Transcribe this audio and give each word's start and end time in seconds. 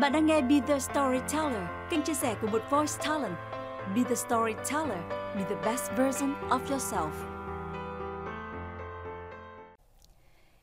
Bạn 0.00 0.12
đang 0.12 0.26
nghe 0.26 0.42
Be 0.42 0.60
The 0.68 0.78
Storyteller, 0.78 1.62
kênh 1.90 2.02
chia 2.02 2.14
sẻ 2.14 2.36
của 2.42 2.48
một 2.48 2.62
voice 2.70 2.92
talent. 3.02 3.36
Be 3.94 4.02
The 4.08 4.14
Storyteller, 4.14 4.98
be 5.10 5.44
the 5.48 5.54
best 5.64 5.90
version 5.96 6.34
of 6.48 6.60
yourself. 6.68 7.10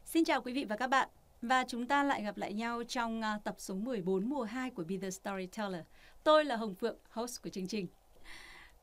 Xin 0.06 0.26
chào 0.26 0.42
quý 0.42 0.54
vị 0.54 0.66
và 0.66 0.76
các 0.76 0.88
bạn. 0.88 1.10
Và 1.42 1.66
chúng 1.68 1.88
ta 1.88 2.04
lại 2.04 2.24
gặp 2.24 2.38
lại 2.38 2.54
nhau 2.54 2.84
trong 2.88 3.22
à, 3.22 3.40
tập 3.44 3.56
số 3.58 3.76
14 3.76 4.30
mùa 4.30 4.44
2 4.44 4.70
của 4.70 4.84
Be 4.84 4.96
The 5.02 5.10
Storyteller. 5.12 5.82
Tôi 6.24 6.46
là 6.46 6.56
Hồng 6.56 6.76
Phượng, 6.76 6.98
host 7.10 7.42
của 7.42 7.50
chương 7.50 7.68
trình. 7.68 7.88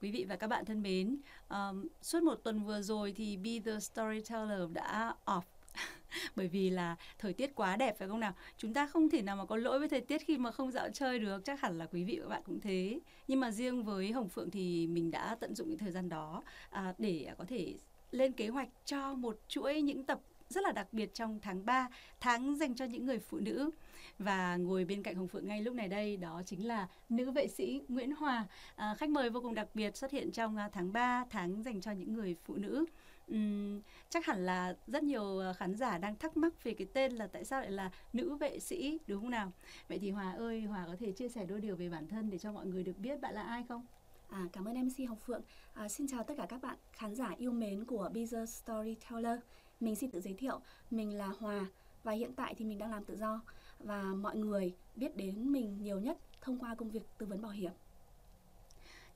Quý 0.00 0.10
vị 0.10 0.26
và 0.28 0.36
các 0.36 0.46
bạn 0.46 0.64
thân 0.64 0.82
mến, 0.82 1.16
um, 1.48 1.88
suốt 2.02 2.22
một 2.22 2.34
tuần 2.34 2.64
vừa 2.64 2.82
rồi 2.82 3.12
thì 3.16 3.36
Be 3.36 3.72
The 3.72 3.80
Storyteller 3.80 4.72
đã 4.72 5.14
off 5.26 5.42
bởi 6.36 6.48
vì 6.48 6.70
là 6.70 6.96
thời 7.18 7.32
tiết 7.32 7.54
quá 7.54 7.76
đẹp 7.76 7.98
phải 7.98 8.08
không 8.08 8.20
nào 8.20 8.32
chúng 8.56 8.74
ta 8.74 8.86
không 8.86 9.10
thể 9.10 9.22
nào 9.22 9.36
mà 9.36 9.44
có 9.44 9.56
lỗi 9.56 9.78
với 9.78 9.88
thời 9.88 10.00
tiết 10.00 10.22
khi 10.26 10.38
mà 10.38 10.50
không 10.50 10.70
dạo 10.70 10.88
chơi 10.92 11.18
được 11.18 11.44
chắc 11.44 11.60
hẳn 11.60 11.78
là 11.78 11.86
quý 11.86 12.04
vị 12.04 12.18
và 12.18 12.24
các 12.24 12.28
bạn 12.28 12.42
cũng 12.46 12.60
thế 12.60 13.00
nhưng 13.28 13.40
mà 13.40 13.50
riêng 13.50 13.84
với 13.84 14.12
hồng 14.12 14.28
phượng 14.28 14.50
thì 14.50 14.86
mình 14.86 15.10
đã 15.10 15.36
tận 15.40 15.54
dụng 15.54 15.68
những 15.68 15.78
thời 15.78 15.92
gian 15.92 16.08
đó 16.08 16.42
à, 16.70 16.94
để 16.98 17.34
có 17.38 17.44
thể 17.48 17.74
lên 18.10 18.32
kế 18.32 18.48
hoạch 18.48 18.68
cho 18.84 19.14
một 19.14 19.40
chuỗi 19.48 19.82
những 19.82 20.04
tập 20.04 20.20
rất 20.50 20.64
là 20.64 20.72
đặc 20.72 20.92
biệt 20.92 21.14
trong 21.14 21.38
tháng 21.42 21.64
3, 21.66 21.88
tháng 22.20 22.56
dành 22.56 22.74
cho 22.74 22.84
những 22.84 23.06
người 23.06 23.18
phụ 23.18 23.38
nữ. 23.38 23.70
Và 24.18 24.56
ngồi 24.56 24.84
bên 24.84 25.02
cạnh 25.02 25.14
Hồng 25.14 25.28
Phượng 25.28 25.48
ngay 25.48 25.62
lúc 25.62 25.74
này 25.74 25.88
đây 25.88 26.16
đó 26.16 26.42
chính 26.46 26.66
là 26.66 26.88
nữ 27.08 27.30
vệ 27.30 27.48
sĩ 27.48 27.82
Nguyễn 27.88 28.10
Hòa, 28.10 28.46
à, 28.76 28.94
khách 28.98 29.10
mời 29.10 29.30
vô 29.30 29.40
cùng 29.40 29.54
đặc 29.54 29.68
biệt 29.74 29.96
xuất 29.96 30.10
hiện 30.10 30.30
trong 30.32 30.56
à, 30.56 30.68
tháng 30.72 30.92
3, 30.92 31.24
tháng 31.30 31.62
dành 31.62 31.80
cho 31.80 31.90
những 31.90 32.12
người 32.12 32.36
phụ 32.44 32.56
nữ. 32.56 32.84
Uhm, 33.34 33.80
chắc 34.08 34.26
hẳn 34.26 34.46
là 34.46 34.76
rất 34.86 35.02
nhiều 35.02 35.38
à, 35.38 35.52
khán 35.52 35.74
giả 35.74 35.98
đang 35.98 36.16
thắc 36.16 36.36
mắc 36.36 36.64
về 36.64 36.74
cái 36.74 36.86
tên 36.92 37.12
là 37.12 37.26
tại 37.26 37.44
sao 37.44 37.60
lại 37.60 37.70
là 37.70 37.90
nữ 38.12 38.34
vệ 38.34 38.58
sĩ 38.58 38.98
đúng 39.06 39.20
không 39.20 39.30
nào? 39.30 39.52
Vậy 39.88 39.98
thì 39.98 40.10
Hòa 40.10 40.32
ơi, 40.32 40.62
Hòa 40.62 40.86
có 40.86 40.96
thể 41.00 41.12
chia 41.12 41.28
sẻ 41.28 41.44
đôi 41.44 41.60
điều 41.60 41.76
về 41.76 41.88
bản 41.88 42.08
thân 42.08 42.30
để 42.30 42.38
cho 42.38 42.52
mọi 42.52 42.66
người 42.66 42.84
được 42.84 42.98
biết 42.98 43.20
bạn 43.20 43.34
là 43.34 43.42
ai 43.42 43.64
không? 43.68 43.86
À, 44.28 44.46
cảm 44.52 44.64
ơn 44.64 44.76
MC 44.76 45.08
Hồng 45.08 45.18
Phượng. 45.18 45.42
À, 45.74 45.88
xin 45.88 46.06
chào 46.08 46.24
tất 46.24 46.34
cả 46.36 46.46
các 46.48 46.62
bạn 46.62 46.76
khán 46.92 47.14
giả 47.14 47.34
yêu 47.38 47.52
mến 47.52 47.84
của 47.84 48.10
Bezer 48.14 48.46
Storyteller. 48.46 49.38
Mình 49.80 49.96
xin 49.96 50.10
tự 50.10 50.20
giới 50.20 50.34
thiệu, 50.34 50.60
mình 50.90 51.18
là 51.18 51.26
Hòa 51.26 51.66
và 52.02 52.12
hiện 52.12 52.32
tại 52.34 52.54
thì 52.54 52.64
mình 52.64 52.78
đang 52.78 52.90
làm 52.90 53.04
tự 53.04 53.16
do 53.16 53.40
và 53.78 54.02
mọi 54.02 54.36
người 54.36 54.74
biết 54.96 55.16
đến 55.16 55.52
mình 55.52 55.82
nhiều 55.82 56.00
nhất 56.00 56.18
thông 56.40 56.58
qua 56.58 56.74
công 56.74 56.90
việc 56.90 57.02
tư 57.18 57.26
vấn 57.26 57.42
bảo 57.42 57.52
hiểm. 57.52 57.72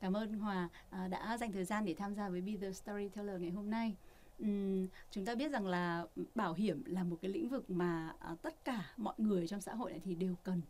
Cảm 0.01 0.17
ơn 0.17 0.33
Hòa 0.33 0.69
à, 0.91 1.09
đã 1.09 1.39
dành 1.39 1.53
thời 1.53 1.65
gian 1.65 1.85
để 1.85 1.95
tham 1.95 2.15
gia 2.15 2.29
với 2.29 2.41
Be 2.41 2.53
The 2.61 2.73
Storyteller 2.73 3.41
ngày 3.41 3.51
hôm 3.51 3.71
nay. 3.71 3.97
Uhm, 4.43 4.87
chúng 5.11 5.25
ta 5.25 5.35
biết 5.35 5.53
rằng 5.53 5.67
là 5.67 6.07
bảo 6.35 6.55
hiểm 6.55 6.83
là 6.87 7.05
một 7.05 7.19
cái 7.23 7.31
lĩnh 7.31 7.49
vực 7.49 7.71
mà 7.71 8.15
à, 8.19 8.37
tất 8.43 8.65
cả 8.65 8.93
mọi 8.97 9.15
người 9.19 9.49
trong 9.49 9.61
xã 9.61 9.75
hội 9.75 9.91
này 9.91 10.01
thì 10.05 10.15
đều 10.15 10.35
cần. 10.45 10.63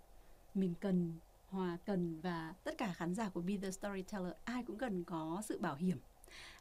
Mình 0.55 0.75
cần 0.81 1.13
Hòa 1.49 1.79
cần 1.87 2.21
và 2.21 2.55
tất 2.65 2.79
cả 2.79 2.93
khán 2.97 3.15
giả 3.15 3.29
của 3.29 3.41
Be 3.41 3.57
The 3.63 3.71
Storyteller 3.71 4.33
ai 4.45 4.63
cũng 4.63 4.79
cần 4.79 5.05
có 5.05 5.43
sự 5.45 5.59
bảo 5.59 5.75
hiểm. 5.75 5.99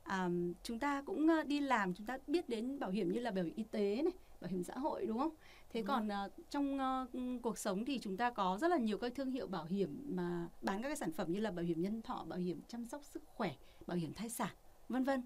À, 0.04 0.30
chúng 0.64 0.80
ta 0.80 1.02
cũng 1.02 1.30
đi 1.48 1.60
làm 1.60 1.94
chúng 1.94 2.08
ta 2.08 2.18
biết 2.28 2.50
đến 2.50 2.80
bảo 2.80 2.92
hiểm 2.92 3.12
như 3.12 3.20
là 3.20 3.32
bảo 3.32 3.44
hiểm 3.44 3.54
y 3.56 3.64
tế 3.64 4.02
này 4.04 4.14
bảo 4.42 4.52
hiểm 4.52 4.64
xã 4.64 4.78
hội 4.78 5.06
đúng 5.06 5.20
không? 5.20 5.36
Thế 5.70 5.80
đúng 5.80 5.88
còn 5.88 6.08
uh, 6.08 6.32
trong 6.50 6.80
uh, 6.80 7.42
cuộc 7.42 7.58
sống 7.58 7.86
thì 7.86 8.00
chúng 8.00 8.18
ta 8.18 8.32
có 8.32 8.58
rất 8.62 8.68
là 8.68 8.78
nhiều 8.78 8.98
các 8.98 9.16
thương 9.16 9.32
hiệu 9.32 9.48
bảo 9.48 9.66
hiểm 9.66 10.06
mà 10.10 10.48
bán 10.62 10.82
các 10.82 10.90
cái 10.90 10.96
sản 10.96 11.12
phẩm 11.12 11.32
như 11.32 11.40
là 11.40 11.52
bảo 11.52 11.66
hiểm 11.66 11.82
nhân 11.82 12.02
thọ 12.02 12.26
bảo 12.28 12.40
hiểm 12.40 12.62
chăm 12.68 12.86
sóc 12.86 13.02
sức 13.04 13.24
khỏe 13.26 13.56
bảo 13.88 13.98
hiểm 13.98 14.14
thai 14.14 14.30
sản 14.30 14.52
vân 14.90 15.04
vân. 15.04 15.24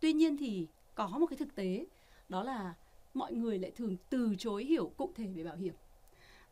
Tuy 0.00 0.12
nhiên 0.12 0.36
thì 0.36 0.66
có 0.98 1.08
một 1.08 1.26
cái 1.26 1.36
thực 1.36 1.54
tế 1.54 1.86
đó 2.28 2.42
là 2.42 2.74
mọi 3.14 3.32
người 3.32 3.58
lại 3.58 3.70
thường 3.70 3.96
từ 4.10 4.34
chối 4.38 4.64
hiểu 4.64 4.92
cụ 4.96 5.12
thể 5.14 5.26
về 5.36 5.44
bảo 5.44 5.56
hiểm. 5.56 5.74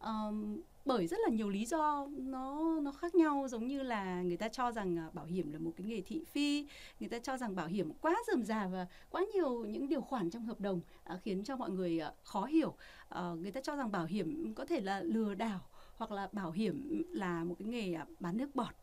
Um, 0.01 0.61
bởi 0.85 1.07
rất 1.07 1.21
là 1.21 1.29
nhiều 1.29 1.49
lý 1.49 1.67
do 1.67 2.07
nó 2.11 2.81
nó 2.81 2.93
khác 2.93 3.15
nhau. 3.15 3.49
Giống 3.49 3.67
như 3.67 3.83
là 3.83 4.23
người 4.23 4.37
ta 4.37 4.49
cho 4.49 4.73
rằng 4.73 4.99
à, 4.99 5.11
bảo 5.13 5.25
hiểm 5.25 5.53
là 5.53 5.59
một 5.59 5.73
cái 5.77 5.87
nghề 5.87 6.01
thị 6.01 6.25
phi 6.25 6.67
người 7.01 7.09
ta 7.09 7.19
cho 7.19 7.37
rằng 7.37 7.57
bảo 7.57 7.67
hiểm 7.67 7.93
quá 8.01 8.17
rườm 8.27 8.43
rà 8.43 8.69
và 8.69 8.87
quá 9.11 9.25
nhiều 9.35 9.65
những 9.65 9.89
điều 9.89 10.01
khoản 10.01 10.31
trong 10.31 10.45
hợp 10.45 10.61
đồng 10.61 10.81
à, 11.05 11.19
khiến 11.23 11.45
cho 11.45 11.57
mọi 11.57 11.71
người 11.71 11.99
à, 11.99 12.13
khó 12.23 12.45
hiểu. 12.45 12.75
À, 13.09 13.31
người 13.41 13.53
ta 13.53 13.61
cho 13.61 13.77
rằng 13.77 13.93
bảo 13.93 14.05
hiểm 14.05 14.55
có 14.55 14.65
thể 14.67 14.81
là 14.81 15.01
lừa 15.01 15.35
đảo 15.35 15.61
hoặc 15.97 16.13
là 16.13 16.29
bảo 16.33 16.51
hiểm 16.51 17.05
là 17.13 17.45
một 17.45 17.55
cái 17.59 17.69
nghề 17.69 17.95
à, 17.95 18.07
bán 18.21 18.37
nước 18.37 18.55
bọt. 18.55 18.75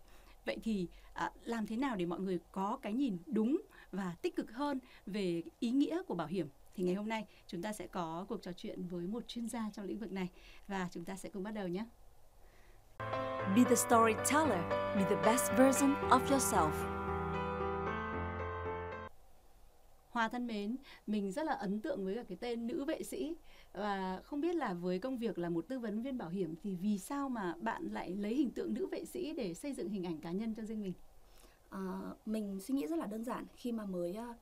Vậy 0.46 0.58
thì 0.64 0.88
à, 1.14 1.32
làm 1.44 1.68
thế 1.68 1.78
nào 1.78 1.96
để 1.96 2.06
mọi 2.06 2.20
người 2.20 2.40
có 2.52 2.78
cái 2.82 2.94
nhìn 2.94 3.18
đúng 3.26 3.62
và 3.94 4.16
tích 4.22 4.36
cực 4.36 4.52
hơn 4.52 4.80
về 5.06 5.44
ý 5.60 5.72
nghĩa 5.72 6.02
của 6.08 6.16
bảo 6.16 6.28
hiểm 6.28 6.48
thì 6.76 6.84
ngày 6.84 6.96
hôm 6.96 7.10
nay 7.10 7.26
chúng 7.48 7.62
ta 7.62 7.74
sẽ 7.74 7.88
có 7.88 8.26
cuộc 8.30 8.42
trò 8.42 8.52
chuyện 8.54 8.88
với 8.88 9.08
một 9.08 9.28
chuyên 9.28 9.48
gia 9.48 9.70
trong 9.74 9.86
lĩnh 9.86 10.00
vực 10.00 10.12
này 10.12 10.30
và 10.68 10.88
chúng 10.92 11.06
ta 11.06 11.16
sẽ 11.16 11.30
cùng 11.30 11.44
bắt 11.44 11.52
đầu 11.52 11.68
nhé. 11.68 11.86
Be 13.56 13.64
the 13.70 13.76
storyteller, 13.76 14.62
be 14.96 15.04
the 15.10 15.22
best 15.26 15.52
version 15.58 15.94
of 15.94 16.20
yourself. 16.20 16.72
Hòa 20.10 20.28
thân 20.28 20.48
mến, 20.48 20.76
mình 21.08 21.32
rất 21.32 21.46
là 21.46 21.54
ấn 21.54 21.82
tượng 21.82 22.06
với 22.06 22.16
cả 22.16 22.24
cái 22.24 22.38
tên 22.42 22.68
nữ 22.68 22.86
vệ 22.86 23.04
sĩ 23.04 23.36
và 23.74 24.22
không 24.26 24.42
biết 24.42 24.56
là 24.56 24.74
với 24.74 25.00
công 25.00 25.18
việc 25.18 25.38
là 25.38 25.50
một 25.50 25.66
tư 25.68 25.80
vấn 25.80 26.02
viên 26.02 26.18
bảo 26.18 26.30
hiểm 26.30 26.56
thì 26.64 26.76
vì 26.76 26.98
sao 26.98 27.30
mà 27.30 27.56
bạn 27.62 27.84
lại 27.92 28.10
lấy 28.10 28.36
hình 28.36 28.52
tượng 28.52 28.74
nữ 28.74 28.88
vệ 28.92 29.06
sĩ 29.06 29.34
để 29.34 29.54
xây 29.54 29.74
dựng 29.74 29.90
hình 29.90 30.04
ảnh 30.04 30.18
cá 30.18 30.32
nhân 30.32 30.54
cho 30.56 30.64
riêng 30.64 30.82
mình? 30.82 30.94
À, 31.74 31.80
mình 32.26 32.60
suy 32.60 32.74
nghĩ 32.74 32.88
rất 32.88 33.00
là 33.00 33.06
đơn 33.06 33.24
giản 33.24 33.46
khi 33.56 33.72
mà 33.72 33.86
mới 33.86 34.18
uh, 34.32 34.36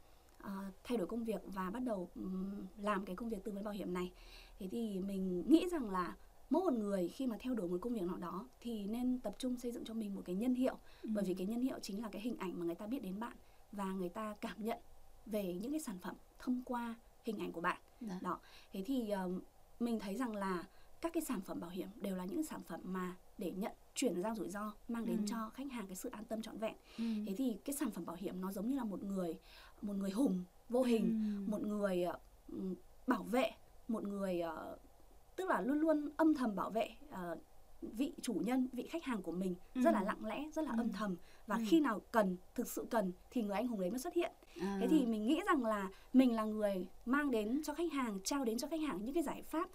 uh, 0.43 0.73
thay 0.83 0.97
đổi 0.97 1.07
công 1.07 1.23
việc 1.23 1.41
và 1.45 1.69
bắt 1.69 1.83
đầu 1.83 2.09
um, 2.15 2.65
làm 2.81 3.05
cái 3.05 3.15
công 3.15 3.29
việc 3.29 3.43
tư 3.43 3.51
vấn 3.51 3.63
bảo 3.63 3.73
hiểm 3.73 3.93
này 3.93 4.11
thế 4.59 4.67
thì 4.71 4.99
mình 4.99 5.43
nghĩ 5.47 5.67
rằng 5.71 5.89
là 5.89 6.15
mỗi 6.49 6.63
một 6.63 6.73
người 6.73 7.07
khi 7.07 7.27
mà 7.27 7.37
theo 7.39 7.55
đuổi 7.55 7.67
một 7.67 7.77
công 7.81 7.93
việc 7.93 8.01
nào 8.01 8.17
đó 8.17 8.47
thì 8.59 8.85
nên 8.85 9.19
tập 9.19 9.35
trung 9.37 9.57
xây 9.57 9.71
dựng 9.71 9.85
cho 9.85 9.93
mình 9.93 10.15
một 10.15 10.21
cái 10.25 10.35
nhân 10.35 10.55
hiệu 10.55 10.75
ừ. 11.03 11.09
bởi 11.13 11.23
vì 11.23 11.33
cái 11.33 11.47
nhân 11.47 11.61
hiệu 11.61 11.79
chính 11.81 12.01
là 12.01 12.09
cái 12.11 12.21
hình 12.21 12.37
ảnh 12.37 12.59
mà 12.59 12.65
người 12.65 12.75
ta 12.75 12.87
biết 12.87 13.03
đến 13.03 13.19
bạn 13.19 13.37
và 13.71 13.85
người 13.85 14.09
ta 14.09 14.35
cảm 14.41 14.65
nhận 14.65 14.77
về 15.25 15.53
những 15.61 15.71
cái 15.71 15.79
sản 15.79 15.97
phẩm 16.01 16.15
thông 16.39 16.61
qua 16.65 16.95
hình 17.23 17.37
ảnh 17.37 17.51
của 17.51 17.61
bạn 17.61 17.77
Đã. 18.01 18.07
Dạ. 18.07 18.19
đó 18.21 18.39
thế 18.73 18.83
thì 18.85 19.13
uh, 19.25 19.43
mình 19.79 19.99
thấy 19.99 20.15
rằng 20.15 20.35
là 20.35 20.63
các 21.01 21.13
cái 21.13 21.23
sản 21.23 21.41
phẩm 21.41 21.59
bảo 21.59 21.69
hiểm 21.69 21.87
đều 22.01 22.15
là 22.15 22.25
những 22.25 22.43
sản 22.43 22.61
phẩm 22.67 22.79
mà 22.83 23.15
để 23.37 23.51
nhận 23.51 23.71
chuyển 23.95 24.21
giao 24.21 24.35
rủi 24.35 24.49
ro 24.49 24.73
mang 24.87 25.05
đến 25.05 25.17
ừ. 25.17 25.23
cho 25.27 25.49
khách 25.53 25.71
hàng 25.71 25.87
cái 25.87 25.95
sự 25.95 26.09
an 26.09 26.25
tâm 26.25 26.41
trọn 26.41 26.57
vẹn 26.57 26.75
ừ. 26.97 27.03
thế 27.27 27.33
thì 27.37 27.57
cái 27.65 27.75
sản 27.75 27.91
phẩm 27.91 28.05
bảo 28.05 28.15
hiểm 28.19 28.41
nó 28.41 28.51
giống 28.51 28.71
như 28.71 28.77
là 28.77 28.83
một 28.83 29.03
người 29.03 29.37
một 29.81 29.93
người 29.93 30.11
hùng 30.11 30.43
vô 30.69 30.83
hình 30.83 31.35
ừ. 31.47 31.51
một 31.51 31.61
người 31.61 32.05
uh, 32.09 32.77
bảo 33.07 33.23
vệ 33.23 33.51
một 33.87 34.03
người 34.03 34.41
uh, 34.43 34.79
tức 35.35 35.49
là 35.49 35.61
luôn 35.61 35.79
luôn 35.79 36.09
âm 36.17 36.33
thầm 36.33 36.55
bảo 36.55 36.69
vệ 36.69 36.89
uh, 37.09 37.39
vị 37.81 38.13
chủ 38.21 38.33
nhân 38.33 38.67
vị 38.73 38.87
khách 38.87 39.03
hàng 39.03 39.21
của 39.21 39.31
mình 39.31 39.55
ừ. 39.75 39.81
rất 39.81 39.93
là 39.93 40.03
lặng 40.03 40.25
lẽ 40.25 40.49
rất 40.53 40.65
là 40.65 40.71
ừ. 40.71 40.77
âm 40.77 40.91
thầm 40.91 41.15
và 41.47 41.55
ừ. 41.55 41.63
khi 41.67 41.79
nào 41.79 42.01
cần 42.11 42.37
thực 42.55 42.67
sự 42.67 42.85
cần 42.89 43.11
thì 43.31 43.41
người 43.41 43.55
anh 43.55 43.67
hùng 43.67 43.79
đấy 43.79 43.89
mới 43.89 43.99
xuất 43.99 44.13
hiện 44.13 44.31
à. 44.61 44.77
thế 44.81 44.87
thì 44.87 45.05
mình 45.05 45.27
nghĩ 45.27 45.41
rằng 45.47 45.65
là 45.65 45.89
mình 46.13 46.35
là 46.35 46.43
người 46.43 46.85
mang 47.05 47.31
đến 47.31 47.61
cho 47.63 47.73
khách 47.73 47.91
hàng 47.91 48.19
trao 48.23 48.45
đến 48.45 48.57
cho 48.57 48.67
khách 48.67 48.81
hàng 48.81 49.05
những 49.05 49.13
cái 49.13 49.23
giải 49.23 49.41
pháp 49.41 49.69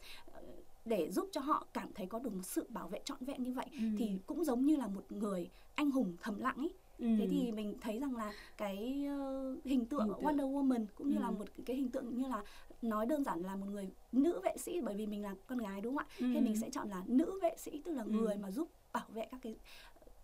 để 0.86 1.10
giúp 1.10 1.28
cho 1.32 1.40
họ 1.40 1.66
cảm 1.72 1.88
thấy 1.94 2.06
có 2.06 2.18
được 2.18 2.32
một 2.32 2.42
sự 2.42 2.66
bảo 2.68 2.88
vệ 2.88 3.00
trọn 3.04 3.18
vẹn 3.20 3.42
như 3.42 3.52
vậy 3.52 3.66
ừ. 3.72 3.84
thì 3.98 4.18
cũng 4.26 4.44
giống 4.44 4.66
như 4.66 4.76
là 4.76 4.86
một 4.86 5.12
người 5.12 5.50
anh 5.74 5.90
hùng 5.90 6.16
thầm 6.22 6.38
lặng 6.38 6.56
ấy 6.56 6.72
Ừ. 6.98 7.06
thế 7.18 7.28
thì 7.30 7.52
mình 7.52 7.74
thấy 7.80 7.98
rằng 7.98 8.16
là 8.16 8.32
cái 8.56 9.06
uh, 9.06 9.64
hình 9.64 9.86
tượng, 9.86 10.08
hình 10.08 10.26
Wonder 10.26 10.52
Woman 10.52 10.86
cũng 10.94 11.08
như 11.08 11.16
ừ. 11.16 11.20
là 11.20 11.30
một 11.30 11.44
cái 11.66 11.76
hình 11.76 11.88
tượng 11.88 12.16
như 12.18 12.28
là 12.28 12.42
nói 12.82 13.06
đơn 13.06 13.24
giản 13.24 13.40
là 13.42 13.56
một 13.56 13.66
người 13.66 13.90
nữ 14.12 14.40
vệ 14.44 14.56
sĩ 14.56 14.80
bởi 14.80 14.94
vì 14.94 15.06
mình 15.06 15.22
là 15.22 15.34
con 15.46 15.58
gái 15.58 15.80
đúng 15.80 15.96
không 15.96 16.06
ạ 16.06 16.14
ừ. 16.18 16.26
thế 16.34 16.40
mình 16.40 16.56
sẽ 16.56 16.70
chọn 16.70 16.88
là 16.88 17.02
nữ 17.06 17.38
vệ 17.42 17.54
sĩ 17.56 17.82
tức 17.84 17.92
là 17.92 18.02
ừ. 18.02 18.10
người 18.10 18.36
mà 18.36 18.50
giúp 18.50 18.68
bảo 18.92 19.06
vệ 19.08 19.26
các 19.30 19.40
cái 19.42 19.56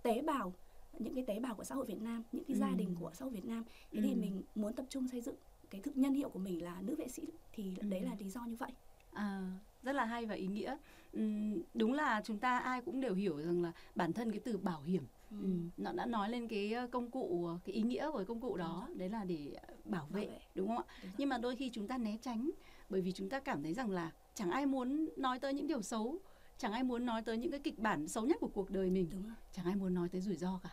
tế 0.03 0.23
bào 0.23 0.53
những 0.99 1.15
cái 1.15 1.25
tế 1.27 1.41
bào 1.41 1.55
của 1.55 1.65
xã 1.65 1.75
hội 1.75 1.87
Việt 1.87 2.01
Nam 2.01 2.23
những 2.33 2.45
cái 2.45 2.55
ừ. 2.55 2.61
gia 2.61 2.71
đình 2.71 2.97
của 3.01 3.11
xã 3.15 3.25
hội 3.25 3.35
Việt 3.35 3.45
Nam 3.45 3.65
thế 3.93 4.01
ừ. 4.01 4.05
thì 4.05 4.15
mình 4.15 4.43
muốn 4.55 4.73
tập 4.73 4.87
trung 4.89 5.09
xây 5.09 5.21
dựng 5.21 5.37
cái 5.71 5.81
thực 5.81 5.97
nhân 5.97 6.15
hiệu 6.15 6.29
của 6.29 6.39
mình 6.39 6.65
là 6.65 6.81
nữ 6.83 6.95
vệ 6.95 7.09
sĩ 7.09 7.23
thì 7.53 7.73
ừ. 7.81 7.89
đấy 7.89 8.01
là 8.01 8.15
lý 8.19 8.31
do 8.31 8.41
như 8.47 8.57
vậy 8.57 8.71
à 9.13 9.53
rất 9.83 9.93
là 9.93 10.05
hay 10.05 10.27
và 10.27 10.35
ý 10.35 10.47
nghĩa. 10.47 10.77
Uhm, 11.19 11.63
đúng 11.75 11.93
là 11.93 12.23
chúng 12.25 12.39
ta 12.39 12.59
ai 12.59 12.83
cũng 12.83 13.01
đều 13.01 13.15
hiểu 13.15 13.43
rằng 13.43 13.63
là 13.63 13.73
bản 13.95 14.13
thân 14.13 14.31
cái 14.31 14.41
từ 14.45 14.59
bảo 14.59 14.83
hiểm 14.83 15.05
ừ. 15.31 15.49
nó 15.77 15.93
đã 15.93 16.07
nói 16.07 16.31
lên 16.31 16.49
cái 16.49 16.75
công 16.91 17.11
cụ 17.11 17.49
cái 17.65 17.75
ý 17.75 17.83
nghĩa 17.83 18.11
của 18.13 18.25
công 18.29 18.41
cụ 18.41 18.57
đó. 18.57 18.89
Đấy 18.95 19.09
là 19.09 19.25
để 19.25 19.57
bảo 19.85 20.07
vệ, 20.11 20.27
bảo 20.27 20.31
vệ. 20.31 20.41
đúng 20.55 20.69
không 20.69 20.79
ạ? 20.79 20.85
Đúng 21.03 21.13
nhưng 21.19 21.29
mà 21.29 21.39
đôi 21.39 21.57
khi 21.57 21.71
chúng 21.73 21.89
ta 21.89 21.99
né 21.99 22.17
tránh 22.23 22.51
bởi 22.89 23.01
vì 23.01 23.13
chúng 23.13 23.29
ta 23.29 23.41
cảm 23.41 23.63
thấy 23.63 23.75
rằng 23.75 23.91
là 23.91 24.11
chẳng 24.35 24.51
ai 24.51 24.67
muốn 24.67 25.09
nói 25.17 25.41
tới 25.41 25.55
những 25.55 25.67
điều 25.67 25.83
xấu 25.83 26.19
chẳng 26.59 26.73
ai 26.73 26.83
muốn 26.83 27.07
nói 27.07 27.23
tới 27.23 27.39
những 27.39 27.51
cái 27.51 27.61
kịch 27.61 27.79
bản 27.79 28.09
xấu 28.09 28.25
nhất 28.25 28.37
của 28.41 28.51
cuộc 28.55 28.71
đời 28.71 28.91
mình 28.91 29.09
đúng 29.11 29.35
chẳng 29.53 29.65
ai 29.65 29.75
muốn 29.75 29.95
nói 29.95 30.09
tới 30.09 30.21
rủi 30.21 30.37
ro 30.37 30.61
cả. 30.63 30.71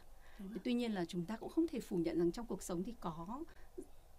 Tuy 0.64 0.74
nhiên 0.74 0.92
là 0.92 1.06
chúng 1.06 1.26
ta 1.26 1.38
cũng 1.38 1.50
không 1.50 1.68
thể 1.68 1.80
phủ 1.80 1.98
nhận 1.98 2.20
rằng 2.20 2.32
trong 2.32 2.46
cuộc 2.46 2.64
sống 2.64 2.84
thì 2.84 2.94
có 3.00 3.44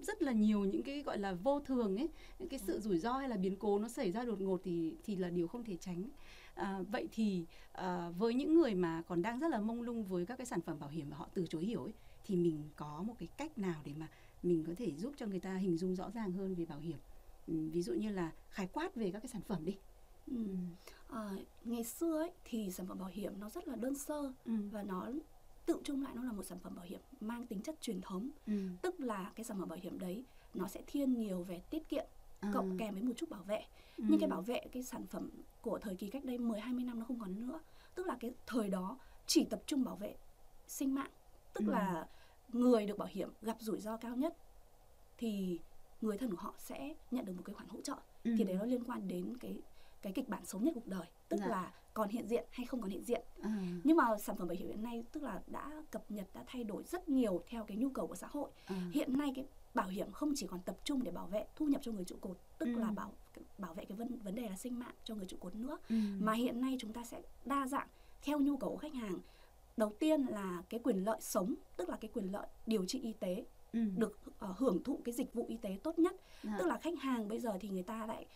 rất 0.02 0.22
là 0.22 0.32
nhiều 0.32 0.64
những 0.64 0.82
cái 0.82 1.02
gọi 1.02 1.18
là 1.18 1.32
vô 1.32 1.60
thường 1.60 1.96
ấy 1.96 2.08
những 2.38 2.48
cái 2.48 2.58
sự 2.58 2.80
rủi 2.80 2.98
ro 2.98 3.12
hay 3.12 3.28
là 3.28 3.36
biến 3.36 3.56
cố 3.56 3.78
nó 3.78 3.88
xảy 3.88 4.12
ra 4.12 4.24
đột 4.24 4.40
ngột 4.40 4.60
thì 4.64 4.94
thì 5.04 5.16
là 5.16 5.30
điều 5.30 5.48
không 5.48 5.64
thể 5.64 5.76
tránh 5.76 6.08
à, 6.54 6.82
vậy 6.92 7.08
thì 7.12 7.44
à, 7.72 8.10
với 8.18 8.34
những 8.34 8.54
người 8.54 8.74
mà 8.74 9.02
còn 9.08 9.22
đang 9.22 9.38
rất 9.40 9.48
là 9.48 9.60
mông 9.60 9.82
lung 9.82 10.04
với 10.04 10.26
các 10.26 10.36
cái 10.36 10.46
sản 10.46 10.60
phẩm 10.60 10.78
bảo 10.80 10.88
hiểm 10.90 11.10
mà 11.10 11.16
họ 11.16 11.28
từ 11.34 11.46
chối 11.46 11.64
hiểu 11.64 11.82
ấy 11.82 11.92
thì 12.24 12.36
mình 12.36 12.62
có 12.76 13.02
một 13.02 13.14
cái 13.18 13.28
cách 13.36 13.58
nào 13.58 13.80
để 13.84 13.92
mà 13.98 14.08
mình 14.42 14.64
có 14.66 14.72
thể 14.76 14.92
giúp 14.94 15.12
cho 15.16 15.26
người 15.26 15.40
ta 15.40 15.54
hình 15.56 15.76
dung 15.76 15.94
rõ 15.96 16.10
ràng 16.10 16.32
hơn 16.32 16.54
về 16.54 16.64
bảo 16.64 16.78
hiểm 16.78 16.98
ừ, 17.48 17.54
ví 17.72 17.82
dụ 17.82 17.92
như 17.92 18.10
là 18.10 18.32
khái 18.50 18.66
quát 18.66 18.94
về 18.94 19.10
các 19.10 19.20
cái 19.20 19.28
sản 19.28 19.42
phẩm 19.42 19.64
đi 19.64 19.76
Ừ. 20.30 20.36
à, 21.08 21.30
ngày 21.64 21.84
xưa 21.84 22.18
ấy 22.18 22.30
thì 22.44 22.70
sản 22.70 22.86
phẩm 22.86 22.98
bảo 22.98 23.08
hiểm 23.12 23.32
nó 23.40 23.50
rất 23.50 23.68
là 23.68 23.76
đơn 23.76 23.94
sơ 23.94 24.32
ừ. 24.44 24.52
và 24.72 24.82
nó 24.82 25.08
tự 25.70 25.80
chung 25.84 26.02
lại 26.02 26.12
nó 26.16 26.22
là 26.22 26.32
một 26.32 26.42
sản 26.42 26.58
phẩm 26.58 26.74
bảo 26.76 26.84
hiểm 26.84 27.00
mang 27.20 27.46
tính 27.46 27.60
chất 27.62 27.80
truyền 27.80 28.00
thống 28.00 28.30
Ừ. 28.46 28.52
tức 28.82 29.00
là 29.00 29.32
cái 29.34 29.44
sản 29.44 29.58
phẩm 29.58 29.68
bảo 29.68 29.78
hiểm 29.82 29.98
đấy 29.98 30.24
nó 30.54 30.68
sẽ 30.68 30.82
thiên 30.86 31.18
nhiều 31.18 31.42
về 31.42 31.60
tiết 31.70 31.88
kiệm 31.88 32.04
À. 32.40 32.50
cộng 32.54 32.78
kèm 32.78 32.94
với 32.94 33.02
một 33.02 33.12
chút 33.16 33.30
bảo 33.30 33.42
vệ 33.42 33.64
Ừ. 33.96 34.04
nhưng 34.08 34.20
cái 34.20 34.28
bảo 34.28 34.42
vệ 34.42 34.60
cái 34.72 34.82
sản 34.82 35.06
phẩm 35.06 35.30
của 35.60 35.78
thời 35.78 35.94
kỳ 35.96 36.08
cách 36.08 36.24
đây 36.24 36.38
10 36.38 36.60
20 36.60 36.84
năm 36.84 36.98
nó 36.98 37.04
không 37.04 37.18
còn 37.20 37.46
nữa 37.46 37.60
tức 37.94 38.06
là 38.06 38.16
cái 38.20 38.34
thời 38.46 38.68
đó 38.68 38.98
chỉ 39.26 39.44
tập 39.44 39.62
trung 39.66 39.84
bảo 39.84 39.96
vệ 39.96 40.16
sinh 40.66 40.94
mạng 40.94 41.10
tức 41.54 41.64
Ừ. 41.66 41.70
là 41.72 42.06
người 42.52 42.86
được 42.86 42.98
bảo 42.98 43.08
hiểm 43.12 43.30
gặp 43.42 43.56
rủi 43.60 43.80
ro 43.80 43.96
cao 43.96 44.16
nhất 44.16 44.36
thì 45.18 45.58
người 46.00 46.18
thân 46.18 46.30
của 46.30 46.36
họ 46.36 46.54
sẽ 46.58 46.94
nhận 47.10 47.24
được 47.24 47.32
một 47.36 47.42
cái 47.44 47.54
khoản 47.54 47.68
hỗ 47.68 47.80
trợ 47.80 47.94
Ừ. 48.24 48.34
thì 48.38 48.44
đấy 48.44 48.56
nó 48.56 48.64
liên 48.64 48.84
quan 48.84 49.08
đến 49.08 49.36
cái 49.40 49.62
cái 50.02 50.12
kịch 50.12 50.28
bản 50.28 50.44
xấu 50.44 50.60
nhất 50.60 50.72
cuộc 50.74 50.86
đời 50.86 51.06
tức 51.28 51.36
Dạ. 51.40 51.46
là 51.46 51.72
còn 51.94 52.08
hiện 52.08 52.26
diện 52.28 52.44
hay 52.50 52.66
không 52.66 52.80
còn 52.80 52.90
hiện 52.90 53.04
diện 53.04 53.22
À. 53.42 53.50
nhưng 53.84 53.96
mà 53.96 54.04
sản 54.18 54.36
phẩm 54.36 54.48
bảo 54.48 54.56
hiểm 54.58 54.68
hiện 54.68 54.82
nay 54.82 55.04
tức 55.12 55.22
là 55.22 55.42
đã 55.46 55.82
cập 55.90 56.10
nhật 56.10 56.26
đã 56.34 56.44
thay 56.46 56.64
đổi 56.64 56.82
rất 56.84 57.08
nhiều 57.08 57.42
theo 57.46 57.64
cái 57.64 57.76
nhu 57.76 57.90
cầu 57.90 58.06
của 58.06 58.14
xã 58.14 58.26
hội 58.30 58.50
À. 58.64 58.90
hiện 58.92 59.18
nay 59.18 59.32
cái 59.36 59.44
bảo 59.74 59.88
hiểm 59.88 60.12
không 60.12 60.32
chỉ 60.36 60.46
còn 60.46 60.60
tập 60.60 60.76
trung 60.84 61.02
để 61.02 61.10
bảo 61.10 61.26
vệ 61.26 61.46
thu 61.56 61.66
nhập 61.66 61.80
cho 61.84 61.92
người 61.92 62.04
trụ 62.04 62.16
cột 62.20 62.36
tức 62.58 62.66
Ừ. 62.66 62.80
là 62.80 62.90
bảo 62.90 63.12
bảo 63.58 63.74
vệ 63.74 63.84
cái 63.84 63.96
vấn 63.96 64.18
vấn 64.18 64.34
đề 64.34 64.48
là 64.48 64.56
sinh 64.56 64.78
mạng 64.78 64.94
cho 65.04 65.14
người 65.14 65.26
trụ 65.26 65.36
cột 65.40 65.54
nữa 65.54 65.78
Ừ. 65.88 65.96
mà 66.20 66.32
hiện 66.32 66.60
nay 66.60 66.76
chúng 66.80 66.92
ta 66.92 67.04
sẽ 67.04 67.22
đa 67.44 67.66
dạng 67.66 67.88
theo 68.22 68.40
nhu 68.40 68.56
cầu 68.56 68.70
của 68.70 68.76
khách 68.76 68.94
hàng 68.94 69.18
đầu 69.76 69.92
tiên 69.98 70.26
là 70.28 70.62
cái 70.68 70.80
quyền 70.84 71.04
lợi 71.04 71.18
sống 71.20 71.54
tức 71.76 71.88
là 71.88 71.96
cái 72.00 72.10
quyền 72.14 72.32
lợi 72.32 72.46
điều 72.66 72.84
trị 72.86 73.00
y 73.00 73.12
tế 73.12 73.44
Ừ. 73.72 73.80
được 73.96 74.18
ờ, 74.38 74.54
hưởng 74.58 74.82
thụ 74.84 75.00
cái 75.04 75.12
dịch 75.12 75.34
vụ 75.34 75.46
y 75.48 75.56
tế 75.56 75.78
tốt 75.82 75.98
nhất 75.98 76.16
Dạ. 76.42 76.56
tức 76.58 76.66
là 76.66 76.78
khách 76.78 76.98
hàng 76.98 77.28
bây 77.28 77.38
giờ 77.38 77.56
thì 77.60 77.68
người 77.68 77.82
ta 77.82 78.06
lại 78.06 78.26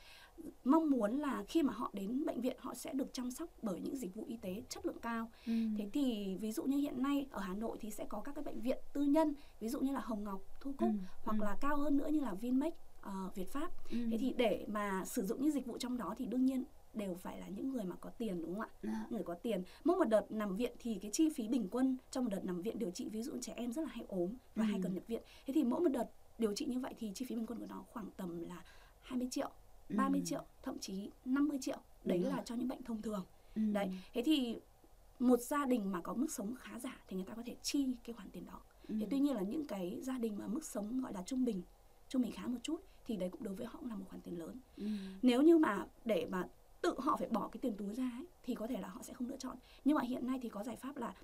mong 0.64 0.90
muốn 0.90 1.18
là 1.18 1.44
khi 1.48 1.62
mà 1.62 1.72
họ 1.72 1.90
đến 1.92 2.24
bệnh 2.26 2.40
viện 2.40 2.56
họ 2.60 2.74
sẽ 2.74 2.92
được 2.92 3.12
chăm 3.12 3.30
sóc 3.30 3.48
bởi 3.62 3.80
những 3.80 3.96
dịch 3.96 4.14
vụ 4.14 4.24
y 4.28 4.36
tế 4.36 4.62
chất 4.68 4.86
lượng 4.86 4.98
cao 5.02 5.30
Ừ. 5.46 5.52
thế 5.78 5.88
thì 5.92 6.36
ví 6.40 6.52
dụ 6.52 6.64
như 6.64 6.76
hiện 6.76 7.02
nay 7.02 7.26
ở 7.30 7.40
Hà 7.40 7.54
Nội 7.54 7.76
thì 7.80 7.90
sẽ 7.90 8.04
có 8.08 8.20
các 8.20 8.34
cái 8.34 8.44
bệnh 8.44 8.60
viện 8.60 8.78
tư 8.92 9.02
nhân 9.02 9.34
ví 9.60 9.68
dụ 9.68 9.80
như 9.80 9.92
là 9.92 10.00
Hồng 10.00 10.24
Ngọc 10.24 10.40
Thu 10.60 10.72
Cúc 10.78 10.88
Ừ. 10.88 10.94
hoặc 11.24 11.36
Ừ. 11.40 11.44
là 11.44 11.56
cao 11.60 11.76
hơn 11.76 11.96
nữa 11.96 12.08
như 12.08 12.20
là 12.20 12.34
Vinmec 12.34 12.74
ờ, 13.00 13.30
Việt 13.34 13.48
Pháp 13.52 13.70
Ừ. 13.90 13.96
thế 14.10 14.18
thì 14.18 14.34
để 14.36 14.66
mà 14.68 15.04
sử 15.04 15.22
dụng 15.26 15.42
những 15.42 15.52
dịch 15.52 15.66
vụ 15.66 15.78
trong 15.78 15.96
đó 15.96 16.14
thì 16.18 16.26
đương 16.26 16.44
nhiên 16.44 16.64
đều 16.94 17.14
phải 17.14 17.38
là 17.40 17.48
những 17.48 17.72
người 17.72 17.84
mà 17.84 17.96
có 18.00 18.10
tiền 18.10 18.42
đúng 18.42 18.54
không 18.54 18.60
ạ 18.60 18.68
Dạ. 18.82 19.06
người 19.10 19.22
có 19.22 19.34
tiền 19.34 19.62
mỗi 19.84 19.96
một 19.96 20.04
đợt 20.04 20.26
nằm 20.32 20.56
viện 20.56 20.72
thì 20.78 20.98
cái 21.02 21.10
chi 21.10 21.30
phí 21.30 21.48
bình 21.48 21.68
quân 21.70 21.96
trong 22.10 22.24
một 22.24 22.30
đợt 22.30 22.44
nằm 22.44 22.62
viện 22.62 22.78
điều 22.78 22.90
trị 22.90 23.08
ví 23.08 23.22
dụ 23.22 23.32
trẻ 23.40 23.52
em 23.56 23.72
rất 23.72 23.82
là 23.82 23.88
hay 23.88 24.04
ốm 24.08 24.34
và 24.54 24.64
Ừ. 24.64 24.70
hay 24.70 24.80
cần 24.82 24.94
nhập 24.94 25.04
viện 25.06 25.22
thế 25.46 25.54
thì 25.54 25.64
mỗi 25.64 25.80
một 25.80 25.88
đợt 25.88 26.06
điều 26.38 26.54
trị 26.54 26.64
như 26.66 26.78
vậy 26.80 26.94
thì 26.98 27.12
chi 27.14 27.24
phí 27.24 27.34
bình 27.34 27.46
quân 27.46 27.58
của 27.58 27.66
nó 27.66 27.84
khoảng 27.88 28.10
tầm 28.16 28.38
là 28.40 28.64
20 29.00 29.28
triệu 29.30 29.50
30 29.88 30.20
Ừ. 30.20 30.24
triệu 30.26 30.42
thậm 30.62 30.78
chí 30.78 31.10
50 31.24 31.58
triệu 31.60 31.76
đấy 32.04 32.18
Đúng 32.18 32.28
là 32.28 32.36
rồi. 32.36 32.42
cho 32.44 32.54
những 32.54 32.68
bệnh 32.68 32.82
thông 32.82 33.02
thường 33.02 33.24
Ừ. 33.54 33.62
đấy 33.72 33.90
thế 34.12 34.22
thì 34.24 34.60
một 35.18 35.40
gia 35.40 35.66
đình 35.66 35.92
mà 35.92 36.00
có 36.00 36.14
mức 36.14 36.26
sống 36.32 36.54
khá 36.58 36.78
giả 36.78 37.02
thì 37.08 37.16
người 37.16 37.26
ta 37.26 37.34
có 37.34 37.42
thể 37.46 37.56
chi 37.62 37.96
cái 38.04 38.14
khoản 38.14 38.30
tiền 38.30 38.44
đó 38.46 38.60
Ừ. 38.88 38.94
thế 39.00 39.06
tuy 39.10 39.18
nhiên 39.20 39.34
là 39.36 39.42
những 39.42 39.66
cái 39.66 39.98
gia 40.02 40.18
đình 40.18 40.38
mà 40.38 40.46
mức 40.46 40.64
sống 40.64 41.00
gọi 41.00 41.12
là 41.12 41.22
trung 41.26 41.44
bình 41.44 41.62
trung 42.08 42.22
bình 42.22 42.32
khá 42.32 42.46
một 42.46 42.58
chút 42.62 42.80
thì 43.04 43.16
đấy 43.16 43.28
cũng 43.32 43.42
đối 43.42 43.54
với 43.54 43.66
họ 43.66 43.78
cũng 43.80 43.88
là 43.88 43.96
một 43.96 44.04
khoản 44.08 44.22
tiền 44.22 44.38
lớn 44.38 44.60
Ừ. 44.76 44.86
nếu 45.22 45.42
như 45.42 45.58
mà 45.58 45.86
để 46.04 46.26
mà 46.30 46.48
tự 46.80 46.94
họ 46.98 47.16
phải 47.16 47.28
bỏ 47.28 47.48
cái 47.48 47.58
tiền 47.60 47.76
túi 47.76 47.94
ra 47.94 48.10
ấy, 48.18 48.26
thì 48.42 48.54
có 48.54 48.66
thể 48.66 48.80
là 48.80 48.88
họ 48.88 49.02
sẽ 49.02 49.12
không 49.14 49.28
lựa 49.28 49.36
chọn 49.36 49.56
nhưng 49.84 49.96
mà 49.96 50.02
hiện 50.02 50.26
nay 50.26 50.38
thì 50.42 50.48
có 50.48 50.64
giải 50.64 50.76
pháp 50.76 50.96
là 50.96 51.14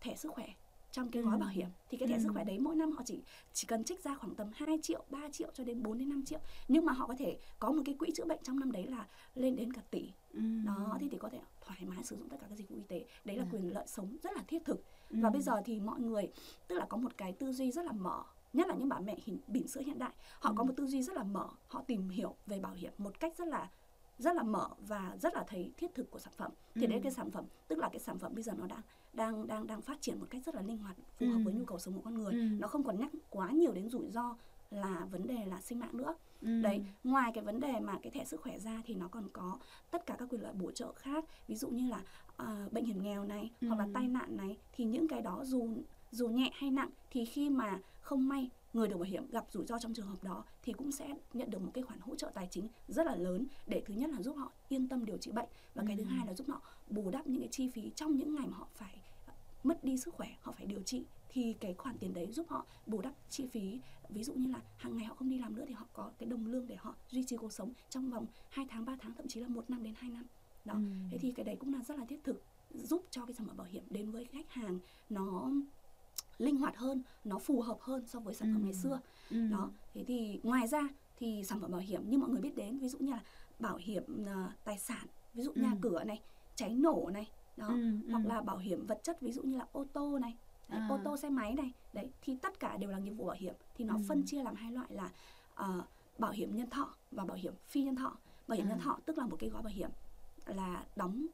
thẻ 0.00 0.16
sức 0.16 0.32
khỏe 0.32 0.46
trong 0.94 1.10
cái 1.10 1.22
gói 1.22 1.34
Ừ. 1.34 1.38
bảo 1.40 1.48
hiểm 1.48 1.68
thì 1.90 1.98
cái 1.98 2.08
thẻ 2.08 2.14
Ừ. 2.16 2.20
sức 2.22 2.28
khỏe 2.32 2.44
đấy 2.44 2.58
mỗi 2.58 2.76
năm 2.76 2.92
họ 2.92 3.02
chỉ 3.06 3.20
chỉ 3.52 3.66
cần 3.66 3.84
trích 3.84 4.04
ra 4.04 4.14
khoảng 4.14 4.34
tầm 4.34 4.50
2 4.54 4.78
triệu 4.82 5.04
3 5.10 5.28
triệu 5.32 5.48
cho 5.54 5.64
đến 5.64 5.82
4 5.82 5.98
đến 5.98 6.08
5 6.08 6.24
triệu 6.24 6.38
nhưng 6.68 6.84
mà 6.84 6.92
họ 6.92 7.06
có 7.06 7.14
thể 7.18 7.38
có 7.58 7.72
một 7.72 7.82
cái 7.84 7.94
quỹ 7.98 8.10
chữa 8.14 8.24
bệnh 8.24 8.38
trong 8.42 8.60
năm 8.60 8.72
đấy 8.72 8.86
là 8.86 9.06
lên 9.34 9.56
đến 9.56 9.72
cả 9.72 9.82
tỷ 9.90 10.10
Ừ. 10.34 10.40
đó 10.66 10.96
thì 11.00 11.08
thì 11.08 11.18
có 11.18 11.28
thể 11.28 11.40
thoải 11.60 11.78
mái 11.86 12.04
sử 12.04 12.16
dụng 12.16 12.28
tất 12.28 12.36
cả 12.40 12.46
các 12.50 12.56
dịch 12.58 12.68
vụ 12.68 12.76
y 12.76 12.82
tế 12.88 13.04
đấy 13.24 13.36
là 13.36 13.44
Dạ. 13.44 13.50
quyền 13.52 13.74
lợi 13.74 13.86
sống 13.86 14.16
rất 14.22 14.32
là 14.36 14.42
thiết 14.48 14.64
thực 14.64 14.82
Ừ. 15.10 15.16
và 15.22 15.30
bây 15.30 15.42
giờ 15.42 15.62
thì 15.64 15.80
mọi 15.80 16.00
người 16.00 16.28
tức 16.68 16.74
là 16.78 16.86
có 16.88 16.96
một 16.96 17.16
cái 17.16 17.32
tư 17.32 17.52
duy 17.52 17.70
rất 17.72 17.84
là 17.84 17.92
mở 17.92 18.22
nhất 18.52 18.68
là 18.68 18.74
những 18.74 18.88
bà 18.88 18.98
mẹ 19.00 19.16
hình 19.24 19.38
bỉm 19.48 19.66
sữa 19.66 19.80
hiện 19.86 19.98
đại 19.98 20.12
họ 20.40 20.52
có 20.56 20.62
Ừ. 20.62 20.66
một 20.66 20.72
tư 20.76 20.86
duy 20.86 21.02
rất 21.02 21.16
là 21.16 21.22
mở 21.22 21.48
họ 21.68 21.82
tìm 21.86 22.08
hiểu 22.08 22.34
về 22.46 22.60
bảo 22.60 22.72
hiểm 22.74 22.92
một 22.98 23.20
cách 23.20 23.36
rất 23.38 23.48
là 23.48 23.70
rất 24.18 24.36
là 24.36 24.42
mở 24.42 24.68
và 24.88 25.16
rất 25.20 25.34
là 25.34 25.44
thấy 25.48 25.72
thiết 25.76 25.94
thực 25.94 26.10
của 26.10 26.18
sản 26.18 26.32
phẩm 26.36 26.52
thì 26.74 26.86
Ừ. 26.86 26.86
đấy 26.86 27.00
cái 27.02 27.12
sản 27.12 27.30
phẩm 27.30 27.44
tức 27.68 27.78
là 27.78 27.88
cái 27.88 28.00
sản 28.00 28.18
phẩm 28.18 28.34
bây 28.34 28.42
giờ 28.42 28.52
nó 28.58 28.66
đang 28.66 28.82
đang 29.14 29.46
đang 29.46 29.66
đang 29.66 29.80
phát 29.82 30.00
triển 30.00 30.20
một 30.20 30.26
cách 30.30 30.42
rất 30.46 30.54
là 30.54 30.62
linh 30.62 30.78
hoạt 30.78 30.96
phù 31.18 31.26
hợp 31.26 31.38
Ừ. 31.38 31.42
với 31.44 31.54
nhu 31.54 31.64
cầu 31.64 31.78
sống 31.78 31.94
của 31.94 32.00
con 32.04 32.14
người 32.14 32.32
Ừ. 32.32 32.38
nó 32.58 32.68
không 32.68 32.84
còn 32.84 32.98
nhắc 32.98 33.10
quá 33.30 33.50
nhiều 33.50 33.72
đến 33.72 33.88
rủi 33.88 34.10
ro 34.10 34.36
là 34.70 35.06
vấn 35.10 35.26
đề 35.26 35.44
là 35.46 35.60
sinh 35.60 35.78
mạng 35.80 35.96
nữa 35.96 36.14
Ừ. 36.42 36.62
đấy 36.62 36.82
ngoài 37.04 37.30
cái 37.34 37.44
vấn 37.44 37.60
đề 37.60 37.80
mà 37.80 37.98
cái 38.02 38.10
thẻ 38.10 38.24
sức 38.24 38.40
khỏe 38.40 38.58
ra 38.58 38.82
thì 38.84 38.94
nó 38.94 39.08
còn 39.08 39.28
có 39.32 39.58
tất 39.90 40.06
cả 40.06 40.16
các 40.18 40.28
quyền 40.30 40.42
lợi 40.42 40.52
bổ 40.52 40.70
trợ 40.70 40.92
khác 40.92 41.24
ví 41.48 41.56
dụ 41.56 41.68
như 41.68 41.88
là 41.90 42.02
à, 42.36 42.68
bệnh 42.72 42.84
hiểm 42.84 43.02
nghèo 43.02 43.24
này 43.24 43.50
hoặc 43.60 43.78
là 43.78 43.84
Ừ. 43.84 43.90
tai 43.94 44.08
nạn 44.08 44.36
này 44.36 44.58
thì 44.72 44.84
những 44.84 45.08
cái 45.08 45.22
đó 45.22 45.40
dù 45.44 45.68
dù 46.10 46.28
nhẹ 46.28 46.50
hay 46.54 46.70
nặng 46.70 46.90
thì 47.10 47.24
khi 47.24 47.50
mà 47.50 47.80
không 48.00 48.28
may 48.28 48.50
người 48.72 48.88
được 48.88 48.94
bảo 48.96 49.04
hiểm 49.04 49.30
gặp 49.30 49.44
rủi 49.50 49.66
ro 49.66 49.78
trong 49.78 49.94
trường 49.94 50.06
hợp 50.06 50.24
đó 50.24 50.44
thì 50.62 50.72
cũng 50.72 50.92
sẽ 50.92 51.14
nhận 51.34 51.50
được 51.50 51.62
một 51.62 51.70
cái 51.74 51.84
khoản 51.84 52.00
hỗ 52.00 52.16
trợ 52.16 52.30
tài 52.34 52.48
chính 52.50 52.68
rất 52.88 53.06
là 53.06 53.16
lớn 53.16 53.46
để 53.66 53.82
thứ 53.86 53.94
nhất 53.94 54.10
là 54.10 54.22
giúp 54.22 54.36
họ 54.36 54.52
yên 54.68 54.88
tâm 54.88 55.04
điều 55.04 55.16
trị 55.18 55.30
bệnh 55.32 55.48
và 55.74 55.84
cái 55.86 55.96
thứ 55.96 56.02
Ừ. 56.02 56.08
hai 56.08 56.26
là 56.26 56.34
giúp 56.34 56.46
họ 56.48 56.60
bù 56.90 57.10
đắp 57.10 57.26
những 57.26 57.40
cái 57.40 57.48
chi 57.52 57.68
phí 57.68 57.90
trong 57.96 58.16
những 58.16 58.34
ngày 58.34 58.46
mà 58.46 58.56
họ 58.56 58.68
phải 58.74 58.96
mất 59.64 59.84
đi 59.84 59.96
sức 59.98 60.14
khỏe 60.14 60.28
họ 60.40 60.52
phải 60.52 60.66
điều 60.66 60.82
trị 60.82 61.04
thì 61.28 61.52
cái 61.60 61.74
khoản 61.74 61.98
tiền 61.98 62.14
đấy 62.14 62.32
giúp 62.32 62.46
họ 62.48 62.66
bù 62.86 63.00
đắp 63.00 63.12
chi 63.30 63.46
phí 63.46 63.80
ví 64.08 64.24
dụ 64.24 64.34
như 64.34 64.52
là 64.52 64.60
hàng 64.76 64.96
ngày 64.96 65.06
họ 65.06 65.14
không 65.14 65.28
đi 65.30 65.38
làm 65.38 65.56
nữa 65.56 65.64
thì 65.68 65.74
họ 65.74 65.86
có 65.92 66.10
cái 66.18 66.28
đồng 66.28 66.46
lương 66.46 66.66
để 66.66 66.76
họ 66.76 66.94
duy 67.08 67.24
trì 67.24 67.36
cuộc 67.36 67.52
sống 67.52 67.72
trong 67.90 68.10
vòng 68.10 68.26
2 68.50 68.66
tháng 68.70 68.84
3 68.84 68.96
tháng 69.00 69.14
thậm 69.14 69.28
chí 69.28 69.40
là 69.40 69.48
một 69.48 69.70
năm 69.70 69.82
đến 69.82 69.94
2 69.96 70.10
năm 70.10 70.24
đó 70.64 70.74
Ừ. 70.74 70.80
thế 71.10 71.18
thì 71.18 71.32
cái 71.32 71.44
đấy 71.44 71.56
cũng 71.60 71.74
là 71.74 71.82
rất 71.82 71.98
là 71.98 72.04
thiết 72.04 72.24
thực 72.24 72.42
giúp 72.74 73.04
cho 73.10 73.26
cái 73.26 73.34
sản 73.34 73.46
phẩm 73.46 73.56
bảo 73.56 73.66
hiểm 73.66 73.82
đến 73.90 74.10
với 74.10 74.24
khách 74.24 74.50
hàng 74.52 74.78
nó 75.10 75.50
linh 76.38 76.56
hoạt 76.56 76.76
hơn 76.76 77.02
nó 77.24 77.38
phù 77.38 77.60
hợp 77.60 77.78
hơn 77.80 78.06
so 78.06 78.20
với 78.20 78.34
sản 78.34 78.48
phẩm 78.54 78.62
Ừ. 78.62 78.64
ngày 78.64 78.74
xưa 78.74 79.00
Ừ. 79.30 79.48
đó 79.50 79.70
thế 79.94 80.04
thì 80.06 80.40
ngoài 80.42 80.68
ra 80.68 80.88
thì 81.16 81.42
sản 81.44 81.60
phẩm 81.60 81.70
bảo 81.70 81.80
hiểm 81.80 82.10
như 82.10 82.18
mọi 82.18 82.30
người 82.30 82.40
biết 82.40 82.56
đến 82.56 82.78
ví 82.78 82.88
dụ 82.88 82.98
như 82.98 83.10
là 83.10 83.22
bảo 83.58 83.76
hiểm 83.76 84.24
ờ, 84.26 84.50
tài 84.64 84.78
sản 84.78 85.06
ví 85.34 85.42
dụ 85.42 85.52
nhà 85.54 85.70
Ừ. 85.70 85.78
cửa 85.80 86.04
này 86.04 86.20
cháy 86.54 86.74
nổ 86.74 87.10
này 87.12 87.30
đó 87.56 87.66
Ừ. 87.66 87.96
hoặc 88.10 88.22
Ừ. 88.24 88.28
là 88.28 88.40
bảo 88.40 88.58
hiểm 88.58 88.86
vật 88.86 89.00
chất 89.02 89.20
ví 89.20 89.32
dụ 89.32 89.42
như 89.42 89.58
là 89.58 89.66
ô 89.72 89.84
tô 89.92 90.18
này 90.18 90.36
đấy, 90.68 90.80
À. 90.80 90.86
ô 90.90 90.98
tô 91.04 91.16
xe 91.16 91.30
máy 91.30 91.54
này 91.54 91.72
đấy 91.92 92.10
thì 92.22 92.36
tất 92.42 92.60
cả 92.60 92.76
đều 92.76 92.90
là 92.90 92.98
nghiệp 92.98 93.10
vụ 93.10 93.24
bảo 93.26 93.36
hiểm 93.38 93.54
thì 93.74 93.84
nó 93.84 93.94
Ừ. 93.94 94.00
phân 94.08 94.22
chia 94.26 94.42
làm 94.42 94.54
hai 94.54 94.72
loại 94.72 94.86
là 94.90 95.10
ờ, 95.54 95.82
bảo 96.18 96.30
hiểm 96.32 96.56
nhân 96.56 96.70
thọ 96.70 96.94
và 97.10 97.24
bảo 97.24 97.36
hiểm 97.36 97.54
phi 97.66 97.82
nhân 97.82 97.96
thọ 97.96 98.16
bảo 98.48 98.56
hiểm 98.56 98.66
À. 98.66 98.68
nhân 98.68 98.80
thọ 98.80 98.98
tức 99.06 99.18
là 99.18 99.26
một 99.26 99.36
cái 99.40 99.50
gói 99.50 99.62
bảo 99.62 99.72
hiểm 99.72 99.90
là 100.46 100.84
đóng 100.96 101.26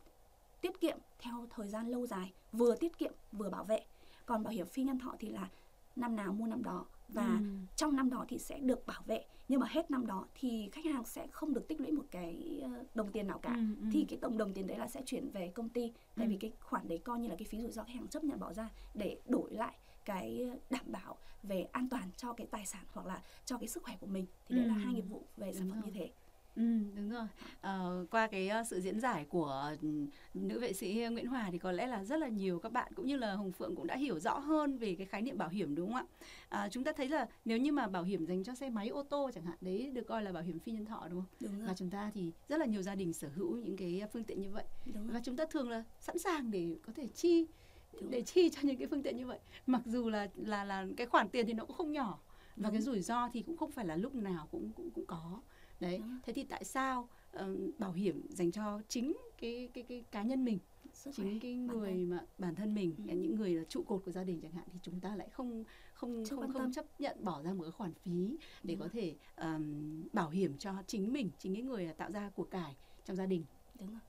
tiết 0.60 0.80
kiệm 0.80 0.98
theo 1.18 1.46
thời 1.50 1.68
gian 1.68 1.88
lâu 1.88 2.06
dài 2.06 2.32
vừa 2.52 2.76
tiết 2.76 2.98
kiệm 2.98 3.12
vừa 3.32 3.50
bảo 3.50 3.64
vệ 3.64 3.80
còn 4.26 4.42
bảo 4.42 4.52
hiểm 4.52 4.66
phi 4.66 4.82
nhân 4.84 4.98
thọ 4.98 5.14
thì 5.18 5.28
là 5.28 5.48
năm 5.96 6.16
nào 6.16 6.32
mua 6.32 6.46
năm 6.46 6.62
đó 6.62 6.84
và 7.08 7.26
Ừ. 7.26 7.44
trong 7.76 7.96
năm 7.96 8.10
đó 8.10 8.24
thì 8.28 8.38
sẽ 8.38 8.58
được 8.58 8.86
bảo 8.86 9.02
vệ 9.06 9.24
nhưng 9.50 9.60
mà 9.60 9.66
hết 9.70 9.90
năm 9.90 10.06
đó 10.06 10.26
thì 10.34 10.68
khách 10.72 10.84
hàng 10.84 11.04
sẽ 11.04 11.26
không 11.26 11.54
được 11.54 11.68
tích 11.68 11.80
lũy 11.80 11.92
một 11.92 12.04
cái 12.10 12.60
ờ, 12.62 12.70
đồng 12.94 13.12
tiền 13.12 13.26
nào 13.26 13.38
cả 13.38 13.52
Ừ, 13.54 13.60
ừ. 13.80 13.86
thì 13.92 14.04
cái 14.08 14.18
tổng 14.22 14.38
đồng 14.38 14.52
tiền 14.52 14.66
đấy 14.66 14.78
là 14.78 14.88
sẽ 14.88 15.02
chuyển 15.06 15.30
về 15.30 15.48
công 15.48 15.68
ty 15.68 15.92
tại 16.16 16.26
Ừ. 16.26 16.30
vì 16.30 16.36
cái 16.36 16.52
khoản 16.60 16.88
đấy 16.88 16.98
coi 16.98 17.18
như 17.20 17.28
là 17.28 17.34
cái 17.38 17.44
phí 17.46 17.60
rủi 17.60 17.70
ro 17.72 17.82
khách 17.84 17.94
hàng 17.94 18.08
chấp 18.08 18.24
nhận 18.24 18.40
bỏ 18.40 18.52
ra 18.52 18.68
để 18.94 19.18
đổi 19.26 19.50
lại 19.52 19.74
cái 20.04 20.50
đảm 20.70 20.84
bảo 20.92 21.16
về 21.42 21.62
an 21.72 21.88
toàn 21.88 22.10
cho 22.16 22.32
cái 22.32 22.46
tài 22.46 22.66
sản 22.66 22.84
hoặc 22.92 23.06
là 23.06 23.22
cho 23.44 23.58
cái 23.58 23.68
sức 23.68 23.82
khỏe 23.82 23.96
của 24.00 24.06
mình 24.06 24.26
thì 24.46 24.54
đấy 24.56 24.66
là 24.66 24.74
Ừ. 24.74 24.78
hai 24.78 24.94
nghiệp 24.94 25.04
vụ 25.08 25.22
về 25.36 25.52
sản 25.52 25.62
Đúng 25.62 25.70
phẩm 25.70 25.80
rồi. 25.80 25.90
như 25.92 26.00
thế 26.00 26.10
Ừ, 26.56 26.62
đúng 26.96 27.10
rồi. 27.10 27.26
Ờ, 27.60 28.06
qua 28.10 28.26
cái 28.26 28.48
ờ, 28.48 28.64
sự 28.64 28.80
diễn 28.80 29.00
giải 29.00 29.24
của 29.28 29.76
ừ, 29.82 29.88
nữ 30.34 30.60
vệ 30.60 30.72
sĩ 30.72 31.06
Nguyễn 31.12 31.26
Hòa 31.26 31.48
thì 31.52 31.58
có 31.58 31.72
lẽ 31.72 31.86
là 31.86 32.04
rất 32.04 32.16
là 32.16 32.28
nhiều 32.28 32.58
các 32.58 32.72
bạn 32.72 32.92
cũng 32.94 33.06
như 33.06 33.16
là 33.16 33.34
Hồng 33.34 33.52
Phượng 33.52 33.76
cũng 33.76 33.86
đã 33.86 33.96
hiểu 33.96 34.18
rõ 34.18 34.38
hơn 34.38 34.78
về 34.78 34.94
cái 34.94 35.06
khái 35.06 35.22
niệm 35.22 35.38
bảo 35.38 35.48
hiểm 35.48 35.74
đúng 35.74 35.86
không 35.92 35.96
ạ? 35.96 36.04
À, 36.48 36.68
chúng 36.70 36.84
ta 36.84 36.92
thấy 36.92 37.08
là 37.08 37.28
nếu 37.44 37.58
như 37.58 37.72
mà 37.72 37.88
bảo 37.88 38.02
hiểm 38.02 38.26
dành 38.26 38.44
cho 38.44 38.54
xe 38.54 38.70
máy 38.70 38.88
ô 38.88 39.02
tô 39.02 39.30
chẳng 39.34 39.44
hạn 39.44 39.56
đấy 39.60 39.90
được 39.94 40.06
coi 40.06 40.22
là 40.22 40.32
bảo 40.32 40.42
hiểm 40.42 40.58
phi 40.58 40.72
nhân 40.72 40.84
thọ 40.84 41.06
đúng 41.10 41.20
không? 41.20 41.28
đúng 41.40 41.58
rồi 41.58 41.68
Và 41.68 41.74
chúng 41.74 41.90
ta 41.90 42.10
thì 42.14 42.32
rất 42.48 42.56
là 42.60 42.66
nhiều 42.66 42.82
gia 42.82 42.94
đình 42.94 43.12
sở 43.12 43.28
hữu 43.34 43.56
những 43.56 43.76
cái 43.76 44.02
phương 44.12 44.24
tiện 44.24 44.40
như 44.40 44.50
vậy 44.50 44.64
đúng 44.86 45.06
rồi 45.06 45.14
và 45.14 45.20
chúng 45.24 45.36
ta 45.36 45.44
thường 45.50 45.70
là 45.70 45.84
sẵn 46.00 46.18
sàng 46.18 46.50
để 46.50 46.76
có 46.86 46.92
thể 46.96 47.08
chi 47.08 47.46
Đúng 47.92 48.10
để 48.10 48.18
rồi. 48.18 48.22
chi 48.22 48.50
cho 48.50 48.60
những 48.62 48.76
cái 48.76 48.86
phương 48.86 49.02
tiện 49.02 49.16
như 49.16 49.26
vậy 49.26 49.38
mặc 49.66 49.82
dù 49.86 50.08
là 50.08 50.28
là 50.36 50.64
là 50.64 50.86
cái 50.96 51.06
khoản 51.06 51.28
tiền 51.28 51.46
thì 51.46 51.52
nó 51.52 51.64
cũng 51.64 51.76
không 51.76 51.92
nhỏ 51.92 52.18
và 52.56 52.62
Đúng. 52.68 52.72
cái 52.72 52.82
rủi 52.82 53.00
ro 53.00 53.28
thì 53.32 53.42
cũng 53.42 53.56
không 53.56 53.70
phải 53.70 53.84
là 53.86 53.96
lúc 53.96 54.14
nào 54.14 54.48
cũng 54.50 54.72
cũng 54.76 54.90
cũng 54.90 55.06
có 55.06 55.40
đấy 55.80 56.00
thế 56.22 56.32
thì 56.32 56.44
tại 56.44 56.64
sao 56.64 57.08
ờm, 57.32 57.70
bảo 57.78 57.92
hiểm 57.92 58.26
dành 58.30 58.52
cho 58.52 58.80
chính 58.88 59.12
cái 59.38 59.68
cái 59.74 59.84
cái 59.88 60.04
cá 60.10 60.22
nhân 60.22 60.44
mình 60.44 60.58
sức 60.92 61.10
chính 61.14 61.40
cái 61.40 61.54
bản 61.66 61.76
người 61.80 61.90
thân. 61.90 62.10
mà 62.10 62.24
bản 62.38 62.54
thân 62.54 62.74
mình 62.74 62.94
Ừ. 62.98 63.04
những 63.06 63.34
người 63.34 63.54
là 63.54 63.64
trụ 63.68 63.82
cột 63.82 64.02
của 64.04 64.12
gia 64.12 64.24
đình 64.24 64.40
chẳng 64.42 64.52
hạn 64.52 64.64
thì 64.72 64.78
chúng 64.82 65.00
ta 65.00 65.16
lại 65.16 65.28
không 65.32 65.64
không 65.94 66.24
Chưa 66.24 66.36
không 66.36 66.52
không 66.52 66.72
chấp 66.72 66.86
nhận 66.98 67.24
bỏ 67.24 67.42
ra 67.42 67.52
một 67.52 67.62
cái 67.62 67.72
khoản 67.72 67.94
phí 67.94 68.36
để 68.62 68.74
Đúng 68.74 68.78
có 68.78 68.84
rồi. 68.84 68.90
thể 68.92 69.14
ờm, 69.34 70.02
bảo 70.12 70.30
hiểm 70.30 70.58
cho 70.58 70.74
chính 70.86 71.12
mình 71.12 71.30
chính 71.38 71.54
cái 71.54 71.62
người 71.62 71.88
tạo 71.96 72.10
ra 72.10 72.30
của 72.30 72.44
cải 72.44 72.76
trong 73.04 73.16
gia 73.16 73.26
đình 73.26 73.44
đúng 73.78 73.88
rồi 73.90 74.00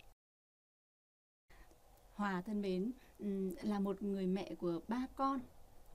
Hòa 2.15 2.41
thân 2.41 2.61
mến, 2.61 2.91
ừm, 3.19 3.49
là 3.63 3.79
một 3.79 4.01
người 4.01 4.27
mẹ 4.27 4.55
của 4.55 4.79
ba 4.87 5.07
con 5.15 5.39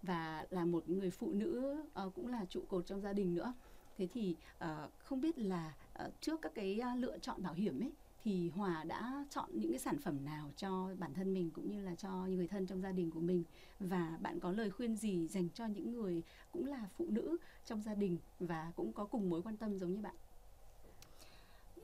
và 0.03 0.47
là 0.51 0.65
một 0.65 0.89
người 0.89 1.11
phụ 1.11 1.33
nữ 1.33 1.77
ờ, 1.95 2.11
cũng 2.15 2.27
là 2.29 2.45
trụ 2.45 2.65
cột 2.69 2.87
trong 2.87 3.01
gia 3.01 3.13
đình 3.13 3.35
nữa. 3.35 3.55
Thế 3.99 4.09
thì 4.15 4.37
ờ, 4.59 4.89
không 4.99 5.21
biết 5.21 5.39
là 5.39 5.75
ờ, 5.93 6.11
trước 6.21 6.43
các 6.43 6.53
cái 6.55 6.79
ờ, 6.79 6.95
lựa 6.95 7.19
chọn 7.19 7.43
bảo 7.43 7.55
hiểm 7.55 7.81
ấy 7.81 7.93
thì 8.25 8.49
Hòa 8.49 8.85
đã 8.85 9.25
chọn 9.31 9.51
những 9.53 9.71
cái 9.71 9.79
sản 9.79 9.99
phẩm 9.99 10.25
nào 10.25 10.51
cho 10.57 10.91
bản 10.99 11.15
thân 11.15 11.35
mình 11.35 11.51
cũng 11.51 11.71
như 11.71 11.81
là 11.81 11.95
cho 11.95 12.11
người 12.11 12.49
thân 12.49 12.67
trong 12.67 12.81
gia 12.81 12.93
đình 12.93 13.11
của 13.11 13.21
mình 13.21 13.45
và 13.81 14.19
bạn 14.21 14.41
có 14.41 14.53
lời 14.53 14.71
khuyên 14.71 14.97
gì 14.97 15.29
dành 15.29 15.49
cho 15.55 15.67
những 15.67 15.93
người 15.93 16.23
cũng 16.53 16.67
là 16.67 16.89
phụ 16.97 17.07
nữ 17.09 17.37
trong 17.65 17.83
gia 17.83 17.95
đình 17.95 18.19
và 18.41 18.73
cũng 18.77 18.93
có 18.93 19.05
cùng 19.05 19.31
mối 19.31 19.43
quan 19.43 19.57
tâm 19.57 19.79
giống 19.79 19.93
như 19.93 20.01
bạn? 20.01 20.15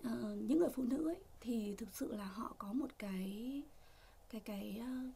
Uh, 0.00 0.42
những 0.48 0.58
người 0.58 0.68
phụ 0.74 0.82
nữ 0.82 1.08
ấy 1.08 1.18
thì 1.40 1.74
thực 1.78 1.94
sự 1.94 2.16
là 2.16 2.24
họ 2.24 2.54
có 2.58 2.72
một 2.72 2.90
cái 2.98 3.62
cái 4.30 4.40
cái 4.40 4.80
uh, 4.80 5.14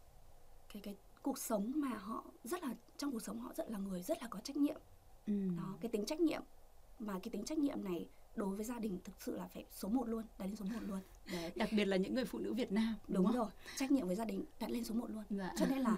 cái 0.72 0.82
cái 0.82 0.96
cuộc 1.22 1.38
sống 1.38 1.72
mà 1.76 1.88
họ 1.88 2.24
rất 2.44 2.62
là 2.62 2.74
trong 2.96 3.12
cuộc 3.12 3.22
sống 3.22 3.40
họ 3.40 3.52
rất 3.54 3.70
là 3.70 3.78
người 3.78 4.02
rất 4.02 4.22
là 4.22 4.28
có 4.28 4.40
trách 4.40 4.56
nhiệm 4.56 4.80
ừ. 5.26 5.32
đó 5.56 5.76
cái 5.80 5.88
tính 5.88 6.04
trách 6.06 6.20
nhiệm 6.20 6.42
mà 6.98 7.12
cái 7.12 7.30
tính 7.30 7.44
trách 7.44 7.58
nhiệm 7.58 7.84
này 7.84 8.08
đối 8.36 8.56
với 8.56 8.64
gia 8.64 8.78
đình 8.78 8.98
thực 9.04 9.22
sự 9.22 9.36
là 9.36 9.48
phải 9.54 9.64
số 9.72 9.88
1 9.88 10.08
luôn 10.08 10.24
đặt 10.38 10.46
lên 10.46 10.56
số 10.56 10.64
1 10.64 10.80
luôn 10.86 11.00
Đấy. 11.32 11.52
đặc 11.56 11.68
biệt 11.72 11.84
là 11.84 11.96
những 11.96 12.14
người 12.14 12.24
phụ 12.24 12.38
nữ 12.38 12.54
Việt 12.54 12.72
Nam 12.72 12.94
đúng, 13.08 13.24
đúng 13.24 13.32
rồi 13.32 13.48
trách 13.76 13.90
nhiệm 13.90 14.06
với 14.06 14.16
gia 14.16 14.24
đình 14.24 14.44
đặt 14.60 14.70
lên 14.70 14.84
số 14.84 14.94
1 14.94 15.10
luôn 15.10 15.24
dạ. 15.30 15.52
cho 15.58 15.66
nên 15.66 15.78
là 15.78 15.96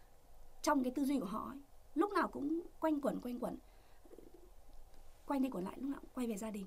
trong 0.62 0.82
cái 0.82 0.92
tư 0.92 1.04
duy 1.04 1.20
của 1.20 1.26
họ 1.26 1.48
ấy, 1.48 1.58
lúc 1.94 2.12
nào 2.12 2.28
cũng 2.28 2.60
quanh 2.80 3.00
quẩn 3.00 3.20
quanh 3.20 3.38
quẩn 3.38 3.56
quay 5.26 5.40
đi 5.40 5.48
quẩn 5.50 5.64
lại 5.64 5.74
lúc 5.76 5.90
nào 5.90 6.00
cũng 6.00 6.10
quay 6.14 6.26
về 6.26 6.36
gia 6.36 6.50
đình 6.50 6.66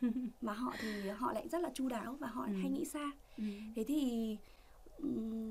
mà 0.40 0.52
họ 0.52 0.74
thì 0.80 1.08
họ 1.08 1.32
lại 1.32 1.48
rất 1.48 1.62
là 1.62 1.70
chu 1.74 1.88
đáo 1.88 2.16
và 2.20 2.28
họ 2.28 2.44
ừ. 2.44 2.52
hay 2.52 2.70
nghĩ 2.70 2.84
xa 2.84 3.10
ừ. 3.36 3.44
thế 3.76 3.84
thì 3.88 4.36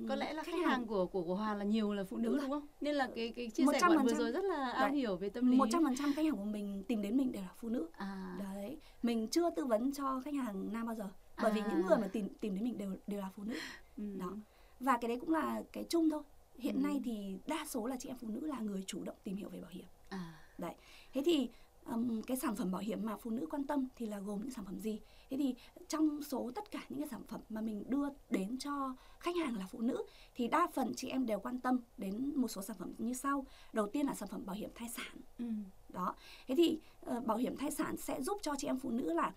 có 0.09 0.15
lẽ 0.15 0.33
là 0.33 0.43
khách, 0.43 0.51
khách 0.51 0.67
hàng 0.67 0.87
của 0.87 1.05
của 1.05 1.23
của 1.23 1.35
Hòa 1.35 1.55
là 1.55 1.63
nhiều 1.63 1.93
là 1.93 2.03
phụ 2.03 2.17
nữ 2.17 2.29
đúng, 2.29 2.41
đúng 2.41 2.49
không? 2.49 2.67
Nên 2.81 2.95
là 2.95 3.09
cái 3.15 3.33
cái 3.35 3.49
chia 3.49 3.63
sẻ 3.71 3.79
của 3.81 3.95
bạn 3.95 4.05
vừa 4.05 4.13
rồi 4.13 4.31
rất 4.31 4.43
là 4.43 4.71
am 4.71 4.93
hiểu 4.93 5.15
về 5.15 5.29
tâm 5.29 5.51
lý. 5.51 5.57
Một 5.57 5.67
trăm 5.71 5.83
phần 5.83 5.95
trăm 5.95 6.13
khách 6.13 6.25
hàng 6.25 6.37
của 6.37 6.43
mình 6.43 6.83
tìm 6.87 7.01
đến 7.01 7.17
mình 7.17 7.31
đều 7.31 7.41
là 7.41 7.53
phụ 7.57 7.69
nữ. 7.69 7.87
À. 7.91 8.37
Đấy, 8.39 8.77
mình 9.03 9.27
chưa 9.27 9.49
tư 9.49 9.65
vấn 9.65 9.93
cho 9.93 10.21
khách 10.25 10.33
hàng 10.33 10.73
nam 10.73 10.85
bao 10.85 10.95
giờ, 10.95 11.09
bởi 11.41 11.51
à. 11.51 11.55
vì 11.55 11.61
những 11.61 11.85
người 11.87 11.97
mà 11.97 12.07
tìm 12.07 12.29
tìm 12.39 12.55
đến 12.55 12.63
mình 12.63 12.77
đều 12.77 12.95
đều 13.07 13.21
là 13.21 13.29
phụ 13.35 13.43
nữ. 13.43 13.55
Ừ. 13.97 14.03
Đó. 14.19 14.33
Và 14.79 14.97
cái 15.01 15.09
đấy 15.09 15.17
cũng 15.19 15.29
là 15.33 15.63
cái 15.71 15.85
chung 15.89 16.09
thôi. 16.09 16.23
Hiện 16.57 16.75
ừ. 16.75 16.81
nay 16.83 17.01
thì 17.03 17.37
đa 17.47 17.65
số 17.69 17.87
là 17.87 17.95
chị 17.99 18.09
em 18.09 18.17
phụ 18.17 18.27
nữ 18.27 18.39
là 18.47 18.59
người 18.59 18.83
chủ 18.87 19.03
động 19.03 19.15
tìm 19.23 19.35
hiểu 19.35 19.49
về 19.49 19.61
bảo 19.61 19.71
hiểm. 19.71 19.85
À. 20.09 20.33
Đấy. 20.57 20.73
Thế 21.13 21.21
thì 21.25 21.49
um, 21.93 22.21
cái 22.21 22.37
sản 22.37 22.55
phẩm 22.55 22.71
bảo 22.71 22.81
hiểm 22.81 23.05
mà 23.05 23.17
phụ 23.17 23.29
nữ 23.29 23.47
quan 23.49 23.63
tâm 23.63 23.87
thì 23.95 24.05
là 24.05 24.19
gồm 24.19 24.41
những 24.41 24.51
sản 24.51 24.65
phẩm 24.65 24.79
gì 24.79 24.99
thế 25.29 25.37
thì 25.37 25.55
trong 25.87 26.23
số 26.23 26.51
tất 26.55 26.71
cả 26.71 26.81
những 26.89 26.99
cái 26.99 27.07
sản 27.11 27.21
phẩm 27.27 27.41
mà 27.49 27.61
mình 27.61 27.83
đưa 27.87 28.07
đến 28.29 28.57
cho 28.57 28.95
khách 29.19 29.35
hàng 29.35 29.57
là 29.57 29.67
phụ 29.71 29.81
nữ 29.81 30.03
thì 30.35 30.47
đa 30.47 30.67
phần 30.73 30.93
chị 30.95 31.09
em 31.09 31.25
đều 31.25 31.39
quan 31.39 31.59
tâm 31.59 31.79
đến 31.97 32.31
một 32.35 32.47
số 32.47 32.61
sản 32.61 32.75
phẩm 32.79 32.93
như 32.97 33.13
sau 33.13 33.45
đầu 33.73 33.87
tiên 33.87 34.05
là 34.05 34.13
sản 34.13 34.29
phẩm 34.29 34.45
bảo 34.45 34.55
hiểm 34.55 34.69
thai 34.75 34.89
sản 34.89 35.17
ừ. 35.39 35.45
đó 35.89 36.15
thế 36.47 36.55
thì 36.57 36.79
uh, 37.17 37.25
bảo 37.25 37.37
hiểm 37.37 37.57
thai 37.57 37.71
sản 37.71 37.97
sẽ 37.97 38.21
giúp 38.21 38.37
cho 38.41 38.55
chị 38.57 38.67
em 38.67 38.79
phụ 38.79 38.89
nữ 38.91 39.13
là 39.13 39.33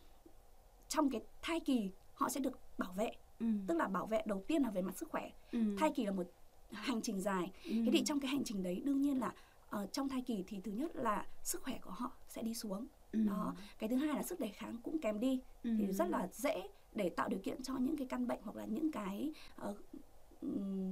trong 0.88 1.10
cái 1.10 1.20
thai 1.42 1.60
kỳ 1.60 1.90
họ 2.14 2.28
sẽ 2.28 2.40
được 2.40 2.58
bảo 2.78 2.92
vệ 2.92 3.10
ừ. 3.40 3.46
tức 3.66 3.74
là 3.74 3.88
bảo 3.88 4.06
vệ 4.06 4.22
đầu 4.26 4.44
tiên 4.46 4.62
là 4.62 4.70
về 4.70 4.82
mặt 4.82 4.96
sức 4.96 5.08
khỏe 5.08 5.30
ừ. 5.52 5.58
thai 5.78 5.92
kỳ 5.96 6.06
là 6.06 6.12
một 6.12 6.26
hành 6.72 7.02
trình 7.02 7.20
dài 7.20 7.52
ừ. 7.64 7.72
thế 7.84 7.90
thì 7.92 8.02
trong 8.04 8.20
cái 8.20 8.30
hành 8.30 8.44
trình 8.44 8.62
đấy 8.62 8.82
đương 8.84 9.02
nhiên 9.02 9.20
là 9.20 9.32
uh, 9.76 9.92
trong 9.92 10.08
thai 10.08 10.22
kỳ 10.22 10.44
thì 10.46 10.60
thứ 10.64 10.72
nhất 10.72 10.96
là 10.96 11.26
sức 11.42 11.62
khỏe 11.62 11.78
của 11.82 11.90
họ 11.90 12.12
sẽ 12.28 12.42
đi 12.42 12.54
xuống 12.54 12.86
ừ. 13.12 13.20
đó 13.26 13.54
cái 13.78 13.88
thứ 13.88 13.96
hai 13.96 14.14
là 14.16 14.22
sức 14.22 14.40
đề 14.40 14.48
kháng 14.48 14.76
cũng 14.82 14.98
kém 14.98 15.20
đi 15.20 15.40
ừ. 15.62 15.70
thì 15.78 15.86
rất 15.92 16.08
là 16.08 16.28
dễ 16.32 16.62
để 16.94 17.08
tạo 17.08 17.28
điều 17.28 17.40
kiện 17.40 17.62
cho 17.62 17.74
những 17.78 17.96
cái 17.96 18.06
căn 18.06 18.26
bệnh 18.26 18.40
hoặc 18.42 18.56
là 18.56 18.64
những 18.64 18.92
cái 18.92 19.32
uh, 19.68 19.76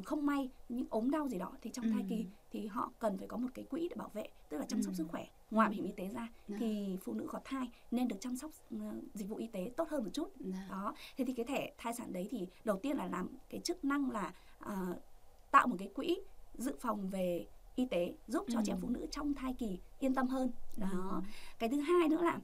không 0.05 0.27
may 0.27 0.51
những 0.69 0.87
ốm 0.91 1.11
đau 1.11 1.29
gì 1.29 1.39
đó 1.39 1.53
thì 1.63 1.71
trong 1.71 1.85
ừ. 1.85 1.91
thai 1.93 2.05
kỳ 2.09 2.27
thì 2.51 2.67
họ 2.67 2.93
cần 2.99 3.19
phải 3.19 3.29
có 3.29 3.37
một 3.37 3.49
cái 3.55 3.65
quỹ 3.65 3.89
để 3.89 3.97
bảo 3.97 4.11
vệ 4.15 4.29
tức 4.49 4.59
là 4.59 4.65
chăm 4.69 4.83
sóc 4.83 4.93
ừ. 4.93 4.97
sức 4.97 5.07
khỏe 5.09 5.27
ngoài 5.51 5.69
bảo 5.69 5.75
hiểm 5.75 5.85
y 5.85 5.93
tế 5.93 6.09
ra 6.09 6.29
Đó. 6.49 6.57
thì 6.61 6.99
phụ 7.05 7.15
nữ 7.15 7.27
có 7.29 7.41
thai 7.45 7.71
nên 7.91 8.09
được 8.09 8.17
chăm 8.21 8.37
sóc 8.37 8.51
uh, 8.75 8.81
dịch 9.15 9.29
vụ 9.29 9.37
y 9.37 9.47
tế 9.47 9.71
tốt 9.77 9.89
hơn 9.89 10.05
một 10.05 10.11
chút 10.13 10.41
Đó. 10.41 10.59
đó 10.71 10.95
thế 11.17 11.25
thì 11.25 11.33
cái 11.33 11.45
thẻ 11.45 11.73
thai 11.79 11.95
sản 11.95 12.13
đấy 12.13 12.29
thì 12.31 12.47
đầu 12.65 12.79
tiên 12.83 12.97
là 12.97 13.07
làm 13.07 13.29
cái 13.51 13.61
chức 13.61 13.85
năng 13.85 14.11
là 14.11 14.33
uh, 14.65 14.97
tạo 15.51 15.67
một 15.67 15.77
cái 15.79 15.89
quỹ 15.95 16.21
dự 16.55 16.77
phòng 16.81 17.09
về 17.09 17.47
y 17.79 17.87
tế 17.87 18.15
giúp 18.29 18.47
cho 18.49 18.59
ừ. 18.59 18.63
chị 18.67 18.73
em 18.73 18.79
phụ 18.81 18.89
nữ 18.89 19.07
trong 19.11 19.35
thai 19.35 19.55
kỳ 19.59 19.79
yên 19.99 20.15
tâm 20.15 20.29
hơn 20.29 20.51
đó 20.77 20.89
ừ. 21.11 21.21
cái 21.59 21.69
thứ 21.69 21.81
hai 21.81 22.09
nữa 22.09 22.23
là 22.23 22.39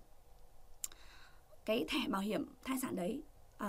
cái 1.64 1.84
thẻ 1.88 2.08
bảo 2.08 2.22
hiểm 2.22 2.46
thai 2.64 2.78
sản 2.82 2.96
đấy 2.96 3.22
uh, 3.64 3.68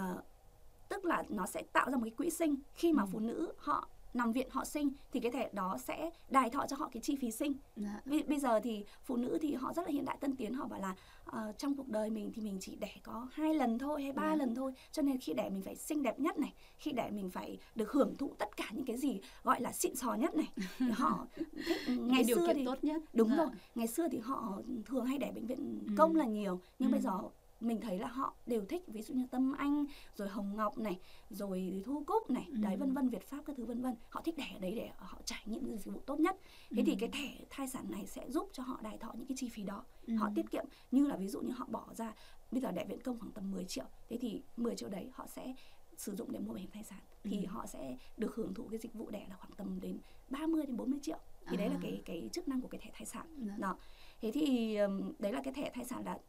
tức 0.89 1.05
là 1.05 1.23
nó 1.29 1.45
sẽ 1.45 1.63
tạo 1.73 1.91
ra 1.91 1.97
một 1.97 2.03
cái 2.03 2.11
quỹ 2.17 2.29
sinh 2.29 2.55
khi 2.73 2.93
mà 2.93 3.03
ừ. 3.03 3.07
phụ 3.11 3.19
nữ 3.19 3.53
họ 3.57 3.87
nằm 4.15 4.31
viện 4.31 4.47
họ 4.51 4.65
sinh 4.65 4.89
thì 5.11 5.19
cái 5.19 5.31
thẻ 5.31 5.49
đó 5.53 5.77
sẽ 5.83 6.09
đài 6.29 6.49
thọ 6.49 6.65
cho 6.67 6.75
họ 6.75 6.89
cái 6.91 7.01
chi 7.01 7.15
phí 7.15 7.31
sinh 7.31 7.53
dạ. 7.75 8.01
bây 8.27 8.39
giờ 8.39 8.59
thì 8.59 8.85
phụ 9.03 9.15
nữ 9.15 9.37
thì 9.41 9.53
họ 9.53 9.73
rất 9.73 9.85
là 9.85 9.91
hiện 9.91 10.05
đại 10.05 10.17
tân 10.19 10.35
tiến 10.35 10.53
họ 10.53 10.67
bảo 10.67 10.79
là 10.79 10.95
uh, 11.29 11.57
trong 11.57 11.75
cuộc 11.75 11.87
đời 11.87 12.09
mình 12.09 12.31
thì 12.35 12.41
mình 12.41 12.57
chỉ 12.61 12.75
đẻ 12.75 12.91
có 13.03 13.27
hai 13.31 13.53
lần 13.53 13.79
thôi 13.79 14.01
hay 14.03 14.11
ba 14.11 14.29
dạ. 14.29 14.35
lần 14.35 14.55
thôi 14.55 14.73
cho 14.91 15.01
nên 15.01 15.17
khi 15.17 15.33
đẻ 15.33 15.49
mình 15.49 15.61
phải 15.61 15.75
xinh 15.75 16.03
đẹp 16.03 16.19
nhất 16.19 16.37
này 16.39 16.53
khi 16.77 16.91
đẻ 16.91 17.09
mình 17.11 17.29
phải 17.29 17.57
được 17.75 17.91
hưởng 17.91 18.15
thụ 18.17 18.33
tất 18.37 18.57
cả 18.57 18.65
những 18.71 18.85
cái 18.85 18.97
gì 18.97 19.21
gọi 19.43 19.61
là 19.61 19.71
xịn 19.71 19.95
sò 19.95 20.13
nhất 20.13 20.35
này 20.35 20.51
họ 20.91 21.27
thích 21.67 21.77
ngày 21.87 22.23
điều 22.23 22.37
kiện 22.47 22.55
thì 22.55 22.65
tốt 22.65 22.83
nhất 22.83 23.01
đúng 23.13 23.29
dạ. 23.29 23.35
rồi 23.35 23.47
ngày 23.75 23.87
xưa 23.87 24.07
thì 24.11 24.19
họ 24.19 24.61
thường 24.85 25.05
hay 25.05 25.17
đẻ 25.17 25.31
bệnh 25.31 25.45
viện 25.45 25.79
ừ. 25.87 25.93
công 25.97 26.15
là 26.15 26.25
nhiều 26.25 26.59
nhưng 26.79 26.89
ừ. 26.89 26.91
bây 26.91 27.01
giờ 27.01 27.11
mình 27.59 27.81
thấy 27.81 27.99
là 27.99 28.07
họ 28.07 28.33
đều 28.45 28.65
thích 28.65 28.83
ví 28.87 29.01
dụ 29.01 29.13
như 29.13 29.25
tâm 29.31 29.53
anh 29.57 29.85
rồi 30.15 30.29
hồng 30.29 30.55
ngọc 30.55 30.77
này 30.77 30.99
rồi 31.29 31.83
thu 31.85 32.03
cúc 32.07 32.29
này 32.29 32.45
ừ. 32.49 32.57
đấy 32.61 32.77
vân 32.77 32.93
vân 32.93 33.09
việt 33.09 33.23
pháp 33.23 33.43
các 33.45 33.55
thứ 33.57 33.65
vân 33.65 33.81
vân 33.81 33.95
họ 34.09 34.21
thích 34.21 34.37
đẻ 34.37 34.51
ở 34.53 34.59
đấy 34.59 34.73
để 34.75 34.89
họ 34.97 35.17
trải 35.25 35.43
nghiệm 35.45 35.77
dịch 35.77 35.93
vụ 35.93 36.01
tốt 36.05 36.19
nhất 36.19 36.37
thế 36.69 36.81
ừ. 36.81 36.83
thì 36.85 36.95
cái 36.99 37.09
thẻ 37.09 37.45
thai 37.49 37.67
sản 37.67 37.85
này 37.91 38.07
sẽ 38.07 38.31
giúp 38.31 38.49
cho 38.53 38.63
họ 38.63 38.79
đài 38.83 38.97
thọ 38.97 39.13
những 39.17 39.27
cái 39.27 39.37
chi 39.37 39.49
phí 39.49 39.63
đó 39.63 39.83
ừ. 40.07 40.15
họ 40.15 40.29
tiết 40.35 40.51
kiệm 40.51 40.65
như 40.91 41.07
là 41.07 41.15
ví 41.15 41.27
dụ 41.27 41.41
như 41.41 41.51
họ 41.51 41.65
bỏ 41.69 41.85
ra 41.95 42.13
bây 42.51 42.61
giờ 42.61 42.71
đẻ 42.71 42.85
viện 42.85 43.01
công 43.01 43.19
khoảng 43.19 43.31
tầm 43.31 43.51
10 43.51 43.65
triệu 43.65 43.85
thế 44.09 44.17
thì 44.17 44.41
10 44.57 44.75
triệu 44.75 44.89
đấy 44.89 45.09
họ 45.13 45.27
sẽ 45.27 45.53
sử 45.97 46.15
dụng 46.15 46.31
để 46.31 46.39
mua 46.39 46.53
bảo 46.53 46.57
hiểm 46.57 46.71
thai 46.71 46.83
sản 46.83 46.99
thì 47.23 47.43
ừ. 47.43 47.47
họ 47.47 47.65
sẽ 47.65 47.97
được 48.17 48.35
hưởng 48.35 48.53
thụ 48.53 48.67
cái 48.71 48.79
dịch 48.79 48.93
vụ 48.93 49.09
đẻ 49.09 49.25
là 49.29 49.35
khoảng 49.35 49.53
tầm 49.57 49.79
đến 49.81 49.99
30 50.29 50.65
đến 50.65 50.77
40 50.77 50.99
triệu 51.01 51.19
thì 51.47 51.57
à. 51.57 51.59
đấy 51.59 51.69
là 51.69 51.75
à. 51.75 51.79
cái 51.81 52.01
cái 52.05 52.29
chức 52.33 52.47
năng 52.47 52.61
của 52.61 52.67
cái 52.67 52.81
thẻ 52.83 52.89
thai 52.93 53.05
sản 53.05 53.27
dạ. 53.47 53.55
đó 53.57 53.77
thế 54.21 54.31
thì 54.33 54.77
đấy 55.19 55.33
là 55.33 55.41
cái 55.43 55.53
thẻ 55.53 55.71
thai 55.73 55.85
sản 55.85 56.05
là 56.05 56.19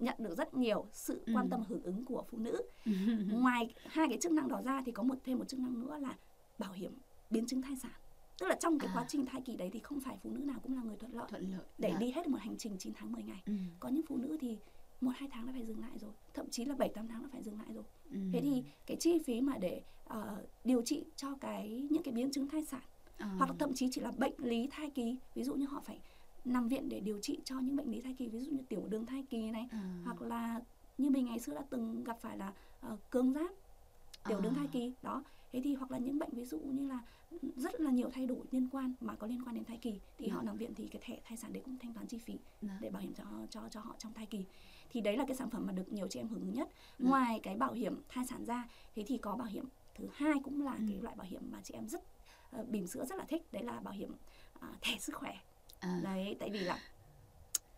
nhận 0.00 0.16
được 0.18 0.34
rất 0.36 0.54
nhiều 0.54 0.86
sự 0.92 1.20
ừ. 1.26 1.32
quan 1.34 1.48
tâm 1.50 1.62
hưởng 1.68 1.82
ứng 1.82 2.04
của 2.04 2.24
phụ 2.30 2.38
nữ 2.38 2.62
ngoài 3.32 3.74
hai 3.86 4.08
cái 4.08 4.18
chức 4.20 4.32
năng 4.32 4.48
đó 4.48 4.62
ra 4.64 4.82
thì 4.86 4.92
có 4.92 5.02
một 5.02 5.14
thêm 5.24 5.38
một 5.38 5.48
chức 5.48 5.60
năng 5.60 5.80
nữa 5.80 5.98
là 5.98 6.14
bảo 6.58 6.72
hiểm 6.72 6.92
biến 7.30 7.46
chứng 7.46 7.62
thai 7.62 7.76
sản 7.76 7.92
tức 8.38 8.46
là 8.46 8.56
trong 8.60 8.78
cái 8.78 8.90
à. 8.90 8.94
quá 8.94 9.04
trình 9.08 9.26
thai 9.26 9.40
kỳ 9.40 9.56
đấy 9.56 9.70
thì 9.72 9.78
không 9.78 10.00
phải 10.00 10.16
phụ 10.22 10.30
nữ 10.30 10.40
nào 10.40 10.58
cũng 10.62 10.76
là 10.76 10.82
người 10.82 10.96
thuận 10.96 11.12
lợi, 11.12 11.26
thuận 11.28 11.52
lợi 11.52 11.66
để 11.78 11.90
dạ. 11.92 11.98
đi 11.98 12.10
hết 12.10 12.28
một 12.28 12.38
hành 12.40 12.56
trình 12.58 12.76
9 12.78 12.92
tháng 12.94 13.12
10 13.12 13.22
ngày 13.22 13.42
ừ. 13.46 13.52
có 13.80 13.88
những 13.88 14.06
phụ 14.08 14.16
nữ 14.16 14.36
thì 14.40 14.58
một 15.00 15.12
hai 15.16 15.28
tháng 15.32 15.46
đã 15.46 15.52
phải 15.52 15.64
dừng 15.64 15.80
lại 15.80 15.98
rồi 15.98 16.12
thậm 16.34 16.50
chí 16.50 16.64
là 16.64 16.74
bảy 16.74 16.88
tám 16.88 17.08
tháng 17.08 17.22
đã 17.22 17.28
phải 17.32 17.42
dừng 17.42 17.58
lại 17.58 17.68
rồi 17.74 17.84
ừ. 18.10 18.18
thế 18.32 18.40
thì 18.40 18.62
cái 18.86 18.96
chi 19.00 19.18
phí 19.26 19.40
mà 19.40 19.58
để 19.58 19.82
uh, 20.10 20.16
điều 20.64 20.82
trị 20.82 21.04
cho 21.16 21.34
cái 21.40 21.86
những 21.90 22.02
cái 22.02 22.14
biến 22.14 22.30
chứng 22.30 22.48
thai 22.48 22.64
sản 22.64 22.82
à. 23.16 23.34
hoặc 23.38 23.50
thậm 23.58 23.74
chí 23.74 23.88
chỉ 23.90 24.00
là 24.00 24.12
bệnh 24.18 24.34
lý 24.38 24.68
thai 24.70 24.90
kỳ 24.90 25.16
ví 25.34 25.42
dụ 25.42 25.54
như 25.54 25.66
họ 25.66 25.80
phải 25.84 26.00
nằm 26.46 26.68
viện 26.68 26.88
để 26.88 27.00
điều 27.00 27.18
trị 27.20 27.38
cho 27.44 27.58
những 27.58 27.76
bệnh 27.76 27.90
lý 27.90 28.00
thai 28.00 28.14
kỳ 28.14 28.28
ví 28.28 28.40
dụ 28.40 28.50
như 28.50 28.62
tiểu 28.68 28.86
đường 28.88 29.06
thai 29.06 29.24
kỳ 29.30 29.50
này 29.50 29.68
à. 29.70 30.00
hoặc 30.04 30.22
là 30.22 30.60
như 30.98 31.10
mình 31.10 31.26
ngày 31.26 31.40
xưa 31.40 31.54
đã 31.54 31.62
từng 31.70 32.04
gặp 32.04 32.18
phải 32.20 32.38
là 32.38 32.52
uh, 32.92 33.10
cương 33.10 33.32
giáp 33.32 33.50
tiểu 34.28 34.38
à. 34.38 34.40
đường 34.40 34.54
thai 34.54 34.66
kỳ 34.72 34.92
đó 35.02 35.22
thế 35.52 35.60
thì 35.64 35.74
hoặc 35.74 35.90
là 35.90 35.98
những 35.98 36.18
bệnh 36.18 36.30
ví 36.32 36.44
dụ 36.44 36.58
như 36.58 36.88
là 36.88 37.00
rất 37.56 37.80
là 37.80 37.90
nhiều 37.90 38.10
thay 38.12 38.26
đổi 38.26 38.38
liên 38.50 38.68
quan 38.72 38.94
mà 39.00 39.14
có 39.14 39.26
liên 39.26 39.42
quan 39.44 39.54
đến 39.54 39.64
thai 39.64 39.76
kỳ 39.76 40.00
thì 40.18 40.28
họ 40.28 40.40
dạ. 40.40 40.46
nằm 40.46 40.56
viện 40.56 40.74
thì 40.74 40.88
cái 40.88 41.02
thẻ 41.04 41.20
thai 41.24 41.38
sản 41.38 41.52
đấy 41.52 41.62
cũng 41.64 41.78
thanh 41.78 41.92
toán 41.92 42.06
chi 42.06 42.18
phí 42.18 42.34
dạ. 42.62 42.78
để 42.80 42.90
bảo 42.90 43.02
hiểm 43.02 43.14
cho 43.14 43.24
cho 43.50 43.60
cho 43.70 43.80
họ 43.80 43.94
trong 43.98 44.12
thai 44.12 44.26
kỳ 44.26 44.44
thì 44.90 45.00
đấy 45.00 45.16
là 45.16 45.24
cái 45.28 45.36
sản 45.36 45.50
phẩm 45.50 45.66
mà 45.66 45.72
được 45.72 45.92
nhiều 45.92 46.08
chị 46.08 46.20
em 46.20 46.28
hưởng 46.28 46.40
ứng 46.40 46.54
nhất 46.54 46.68
dạ. 46.98 47.08
ngoài 47.08 47.40
cái 47.42 47.56
bảo 47.56 47.72
hiểm 47.72 48.02
thai 48.08 48.26
sản 48.26 48.44
ra 48.44 48.68
thế 48.94 49.04
thì 49.06 49.18
có 49.18 49.36
bảo 49.36 49.48
hiểm 49.48 49.64
thứ 49.94 50.08
hai 50.12 50.34
cũng 50.44 50.62
là 50.62 50.72
ừ. 50.72 50.84
cái 50.88 50.98
loại 51.02 51.16
bảo 51.16 51.26
hiểm 51.30 51.42
mà 51.50 51.60
chị 51.62 51.74
em 51.74 51.88
rất 51.88 52.02
uh, 52.60 52.68
bỉm 52.68 52.86
sữa 52.86 53.04
rất 53.04 53.18
là 53.18 53.24
thích 53.24 53.52
đấy 53.52 53.62
là 53.62 53.80
bảo 53.80 53.94
hiểm 53.94 54.12
uh, 54.58 54.80
thẻ 54.80 54.98
sức 54.98 55.14
khỏe 55.14 55.36
à. 55.86 56.00
đấy 56.04 56.36
tại 56.40 56.50
vì 56.50 56.58
là 56.60 56.78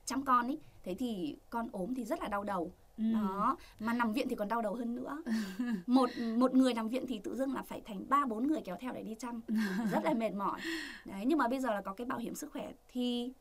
chăm 0.04 0.24
con 0.24 0.48
ý 0.48 0.58
thế 0.84 0.94
thì 0.94 1.36
con 1.50 1.68
ốm 1.72 1.94
thì 1.94 2.04
rất 2.04 2.20
là 2.20 2.28
đau 2.28 2.44
đầu. 2.44 2.72
Ừ. 2.98 3.04
đó 3.12 3.56
mà 3.80 3.92
nằm 3.92 4.12
viện 4.12 4.26
thì 4.28 4.36
còn 4.36 4.48
đau 4.48 4.62
đầu 4.62 4.74
hơn 4.74 4.94
nữa. 4.94 5.22
Một 5.86 6.10
một 6.36 6.54
người 6.54 6.74
nằm 6.74 6.88
viện 6.88 7.04
thì 7.08 7.20
tự 7.24 7.36
dưng 7.36 7.54
là 7.54 7.62
phải 7.62 7.80
thành 7.80 8.04
ba 8.08 8.26
bốn 8.26 8.46
người 8.46 8.60
kéo 8.64 8.76
theo 8.80 8.92
để 8.92 9.02
đi 9.02 9.14
chăm. 9.18 9.40
Rất 9.92 10.04
là 10.04 10.14
mệt 10.14 10.30
mỏi. 10.30 10.60
Đấy 11.04 11.24
nhưng 11.26 11.38
mà 11.38 11.48
bây 11.48 11.60
giờ 11.60 11.70
là 11.70 11.80
có 11.80 11.92
cái 11.92 12.06
bảo 12.06 12.18
hiểm 12.18 12.34
sức 12.34 12.52
khỏe 12.52 12.72
thì 12.88 13.32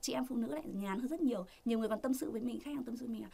chị 0.00 0.12
em 0.12 0.26
phụ 0.26 0.36
nữ 0.36 0.54
lại 0.54 0.64
nhàn 0.72 0.98
hơn 0.98 1.08
rất 1.08 1.20
nhiều. 1.20 1.46
Nhiều 1.64 1.78
người 1.78 1.88
còn 1.88 2.00
tâm 2.00 2.14
sự 2.14 2.30
với 2.30 2.40
mình 2.40 2.60
khách 2.60 2.74
hàng 2.74 2.84
tâm 2.84 2.96
sự 2.96 3.06
với 3.06 3.12
mình 3.12 3.22
là 3.22 3.28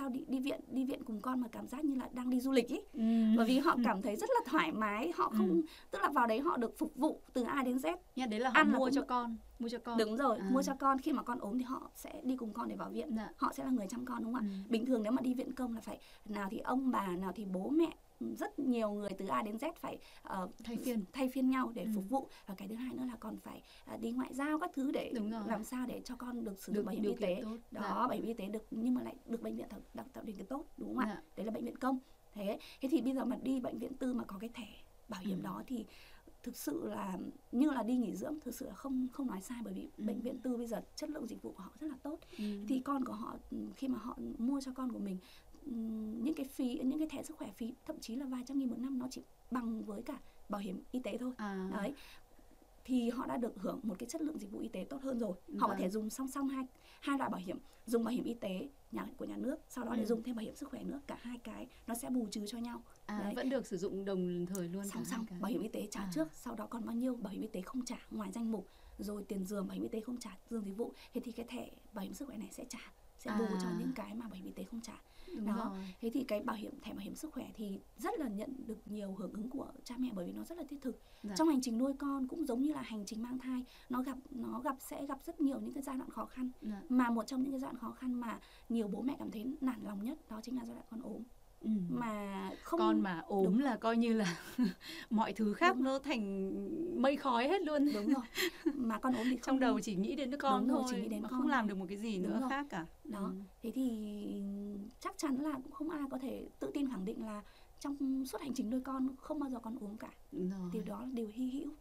sao 0.00 0.08
đi 0.08 0.24
đi 0.28 0.40
viện 0.40 0.60
đi 0.68 0.84
viện 0.84 1.04
cùng 1.04 1.20
con 1.20 1.40
mà 1.40 1.48
cảm 1.52 1.68
giác 1.68 1.84
như 1.84 1.94
là 1.94 2.08
đang 2.12 2.30
đi 2.30 2.40
du 2.40 2.52
lịch 2.52 2.72
ấy 2.72 2.84
ừ. 2.92 3.36
bởi 3.36 3.46
vì 3.46 3.58
họ 3.58 3.76
cảm 3.84 4.02
thấy 4.02 4.16
rất 4.16 4.30
là 4.30 4.40
thoải 4.50 4.72
mái 4.72 5.12
họ 5.16 5.32
không 5.36 5.48
ừ. 5.48 5.62
tức 5.90 6.02
là 6.02 6.08
vào 6.08 6.26
đấy 6.26 6.40
họ 6.40 6.56
được 6.56 6.78
phục 6.78 6.96
vụ 6.96 7.20
từ 7.32 7.42
A 7.42 7.62
đến 7.62 7.76
Z 7.76 7.96
nha 8.16 8.26
đấy 8.26 8.40
là 8.40 8.50
họ 8.50 8.60
Ăn 8.60 8.72
mua 8.72 8.86
là 8.86 8.92
cho 8.94 9.02
con 9.02 9.36
mua 9.58 9.68
cho 9.68 9.78
con 9.78 9.98
đúng 9.98 10.16
rồi 10.16 10.38
à. 10.38 10.50
mua 10.52 10.62
cho 10.62 10.74
con 10.74 10.98
khi 10.98 11.12
mà 11.12 11.22
con 11.22 11.38
ốm 11.38 11.58
thì 11.58 11.64
họ 11.64 11.90
sẽ 11.94 12.20
đi 12.24 12.36
cùng 12.36 12.52
con 12.52 12.68
để 12.68 12.76
vào 12.76 12.90
viện 12.90 13.16
dạ. 13.16 13.30
họ 13.36 13.52
sẽ 13.52 13.64
là 13.64 13.70
người 13.70 13.86
chăm 13.90 14.04
con 14.04 14.24
đúng 14.24 14.34
không 14.34 14.42
ạ 14.42 14.48
ừ. 14.48 14.70
bình 14.70 14.86
thường 14.86 15.02
nếu 15.02 15.12
mà 15.12 15.22
đi 15.22 15.34
viện 15.34 15.52
công 15.52 15.74
là 15.74 15.80
phải 15.80 15.98
nào 16.24 16.48
thì 16.50 16.58
ông 16.58 16.90
bà 16.90 17.06
nào 17.06 17.32
thì 17.34 17.44
bố 17.44 17.68
mẹ 17.68 17.96
rất 18.20 18.58
nhiều 18.58 18.90
người 18.90 19.10
từ 19.18 19.26
A 19.26 19.42
đến 19.42 19.56
Z 19.56 19.72
phải 19.76 19.98
uh, 20.42 20.50
thay 20.64 20.76
phiên 20.84 21.04
thay 21.12 21.28
phiên 21.28 21.50
nhau 21.50 21.72
để 21.74 21.82
ừ. 21.82 21.90
phục 21.94 22.04
vụ 22.08 22.28
và 22.46 22.54
cái 22.54 22.68
thứ 22.68 22.74
hai 22.74 22.94
nữa 22.94 23.04
là 23.06 23.16
còn 23.20 23.36
phải 23.36 23.62
uh, 23.94 24.00
đi 24.00 24.10
ngoại 24.10 24.34
giao 24.34 24.58
các 24.58 24.70
thứ 24.74 24.90
để 24.92 25.12
làm 25.46 25.64
sao 25.64 25.86
để 25.86 26.00
cho 26.04 26.16
con 26.16 26.44
được 26.44 26.58
sử 26.58 26.72
dụng 26.72 26.84
bảo 26.84 26.94
hiểm 26.94 27.02
y 27.02 27.14
tế 27.20 27.40
tốt. 27.42 27.56
đó 27.70 27.80
dạ. 27.84 27.94
bảo 27.94 28.10
hiểm 28.10 28.24
y 28.26 28.34
tế 28.34 28.46
được 28.46 28.66
nhưng 28.70 28.94
mà 28.94 29.02
lại 29.02 29.16
được 29.26 29.42
bệnh 29.42 29.56
viện 29.56 29.66
tạo, 29.68 30.04
tạo 30.12 30.24
điều 30.24 30.36
kiện 30.36 30.46
tốt 30.46 30.64
đúng 30.76 30.88
không 30.96 31.04
ạ 31.04 31.06
dạ. 31.08 31.22
đấy 31.36 31.46
là 31.46 31.52
bệnh 31.52 31.64
viện 31.64 31.76
công 31.76 31.98
thế 32.34 32.58
thế 32.80 32.88
thì 32.92 33.00
bây 33.00 33.14
giờ 33.14 33.24
mà 33.24 33.36
đi 33.42 33.60
bệnh 33.60 33.78
viện 33.78 33.94
tư 33.94 34.12
mà 34.14 34.24
có 34.24 34.38
cái 34.38 34.50
thẻ 34.54 34.68
bảo 35.08 35.20
hiểm 35.20 35.38
Ừ. 35.38 35.42
đó 35.44 35.62
thì 35.66 35.84
thực 36.42 36.56
sự 36.56 36.88
là 36.88 37.18
như 37.52 37.70
là 37.70 37.82
đi 37.82 37.96
nghỉ 37.96 38.16
dưỡng 38.16 38.40
thực 38.40 38.54
sự 38.54 38.66
là 38.66 38.74
không 38.74 39.08
không 39.12 39.26
nói 39.26 39.40
sai 39.40 39.58
bởi 39.64 39.74
vì 39.74 39.82
Ừ. 39.96 40.04
bệnh 40.04 40.20
viện 40.20 40.38
tư 40.38 40.56
bây 40.56 40.66
giờ 40.66 40.82
chất 40.96 41.10
lượng 41.10 41.26
dịch 41.26 41.42
vụ 41.42 41.52
của 41.56 41.62
họ 41.62 41.70
rất 41.80 41.86
là 41.86 41.96
tốt 42.02 42.18
Ừ. 42.38 42.44
thì 42.68 42.80
con 42.80 43.04
của 43.04 43.12
họ 43.12 43.36
khi 43.76 43.88
mà 43.88 43.98
họ 43.98 44.18
mua 44.38 44.60
cho 44.60 44.72
con 44.74 44.92
của 44.92 44.98
mình 44.98 45.16
những 45.66 46.34
cái 46.34 46.46
phí 46.46 46.80
những 46.84 46.98
cái 46.98 47.08
thẻ 47.10 47.22
sức 47.22 47.36
khỏe 47.36 47.50
phí 47.56 47.74
thậm 47.86 47.96
chí 48.00 48.16
là 48.16 48.26
vài 48.26 48.42
trăm 48.46 48.58
nghìn 48.58 48.70
một 48.70 48.78
năm 48.78 48.98
nó 48.98 49.06
chỉ 49.10 49.22
bằng 49.50 49.82
với 49.84 50.02
cả 50.02 50.18
bảo 50.48 50.60
hiểm 50.60 50.82
y 50.92 51.00
tế 51.00 51.18
thôi 51.18 51.32
à, 51.36 51.68
đấy 51.72 51.94
thì 52.84 53.10
họ 53.10 53.26
đã 53.26 53.36
được 53.36 53.52
hưởng 53.56 53.80
một 53.82 53.94
cái 53.98 54.08
chất 54.08 54.22
lượng 54.22 54.38
dịch 54.38 54.50
vụ 54.50 54.58
y 54.58 54.68
tế 54.68 54.86
tốt 54.90 55.02
hơn 55.02 55.18
rồi 55.18 55.32
họ 55.32 55.36
có 55.60 55.68
Vâng. 55.68 55.78
thể 55.78 55.90
dùng 55.90 56.10
song 56.10 56.28
song 56.28 56.48
hai 56.48 56.64
hai 57.00 57.18
loại 57.18 57.30
bảo 57.30 57.40
hiểm 57.44 57.58
dùng 57.86 58.04
bảo 58.04 58.12
hiểm 58.14 58.24
y 58.24 58.34
tế 58.34 58.68
nhà 58.92 59.06
của 59.16 59.24
nhà 59.24 59.36
nước 59.36 59.56
sau 59.68 59.84
đó 59.84 59.94
để 59.96 60.02
Ừ. 60.02 60.06
dùng 60.06 60.22
thêm 60.22 60.36
bảo 60.36 60.44
hiểm 60.44 60.54
sức 60.56 60.68
khỏe 60.68 60.82
nữa 60.84 61.00
cả 61.06 61.18
hai 61.20 61.38
cái 61.38 61.66
nó 61.86 61.94
sẽ 61.94 62.10
bù 62.10 62.26
trừ 62.30 62.44
cho 62.46 62.58
nhau 62.58 62.82
à, 63.06 63.20
đấy. 63.24 63.34
vẫn 63.36 63.48
được 63.48 63.66
sử 63.66 63.76
dụng 63.76 64.04
đồng 64.04 64.46
thời 64.46 64.68
luôn 64.68 64.88
song 64.88 65.04
song 65.04 65.26
cái. 65.28 65.38
bảo 65.40 65.50
hiểm 65.50 65.62
y 65.62 65.68
tế 65.68 65.86
trả 65.90 66.00
À. 66.00 66.10
trước 66.14 66.28
sau 66.34 66.54
đó 66.54 66.66
còn 66.66 66.86
bao 66.86 66.94
nhiêu 66.96 67.16
bảo 67.16 67.32
hiểm 67.32 67.42
y 67.42 67.48
tế 67.48 67.60
không 67.60 67.84
trả 67.84 67.96
ngoài 68.10 68.30
danh 68.32 68.52
mục 68.52 68.66
rồi 68.98 69.24
tiền 69.28 69.44
giường 69.44 69.66
bảo 69.68 69.74
hiểm 69.74 69.82
y 69.82 69.88
tế 69.88 70.00
không 70.00 70.16
trả 70.16 70.38
giường 70.50 70.64
dịch 70.64 70.76
vụ 70.76 70.92
thế 71.14 71.20
thì 71.24 71.32
cái 71.32 71.46
thẻ 71.48 71.70
bảo 71.92 72.04
hiểm 72.04 72.14
sức 72.14 72.26
khỏe 72.28 72.36
này 72.36 72.48
sẽ 72.52 72.64
trả 72.68 72.92
sẽ 73.18 73.30
bù 73.38 73.44
cho 73.62 73.68
À. 73.68 73.76
những 73.78 73.92
cái 73.94 74.14
mà 74.14 74.28
bảo 74.28 74.34
hiểm 74.36 74.44
y 74.46 74.52
tế 74.52 74.64
không 74.64 74.80
trả 74.80 75.00
Đúng 75.36 75.46
đó. 75.46 75.70
rồi. 75.74 75.94
thế 76.00 76.10
thì 76.14 76.24
cái 76.24 76.40
bảo 76.42 76.56
hiểm 76.56 76.80
thẻ 76.82 76.90
bảo 76.92 77.00
hiểm 77.00 77.14
sức 77.14 77.32
khỏe 77.32 77.50
thì 77.54 77.80
rất 77.96 78.14
là 78.20 78.28
nhận 78.28 78.54
được 78.66 78.78
nhiều 78.86 79.14
hưởng 79.14 79.32
ứng 79.32 79.50
của 79.50 79.72
cha 79.84 79.94
mẹ 79.98 80.10
bởi 80.14 80.26
vì 80.26 80.32
nó 80.32 80.44
rất 80.44 80.58
là 80.58 80.64
thiết 80.68 80.82
thực 80.82 81.00
Dạ. 81.22 81.34
trong 81.36 81.48
hành 81.48 81.60
trình 81.62 81.78
nuôi 81.78 81.92
con 81.98 82.28
cũng 82.28 82.46
giống 82.46 82.62
như 82.62 82.72
là 82.72 82.82
hành 82.82 83.04
trình 83.06 83.22
mang 83.22 83.38
thai 83.38 83.64
nó 83.88 84.02
gặp 84.02 84.18
nó 84.30 84.60
gặp 84.60 84.76
sẽ 84.80 85.06
gặp 85.06 85.18
rất 85.24 85.40
nhiều 85.40 85.60
những 85.60 85.72
cái 85.74 85.82
giai 85.82 85.96
đoạn 85.96 86.10
khó 86.10 86.24
khăn 86.26 86.50
Dạ. 86.62 86.82
mà 86.88 87.10
một 87.10 87.26
trong 87.26 87.42
những 87.42 87.50
cái 87.52 87.60
giai 87.60 87.68
đoạn 87.72 87.78
khó 87.80 87.90
khăn 87.90 88.12
mà 88.20 88.40
nhiều 88.68 88.88
bố 88.88 89.02
mẹ 89.02 89.16
cảm 89.18 89.30
thấy 89.30 89.56
nản 89.60 89.80
lòng 89.84 90.04
nhất 90.04 90.18
đó 90.30 90.40
chính 90.42 90.56
là 90.56 90.64
giai 90.64 90.74
đoạn 90.74 90.86
con 90.90 91.00
ốm 91.02 91.22
Ừ. 91.60 91.70
mà 91.88 92.50
không 92.62 92.78
con 92.78 93.00
mà 93.00 93.22
ốm 93.26 93.44
Đúng. 93.44 93.58
là 93.60 93.76
coi 93.76 93.96
như 93.96 94.12
là 94.12 94.38
mọi 95.10 95.32
thứ 95.32 95.52
khác 95.54 95.76
Đúng. 95.76 95.84
nó 95.84 95.98
thành 95.98 97.02
mây 97.02 97.16
khói 97.16 97.48
hết 97.48 97.62
luôn 97.62 97.92
đúng 97.94 98.06
rồi 98.14 98.22
mà 98.74 98.98
con 98.98 99.14
ốm 99.14 99.24
thì 99.30 99.36
không 99.36 99.42
trong 99.42 99.60
đầu 99.60 99.80
chỉ 99.80 99.94
nghĩ 99.96 100.14
đến 100.16 100.30
đứa 100.30 100.36
con 100.36 100.60
Đúng 100.60 100.68
rồi, 100.76 100.82
thôi 100.82 100.92
chỉ 100.96 101.02
nghĩ 101.02 101.08
đến 101.08 101.22
mà 101.22 101.28
con 101.28 101.40
không 101.40 101.48
làm 101.50 101.68
được 101.68 101.74
một 101.74 101.86
cái 101.88 101.98
gì 101.98 102.18
Đúng 102.18 102.32
nữa 102.32 102.38
rồi. 102.40 102.50
khác 102.50 102.66
cả 102.70 102.86
đó 103.04 103.20
Ừ. 103.20 103.32
thế 103.62 103.70
thì 103.74 104.42
chắc 105.00 105.18
chắn 105.18 105.36
là 105.36 105.52
cũng 105.52 105.72
không 105.72 105.90
ai 105.90 106.00
có 106.10 106.18
thể 106.18 106.48
tự 106.60 106.70
tin 106.74 106.88
khẳng 106.88 107.04
định 107.04 107.24
là 107.26 107.42
trong 107.80 108.24
suốt 108.26 108.40
hành 108.40 108.54
trình 108.54 108.70
nuôi 108.70 108.80
con 108.80 109.08
không 109.20 109.38
bao 109.40 109.50
giờ 109.50 109.58
con 109.62 109.76
ốm 109.80 109.96
cả 109.96 110.10
rồi. 110.32 110.70
điều 110.72 110.82
đó 110.82 111.00
là 111.00 111.08
điều 111.12 111.28
hy 111.32 111.50
hữu 111.50 111.72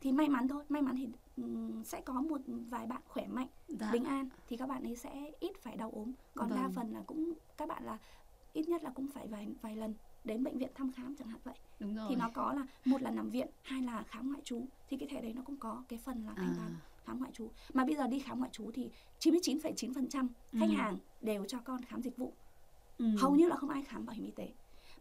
thì 0.00 0.12
may 0.12 0.28
mắn 0.28 0.48
thôi 0.48 0.64
may 0.68 0.82
mắn 0.82 0.96
thì 0.96 1.08
sẽ 1.84 2.00
có 2.00 2.12
một 2.20 2.40
vài 2.46 2.86
bạn 2.86 3.02
khỏe 3.08 3.26
mạnh 3.26 3.48
Dạ. 3.68 3.90
bình 3.92 4.04
an 4.04 4.28
thì 4.48 4.56
các 4.56 4.68
bạn 4.68 4.82
ấy 4.82 4.96
sẽ 4.96 5.32
ít 5.40 5.52
phải 5.62 5.76
đau 5.76 5.90
ốm 5.94 6.12
còn 6.34 6.50
đa 6.50 6.56
Vâng. 6.62 6.72
phần 6.72 6.92
là 6.92 7.02
cũng 7.06 7.32
các 7.56 7.68
bạn 7.68 7.84
là 7.84 7.98
ít 8.52 8.68
nhất 8.68 8.82
là 8.84 8.90
cũng 8.90 9.06
phải 9.08 9.26
vài 9.26 9.48
vài 9.62 9.76
lần 9.76 9.94
đến 10.24 10.44
bệnh 10.44 10.58
viện 10.58 10.70
thăm 10.74 10.92
khám 10.92 11.16
chẳng 11.16 11.28
hạn 11.28 11.40
vậy. 11.44 11.54
Đúng 11.80 11.96
rồi. 11.96 12.06
thì 12.08 12.16
nó 12.16 12.30
có 12.34 12.52
là 12.52 12.66
một 12.84 13.02
là 13.02 13.10
nằm 13.10 13.30
viện 13.30 13.48
hai 13.62 13.82
là 13.82 14.02
khám 14.02 14.28
ngoại 14.28 14.40
trú. 14.44 14.64
Thì 14.88 14.96
cái 14.96 15.08
thẻ 15.08 15.20
đấy 15.20 15.32
nó 15.36 15.42
cũng 15.42 15.56
có 15.56 15.84
cái 15.88 15.98
phần 15.98 16.24
là 16.26 16.32
thanh 16.36 16.48
à, 16.50 16.54
toán 16.56 16.72
khám 17.04 17.18
ngoại 17.18 17.32
trú. 17.32 17.50
Mà 17.74 17.84
bây 17.84 17.96
giờ 17.96 18.06
đi 18.06 18.18
khám 18.18 18.38
ngoại 18.38 18.50
trú 18.52 18.70
thì 18.74 18.90
99,9% 19.20 20.28
khách 20.52 20.66
Ừ. 20.68 20.74
hàng 20.76 20.98
đều 21.20 21.44
cho 21.44 21.58
con 21.64 21.82
khám 21.82 22.02
dịch 22.02 22.16
vụ. 22.16 22.32
Ừ. 22.98 23.06
hầu 23.18 23.34
như 23.34 23.48
là 23.48 23.56
không 23.56 23.70
ai 23.70 23.82
khám 23.82 24.06
bảo 24.06 24.16
hiểm 24.16 24.24
y 24.24 24.30
tế. 24.30 24.48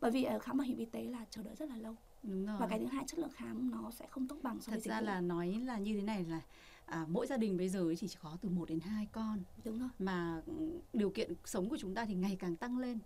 Bởi 0.02 0.12
vì 0.12 0.24
ở 0.24 0.40
khám 0.40 0.58
bảo 0.58 0.66
hiểm 0.68 0.78
y 0.78 0.86
tế 0.86 1.04
là 1.04 1.26
chờ 1.30 1.44
đợi 1.44 1.56
rất 1.56 1.70
là 1.70 1.76
lâu. 1.78 1.96
Đúng 2.24 2.46
rồi. 2.46 2.58
và 2.60 2.68
cái 2.68 2.80
thứ 2.80 2.86
hai 2.86 3.04
chất 3.08 3.20
lượng 3.20 3.30
khám 3.34 3.72
nó 3.72 3.92
sẽ 3.92 4.08
không 4.08 4.28
tốt 4.28 4.36
bằng 4.44 4.60
so 4.62 4.70
với 4.72 4.80
thật 4.80 4.84
dịch 4.84 4.90
ra 4.92 5.00
vụ. 5.00 5.06
là 5.06 5.22
nói 5.22 5.48
là 5.66 5.78
như 5.78 5.96
thế 5.98 6.02
này 6.04 6.26
là 6.26 6.42
à, 6.86 7.06
mỗi 7.10 7.28
gia 7.28 7.38
đình 7.38 7.58
bây 7.58 7.70
giờ 7.70 7.94
chỉ 8.00 8.08
có 8.22 8.38
từ 8.42 8.50
1 8.50 8.70
đến 8.70 8.80
2 8.80 9.08
con. 9.12 9.40
Đúng 9.66 9.80
rồi. 9.80 9.90
Mà 10.00 10.42
ừ, 10.46 10.80
điều 10.94 11.10
kiện 11.10 11.34
sống 11.46 11.70
của 11.70 11.78
chúng 11.78 11.94
ta 11.96 12.06
thì 12.06 12.14
ngày 12.14 12.36
càng 12.40 12.56
tăng 12.56 12.78
lên 12.78 13.00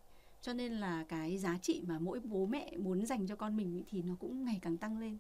cho 0.44 0.54
nên 0.54 0.74
là 0.74 1.06
cái 1.10 1.38
giá 1.38 1.58
trị 1.62 1.82
mà 1.88 2.00
mỗi 2.00 2.20
bố 2.20 2.46
mẹ 2.46 2.78
muốn 2.78 3.06
dành 3.06 3.28
cho 3.28 3.36
con 3.36 3.58
mình 3.58 3.84
thì 3.90 4.02
nó 4.02 4.16
cũng 4.20 4.46
ngày 4.46 4.60
càng 4.62 4.78
tăng 4.78 5.00
lên. 5.00 5.18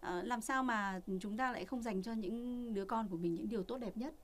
À, 0.00 0.22
làm 0.22 0.40
sao 0.40 0.62
mà 0.62 1.00
chúng 1.20 1.36
ta 1.36 1.52
lại 1.52 1.64
không 1.64 1.82
dành 1.82 2.02
cho 2.02 2.12
những 2.12 2.74
đứa 2.74 2.84
con 2.84 3.08
của 3.08 3.16
mình 3.16 3.34
những 3.34 3.48
điều 3.48 3.62
tốt 3.62 3.78
đẹp 3.78 3.96
nhất? 3.96 4.14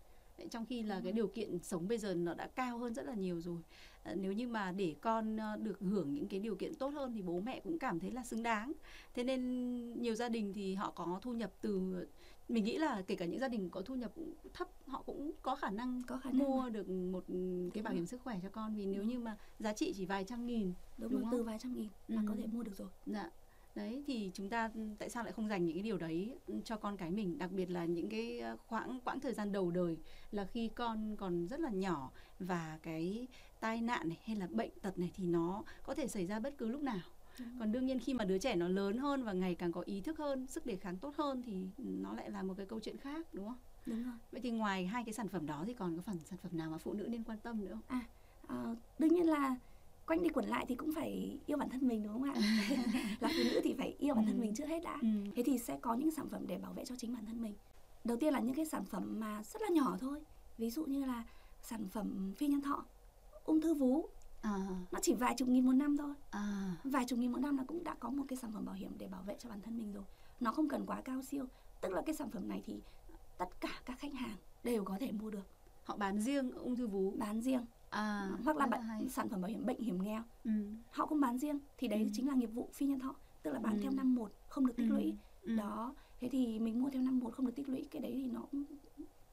Trong 0.51 0.67
khi 0.67 0.83
là 0.83 1.01
cái 1.05 1.13
điều 1.13 1.27
kiện 1.27 1.59
sống 1.63 1.89
bây 1.89 1.99
giờ 1.99 2.15
nó 2.15 2.35
đã 2.35 2.49
cao 2.55 2.79
hơn 2.79 2.95
rất 2.95 3.07
là 3.07 3.15
nhiều 3.15 3.41
rồi. 3.41 3.63
À, 4.03 4.15
nếu 4.15 4.33
như 4.33 4.49
mà 4.49 4.73
để 4.73 4.95
con 5.01 5.37
ờ, 5.37 5.57
được 5.57 5.81
hưởng 5.81 6.15
những 6.15 6.29
cái 6.29 6.41
điều 6.41 6.57
kiện 6.57 6.75
tốt 6.75 6.89
hơn 6.89 7.13
thì 7.13 7.23
bố 7.23 7.41
mẹ 7.41 7.61
cũng 7.65 7.79
cảm 7.79 8.01
thấy 8.01 8.11
là 8.11 8.25
xứng 8.25 8.43
đáng. 8.43 8.73
Thế 9.15 9.25
nên 9.25 10.03
nhiều 10.03 10.15
gia 10.15 10.29
đình 10.29 10.53
thì 10.53 10.75
họ 10.75 10.91
có 10.91 11.19
thu 11.23 11.33
nhập 11.33 11.53
từ 11.61 12.07
mình 12.51 12.65
nghĩ 12.65 12.79
là 12.79 13.03
kể 13.07 13.15
cả 13.15 13.25
những 13.27 13.41
gia 13.41 13.49
đình 13.49 13.71
có 13.71 13.83
thu 13.83 13.95
nhập 13.95 14.13
thấp 14.55 14.69
họ 14.87 15.03
cũng 15.07 15.31
có 15.43 15.55
khả 15.57 15.71
năng 15.71 16.03
có 16.07 16.17
khả 16.19 16.31
năng 16.31 16.39
mua 16.39 16.63
mà. 16.63 16.69
được 16.71 16.89
một 16.89 17.25
cái 17.75 17.83
bảo 17.83 17.95
hiểm 17.95 18.07
sức 18.07 18.21
khỏe 18.25 18.39
cho 18.43 18.49
con 18.49 18.75
vì 18.75 18.87
nếu 18.87 19.03
như 19.03 19.19
mà 19.19 19.37
giá 19.59 19.73
trị 19.73 19.93
chỉ 19.97 20.05
vài 20.07 20.25
trăm 20.25 20.47
nghìn 20.47 20.73
đúng, 20.99 21.13
đúng 21.13 21.23
không? 21.23 21.31
từ 21.33 21.43
vài 21.43 21.59
trăm 21.59 21.75
nghìn 21.75 21.89
là 22.09 22.23
Ừ. 22.23 22.27
có 22.29 22.35
thể 22.39 22.47
mua 22.47 22.63
được 22.63 22.77
rồi 22.77 22.89
dạ 23.07 23.31
đấy 23.75 24.03
thì 24.07 24.31
chúng 24.35 24.49
ta 24.49 24.71
tại 24.99 25.11
sao 25.11 25.25
lại 25.25 25.33
không 25.33 25.49
dành 25.49 25.67
những 25.67 25.75
cái 25.77 25.83
điều 25.83 25.99
đấy 25.99 26.35
cho 26.65 26.77
con 26.77 26.97
cái 26.97 27.11
mình 27.11 27.39
đặc 27.39 27.53
biệt 27.53 27.71
là 27.71 27.85
những 27.85 28.09
cái 28.09 28.41
ờ, 28.41 28.57
khoảng 28.67 29.01
quãng 29.05 29.21
thời 29.21 29.33
gian 29.35 29.53
đầu 29.53 29.71
đời 29.71 29.97
là 30.31 30.45
khi 30.45 30.69
con 30.69 31.17
còn 31.17 31.47
rất 31.47 31.61
là 31.61 31.71
nhỏ 31.71 32.11
và 32.39 32.79
cái 32.83 33.27
tai 33.61 33.81
nạn 33.81 34.09
này 34.09 34.19
hay 34.25 34.37
là 34.37 34.47
bệnh 34.47 34.71
tật 34.83 34.99
này 34.99 35.11
thì 35.15 35.27
nó 35.27 35.63
có 35.83 35.95
thể 35.95 36.09
xảy 36.09 36.27
ra 36.27 36.41
bất 36.41 36.59
cứ 36.59 36.69
lúc 36.69 36.83
nào. 36.83 37.01
Còn 37.59 37.73
đương 37.73 37.87
nhiên 37.87 37.99
khi 37.99 38.15
mà 38.15 38.25
đứa 38.25 38.39
trẻ 38.39 38.57
nó 38.57 38.69
lớn 38.69 38.99
hơn 38.99 39.25
và 39.25 39.33
ngày 39.33 39.55
càng 39.55 39.73
có 39.73 39.81
ý 39.81 40.01
thức 40.01 40.19
hơn 40.19 40.47
sức 40.47 40.67
đề 40.67 40.77
kháng 40.77 40.99
tốt 40.99 41.15
hơn 41.19 41.43
thì 41.43 41.65
nó 41.79 42.15
lại 42.15 42.31
là 42.31 42.43
một 42.43 42.55
cái 42.57 42.67
câu 42.67 42.81
chuyện 42.81 42.97
khác 42.97 43.27
đúng 43.33 43.49
không? 43.49 43.59
Đúng 43.87 44.03
rồi. 44.05 44.15
Vậy 44.33 44.41
thì 44.41 44.51
ngoài 44.51 44.87
hai 44.87 45.05
cái 45.05 45.15
sản 45.15 45.29
phẩm 45.29 45.47
đó 45.47 45.65
thì 45.67 45.75
còn 45.75 45.97
có 45.97 46.03
phần 46.03 46.19
sản 46.19 46.39
phẩm 46.43 46.57
nào 46.57 46.71
mà 46.71 46.79
phụ 46.79 46.93
nữ 46.93 47.07
nên 47.09 47.25
quan 47.25 47.39
tâm 47.39 47.65
nữa 47.65 47.79
không? 47.89 48.01
Ờ, 48.47 48.77
đương 48.99 49.15
nhiên 49.15 49.27
là 49.27 49.57
quanh 50.07 50.23
đi 50.23 50.29
quẩn 50.29 50.47
lại 50.47 50.65
thì 50.69 50.75
cũng 50.75 50.91
phải 50.95 51.41
yêu 51.47 51.59
bản 51.59 51.69
thân 51.71 51.89
mình 51.89 52.03
đúng 52.03 52.13
không 52.13 52.23
ạ? 52.23 52.35
Là 53.21 53.29
phụ 53.37 53.43
nữ 53.43 53.61
thì 53.65 53.75
phải 53.79 53.95
yêu 53.99 54.15
bản 54.15 54.27
thân 54.27 54.37
Ừ. 54.37 54.41
mình 54.41 54.55
trước 54.55 54.69
hết 54.69 54.81
đã. 54.85 54.99
Ừ. 55.03 55.09
thế 55.37 55.43
thì 55.43 55.59
sẽ 55.59 55.79
có 55.83 55.95
những 55.95 56.11
sản 56.11 56.29
phẩm 56.29 56.47
để 56.47 56.59
bảo 56.59 56.73
vệ 56.73 56.85
cho 56.85 56.95
chính 56.99 57.13
bản 57.15 57.27
thân 57.27 57.43
mình. 57.43 57.55
Đầu 58.05 58.17
tiên 58.17 58.33
là 58.33 58.41
những 58.41 58.55
cái 58.55 58.67
sản 58.67 58.85
phẩm 58.85 59.21
mà 59.21 59.43
rất 59.43 59.63
là 59.63 59.69
nhỏ 59.73 59.97
thôi. 60.01 60.21
Ví 60.59 60.71
dụ 60.71 60.85
như 60.85 61.05
là 61.05 61.25
sản 61.63 61.89
phẩm 61.89 62.33
phi 62.39 62.47
nhân 62.49 62.61
thọ 62.63 62.87
ung 63.45 63.61
thư 63.61 63.75
vú 63.75 64.09
à, 64.41 64.67
nó 64.93 64.99
chỉ 65.03 65.15
vài 65.15 65.35
chục 65.37 65.49
nghìn 65.49 65.65
một 65.67 65.73
năm 65.73 65.97
thôi 65.97 66.15
à, 66.31 66.77
vài 66.85 67.05
chục 67.05 67.19
nghìn 67.19 67.33
một 67.33 67.39
năm 67.39 67.57
là 67.57 67.65
cũng 67.67 67.85
đã 67.85 67.95
có 68.01 68.11
một 68.11 68.25
cái 68.29 68.37
sản 68.37 68.53
phẩm 68.53 68.65
bảo 68.65 68.75
hiểm 68.75 68.93
để 68.99 69.09
bảo 69.09 69.23
vệ 69.23 69.37
cho 69.39 69.49
bản 69.49 69.61
thân 69.63 69.79
mình 69.79 69.93
rồi 69.93 70.05
nó 70.41 70.53
không 70.53 70.69
cần 70.69 70.87
quá 70.87 71.01
cao 71.01 71.23
siêu 71.23 71.47
tức 71.81 71.93
là 71.93 72.03
cái 72.07 72.15
sản 72.15 72.31
phẩm 72.31 72.49
này 72.49 72.63
thì 72.67 72.81
tất 73.39 73.61
cả 73.61 73.69
các 73.85 73.99
khách 73.99 74.15
hàng 74.15 74.37
đều 74.65 74.85
có 74.85 74.97
thể 75.01 75.13
mua 75.13 75.31
được 75.31 75.47
họ 75.85 75.97
bán 75.97 76.21
riêng 76.21 76.51
ung 76.53 76.77
thư 76.77 76.87
vú 76.87 77.11
bán 77.19 77.41
riêng 77.41 77.65
à 77.91 78.31
hoặc 78.45 78.57
là 78.57 78.67
bạn 78.67 78.83
hay. 78.83 79.09
sản 79.09 79.29
phẩm 79.29 79.41
bảo 79.41 79.49
hiểm 79.49 79.67
bệnh 79.67 79.81
hiểm 79.81 80.03
nghèo 80.03 80.23
ừ. 80.45 80.51
họ 80.91 81.07
cũng 81.07 81.21
bán 81.21 81.39
riêng 81.39 81.59
thì 81.79 81.89
đấy 81.89 82.03
Ừ. 82.03 82.11
chính 82.13 82.29
là 82.29 82.35
nghiệp 82.35 82.47
vụ 82.55 82.69
phi 82.75 82.87
nhân 82.87 82.99
thọ 83.01 83.15
tức 83.43 83.53
là 83.53 83.59
bán 83.61 83.75
Ừ. 83.77 83.81
theo 83.83 83.93
năm 83.93 84.15
một 84.15 84.33
không 84.49 84.67
được 84.67 84.77
tích 84.77 84.87
Ừ. 84.91 84.95
lũy 84.95 85.15
Ừ. 85.43 85.57
đó 85.57 85.95
thế 86.21 86.29
thì 86.33 86.59
mình 86.59 86.83
mua 86.83 86.91
theo 86.91 87.03
năm 87.03 87.19
một 87.19 87.33
không 87.35 87.47
được 87.47 87.53
tích 87.57 87.69
lũy 87.69 87.85
cái 87.91 88.03
đấy 88.03 88.13
thì 88.15 88.27
nó 88.27 88.41
cũng 88.51 88.65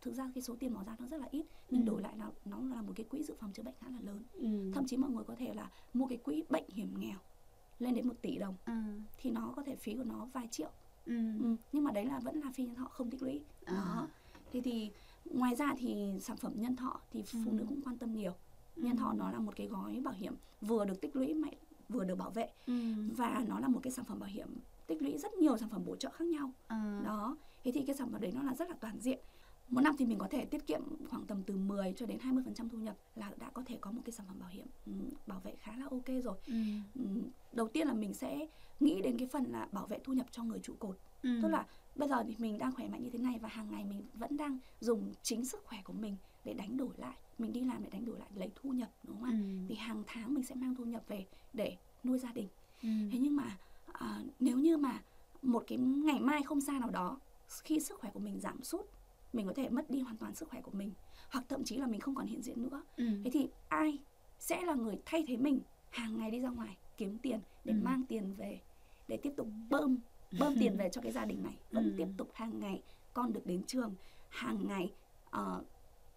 thực 0.07 0.13
ra 0.13 0.31
cái 0.35 0.41
số 0.41 0.55
tiền 0.59 0.73
bỏ 0.73 0.83
ra 0.83 0.95
nó 0.99 1.07
rất 1.07 1.17
là 1.21 1.27
ít 1.31 1.45
nhưng 1.69 1.81
Ừ. 1.81 1.85
đổi 1.85 2.01
lại 2.01 2.17
là 2.17 2.31
nó 2.45 2.59
là 2.75 2.81
một 2.81 2.93
cái 2.95 3.05
quỹ 3.09 3.23
dự 3.23 3.35
phòng 3.39 3.53
chữa 3.53 3.63
bệnh 3.63 3.73
khá 3.79 3.87
là 3.89 3.99
lớn 4.01 4.23
Ừ. 4.33 4.71
thậm 4.73 4.85
chí 4.87 4.97
mọi 4.97 5.11
người 5.11 5.23
có 5.23 5.35
thể 5.35 5.53
là 5.53 5.71
mua 5.93 6.07
cái 6.07 6.17
quỹ 6.17 6.43
bệnh 6.49 6.63
hiểm 6.69 6.93
nghèo 6.99 7.17
lên 7.79 7.95
đến 7.95 8.07
một 8.07 8.13
tỷ 8.21 8.37
đồng 8.37 8.55
à, 8.63 8.83
thì 9.17 9.31
nó 9.31 9.53
có 9.55 9.63
thể 9.63 9.75
phí 9.75 9.93
của 9.95 10.03
nó 10.03 10.27
vài 10.33 10.47
triệu 10.51 10.69
ừ. 11.05 11.17
ừ. 11.43 11.55
nhưng 11.71 11.83
mà 11.83 11.91
đấy 11.91 12.05
là 12.05 12.19
vẫn 12.19 12.39
là 12.39 12.51
phi 12.53 12.65
nhân 12.65 12.75
thọ 12.75 12.85
không 12.85 13.09
tích 13.11 13.21
lũy 13.23 13.41
À. 13.65 13.73
đó 13.75 14.07
thế 14.51 14.61
thì 14.63 14.91
ngoài 15.25 15.55
ra 15.55 15.73
thì 15.77 16.13
sản 16.21 16.37
phẩm 16.37 16.53
nhân 16.55 16.75
thọ 16.75 16.99
thì 17.11 17.23
phụ 17.23 17.39
Ừ. 17.45 17.51
nữ 17.51 17.65
cũng 17.69 17.81
quan 17.81 17.97
tâm 17.97 18.13
nhiều 18.13 18.33
nhân 18.75 18.97
thọ 18.97 19.13
nó 19.13 19.31
là 19.31 19.39
một 19.39 19.55
cái 19.55 19.67
gói 19.67 19.99
bảo 20.03 20.13
hiểm 20.13 20.35
vừa 20.61 20.85
được 20.85 21.01
tích 21.01 21.15
lũy 21.15 21.33
mà 21.33 21.47
vừa 21.89 22.03
được 22.03 22.15
bảo 22.15 22.29
vệ 22.31 22.49
Ừ. 22.67 22.73
và 23.17 23.43
nó 23.47 23.59
là 23.59 23.67
một 23.67 23.79
cái 23.83 23.91
sản 23.91 24.05
phẩm 24.05 24.19
bảo 24.19 24.29
hiểm 24.29 24.47
tích 24.87 25.01
lũy 25.01 25.17
rất 25.17 25.33
nhiều 25.33 25.57
sản 25.57 25.69
phẩm 25.69 25.85
bổ 25.85 25.95
trợ 25.95 26.09
khác 26.09 26.25
nhau 26.27 26.51
À. 26.67 27.01
đó 27.05 27.37
thế 27.63 27.71
thì 27.71 27.83
cái 27.87 27.95
sản 27.95 28.11
phẩm 28.11 28.21
đấy 28.21 28.31
nó 28.35 28.43
là 28.43 28.55
rất 28.55 28.69
là 28.69 28.75
toàn 28.79 28.99
diện 28.99 29.19
một 29.69 29.81
năm 29.81 29.95
thì 29.97 30.05
mình 30.05 30.17
có 30.17 30.27
thể 30.31 30.45
tiết 30.45 30.67
kiệm 30.67 30.81
khoảng 31.09 31.25
tầm 31.25 31.43
từ 31.43 31.57
10 31.57 31.93
cho 31.97 32.05
đến 32.05 32.17
20% 32.17 32.69
thu 32.69 32.77
nhập 32.77 32.95
là 33.15 33.31
đã 33.37 33.49
có 33.49 33.63
thể 33.65 33.77
có 33.81 33.91
một 33.91 34.01
cái 34.05 34.11
sản 34.11 34.25
phẩm 34.27 34.39
bảo 34.39 34.49
hiểm 34.49 34.65
ừ, 34.85 34.91
bảo 35.27 35.39
vệ 35.39 35.55
khá 35.55 35.77
là 35.77 35.85
ok 35.91 36.05
rồi 36.23 36.37
Ừ. 36.47 36.53
ừ, 36.95 37.01
đầu 37.51 37.67
tiên 37.67 37.87
là 37.87 37.93
mình 37.93 38.13
sẽ 38.13 38.47
nghĩ 38.79 39.01
đến 39.01 39.17
cái 39.17 39.27
phần 39.27 39.43
là 39.51 39.67
bảo 39.71 39.87
vệ 39.87 39.99
thu 40.03 40.13
nhập 40.13 40.25
cho 40.31 40.43
người 40.43 40.59
trụ 40.59 40.73
cột 40.79 40.97
Ừ. 41.23 41.39
tức 41.41 41.47
là 41.47 41.65
bây 41.95 42.09
giờ 42.09 42.23
thì 42.27 42.35
mình 42.39 42.57
đang 42.57 42.71
khỏe 42.71 42.87
mạnh 42.87 43.03
như 43.03 43.09
thế 43.09 43.19
này 43.19 43.39
và 43.41 43.49
hàng 43.49 43.71
ngày 43.71 43.85
mình 43.85 44.03
vẫn 44.13 44.37
đang 44.37 44.57
dùng 44.79 45.13
chính 45.21 45.45
sức 45.45 45.63
khỏe 45.65 45.81
của 45.83 45.93
mình 45.93 46.15
để 46.45 46.53
đánh 46.53 46.77
đổi 46.77 46.93
lại 46.97 47.15
mình 47.37 47.53
đi 47.53 47.61
làm 47.61 47.83
để 47.83 47.89
đánh 47.89 48.05
đổi 48.05 48.19
lại 48.19 48.29
lấy 48.35 48.51
thu 48.55 48.69
nhập 48.69 48.89
đúng 49.03 49.15
không 49.21 49.29
ạ 49.29 49.31
Ừ. 49.31 49.65
thì 49.69 49.75
hàng 49.75 50.03
tháng 50.07 50.33
mình 50.33 50.43
sẽ 50.43 50.55
mang 50.55 50.75
thu 50.75 50.85
nhập 50.85 51.03
về 51.07 51.25
để 51.53 51.77
nuôi 52.03 52.19
gia 52.19 52.31
đình 52.31 52.47
Ừ. 52.83 52.89
thế 53.11 53.17
nhưng 53.19 53.35
mà 53.35 53.57
à, 53.93 54.21
nếu 54.39 54.57
như 54.57 54.77
mà 54.77 55.01
một 55.41 55.63
cái 55.67 55.77
ngày 55.77 56.19
mai 56.19 56.43
không 56.43 56.61
xa 56.61 56.79
nào 56.79 56.89
đó 56.89 57.19
khi 57.63 57.79
sức 57.79 57.99
khỏe 57.99 58.11
của 58.13 58.19
mình 58.19 58.39
giảm 58.39 58.63
sút 58.63 58.85
mình 59.37 59.47
có 59.47 59.53
thể 59.53 59.69
mất 59.69 59.89
đi 59.89 59.99
hoàn 60.01 60.17
toàn 60.17 60.35
sức 60.35 60.49
khỏe 60.49 60.61
của 60.61 60.71
mình 60.71 60.93
hoặc 61.31 61.45
thậm 61.49 61.63
chí 61.63 61.77
là 61.77 61.87
mình 61.87 61.99
không 61.99 62.15
còn 62.15 62.25
hiện 62.25 62.41
diện 62.41 62.61
nữa 62.61 62.83
Ừ. 62.95 63.05
thế 63.23 63.29
thì 63.33 63.47
ai 63.67 64.03
sẽ 64.39 64.61
là 64.65 64.73
người 64.73 65.01
thay 65.05 65.23
thế 65.27 65.37
mình 65.37 65.61
hàng 65.89 66.17
ngày 66.17 66.31
đi 66.31 66.39
ra 66.39 66.49
ngoài 66.49 66.77
kiếm 66.97 67.17
tiền 67.19 67.39
để 67.63 67.73
Ừ. 67.73 67.79
mang 67.83 68.05
tiền 68.05 68.33
về 68.33 68.61
để 69.07 69.17
tiếp 69.17 69.33
tục 69.37 69.47
bơm 69.69 69.97
bơm 70.39 70.53
tiền 70.59 70.77
về 70.77 70.89
cho 70.91 71.01
cái 71.01 71.11
gia 71.11 71.25
đình 71.25 71.43
này 71.43 71.59
vẫn 71.71 71.83
Ừ. 71.85 71.93
tiếp 71.97 72.07
tục 72.17 72.29
hàng 72.33 72.59
ngày 72.59 72.83
con 73.13 73.33
được 73.33 73.45
đến 73.45 73.63
trường 73.67 73.95
hàng 74.29 74.67
ngày 74.67 74.93
ờ, 75.29 75.63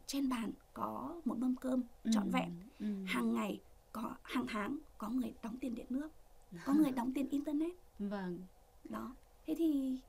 trên 0.06 0.28
bàn 0.28 0.52
có 0.72 1.20
một 1.24 1.38
mâm 1.38 1.56
cơm 1.56 1.82
trọn 2.12 2.24
Ừ. 2.24 2.30
vẹn 2.32 2.60
Ừ. 2.78 3.04
hàng 3.06 3.34
ngày 3.34 3.62
có 3.92 4.14
hàng 4.22 4.44
tháng 4.48 4.78
có 4.98 5.08
người 5.10 5.34
đóng 5.42 5.58
tiền 5.60 5.74
điện 5.74 5.86
nước 5.90 6.08
có 6.66 6.72
người 6.74 6.90
đóng 6.90 7.12
tiền 7.14 7.28
internet 7.28 7.72
vâng 7.98 8.46
đó 8.84 9.16
thế 9.46 9.54
thì 9.58 10.00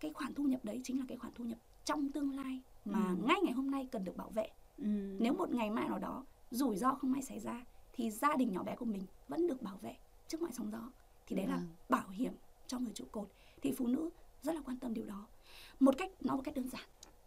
cái 0.00 0.12
khoản 0.12 0.34
thu 0.34 0.44
nhập 0.44 0.64
đấy 0.64 0.80
chính 0.84 0.98
là 0.98 1.04
cái 1.08 1.18
khoản 1.18 1.32
thu 1.34 1.44
nhập 1.44 1.58
trong 1.88 2.08
tương 2.12 2.36
lai 2.36 2.60
mà 2.84 3.04
Ừ. 3.08 3.16
ngay 3.26 3.36
ngày 3.42 3.52
hôm 3.52 3.70
nay 3.70 3.88
cần 3.92 4.04
được 4.04 4.16
bảo 4.16 4.30
vệ 4.30 4.48
ừ. 4.78 5.16
nếu 5.20 5.32
một 5.32 5.50
ngày 5.50 5.70
mai 5.70 5.88
nào 5.88 5.98
đó 5.98 6.24
rủi 6.50 6.76
ro 6.76 6.94
không 6.94 7.12
may 7.12 7.22
xảy 7.22 7.40
ra 7.40 7.64
thì 7.92 8.10
gia 8.10 8.36
đình 8.36 8.52
nhỏ 8.52 8.62
bé 8.62 8.76
của 8.76 8.84
mình 8.84 9.02
vẫn 9.28 9.46
được 9.46 9.62
bảo 9.62 9.76
vệ 9.82 9.96
trước 10.28 10.42
mọi 10.42 10.52
sóng 10.52 10.70
gió 10.72 10.90
thì 11.26 11.36
đấy 11.36 11.46
là 11.46 11.56
Vâng. 11.56 11.66
bảo 11.88 12.08
hiểm 12.08 12.32
cho 12.66 12.78
người 12.78 12.92
trụ 12.94 13.04
cột 13.12 13.28
thì 13.62 13.72
phụ 13.72 13.86
nữ 13.86 14.10
rất 14.42 14.54
là 14.54 14.60
quan 14.64 14.76
tâm 14.76 14.94
điều 14.94 15.06
đó 15.06 15.26
một 15.80 15.94
cách 15.98 16.10
nó 16.20 16.36
một 16.36 16.42
cách 16.44 16.54
đơn 16.54 16.68
giản 16.68 16.84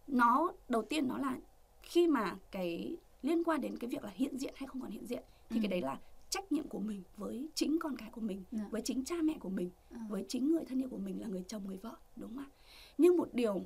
nó 0.08 0.52
đầu 0.70 0.82
tiên 0.82 1.08
nó 1.08 1.18
là 1.18 1.38
khi 1.84 2.08
mà 2.08 2.36
cái 2.52 2.98
liên 3.22 3.44
quan 3.44 3.62
đến 3.62 3.78
cái 3.78 3.90
việc 3.90 4.04
là 4.04 4.10
hiện 4.16 4.38
diện 4.38 4.54
hay 4.58 4.68
không 4.68 4.82
còn 4.82 4.92
hiện 4.92 5.06
diện 5.06 5.24
thì 5.50 5.58
Ừ. 5.58 5.62
cái 5.62 5.68
đấy 5.70 5.82
là 5.82 6.00
trách 6.30 6.52
nhiệm 6.52 6.68
của 6.68 6.80
mình 6.80 7.04
với 7.18 7.50
chính 7.56 7.78
con 7.80 7.96
cái 7.98 8.10
của 8.10 8.22
mình 8.22 8.44
Dạ. 8.52 8.68
với 8.72 8.82
chính 8.82 9.04
cha 9.06 9.16
mẹ 9.24 9.38
của 9.40 9.50
mình 9.50 9.70
À. 9.92 10.06
với 10.10 10.26
chính 10.28 10.52
người 10.52 10.66
thân 10.66 10.82
yêu 10.82 10.90
của 10.90 10.98
mình 10.98 11.22
là 11.22 11.28
người 11.28 11.44
chồng 11.48 11.68
người 11.68 11.78
vợ 11.78 11.96
đúng 12.16 12.36
không 12.36 12.44
ạ 12.44 12.50
nhưng 12.98 13.18
một 13.18 13.30
điều 13.34 13.62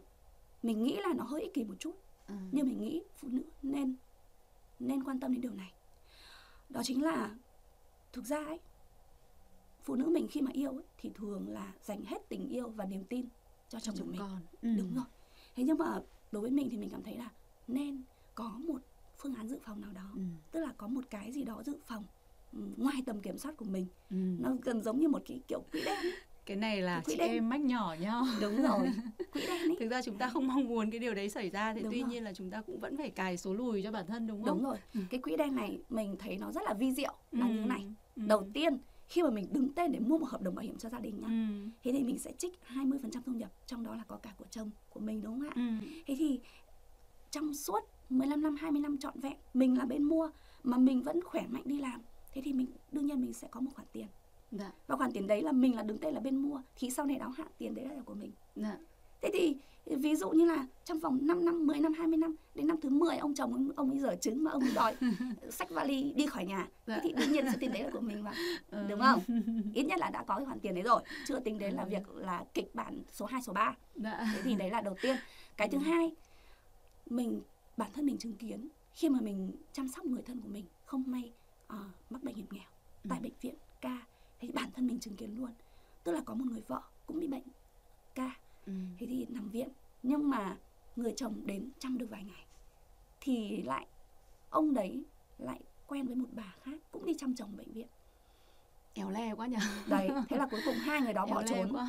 mình 0.65 0.84
nghĩ 0.84 0.97
là 1.04 1.13
nó 1.13 1.23
hơi 1.23 1.41
ích 1.41 1.54
kỷ 1.54 1.63
một 1.63 1.75
chút 1.80 1.95
À. 2.28 2.36
nhưng 2.51 2.67
mình 2.67 2.80
nghĩ 2.82 3.04
phụ 3.15 3.28
nữ 3.32 3.43
nên 3.62 3.95
nên 4.80 5.04
quan 5.04 5.19
tâm 5.19 5.32
đến 5.34 5.41
điều 5.41 5.54
này 5.54 5.73
đó 6.69 6.82
chính 6.84 7.04
là 7.04 7.36
thực 8.13 8.25
ra 8.25 8.38
ấy 8.45 8.60
phụ 9.84 9.95
nữ 9.95 10.06
mình 10.10 10.28
khi 10.28 10.41
mà 10.41 10.51
yêu 10.54 10.71
ấy, 10.71 10.84
thì 10.97 11.12
thường 11.15 11.47
là 11.49 11.73
dành 11.82 12.04
hết 12.06 12.30
tình 12.30 12.49
yêu 12.49 12.69
và 12.69 12.86
niềm 12.86 13.04
tin 13.04 13.25
cho 13.69 13.80
chồng 13.80 13.95
của 13.95 13.99
chồng 13.99 14.12
mình 14.12 14.19
con 14.19 14.41
ừ. 14.62 14.69
đúng 14.78 14.95
rồi 14.95 15.06
thế 15.56 15.63
nhưng 15.63 15.78
mà 15.78 15.99
đối 16.32 16.41
với 16.41 16.51
mình 16.51 16.69
thì 16.71 16.78
mình 16.78 16.89
cảm 16.89 17.04
thấy 17.04 17.17
là 17.17 17.32
nên 17.67 18.04
có 18.36 18.49
một 18.67 18.82
phương 19.17 19.36
án 19.36 19.47
dự 19.49 19.60
phòng 19.63 19.82
nào 19.82 19.91
đó 19.93 20.12
ừ. 20.15 20.21
tức 20.51 20.60
là 20.60 20.73
có 20.78 20.88
một 20.88 21.04
cái 21.10 21.32
gì 21.32 21.43
đó 21.43 21.63
dự 21.65 21.78
phòng 21.86 22.04
ừ, 22.54 22.60
ngoài 22.78 23.04
tầm 23.06 23.21
kiểm 23.21 23.38
soát 23.38 23.58
của 23.58 23.65
mình 23.65 23.88
Ừ. 24.10 24.15
nó 24.39 24.56
gần 24.62 24.84
giống 24.84 24.99
như 24.99 25.08
một 25.08 25.21
cái 25.25 25.41
kiểu 25.47 25.62
quỹ 25.71 25.82
đen. 25.86 25.95
Cái 26.45 26.58
này 26.58 26.81
là 26.81 27.01
Quỹ 27.05 27.13
chị 27.13 27.19
đen. 27.19 27.31
em 27.31 27.49
mách 27.49 27.62
nhỏ 27.62 27.95
nhau 27.99 28.25
đúng 28.41 28.62
rồi 28.62 28.89
quỹ 29.34 29.41
đen 29.47 29.62
ấy 29.62 29.75
thực 29.79 29.89
ra 29.89 30.01
chúng 30.01 30.17
ta 30.17 30.29
không 30.29 30.47
mong 30.47 30.65
muốn 30.67 30.91
cái 30.91 30.99
điều 30.99 31.13
đấy 31.13 31.29
xảy 31.29 31.49
ra 31.49 31.73
thì 31.73 31.81
Đúng 31.81 31.91
tuy 31.91 32.01
rồi. 32.01 32.10
nhiên 32.10 32.23
là 32.23 32.34
chúng 32.34 32.49
ta 32.49 32.62
cũng 32.62 32.79
vẫn 32.79 32.97
phải 32.97 33.10
cài 33.10 33.38
số 33.38 33.53
lùi 33.53 33.84
cho 33.84 33.91
bản 33.91 34.05
thân 34.08 34.27
đúng 34.27 34.43
không 34.43 34.58
đúng 34.58 34.63
rồi 34.69 34.77
Ừ. 34.93 34.99
cái 35.10 35.19
quỹ 35.19 35.36
đen 35.38 35.55
này 35.55 35.79
mình 35.89 36.15
thấy 36.19 36.38
nó 36.38 36.51
rất 36.51 36.63
là 36.65 36.73
vi 36.73 36.93
diệu 36.93 37.13
là 37.31 37.47
như 37.47 37.60
thế 37.62 37.65
này 37.65 37.86
Ừ. 38.15 38.21
đầu 38.27 38.47
tiên 38.53 38.77
khi 39.08 39.23
mà 39.23 39.29
mình 39.29 39.47
đứng 39.51 39.73
tên 39.73 39.91
để 39.91 39.99
mua 39.99 40.17
một 40.17 40.29
hợp 40.29 40.41
đồng 40.41 40.55
bảo 40.55 40.63
hiểm 40.63 40.77
cho 40.77 40.89
gia 40.89 40.99
đình 40.99 41.19
nhá 41.21 41.27
ừ. 41.27 41.69
thế 41.84 41.91
thì 41.91 42.03
mình 42.03 42.19
sẽ 42.19 42.31
trích 42.38 42.60
20% 42.73 43.10
thu 43.25 43.31
nhập 43.34 43.51
trong 43.65 43.84
đó 43.84 43.95
là 43.95 44.03
có 44.08 44.15
cả 44.17 44.34
của 44.38 44.45
chồng 44.51 44.69
của 44.89 44.99
mình 44.99 45.21
đúng 45.21 45.39
không 45.39 45.49
ạ 45.49 45.53
Ừ. 45.55 45.88
thế 46.08 46.15
thì 46.17 46.39
trong 47.31 47.53
suốt 47.53 47.79
15 48.10 48.41
năm 48.41 48.55
20 48.55 48.81
năm 48.81 48.97
trọn 48.97 49.19
vẹn 49.19 49.34
mình 49.53 49.77
là 49.77 49.86
bên 49.86 50.03
mua 50.03 50.29
mà 50.63 50.77
mình 50.77 51.01
vẫn 51.03 51.19
khỏe 51.23 51.45
mạnh 51.49 51.63
đi 51.65 51.79
làm 51.79 52.01
thế 52.34 52.41
thì 52.45 52.53
mình 52.53 52.67
đương 52.91 53.05
nhiên 53.05 53.21
mình 53.21 53.34
sẽ 53.34 53.47
có 53.51 53.60
một 53.60 53.71
khoản 53.75 53.88
tiền 53.93 54.08
Dạ. 54.60 54.72
và 54.88 54.96
khoản 54.96 55.12
tiền 55.12 55.28
đấy 55.28 55.41
là 55.41 55.52
mình 55.52 55.76
là 55.76 55.84
đứng 55.84 55.98
tên 55.98 56.13
là 56.13 56.20
bên 56.20 56.36
mua 56.38 56.62
thì 56.76 56.89
sau 56.89 57.06
này 57.06 57.18
đáo 57.18 57.30
hạn 57.30 57.48
tiền 57.58 57.76
đấy 57.76 57.86
là 57.86 58.02
của 58.06 58.13
mình 58.13 58.32
Dạ. 58.56 58.78
thế 59.22 59.30
thì 59.34 59.56
ví 59.86 60.15
dụ 60.15 60.30
như 60.30 60.46
là 60.46 60.65
trong 60.86 61.00
vòng 61.00 61.20
5 61.22 61.46
năm 61.46 61.68
10 61.68 61.80
năm 61.80 61.94
20 61.94 62.18
năm 62.18 62.36
đến 62.56 62.68
năm 62.68 62.82
thứ 62.82 62.89
10 62.89 63.18
ông 63.18 63.34
chồng 63.36 63.72
ông, 63.76 63.89
ấy 63.89 64.00
dở 64.00 64.15
trứng 64.22 64.44
mà 64.44 64.52
ông 64.52 64.63
đòi 64.76 64.96
sách 65.50 65.70
vali 65.70 66.13
đi 66.15 66.26
khỏi 66.28 66.46
nhà 66.46 66.68
Dạ. 66.88 66.96
thế 66.96 67.00
thì 67.04 67.13
đương 67.13 67.32
nhiên 67.32 67.46
số 67.52 67.58
tiền 67.60 67.74
đấy 67.74 67.84
là 67.84 67.89
của 67.94 68.00
mình 68.00 68.24
mà 68.24 68.32
Ừ. 68.72 68.86
đúng 68.89 69.00
không 69.00 69.20
ít 69.74 69.84
nhất 69.84 70.00
là 70.00 70.10
đã 70.10 70.24
có 70.24 70.36
cái 70.36 70.46
khoản 70.46 70.60
tiền 70.60 70.74
đấy 70.74 70.84
rồi 70.84 71.02
chưa 71.28 71.39
tính 71.39 71.58
đến 71.60 71.74
là 71.74 71.84
Ừ. 71.84 71.89
việc 71.89 72.10
là 72.15 72.46
kịch 72.54 72.76
bản 72.76 73.04
số 73.12 73.26
2 73.26 73.41
số 73.41 73.54
3 73.54 73.76
Dạ. 73.96 74.28
thế 74.34 74.41
thì 74.44 74.56
đấy 74.56 74.70
là 74.70 74.82
đầu 74.82 74.96
tiên 75.02 75.15
cái 75.58 75.68
thứ 75.70 75.78
Ừ. 75.78 75.82
hai 75.82 76.12
mình 77.10 77.41
bản 77.78 77.89
thân 77.94 78.06
mình 78.06 78.18
chứng 78.18 78.36
kiến 78.36 78.68
khi 78.94 79.10
mà 79.10 79.20
mình 79.22 79.52
chăm 79.74 79.88
sóc 79.88 80.06
người 80.06 80.22
thân 80.22 80.41
của 80.41 80.50
mình 80.50 80.65
không 80.86 81.04
may 81.08 81.32
ờ, 81.68 81.80
mắc 82.10 82.24
bệnh 82.24 82.36
hiểm 82.36 82.46
nghèo 82.52 82.63
tại 83.10 83.20
Ừ. 83.20 83.24
bệnh 83.24 83.34
viện 83.41 83.56
ca 83.82 83.98
thì 84.39 84.52
bản 84.52 84.69
thân 84.71 84.88
mình 84.88 85.00
chứng 85.00 85.15
kiến 85.15 85.38
luôn. 85.38 85.52
Tức 86.04 86.12
là 86.12 86.21
có 86.26 86.34
một 86.34 86.45
người 86.48 86.63
vợ 86.67 86.82
cũng 87.06 87.19
bị 87.19 87.28
bệnh 87.28 87.43
ca 88.15 88.36
Ừ. 88.65 88.74
thế 88.98 89.06
thì 89.06 89.26
nằm 89.30 89.50
viện. 89.50 89.69
Nhưng 90.04 90.30
mà 90.30 90.58
người 90.95 91.13
chồng 91.17 91.41
đến 91.45 91.69
chăm 91.80 91.98
được 91.98 92.08
vài 92.10 92.24
ngày. 92.24 92.45
Thì 93.21 93.62
lại 93.63 93.88
ông 94.50 94.74
đấy 94.74 95.04
lại 95.38 95.62
quen 95.88 96.06
với 96.08 96.15
một 96.15 96.28
bà 96.32 96.56
khác 96.63 96.80
cũng 96.91 97.06
đi 97.06 97.13
chăm 97.17 97.36
chồng 97.36 97.58
bệnh 97.58 97.71
viện. 97.74 97.88
Éo 98.93 99.10
le 99.10 99.34
quá 99.36 99.48
nhỉ 99.48 99.58
đấy 99.88 100.10
thế 100.30 100.38
là 100.38 100.48
cuối 100.52 100.60
cùng 100.65 100.76
hai 100.76 101.02
người 101.02 101.13
đó 101.13 101.26
bỏ 101.32 101.38
Éo 101.39 101.48
trốn. 101.48 101.74
quá. 101.74 101.86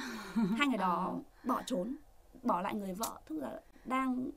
hai 0.59 0.69
người 0.69 0.79
đó 0.79 1.05
Ờ. 1.13 1.19
bỏ 1.49 1.63
trốn 1.67 1.97
bỏ 2.43 2.61
lại 2.61 2.75
người 2.75 2.95
vợ. 2.95 3.21
Tức 3.29 3.37
là 3.39 3.61
đang 3.85 4.31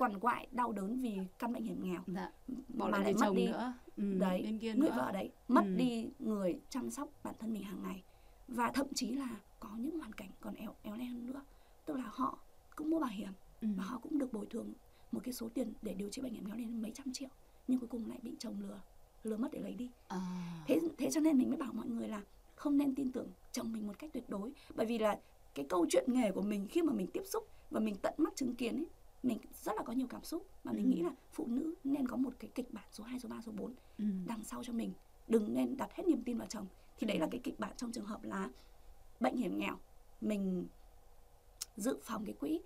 quằn 0.00 0.20
quại 0.20 0.46
đau 0.52 0.72
đớn 0.72 1.00
vì 1.00 1.18
căn 1.38 1.52
bệnh 1.52 1.62
hiểm 1.64 1.82
nghèo 1.82 2.00
dạ. 2.06 2.32
bỏ 2.68 2.88
mà 2.88 2.98
lại 2.98 3.12
mất 3.12 3.18
chồng 3.20 3.36
đi 3.36 3.46
nữa 3.46 3.72
ừ. 3.96 4.18
đấy 4.18 4.58
người 4.62 4.74
nữa 4.74 4.92
vợ 4.96 5.12
đấy 5.12 5.30
mất 5.48 5.64
Ừ. 5.64 5.74
đi 5.76 6.08
người 6.18 6.60
chăm 6.70 6.90
sóc 6.90 7.08
bản 7.24 7.34
thân 7.38 7.52
mình 7.52 7.62
hàng 7.62 7.82
ngày 7.82 8.02
và 8.48 8.70
thậm 8.74 8.86
chí 8.94 9.12
là 9.12 9.40
có 9.60 9.68
những 9.78 9.98
hoàn 9.98 10.12
cảnh 10.12 10.30
còn 10.40 10.54
éo 10.54 10.74
éo 10.82 10.96
le 10.96 11.04
hơn 11.04 11.26
nữa 11.26 11.42
tức 11.86 11.96
là 11.96 12.04
họ 12.06 12.38
cũng 12.76 12.90
mua 12.90 13.00
bảo 13.00 13.10
hiểm 13.10 13.32
ừ. 13.60 13.68
và 13.76 13.84
họ 13.84 13.98
cũng 13.98 14.18
được 14.18 14.32
bồi 14.32 14.46
thường 14.50 14.72
một 15.12 15.20
cái 15.24 15.32
số 15.32 15.48
tiền 15.48 15.72
để 15.82 15.94
điều 15.94 16.08
trị 16.10 16.22
bệnh 16.22 16.34
hiểm 16.34 16.48
nghèo 16.48 16.56
lên 16.56 16.82
mấy 16.82 16.90
trăm 16.94 17.12
triệu 17.12 17.28
nhưng 17.68 17.78
cuối 17.78 17.88
cùng 17.88 18.08
lại 18.08 18.18
bị 18.22 18.36
chồng 18.38 18.60
lừa 18.60 18.80
lừa 19.22 19.36
mất 19.36 19.48
để 19.52 19.60
lấy 19.60 19.74
đi 19.74 19.90
à. 20.08 20.18
thế 20.66 20.80
thế 20.98 21.10
cho 21.10 21.20
nên 21.20 21.38
mình 21.38 21.48
mới 21.48 21.58
bảo 21.58 21.72
mọi 21.72 21.86
người 21.86 22.08
là 22.08 22.22
không 22.54 22.76
nên 22.76 22.94
tin 22.94 23.12
tưởng 23.12 23.28
chồng 23.52 23.72
mình 23.72 23.86
một 23.86 23.98
cách 23.98 24.10
tuyệt 24.12 24.24
đối 24.28 24.52
bởi 24.74 24.86
vì 24.86 24.98
là 24.98 25.18
cái 25.54 25.66
câu 25.68 25.86
chuyện 25.90 26.04
nghề 26.08 26.32
của 26.32 26.42
mình 26.42 26.66
khi 26.70 26.82
mà 26.82 26.92
mình 26.92 27.06
tiếp 27.12 27.22
xúc 27.26 27.48
và 27.70 27.80
mình 27.80 27.96
tận 28.02 28.14
mắt 28.16 28.36
chứng 28.36 28.54
kiến 28.54 28.76
ấy 28.76 28.86
mình 29.22 29.38
rất 29.62 29.72
là 29.76 29.82
có 29.82 29.92
nhiều 29.92 30.06
cảm 30.06 30.24
xúc 30.24 30.46
và 30.64 30.72
mình 30.72 30.84
Ừ. 30.84 30.88
nghĩ 30.88 31.02
là 31.02 31.10
phụ 31.32 31.46
nữ 31.46 31.74
nên 31.84 32.08
có 32.08 32.16
một 32.16 32.32
cái 32.38 32.50
kịch 32.54 32.72
bản 32.74 32.84
số 32.92 33.04
2, 33.04 33.20
số 33.20 33.28
3, 33.28 33.40
số 33.46 33.52
4 33.52 33.74
ừ. 33.98 34.04
đằng 34.26 34.44
sau 34.44 34.64
cho 34.64 34.72
mình 34.72 34.92
đừng 35.28 35.54
nên 35.54 35.76
đặt 35.76 35.92
hết 35.94 36.04
niềm 36.08 36.22
tin 36.24 36.38
vào 36.38 36.46
chồng 36.48 36.66
thì 36.98 37.06
đấy 37.06 37.18
là 37.18 37.28
cái 37.30 37.40
kịch 37.44 37.58
bản 37.60 37.72
trong 37.76 37.92
trường 37.92 38.04
hợp 38.06 38.24
là 38.24 38.48
bệnh 39.20 39.36
hiểm 39.36 39.58
nghèo 39.58 39.78
mình 40.20 40.66
dự 41.76 41.98
phòng 42.02 42.24
cái 42.24 42.34
quỹ 42.34 42.60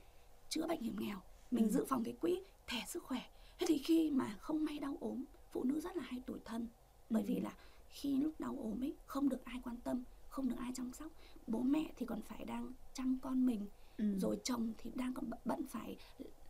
chữa 0.48 0.66
bệnh 0.66 0.80
hiểm 0.82 0.96
nghèo 1.00 1.18
mình 1.50 1.64
Ừ. 1.64 1.70
dự 1.70 1.84
phòng 1.88 2.04
cái 2.04 2.14
quỹ 2.20 2.40
thẻ 2.66 2.84
sức 2.88 3.02
khỏe 3.02 3.20
thế 3.58 3.66
thì 3.68 3.78
khi 3.78 4.10
mà 4.10 4.36
không 4.40 4.64
may 4.64 4.78
đau 4.78 4.96
ốm 5.00 5.24
phụ 5.52 5.64
nữ 5.64 5.80
rất 5.80 5.96
là 5.96 6.02
hay 6.06 6.20
tủi 6.26 6.38
thân 6.44 6.68
bởi 7.10 7.22
Ừ. 7.22 7.26
vì 7.28 7.40
là 7.40 7.54
khi 7.88 8.16
lúc 8.16 8.32
đau 8.40 8.56
ốm 8.60 8.82
ấy 8.84 8.94
không 9.06 9.28
được 9.28 9.44
ai 9.44 9.60
quan 9.64 9.76
tâm 9.84 10.02
không 10.28 10.48
được 10.48 10.56
ai 10.58 10.72
chăm 10.74 10.92
sóc 10.92 11.12
bố 11.46 11.58
mẹ 11.60 11.92
thì 11.96 12.06
còn 12.06 12.20
phải 12.22 12.44
đang 12.44 12.72
chăm 12.94 13.18
con 13.22 13.46
mình 13.46 13.66
Ừ. 13.96 14.18
rồi 14.18 14.38
chồng 14.44 14.72
thì 14.78 14.90
đang 14.94 15.14
còn 15.14 15.30
bận 15.44 15.66
phải 15.70 15.96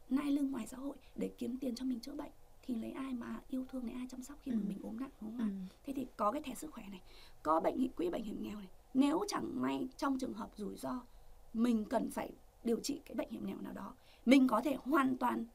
nai 0.09 0.31
lưng 0.31 0.51
ngoài 0.51 0.67
xã 0.67 0.77
hội 0.77 0.97
để 1.15 1.35
kiếm 1.39 1.59
tiền 1.59 1.75
cho 1.75 1.85
mình 1.85 2.01
chữa 2.01 2.15
bệnh 2.15 2.33
thì 2.63 2.75
lấy 2.75 2.93
ai 2.93 3.15
mà 3.15 3.41
yêu 3.49 3.65
thương 3.69 3.85
lấy 3.85 3.95
ai 3.95 4.07
chăm 4.11 4.23
sóc 4.23 4.39
khi 4.43 4.53
mà 4.53 4.59
Ừ. 4.63 4.69
mình 4.69 4.79
ốm 4.83 5.01
nặng 5.01 5.11
đúng 5.21 5.39
không 5.39 5.49
ừ. 5.49 5.73
ạ 5.73 5.77
thế 5.85 5.93
thì 5.97 6.07
có 6.17 6.33
cái 6.33 6.43
thẻ 6.43 6.55
sức 6.55 6.71
khỏe 6.71 6.85
này 6.91 7.03
có 7.43 7.61
bệnh 7.61 7.89
quỹ 7.93 8.11
bệnh 8.11 8.23
hiểm 8.25 8.43
nghèo 8.43 8.59
này 8.59 8.71
nếu 8.95 9.25
chẳng 9.29 9.61
may 9.63 9.89
trong 9.97 10.19
trường 10.19 10.33
hợp 10.35 10.51
rủi 10.57 10.77
ro 10.77 11.01
mình 11.53 11.85
cần 11.85 12.11
phải 12.11 12.31
điều 12.65 12.81
trị 12.81 13.03
cái 13.05 13.15
bệnh 13.15 13.31
hiểm 13.31 13.47
nghèo 13.47 13.61
nào 13.61 13.73
đó 13.73 13.95
mình 14.27 14.49
có 14.49 14.61
thể 14.61 14.77
hoàn 14.83 15.17
toàn 15.17 15.47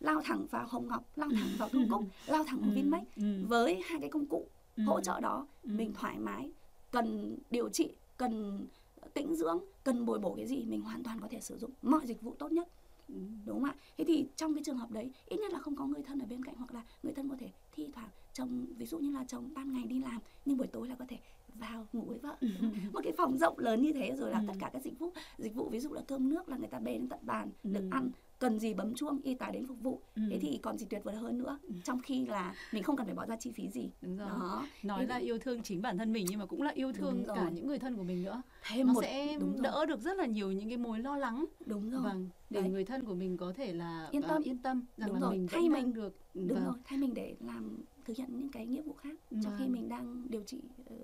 lao 0.00 0.20
thẳng 0.24 0.46
vào 0.50 0.66
hồng 0.68 0.88
ngọc 0.88 1.04
lao 1.16 1.28
thẳng 1.30 1.56
vào 1.58 1.68
thương 1.68 1.88
cúc 1.88 2.04
lao 2.26 2.44
thẳng 2.44 2.60
vào 2.60 2.70
Ừ. 2.70 2.74
vinmec 2.74 3.02
Ừ. 3.16 3.46
với 3.48 3.80
hai 3.84 4.00
cái 4.00 4.10
công 4.10 4.26
cụ 4.26 4.48
Ừ. 4.76 4.82
hỗ 4.86 5.00
trợ 5.00 5.20
đó 5.20 5.48
Ừ. 5.62 5.68
mình 5.72 5.92
thoải 5.94 6.18
mái 6.18 6.52
cần 6.90 7.38
điều 7.50 7.68
trị 7.68 7.96
cần 8.16 8.66
tĩnh 9.14 9.34
dưỡng 9.36 9.64
cần 9.84 10.06
bồi 10.06 10.18
bổ 10.18 10.34
cái 10.34 10.46
gì 10.46 10.64
mình 10.64 10.80
hoàn 10.80 11.02
toàn 11.02 11.20
có 11.20 11.28
thể 11.30 11.40
sử 11.40 11.58
dụng 11.58 11.70
mọi 11.82 12.06
dịch 12.06 12.20
vụ 12.22 12.34
tốt 12.38 12.52
nhất 12.52 12.68
Ừ. 12.68 12.75
đúng 13.08 13.60
không 13.60 13.64
ạ 13.64 13.74
thế 13.98 14.04
thì 14.08 14.26
trong 14.36 14.54
cái 14.54 14.64
trường 14.64 14.76
hợp 14.78 14.90
đấy 14.90 15.10
ít 15.26 15.36
nhất 15.36 15.52
là 15.52 15.58
không 15.58 15.76
có 15.76 15.86
người 15.86 16.02
thân 16.02 16.18
ở 16.18 16.26
bên 16.26 16.44
cạnh 16.44 16.54
hoặc 16.58 16.74
là 16.74 16.82
người 17.02 17.12
thân 17.12 17.28
có 17.28 17.36
thể 17.38 17.50
thi 17.72 17.88
thoảng 17.92 18.08
chồng 18.32 18.66
ví 18.76 18.86
dụ 18.86 18.98
như 18.98 19.12
là 19.12 19.24
chồng 19.28 19.50
ban 19.54 19.72
ngày 19.72 19.84
đi 19.84 19.98
làm 20.00 20.20
nhưng 20.44 20.56
buổi 20.56 20.66
tối 20.66 20.88
là 20.88 20.94
có 20.94 21.04
thể 21.08 21.18
vào 21.54 21.86
ngủ 21.92 22.04
với 22.06 22.18
vợ 22.18 22.36
một 22.92 23.00
cái 23.04 23.12
phòng 23.18 23.38
rộng 23.38 23.58
lớn 23.58 23.82
như 23.82 23.92
thế 23.92 24.16
rồi 24.16 24.30
là 24.30 24.38
Ừ. 24.38 24.44
tất 24.48 24.54
cả 24.58 24.70
các 24.72 24.82
dịch 24.82 24.98
vụ 24.98 25.12
dịch 25.38 25.54
vụ 25.54 25.68
ví 25.68 25.80
dụ 25.80 25.92
là 25.92 26.02
cơm 26.06 26.28
nước 26.28 26.48
là 26.48 26.56
người 26.56 26.68
ta 26.68 26.78
bê 26.78 26.92
đến 26.92 27.08
tận 27.08 27.18
bàn 27.22 27.50
được 27.62 27.80
Ừ. 27.80 27.88
ăn 27.90 28.10
cần 28.38 28.58
gì 28.58 28.74
bấm 28.74 28.94
chuông 28.94 29.20
y 29.22 29.34
tá 29.34 29.50
đến 29.50 29.66
phục 29.66 29.80
vụ 29.80 30.00
Ừ. 30.14 30.22
thế 30.30 30.38
thì 30.38 30.58
còn 30.62 30.78
gì 30.78 30.86
tuyệt 30.90 31.00
vời 31.04 31.16
hơn 31.16 31.38
nữa 31.38 31.58
Ừ. 31.62 31.74
trong 31.84 32.00
khi 32.00 32.26
là 32.26 32.54
mình 32.72 32.82
không 32.82 32.96
cần 32.96 33.06
phải 33.06 33.14
bỏ 33.14 33.26
ra 33.26 33.36
chi 33.36 33.52
phí 33.52 33.68
gì 33.70 33.90
đúng 34.02 34.16
rồi 34.16 34.28
đó 34.28 34.66
nói 34.82 35.00
Thế 35.00 35.06
là 35.06 35.16
yêu 35.16 35.38
thương 35.38 35.62
chính 35.62 35.82
bản 35.82 35.98
thân 35.98 36.12
mình 36.12 36.26
nhưng 36.28 36.38
mà 36.38 36.46
cũng 36.46 36.62
là 36.62 36.70
yêu 36.70 36.92
thương 36.92 37.14
Đúng 37.26 37.34
cả 37.36 37.42
rồi. 37.42 37.52
những 37.52 37.66
người 37.66 37.78
thân 37.78 37.96
của 37.96 38.02
mình 38.02 38.22
nữa 38.22 38.42
thêm 38.62 38.86
nó 38.86 38.92
một 38.92 39.00
sẽ 39.02 39.36
đúng 39.40 39.52
rồi, 39.52 39.60
đỡ 39.62 39.86
được 39.86 40.00
rất 40.00 40.16
là 40.16 40.26
nhiều 40.26 40.52
những 40.52 40.68
cái 40.68 40.78
mối 40.78 40.98
lo 40.98 41.16
lắng 41.16 41.44
đúng 41.66 41.90
rồi 41.90 42.00
vâng 42.02 42.28
để 42.50 42.60
Đấy. 42.60 42.70
người 42.70 42.84
thân 42.84 43.04
của 43.04 43.14
mình 43.14 43.36
có 43.36 43.52
thể 43.56 43.72
là 43.72 44.08
Yên 44.10 44.22
ờ, 44.22 44.28
tâm. 44.28 44.42
yên 44.42 44.58
tâm 44.58 44.84
rằng 44.96 45.08
Đúng 45.08 45.14
là 45.14 45.20
rồi. 45.20 45.30
mình 45.32 45.46
Thay 45.50 45.68
mình. 45.68 45.92
được 45.94 46.16
đúng 46.34 46.48
vâng. 46.48 46.64
rồi 46.64 46.74
thay 46.84 46.98
mình 46.98 47.14
để 47.14 47.36
làm 47.40 47.78
thực 48.04 48.16
hiện 48.16 48.28
những 48.30 48.48
cái 48.48 48.66
nghĩa 48.66 48.82
vụ 48.82 48.92
khác 48.92 49.14
trong 49.30 49.52
khi 49.58 49.64
Vâng. 49.64 49.72
mình 49.72 49.88
đang 49.88 50.26
điều 50.30 50.42
trị 50.42 50.60
ờ, 50.86 50.96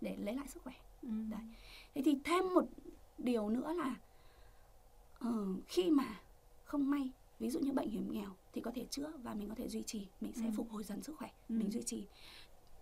để 0.00 0.16
lấy 0.16 0.34
lại 0.34 0.48
sức 0.48 0.62
khỏe 0.62 0.74
Ừ. 1.02 1.08
Đấy. 1.30 1.40
thế 1.94 2.02
thì 2.04 2.18
thêm 2.24 2.54
một 2.54 2.64
điều 3.18 3.48
nữa 3.48 3.72
là 3.76 3.94
ờ, 5.18 5.46
khi 5.68 5.90
mà 5.90 6.04
không 6.74 6.90
may 6.90 7.10
ví 7.38 7.50
dụ 7.50 7.60
như 7.60 7.72
bệnh 7.72 7.90
hiểm 7.90 8.12
nghèo 8.12 8.30
thì 8.52 8.60
có 8.60 8.70
thể 8.74 8.86
chữa 8.90 9.12
và 9.22 9.34
mình 9.34 9.48
có 9.48 9.54
thể 9.54 9.68
duy 9.68 9.82
trì 9.82 10.08
mình 10.20 10.32
sẽ 10.32 10.44
Ừ. 10.44 10.50
phục 10.56 10.70
hồi 10.70 10.84
dần 10.84 11.02
sức 11.02 11.16
khỏe 11.16 11.30
Ừ. 11.48 11.54
mình 11.54 11.70
duy 11.70 11.82
trì 11.82 12.06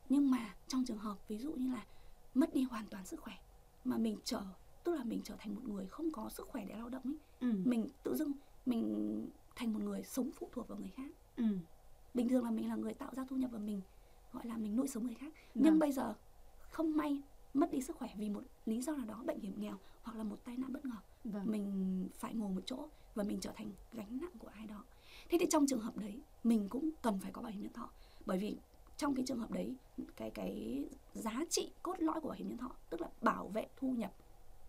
nhưng 0.09 0.31
mà 0.31 0.55
trong 0.69 0.85
trường 0.85 0.99
hợp 0.99 1.17
ví 1.29 1.39
dụ 1.39 1.53
như 1.53 1.73
là 1.73 1.87
mất 2.35 2.55
đi 2.55 2.63
hoàn 2.63 2.87
toàn 2.87 3.07
sức 3.07 3.21
khỏe 3.21 3.35
mà 3.85 3.97
mình 3.99 4.17
trở 4.25 4.43
tức 4.85 4.95
là 4.95 5.05
mình 5.05 5.21
trở 5.25 5.35
thành 5.39 5.55
một 5.55 5.61
người 5.65 5.87
không 5.87 6.11
có 6.13 6.31
sức 6.31 6.49
khỏe 6.49 6.65
để 6.69 6.75
lao 6.77 6.89
động 6.89 7.03
ấy 7.05 7.17
Ừ. 7.41 7.53
mình 7.65 7.89
tự 8.03 8.17
dưng 8.17 8.33
mình 8.67 9.29
thành 9.57 9.73
một 9.73 9.81
người 9.83 10.03
sống 10.05 10.31
phụ 10.39 10.49
thuộc 10.53 10.69
vào 10.69 10.79
người 10.79 10.91
khác 10.91 11.11
Ừ. 11.37 11.45
bình 12.15 12.29
thường 12.29 12.45
là 12.45 12.51
mình 12.51 12.69
là 12.69 12.77
người 12.77 12.95
tạo 12.95 13.11
ra 13.17 13.25
thu 13.29 13.37
nhập 13.37 13.51
và 13.53 13.59
mình 13.59 13.81
gọi 14.33 14.47
là 14.47 14.57
mình 14.57 14.77
nuôi 14.77 14.89
sống 14.89 15.07
người 15.07 15.15
khác 15.15 15.33
Vâng. 15.55 15.65
nhưng 15.65 15.79
bây 15.79 15.93
giờ 15.93 16.15
không 16.71 16.97
may 16.97 17.23
mất 17.55 17.71
đi 17.71 17.81
sức 17.81 17.97
khỏe 17.97 18.09
vì 18.17 18.31
một 18.31 18.43
lý 18.67 18.83
do 18.83 18.93
nào 18.93 19.07
đó 19.07 19.23
bệnh 19.27 19.41
hiểm 19.41 19.61
nghèo 19.61 19.79
hoặc 20.03 20.17
là 20.19 20.25
một 20.25 20.37
tai 20.45 20.57
nạn 20.57 20.73
bất 20.73 20.85
ngờ. 20.85 20.97
Vâng. 21.25 21.51
mình 21.51 22.09
phải 22.19 22.35
ngồi 22.35 22.51
một 22.51 22.61
chỗ 22.67 22.89
và 23.15 23.25
mình 23.25 23.39
trở 23.41 23.53
thành 23.57 23.71
gánh 23.93 24.19
nặng 24.21 24.33
của 24.39 24.49
ai 24.49 24.67
đó. 24.67 24.85
Thế 25.29 25.39
thì 25.41 25.47
trong 25.51 25.67
trường 25.67 25.81
hợp 25.81 25.97
đấy 25.97 26.21
mình 26.45 26.69
cũng 26.69 26.91
cần 27.03 27.19
phải 27.23 27.33
có 27.33 27.43
bảo 27.43 27.53
hiểm 27.53 27.63
nhân 27.63 27.73
thọ. 27.73 27.91
Bởi 28.27 28.39
vì 28.39 28.57
trong 28.97 29.15
cái 29.15 29.25
trường 29.27 29.39
hợp 29.39 29.51
đấy 29.51 29.75
cái 30.17 30.31
cái 30.31 30.85
giá 31.15 31.45
trị 31.51 31.71
cốt 31.83 31.95
lõi 31.99 32.21
của 32.21 32.29
bảo 32.29 32.37
hiểm 32.39 32.49
nhân 32.49 32.59
thọ 32.59 32.71
tức 32.91 33.01
là 33.01 33.09
bảo 33.21 33.49
vệ 33.49 33.67
thu 33.77 33.89
nhập 33.89 34.13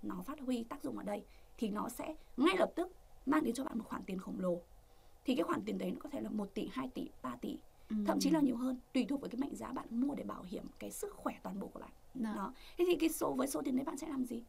nó 0.04 0.22
phát 0.26 0.40
huy 0.40 0.64
tác 0.64 0.84
dụng 0.84 0.98
ở 0.98 1.04
đây 1.04 1.24
thì 1.58 1.70
nó 1.70 1.90
sẽ 1.90 2.16
ngay 2.38 2.56
lập 2.58 2.72
tức 2.76 2.92
mang 3.26 3.44
đến 3.44 3.56
cho 3.56 3.64
bạn 3.64 3.78
một 3.78 3.86
khoản 3.88 4.04
tiền 4.04 4.20
khổng 4.20 4.40
lồ. 4.40 4.62
Thì 5.26 5.36
cái 5.36 5.44
khoản 5.44 5.62
tiền 5.66 5.78
đấy 5.78 5.92
nó 5.92 5.98
có 6.00 6.10
thể 6.10 6.22
là 6.22 6.30
1 6.30 6.54
tỷ 6.54 6.70
2 6.72 6.88
tỷ 6.88 7.10
3 7.22 7.36
tỷ 7.36 7.58
thậm 8.06 8.20
chí 8.20 8.30
là 8.30 8.40
nhiều 8.40 8.58
hơn 8.58 8.78
tùy 8.94 9.06
thuộc 9.10 9.22
với 9.22 9.30
cái 9.30 9.40
mệnh 9.42 9.56
giá 9.56 9.68
bạn 9.72 9.86
mua 9.90 10.16
để 10.16 10.24
bảo 10.24 10.44
hiểm 10.44 10.64
cái 10.80 10.92
sức 10.92 11.14
khỏe 11.14 11.36
toàn 11.44 11.60
bộ 11.60 11.68
của 11.68 11.80
bạn 11.80 11.90
Đó. 12.14 12.34
đó 12.36 12.54
thế 12.78 12.86
thì 12.88 12.96
cái 12.96 13.10
số 13.10 13.34
với 13.34 13.48
số 13.48 13.62
tiền 13.62 13.76
đấy 13.76 13.86
bạn 13.86 13.98
sẽ 13.98 14.08
làm 14.08 14.26
gì 14.26 14.44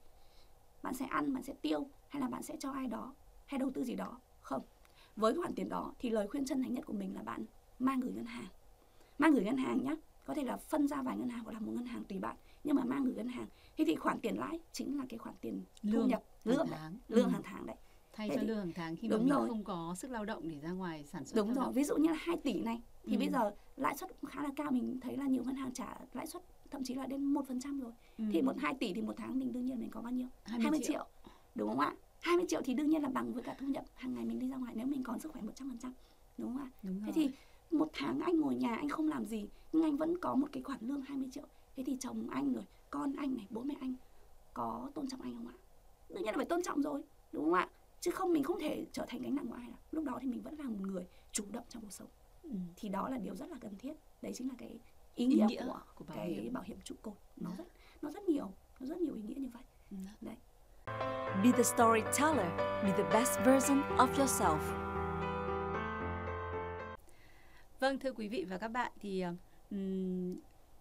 bạn 0.83 0.94
sẽ 0.94 1.04
ăn 1.07 1.35
bạn 1.35 1.42
sẽ 1.42 1.52
tiêu 1.62 1.87
hay 2.09 2.20
là 2.22 2.28
bạn 2.28 2.42
sẽ 2.42 2.57
cho 2.59 2.70
ai 2.70 2.87
đó 2.87 3.14
hay 3.46 3.59
đầu 3.59 3.70
tư 3.74 3.85
gì 3.85 3.94
đó 3.94 4.18
không 4.40 4.62
với 5.16 5.35
khoản 5.35 5.54
tiền 5.54 5.68
đó 5.68 5.92
thì 5.98 6.11
lời 6.11 6.28
khuyên 6.28 6.44
chân 6.44 6.62
thành 6.62 6.74
nhất 6.74 6.87
của 6.87 6.92
mình 6.92 7.14
là 7.14 7.22
bạn 7.22 7.44
mang 7.78 8.00
gửi 8.00 8.12
ngân 8.12 8.24
hàng 8.26 8.46
mang 9.18 9.33
gửi 9.33 9.44
ngân 9.44 9.57
hàng 9.57 9.85
nhé 9.85 9.96
có 10.24 10.35
thể 10.35 10.44
là 10.44 10.57
phân 10.57 10.88
ra 10.88 11.02
vài 11.02 11.16
ngân 11.18 11.28
hàng 11.28 11.44
hoặc 11.44 11.52
là 11.52 11.59
một 11.61 11.72
ngân 11.74 11.87
hàng 11.87 12.04
tùy 12.04 12.18
bạn 12.18 12.37
nhưng 12.64 12.76
mà 12.76 12.85
mang 12.85 13.04
gửi 13.04 13.14
ngân 13.14 13.28
hàng 13.28 13.46
thế 13.76 13.85
thì 13.87 13.94
khoản 13.96 14.20
tiền 14.20 14.38
lãi 14.38 14.59
chính 14.72 14.98
là 14.98 15.04
cái 15.09 15.18
khoản 15.18 15.35
tiền 15.40 15.62
thu 15.83 15.88
Lương 15.92 16.09
nhập 16.09 16.22
hàng 16.44 16.57
lương 16.57 16.66
tháng. 16.66 16.96
lương 17.09 17.24
Ừ. 17.24 17.30
hàng 17.30 17.42
tháng 17.44 17.66
đấy 17.66 17.76
thay 18.12 18.28
Thế 18.28 18.35
cho 18.37 18.40
thì- 18.40 18.46
lương 18.48 18.59
hàng 18.59 18.72
tháng 18.74 18.96
khi 18.96 19.09
mà 19.09 19.16
mình 19.16 19.28
rồi. 19.28 19.48
không 19.48 19.64
có 19.64 19.94
sức 19.98 20.11
lao 20.11 20.24
động 20.24 20.48
để 20.48 20.61
ra 20.61 20.70
ngoài 20.70 21.04
sản 21.04 21.24
xuất 21.24 21.37
đúng 21.37 21.54
rồi 21.54 21.64
động. 21.64 21.72
ví 21.74 21.85
dụ 21.85 21.96
như 21.96 22.09
là 22.09 22.16
2 22.20 22.37
tỷ 22.37 22.61
này 22.61 22.83
thì 23.07 23.17
Ừ. 23.17 23.19
bây 23.19 23.29
giờ 23.29 23.51
lãi 23.77 23.97
suất 23.97 24.21
cũng 24.21 24.31
khá 24.31 24.43
là 24.43 24.51
cao 24.57 24.71
mình 24.71 24.99
thấy 25.01 25.17
là 25.17 25.27
nhiều 25.27 25.45
ngân 25.45 25.55
hàng 25.57 25.73
trả 25.73 25.99
lãi 26.12 26.27
suất 26.27 26.43
thậm 26.71 26.85
chí 26.85 26.95
là 26.95 27.07
đến 27.07 27.25
một 27.25 27.47
phần 27.49 27.61
trăm 27.61 27.81
rồi 27.81 27.93
Ừ. 28.19 28.25
thì 28.33 28.43
một 28.43 28.53
2 28.59 28.75
tỷ 28.75 28.93
thì 28.93 29.03
một 29.03 29.14
tháng 29.17 29.38
mình 29.38 29.53
đương 29.53 29.64
nhiên 29.67 29.81
mình 29.81 29.90
có 29.90 30.01
bao 30.01 30.12
nhiêu 30.12 30.29
20 30.45 30.62
20 30.62 30.81
triệu. 30.83 30.88
triệu. 30.93 31.07
đúng 31.55 31.69
không 31.69 31.79
ạ 31.81 31.95
20 32.21 32.45
triệu 32.49 32.61
thì 32.64 32.75
đương 32.75 32.90
nhiên 32.90 33.03
là 33.03 33.09
bằng 33.09 33.33
với 33.33 33.43
cả 33.43 33.57
thu 33.59 33.67
nhập 33.67 33.85
hàng 33.95 34.14
ngày 34.14 34.25
mình 34.25 34.38
đi 34.38 34.49
ra 34.49 34.57
ngoài 34.57 34.73
nếu 34.77 34.87
mình 34.87 35.03
còn 35.03 35.19
sức 35.21 35.33
khỏe 35.33 35.43
100% 35.43 35.90
đúng 36.38 36.53
không 36.57 36.62
ạ 36.62 36.71
đúng 36.83 37.01
thế 37.01 37.05
rồi. 37.07 37.12
thì 37.14 37.31
một 37.79 37.88
tháng 37.93 38.21
anh 38.21 38.40
ngồi 38.40 38.55
nhà 38.55 38.75
anh 38.77 38.88
không 38.88 39.09
làm 39.09 39.25
gì 39.25 39.47
nhưng 39.73 39.83
anh 39.83 39.97
vẫn 39.97 40.19
có 40.19 40.35
một 40.35 40.49
cái 40.53 40.62
khoản 40.62 40.79
lương 40.83 41.03
20 41.03 41.29
triệu 41.33 41.45
thế 41.77 41.83
thì 41.87 41.97
chồng 42.01 42.27
anh 42.31 42.53
rồi 42.53 42.64
con 42.90 43.12
anh 43.17 43.37
này 43.37 43.47
bố 43.51 43.62
mẹ 43.62 43.75
anh 43.81 43.95
có 44.55 44.90
tôn 44.95 45.07
trọng 45.09 45.21
anh 45.21 45.35
không 45.35 45.49
ạ 45.49 45.55
đương 46.09 46.23
nhiên 46.23 46.27
là 46.33 46.37
phải 46.37 46.45
tôn 46.47 46.62
trọng 46.62 46.83
rồi 46.83 47.03
đúng 47.33 47.45
không 47.45 47.53
ạ 47.55 47.69
chứ 48.01 48.11
không 48.11 48.33
mình 48.33 48.43
không 48.43 48.61
thể 48.61 48.87
trở 48.93 49.05
thành 49.09 49.23
gánh 49.23 49.35
nặng 49.35 49.47
của 49.49 49.55
ai 49.55 49.67
đâu 49.67 49.79
lúc 49.93 50.05
đó 50.05 50.19
thì 50.23 50.29
mình 50.29 50.43
vẫn 50.43 50.55
là 50.59 50.64
một 50.64 50.81
người 50.81 51.07
chủ 51.33 51.45
động 51.53 51.64
trong 51.69 51.83
cuộc 51.83 51.93
sống 51.93 52.09
Ừ. 52.44 52.57
thì 52.76 52.88
đó 52.88 53.09
là 53.09 53.18
điều 53.18 53.37
rất 53.37 53.50
là 53.50 53.57
cần 53.61 53.76
thiết 53.78 53.92
đấy 54.22 54.33
chính 54.35 54.48
là 54.48 54.54
cái 54.59 54.68
ý 54.68 54.78
Ý 55.14 55.26
nghĩa, 55.26 55.46
nghĩa 55.48 55.64
của, 55.66 55.80
của 55.94 56.04
bảo 56.04 56.16
cái 56.16 56.30
hiểm. 56.33 56.52
bảo 56.52 56.62
hiểm 56.66 56.78
trụ 56.85 56.94
cột 57.02 57.14
nó 57.37 57.50
Dạ. 57.50 57.57
rất 57.59 57.64
nó 58.02 58.11
rất 58.11 58.22
nhiều 58.28 58.50
nó 58.80 58.87
rất 58.87 58.98
nhiều 58.98 59.14
ý 59.14 59.22
nghĩa 59.22 59.35
như 59.40 59.48
vậy 59.52 59.62
Ừ. 59.90 59.96
đấy 60.20 60.37
Be 61.44 61.52
the 61.52 61.62
storyteller. 61.62 62.46
Be 62.59 62.92
the 62.96 63.02
best 63.12 63.38
version 63.44 63.80
of 63.80 64.09
yourself. 64.14 64.59
Vâng 67.80 67.98
thưa 67.98 68.12
quý 68.12 68.28
vị 68.28 68.44
và 68.44 68.59
các 68.59 68.68
bạn 68.68 68.92
thì 69.00 69.24
ừm, 69.70 70.37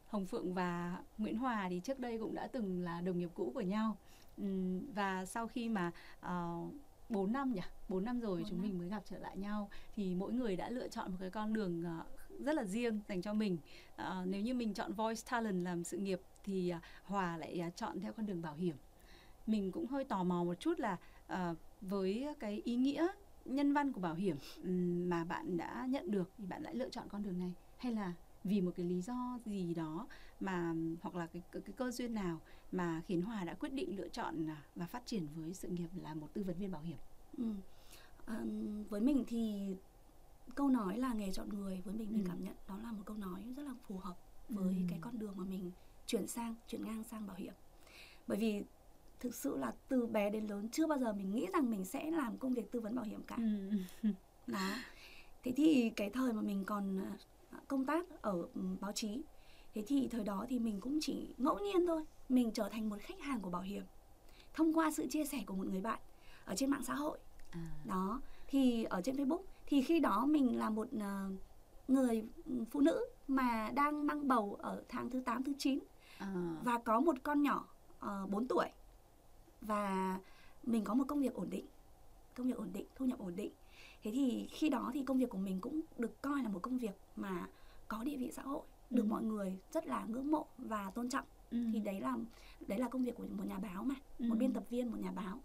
Hồng 0.08 0.26
Phượng 0.26 0.54
và 0.54 0.97
Nguyễn 1.17 1.38
Hòa 1.38 1.67
thì 1.69 1.80
trước 1.80 1.99
đây 1.99 2.17
cũng 2.19 2.36
đã 2.36 2.47
từng 2.47 2.82
là 2.84 3.02
đồng 3.02 3.17
nghiệp 3.19 3.30
cũ 3.34 3.52
của 3.54 3.62
nhau 3.62 3.97
Ừm, 4.38 4.93
và 4.93 5.26
sau 5.26 5.47
khi 5.47 5.69
mà 5.69 5.91
uh, 6.26 6.73
4 7.13 7.32
năm 7.32 7.54
nhỉ? 7.54 7.62
4 7.89 8.06
năm 8.06 8.19
rồi 8.19 8.39
Bốn 8.39 8.49
chúng 8.49 8.58
năm. 8.58 8.67
mình 8.67 8.80
mới 8.80 8.89
gặp 8.89 9.04
trở 9.06 9.17
lại 9.17 9.38
nhau. 9.38 9.69
Thì 9.95 10.15
mỗi 10.15 10.34
người 10.34 10.56
đã 10.56 10.69
lựa 10.69 10.88
chọn 10.88 11.12
một 11.12 11.17
cái 11.19 11.30
con 11.30 11.54
đường 11.54 11.84
ờ, 11.84 12.04
rất 12.39 12.56
là 12.56 12.63
riêng 12.63 12.99
dành 13.08 13.21
cho 13.21 13.34
mình. 13.34 13.58
Ờ, 13.95 14.26
nếu 14.28 14.41
như 14.41 14.54
mình 14.54 14.73
chọn 14.73 14.93
voice 14.93 15.21
talent 15.30 15.65
làm 15.65 15.84
sự 15.84 15.97
nghiệp 15.97 16.21
thì 16.43 16.69
ờ, 16.69 16.80
Hòa 17.04 17.38
lại 17.38 17.71
chọn 17.76 17.99
theo 17.99 18.13
con 18.13 18.26
đường 18.26 18.41
bảo 18.41 18.56
hiểm. 18.56 18.76
Mình 19.47 19.71
cũng 19.71 19.88
hơi 19.88 20.04
tò 20.04 20.23
mò 20.23 20.43
một 20.43 20.60
chút 20.60 20.80
là 20.80 20.97
ờ, 21.28 21.56
với 21.82 22.28
cái 22.39 22.62
ý 22.65 22.76
nghĩa 22.76 23.08
nhân 23.45 23.73
văn 23.73 23.91
của 23.91 24.02
bảo 24.02 24.13
hiểm 24.15 24.38
mà 25.10 25.23
bạn 25.23 25.58
đã 25.58 25.86
nhận 25.89 26.12
được 26.12 26.32
thì 26.38 26.45
bạn 26.45 26.63
lại 26.63 26.76
lựa 26.76 26.89
chọn 26.89 27.10
con 27.10 27.23
đường 27.23 27.39
này 27.39 27.54
hay 27.78 27.91
là 27.93 28.13
vì 28.44 28.62
một 28.62 28.72
cái 28.76 28.86
lý 28.86 29.02
do 29.02 29.40
gì 29.46 29.74
đó 29.74 30.08
mà 30.40 30.74
hoặc 31.02 31.16
là 31.16 31.28
cái, 31.28 31.44
cái, 31.52 31.62
cái 31.66 31.74
cơ 31.78 31.92
duyên 31.92 32.14
nào 32.14 32.42
mà 32.72 33.02
khiến 33.08 33.22
Hòa 33.22 33.44
đã 33.46 33.54
quyết 33.54 33.74
định 33.74 33.96
lựa 33.98 34.10
chọn 34.10 34.50
à, 34.50 34.64
và 34.76 34.86
phát 34.88 35.04
triển 35.06 35.28
với 35.36 35.54
sự 35.54 35.68
nghiệp 35.68 35.90
là 35.96 36.14
một 36.16 36.34
tư 36.34 36.44
vấn 36.44 36.58
viên 36.58 36.72
bảo 36.72 36.82
hiểm. 36.82 36.98
ừ. 37.38 37.44
Ờm, 38.26 38.84
với 38.90 39.02
mình 39.02 39.24
thì 39.28 39.76
câu 40.56 40.70
nói 40.70 40.98
là 40.98 41.14
nghề 41.14 41.32
chọn 41.32 41.50
người 41.50 41.82
với 41.86 41.94
mình 41.94 42.14
mình 42.14 42.24
Ừ. 42.24 42.28
cảm 42.28 42.44
nhận 42.44 42.56
đó 42.68 42.78
là 42.84 42.92
một 42.92 43.04
câu 43.06 43.18
nói 43.18 43.54
rất 43.58 43.64
là 43.64 43.74
phù 43.88 43.98
hợp 43.98 44.16
với 44.50 44.74
Ừ. 44.74 44.82
cái 44.88 45.00
con 45.02 45.20
đường 45.20 45.38
mà 45.38 45.46
mình 45.46 45.72
chuyển 46.06 46.28
sang 46.28 46.56
chuyển 46.68 46.84
ngang 46.84 47.04
sang 47.04 47.26
bảo 47.28 47.36
hiểm 47.36 47.54
bởi 48.28 48.38
vì 48.38 48.64
thực 49.20 49.36
sự 49.36 49.58
là 49.58 49.74
từ 49.90 50.08
bé 50.08 50.30
đến 50.30 50.48
lớn 50.48 50.70
chưa 50.72 50.88
bao 50.88 51.00
giờ 51.00 51.14
mình 51.14 51.32
nghĩ 51.32 51.48
rằng 51.54 51.70
mình 51.70 51.86
sẽ 51.86 52.12
làm 52.12 52.40
công 52.40 52.54
việc 52.54 52.72
tư 52.72 52.80
vấn 52.82 52.96
bảo 52.96 53.06
hiểm 53.06 53.24
cả 53.24 53.38
đó 54.48 54.84
thế 55.44 55.54
thì 55.58 55.92
cái 55.96 56.10
thời 56.10 56.34
mà 56.34 56.42
mình 56.42 56.66
còn 56.66 56.98
à, 57.00 57.18
công 57.67 57.86
tác 57.86 58.21
ở 58.21 58.47
ừ, 58.54 58.62
báo 58.82 58.91
chí. 58.91 59.21
Thế 59.73 59.84
thì 59.88 60.08
thời 60.12 60.23
đó 60.23 60.45
thì 60.49 60.60
mình 60.60 60.80
cũng 60.82 60.97
chỉ 61.02 61.34
ngẫu 61.38 61.60
nhiên 61.60 61.86
thôi 61.88 62.04
mình 62.30 62.52
trở 62.52 62.69
thành 62.69 62.89
một 62.89 62.95
khách 62.99 63.21
hàng 63.21 63.39
của 63.39 63.49
bảo 63.49 63.62
hiểm 63.62 63.84
thông 64.54 64.73
qua 64.78 64.91
sự 64.91 65.08
chia 65.08 65.26
sẻ 65.26 65.43
của 65.45 65.56
một 65.56 65.67
người 65.67 65.82
bạn 65.82 65.99
ở 66.45 66.56
trên 66.56 66.69
mạng 66.69 66.84
xã 66.84 66.93
hội. 66.93 67.19
À, 67.52 67.71
đó 67.86 68.21
thì 68.47 68.84
ở 68.84 69.02
trên 69.02 69.15
Facebook 69.15 69.43
thì 69.65 69.82
khi 69.82 69.99
đó 69.99 70.26
mình 70.26 70.60
là 70.60 70.69
một 70.69 70.88
à, 70.99 71.28
người 71.88 72.23
ừ, 72.45 72.63
phụ 72.71 72.82
nữ 72.82 73.06
mà 73.28 73.71
đang 73.73 74.08
mang 74.08 74.28
bầu 74.28 74.58
ở 74.62 74.84
tháng 74.89 75.10
thứ 75.10 75.21
8 75.21 75.43
thứ 75.43 75.54
9 75.58 75.80
à, 76.17 76.56
và 76.63 76.80
có 76.86 76.99
một 76.99 77.15
con 77.23 77.41
nhỏ 77.41 77.67
uh, 78.06 78.30
4 78.30 78.47
tuổi. 78.47 78.67
Và 79.62 80.19
mình 80.63 80.84
có 80.84 80.93
một 80.93 81.04
công 81.08 81.21
việc 81.21 81.34
ổn 81.34 81.49
định 81.49 81.65
công 82.36 82.47
việc 82.47 82.58
ổn 82.58 82.69
định 82.73 82.86
thu 82.95 83.06
nhập 83.06 83.19
ổn 83.19 83.36
định 83.36 83.52
thế 84.04 84.12
thì 84.12 84.48
khi 84.52 84.70
đó 84.70 84.92
thì 84.94 85.04
công 85.04 85.18
việc 85.18 85.30
của 85.30 85.38
mình 85.38 85.62
cũng 85.62 85.82
được 85.98 86.22
coi 86.22 86.44
là 86.44 86.50
một 86.50 86.60
công 86.62 86.78
việc 86.78 86.96
mà 87.16 87.48
có 87.88 88.04
địa 88.04 88.18
vị 88.18 88.32
xã 88.32 88.42
hội 88.42 88.62
được 88.89 89.04
Ừ. 89.04 89.08
mọi 89.08 89.24
người 89.24 89.58
rất 89.72 89.88
là 89.88 90.06
ngưỡng 90.06 90.32
mộ 90.32 90.46
và 90.58 90.92
tôn 90.96 91.10
trọng. 91.10 91.26
Ừ, 91.52 91.58
thì 91.74 91.80
đấy 91.80 92.00
là 92.00 92.18
đấy 92.68 92.80
là 92.80 92.88
công 92.89 93.04
việc 93.04 93.16
của 93.16 93.24
một 93.38 93.44
nhà 93.48 93.60
báo 93.60 93.84
mà 93.84 93.96
ừ, 94.20 94.26
một 94.30 94.36
biên 94.39 94.54
tập 94.54 94.63
viên 94.70 94.92
một 94.92 94.98
nhà 95.00 95.12
báo. 95.12 95.39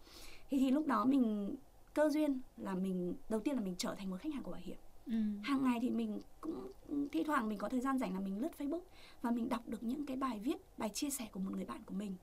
Thì 0.51 0.59
thì 0.59 0.71
lúc 0.71 0.87
đó 0.87 1.05
mình 1.05 1.57
cơ 1.94 2.09
duyên 2.11 2.40
là 2.57 2.75
mình 2.75 3.14
đầu 3.29 3.40
tiên 3.40 3.55
là 3.55 3.61
mình 3.61 3.75
trở 3.79 3.94
thành 3.94 4.11
một 4.11 4.16
khách 4.21 4.35
hàng 4.35 4.42
của 4.42 4.51
bảo 4.51 4.61
hiểm. 4.64 4.77
Ừ, 5.07 5.12
hàng 5.42 5.64
ngày 5.64 5.79
thì 5.83 5.90
mình 5.90 6.21
cũng 6.40 6.73
thi 7.12 7.23
thoảng 7.25 7.49
mình 7.49 7.59
có 7.59 7.68
thời 7.68 7.81
gian 7.81 7.99
rảnh 7.99 8.14
là 8.14 8.21
mình 8.21 8.38
lướt 8.38 8.49
Facebook 8.59 8.83
và 9.23 9.31
mình 9.31 9.49
đọc 9.49 9.68
được 9.68 9.83
những 9.83 10.07
cái 10.07 10.16
bài 10.16 10.38
viết, 10.40 10.57
bài 10.79 10.88
chia 10.88 11.11
sẻ 11.11 11.29
của 11.33 11.40
một 11.40 11.51
người 11.53 11.64
bạn 11.64 11.81
của 11.87 11.94
mình. 11.94 12.14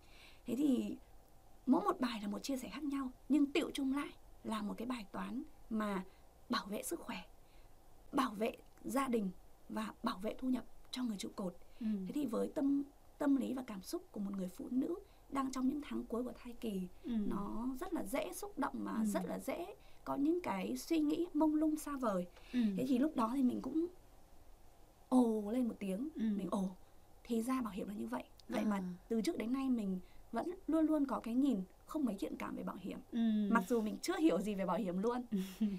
Thế 0.45 0.55
thì 0.55 0.95
mỗi 1.65 1.81
một 1.83 1.99
bài 1.99 2.19
là 2.21 2.27
một 2.27 2.39
chia 2.43 2.57
sẻ 2.57 2.69
khác 2.69 2.83
nhau 2.83 3.11
nhưng 3.29 3.51
tiệu 3.51 3.71
chung 3.73 3.93
lại 3.95 4.09
là 4.43 4.61
một 4.61 4.73
cái 4.77 4.85
bài 4.85 5.05
toán 5.11 5.43
mà 5.69 6.03
bảo 6.49 6.65
vệ 6.65 6.83
sức 6.83 6.99
khỏe, 6.99 7.17
bảo 8.11 8.31
vệ 8.33 8.51
gia 8.83 9.07
đình 9.07 9.29
và 9.69 9.93
bảo 10.03 10.17
vệ 10.17 10.35
thu 10.37 10.49
nhập 10.49 10.65
cho 10.91 11.03
người 11.03 11.17
trụ 11.17 11.29
cột. 11.35 11.55
ừ, 11.79 11.85
Thế 12.07 12.11
thì 12.13 12.25
với 12.25 12.51
tâm 12.55 12.83
tâm 13.17 13.35
lý 13.35 13.53
và 13.53 13.63
cảm 13.67 13.81
xúc 13.81 14.03
của 14.11 14.19
một 14.19 14.31
người 14.37 14.49
phụ 14.49 14.67
nữ 14.71 14.95
đang 15.29 15.51
trong 15.51 15.67
những 15.67 15.81
tháng 15.83 16.03
cuối 16.03 16.23
của 16.23 16.33
thai 16.43 16.53
kỳ 16.53 16.87
ừ, 17.03 17.11
nó 17.27 17.67
rất 17.79 17.93
là 17.93 18.03
dễ 18.03 18.33
xúc 18.33 18.57
động 18.59 18.73
mà 18.83 18.95
Ừ. 18.99 19.05
rất 19.05 19.25
là 19.25 19.39
dễ 19.39 19.75
có 20.03 20.15
những 20.15 20.41
cái 20.41 20.77
suy 20.77 20.99
nghĩ 20.99 21.27
mông 21.33 21.55
lung 21.55 21.75
xa 21.75 21.97
vời. 21.97 22.25
Ừ, 22.53 22.59
thế 22.77 22.85
thì 22.87 22.97
lúc 22.97 23.15
đó 23.15 23.31
thì 23.35 23.43
mình 23.43 23.61
cũng 23.61 23.87
ồ 25.09 25.51
lên 25.51 25.67
một 25.67 25.75
tiếng 25.79 26.09
ừ, 26.15 26.21
mình 26.37 26.47
ồ 26.51 26.69
thì 27.23 27.41
ra 27.41 27.61
bảo 27.61 27.73
hiểm 27.73 27.87
là 27.87 27.93
như 27.93 28.07
vậy. 28.07 28.23
Vậy 28.49 28.61
À. 28.61 28.69
mà 28.69 28.83
từ 29.07 29.21
trước 29.21 29.37
đến 29.37 29.53
nay 29.53 29.69
mình 29.69 29.99
vẫn 30.31 30.51
luôn 30.67 30.85
luôn 30.85 31.05
có 31.05 31.19
cái 31.19 31.33
nhìn 31.35 31.61
không 31.85 32.05
mấy 32.05 32.15
thiện 32.19 32.35
cảm 32.37 32.55
về 32.55 32.63
bảo 32.63 32.77
hiểm. 32.79 32.99
Ừ, 33.11 33.19
mặc 33.51 33.63
dù 33.67 33.81
mình 33.81 33.97
chưa 34.01 34.17
hiểu 34.17 34.41
gì 34.41 34.55
về 34.55 34.65
bảo 34.65 34.77
hiểm 34.77 34.97
luôn 34.97 35.21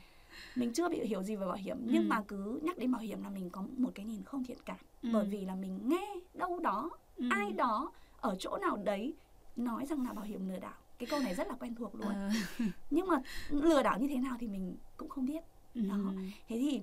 mình 0.55 0.73
chưa 0.73 0.89
bị 0.89 1.05
hiểu 1.05 1.23
gì 1.23 1.37
về 1.37 1.47
bảo 1.47 1.57
hiểm 1.57 1.77
Ừ. 1.77 1.89
nhưng 1.93 2.09
mà 2.09 2.23
cứ 2.29 2.61
nhắc 2.63 2.79
đến 2.79 2.93
bảo 2.93 3.01
hiểm 3.03 3.23
là 3.23 3.31
mình 3.31 3.51
có 3.51 3.65
một 3.77 3.91
cái 3.95 4.05
nhìn 4.07 4.23
không 4.23 4.45
thiện 4.45 4.59
cảm. 4.65 4.77
Ừ, 5.03 5.09
bởi 5.13 5.27
vì 5.27 5.45
là 5.45 5.55
mình 5.55 5.81
nghe 5.89 6.15
đâu 6.35 6.59
đó 6.59 6.91
ừ, 7.17 7.25
ai 7.31 7.53
đó 7.53 7.93
ở 8.21 8.37
chỗ 8.39 8.59
nào 8.59 8.77
đấy 8.77 9.15
nói 9.57 9.87
rằng 9.87 10.05
là 10.07 10.13
bảo 10.13 10.25
hiểm 10.25 10.49
lừa 10.49 10.59
đảo. 10.59 10.75
Cái 10.99 11.07
câu 11.07 11.21
này 11.21 11.35
rất 11.35 11.49
là 11.49 11.55
quen 11.61 11.75
thuộc 11.75 11.95
luôn. 11.95 12.09
Ờ, 12.09 12.31
nhưng 12.91 13.07
mà 13.07 13.17
lừa 13.51 13.83
đảo 13.83 13.99
như 14.01 14.09
thế 14.09 14.17
nào 14.17 14.37
thì 14.41 14.49
mình 14.49 14.77
cũng 14.97 15.09
không 15.09 15.27
biết. 15.27 15.43
Ừ, 15.75 15.81
đó. 15.89 15.99
thế 16.49 16.59
thì 16.59 16.81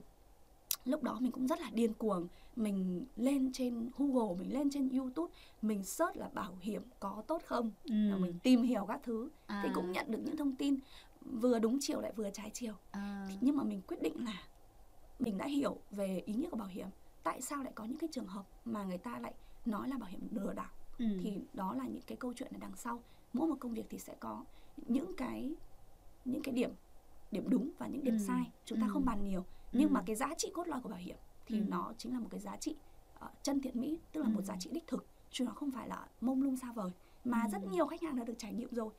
lúc 0.86 1.04
đó 1.04 1.18
mình 1.20 1.32
cũng 1.32 1.48
rất 1.48 1.60
là 1.62 1.70
điên 1.74 1.94
cuồng. 1.94 2.28
Mình 2.56 3.06
lên 3.16 3.52
trên 3.54 3.90
Google 3.98 4.36
mình 4.40 4.54
lên 4.54 4.70
trên 4.70 4.90
YouTube 4.90 5.34
mình 5.62 5.84
search 5.84 6.18
là 6.18 6.30
bảo 6.34 6.58
hiểm 6.62 6.82
có 7.00 7.24
tốt 7.28 7.42
không? 7.46 7.72
Ừ, 7.84 8.10
Rồi 8.10 8.20
mình 8.20 8.34
tìm 8.44 8.62
hiểu 8.64 8.86
các 8.86 9.00
thứ. 9.04 9.30
Thì 9.48 9.54
à, 9.70 9.72
cũng 9.76 9.92
nhận 9.92 10.12
được 10.12 10.20
những 10.26 10.38
thông 10.38 10.56
tin 10.56 10.80
vừa 11.26 11.60
đúng 11.60 11.78
chiều 11.82 12.02
lại 12.02 12.12
vừa 12.16 12.30
trái 12.30 12.52
chiều. 12.54 12.74
À, 12.92 13.28
nhưng 13.42 13.56
mà 13.58 13.64
mình 13.64 13.82
quyết 13.82 14.02
định 14.02 14.26
là 14.26 14.44
mình 15.20 15.38
đã 15.38 15.46
hiểu 15.48 15.82
về 15.92 16.20
ý 16.26 16.34
nghĩa 16.34 16.50
của 16.50 16.58
bảo 16.58 16.68
hiểm. 16.68 16.88
Tại 17.24 17.42
sao 17.42 17.64
lại 17.64 17.74
có 17.76 17.86
những 17.86 17.98
cái 17.98 18.10
trường 18.12 18.28
hợp 18.28 18.46
mà 18.66 18.84
người 18.84 18.98
ta 18.98 19.20
lại 19.20 19.34
nói 19.66 19.90
là 19.90 19.98
bảo 19.98 20.10
hiểm 20.10 20.28
lừa 20.32 20.54
đảo? 20.54 20.72
Ừ, 20.98 21.06
thì 21.22 21.48
đó 21.54 21.74
là 21.74 21.88
những 21.88 22.02
cái 22.08 22.18
câu 22.18 22.34
chuyện 22.36 22.54
ở 22.54 22.58
đằng 22.62 22.76
sau. 22.76 23.04
Mỗi 23.34 23.48
một 23.48 23.56
công 23.60 23.74
việc 23.74 23.86
thì 23.90 24.00
sẽ 24.00 24.16
có 24.20 24.46
những 24.78 25.16
cái 25.18 25.56
những 26.26 26.42
cái 26.44 26.54
điểm 26.54 26.72
điểm 27.32 27.50
đúng 27.50 27.72
và 27.78 27.88
những 27.88 28.04
điểm 28.04 28.14
Ừ, 28.16 28.24
sai. 28.28 28.52
Chúng 28.66 28.80
ta 28.80 28.86
ừ. 28.88 28.90
không 28.94 29.06
bàn 29.06 29.24
nhiều. 29.24 29.46
Nhưng 29.72 29.90
Ừ. 29.90 29.94
mà 29.94 30.04
cái 30.06 30.16
giá 30.16 30.34
trị 30.38 30.52
cốt 30.54 30.68
lõi 30.68 30.82
của 30.82 30.90
bảo 30.90 31.00
hiểm 31.00 31.18
thì 31.46 31.60
Ừ. 31.60 31.66
nó 31.70 31.94
chính 31.98 32.14
là 32.14 32.20
một 32.20 32.28
cái 32.32 32.40
giá 32.40 32.58
trị 32.58 32.78
ờ, 33.14 33.30
chân 33.42 33.62
thiện 33.62 33.80
mỹ 33.82 34.02
tức 34.12 34.22
là 34.22 34.28
một 34.30 34.40
Ừ. 34.40 34.44
giá 34.44 34.56
trị 34.60 34.70
đích 34.74 34.88
thực. 34.88 35.08
Chứ 35.30 35.44
nó 35.46 35.52
không 35.52 35.72
phải 35.72 35.88
là 35.88 36.08
mông 36.22 36.42
lung 36.42 36.58
xa 36.58 36.72
vời. 36.74 36.92
Mà 37.24 37.42
Ừ. 37.44 37.50
rất 37.52 37.62
nhiều 37.72 37.88
khách 37.88 38.02
hàng 38.02 38.16
đã 38.16 38.24
được 38.24 38.34
trải 38.38 38.54
nghiệm 38.54 38.74
rồi 38.74 38.94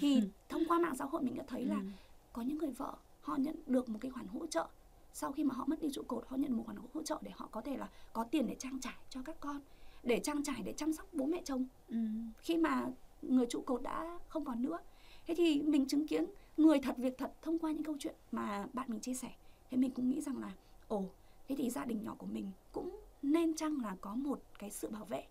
thì 0.00 0.22
thông 0.48 0.62
qua 0.68 0.78
mạng 0.78 0.96
xã 0.96 1.04
hội 1.04 1.22
mình 1.22 1.34
đã 1.36 1.44
thấy 1.46 1.64
là 1.64 1.76
Ừ. 1.76 1.86
có 2.32 2.42
những 2.42 2.58
người 2.58 2.70
vợ 2.70 2.94
họ 3.20 3.36
nhận 3.36 3.56
được 3.66 3.88
một 3.88 3.98
cái 4.00 4.10
khoản 4.10 4.26
hỗ 4.26 4.46
trợ. 4.46 4.66
Sau 5.12 5.32
khi 5.32 5.44
mà 5.44 5.54
họ 5.54 5.64
mất 5.66 5.80
đi 5.80 5.88
trụ 5.92 6.02
cột 6.08 6.24
họ 6.28 6.36
nhận 6.36 6.56
một 6.56 6.62
khoản 6.66 6.78
hỗ 6.94 7.02
trợ 7.02 7.18
để 7.22 7.30
họ 7.34 7.48
có 7.52 7.60
thể 7.60 7.76
là 7.76 7.88
có 8.12 8.24
tiền 8.24 8.46
để 8.46 8.56
trang 8.58 8.80
trải 8.80 8.94
cho 9.10 9.22
các 9.22 9.36
con 9.40 9.60
để 10.02 10.20
trang 10.20 10.42
trải 10.44 10.62
để 10.64 10.72
chăm 10.76 10.92
sóc 10.92 11.06
bố 11.12 11.26
mẹ 11.26 11.42
chồng. 11.44 11.66
Ừ. 11.88 11.96
khi 12.38 12.56
mà 12.56 12.86
người 13.22 13.46
trụ 13.46 13.60
cột 13.66 13.82
đã 13.82 14.18
không 14.28 14.44
còn 14.44 14.62
nữa. 14.62 14.78
Thế 15.26 15.34
thì 15.34 15.62
mình 15.62 15.86
chứng 15.88 16.06
kiến 16.06 16.24
người 16.56 16.78
thật 16.80 16.94
việc 16.98 17.18
thật 17.18 17.32
thông 17.42 17.58
qua 17.58 17.72
những 17.72 17.82
câu 17.84 17.96
chuyện 17.98 18.14
mà 18.32 18.66
bạn 18.72 18.86
mình 18.90 19.00
chia 19.00 19.14
sẻ. 19.14 19.30
Thế 19.70 19.76
mình 19.78 19.90
cũng 19.90 20.08
nghĩ 20.08 20.20
rằng 20.20 20.38
là 20.38 20.52
ồ 20.88 21.04
thế 21.48 21.54
thì 21.58 21.70
gia 21.70 21.84
đình 21.84 22.02
nhỏ 22.02 22.14
của 22.18 22.26
mình 22.26 22.50
cũng 22.72 23.00
nên 23.22 23.54
chăng 23.54 23.78
là 23.82 23.96
có 24.00 24.14
một 24.14 24.42
cái 24.58 24.70
sự 24.70 24.88
bảo 24.90 25.04
vệ 25.04 25.24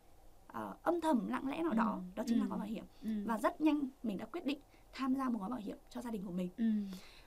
ờ, 0.51 0.75
âm 0.83 1.01
thầm 1.01 1.27
lặng 1.27 1.47
lẽ 1.47 1.63
nào 1.63 1.73
đó 1.73 1.93
Ừ, 1.95 2.01
đó 2.15 2.23
chính 2.27 2.37
là 2.39 2.45
ừ. 2.45 2.49
gói 2.49 2.57
bảo 2.59 2.67
hiểm 2.67 2.85
Ừ. 3.03 3.09
và 3.25 3.37
rất 3.37 3.61
nhanh 3.61 3.79
mình 4.03 4.17
đã 4.17 4.25
quyết 4.25 4.45
định 4.45 4.59
tham 4.93 5.15
gia 5.15 5.29
một 5.29 5.39
gói 5.39 5.49
bảo 5.49 5.59
hiểm 5.59 5.77
cho 5.89 6.01
gia 6.01 6.11
đình 6.11 6.23
của 6.25 6.31
mình 6.31 6.49
Ừ. 6.57 6.65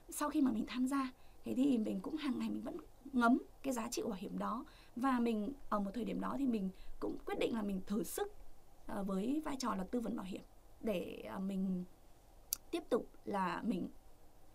sau 0.08 0.30
khi 0.30 0.40
mà 0.40 0.50
mình 0.52 0.64
tham 0.68 0.87
gia 0.87 1.12
thế 1.44 1.54
thì 1.56 1.78
mình 1.78 2.00
cũng 2.00 2.16
hàng 2.16 2.38
ngày 2.38 2.50
mình 2.50 2.62
vẫn 2.62 2.76
ngấm 3.12 3.38
cái 3.62 3.72
giá 3.72 3.88
trị 3.88 4.02
bảo 4.02 4.12
hiểm 4.18 4.38
đó 4.38 4.64
và 4.96 5.20
mình 5.20 5.52
ở 5.68 5.80
một 5.80 5.90
thời 5.94 6.04
điểm 6.04 6.20
đó 6.20 6.34
thì 6.38 6.46
mình 6.46 6.70
cũng 7.00 7.16
quyết 7.26 7.38
định 7.38 7.54
là 7.54 7.62
mình 7.62 7.80
thử 7.87 8.02
sức 8.02 8.32
ờ, 8.87 9.02
với 9.04 9.42
vai 9.44 9.56
trò 9.58 9.74
là 9.74 9.84
tư 9.84 10.00
vấn 10.00 10.16
bảo 10.16 10.26
hiểm 10.26 10.42
để 10.80 11.24
ờ, 11.30 11.38
mình 11.38 11.84
tiếp 12.70 12.82
tục 12.90 13.08
là 13.24 13.62
mình 13.66 13.88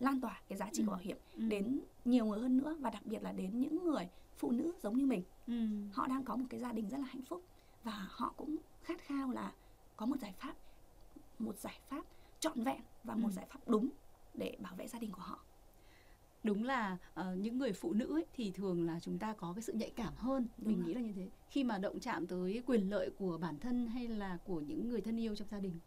lan 0.00 0.20
tỏa 0.20 0.40
cái 0.48 0.58
giá 0.58 0.68
trị 0.72 0.82
Ừ. 0.82 0.86
của 0.86 0.90
bảo 0.92 1.00
hiểm 1.00 1.16
Ừ. 1.36 1.42
đến 1.48 1.80
nhiều 2.04 2.24
người 2.24 2.40
hơn 2.40 2.56
nữa 2.58 2.76
và 2.80 2.90
đặc 2.90 3.06
biệt 3.06 3.22
là 3.22 3.32
đến 3.32 3.60
những 3.60 3.84
người 3.84 4.08
phụ 4.38 4.50
nữ 4.50 4.72
giống 4.82 4.96
như 4.98 5.06
mình 5.06 5.22
Ừ. 5.46 5.54
họ 5.92 6.06
đang 6.06 6.24
có 6.24 6.36
một 6.36 6.46
cái 6.50 6.60
gia 6.60 6.72
đình 6.72 6.88
rất 6.88 6.98
là 6.98 7.06
hạnh 7.06 7.22
phúc 7.22 7.42
và 7.84 8.06
họ 8.10 8.34
cũng 8.36 8.56
khát 8.82 9.00
khao 9.00 9.30
là 9.30 9.52
có 9.96 10.06
một 10.06 10.16
giải 10.20 10.34
pháp 10.38 10.54
một 11.38 11.56
giải 11.58 11.80
pháp 11.88 12.02
trọn 12.40 12.64
vẹn 12.64 12.80
và 13.04 13.14
một 13.14 13.28
Ừ. 13.28 13.32
giải 13.32 13.46
pháp 13.50 13.58
đúng 13.68 13.88
để 14.34 14.56
bảo 14.60 14.74
vệ 14.76 14.88
gia 14.88 14.98
đình 14.98 15.12
của 15.12 15.22
họ 15.22 15.38
đúng 16.44 16.64
là 16.64 16.96
ờ, 17.14 17.34
những 17.34 17.58
người 17.58 17.72
phụ 17.72 17.92
nữ 17.92 18.16
ấy, 18.16 18.26
thì 18.32 18.50
thường 18.50 18.86
là 18.86 19.00
chúng 19.00 19.18
ta 19.18 19.32
có 19.32 19.52
cái 19.52 19.62
sự 19.62 19.72
nhạy 19.72 19.90
cảm 19.90 20.14
hơn 20.16 20.46
Đúng 20.58 20.68
mình 20.68 20.78
rồi. 20.78 20.88
nghĩ 20.88 20.94
là 20.94 21.00
như 21.00 21.12
thế 21.12 21.28
khi 21.50 21.64
mà 21.64 21.78
động 21.78 22.00
chạm 22.00 22.26
tới 22.26 22.62
quyền 22.66 22.90
lợi 22.90 23.10
của 23.18 23.38
bản 23.38 23.58
thân 23.58 23.86
hay 23.86 24.08
là 24.08 24.38
của 24.44 24.60
những 24.60 24.88
người 24.88 25.00
thân 25.00 25.20
yêu 25.20 25.34
trong 25.34 25.48
gia 25.48 25.60
đình 25.60 25.78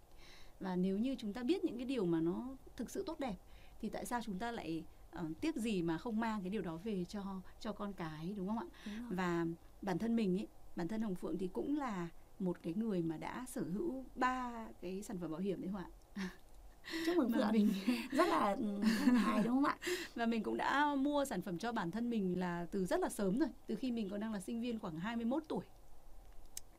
và 0.59 0.75
nếu 0.75 0.97
như 0.97 1.15
chúng 1.19 1.33
ta 1.33 1.43
biết 1.43 1.63
những 1.65 1.75
cái 1.77 1.85
điều 1.85 2.05
mà 2.05 2.21
nó 2.21 2.47
thực 2.75 2.89
sự 2.89 3.03
tốt 3.05 3.19
đẹp 3.19 3.35
thì 3.81 3.89
tại 3.89 4.05
sao 4.05 4.21
chúng 4.21 4.39
ta 4.39 4.51
lại 4.51 4.83
ờ, 5.11 5.25
tiếc 5.41 5.55
gì 5.55 5.81
mà 5.81 5.97
không 5.97 6.19
mang 6.19 6.41
cái 6.41 6.49
điều 6.49 6.61
đó 6.61 6.75
về 6.83 7.05
cho 7.05 7.41
cho 7.59 7.71
con 7.73 7.93
cái 7.93 8.33
đúng 8.37 8.47
không 8.47 8.59
ạ 8.59 8.65
Đúng 8.85 8.95
rồi. 9.03 9.15
và 9.15 9.45
bản 9.81 9.97
thân 9.99 10.15
mình 10.15 10.37
ấy 10.39 10.47
bản 10.75 10.87
thân 10.87 11.01
hồng 11.01 11.15
phượng 11.15 11.37
thì 11.37 11.47
cũng 11.53 11.77
là 11.77 12.07
một 12.39 12.57
cái 12.63 12.73
người 12.73 13.01
mà 13.01 13.17
đã 13.17 13.45
sở 13.49 13.61
hữu 13.61 14.03
ba 14.15 14.67
cái 14.81 15.01
sản 15.01 15.17
phẩm 15.17 15.31
bảo 15.31 15.41
hiểm 15.41 15.61
đấy 15.61 15.69
không 15.73 15.81
ạ. 15.81 16.29
Chúc 17.05 17.17
mừng 17.17 17.31
Phượng. 17.33 17.51
mình 17.51 17.73
rất 18.11 18.27
là 18.29 18.55
ừ, 18.59 18.79
hăng 18.81 19.15
hái 19.15 19.43
đúng 19.43 19.53
không 19.53 19.65
ạ? 19.65 19.77
Và 20.15 20.25
mình 20.25 20.43
cũng 20.43 20.57
đã 20.57 20.95
mua 20.95 21.25
sản 21.25 21.41
phẩm 21.41 21.57
cho 21.57 21.71
bản 21.71 21.91
thân 21.91 22.09
mình 22.09 22.39
là 22.39 22.67
từ 22.71 22.85
rất 22.85 22.99
là 22.99 23.09
sớm 23.09 23.39
rồi 23.39 23.49
từ 23.67 23.75
khi 23.75 23.91
mình 23.91 24.09
còn 24.09 24.19
đang 24.19 24.33
là 24.33 24.39
sinh 24.39 24.61
viên 24.61 24.79
khoảng 24.79 24.99
21 24.99 25.43
tuổi. 25.47 25.63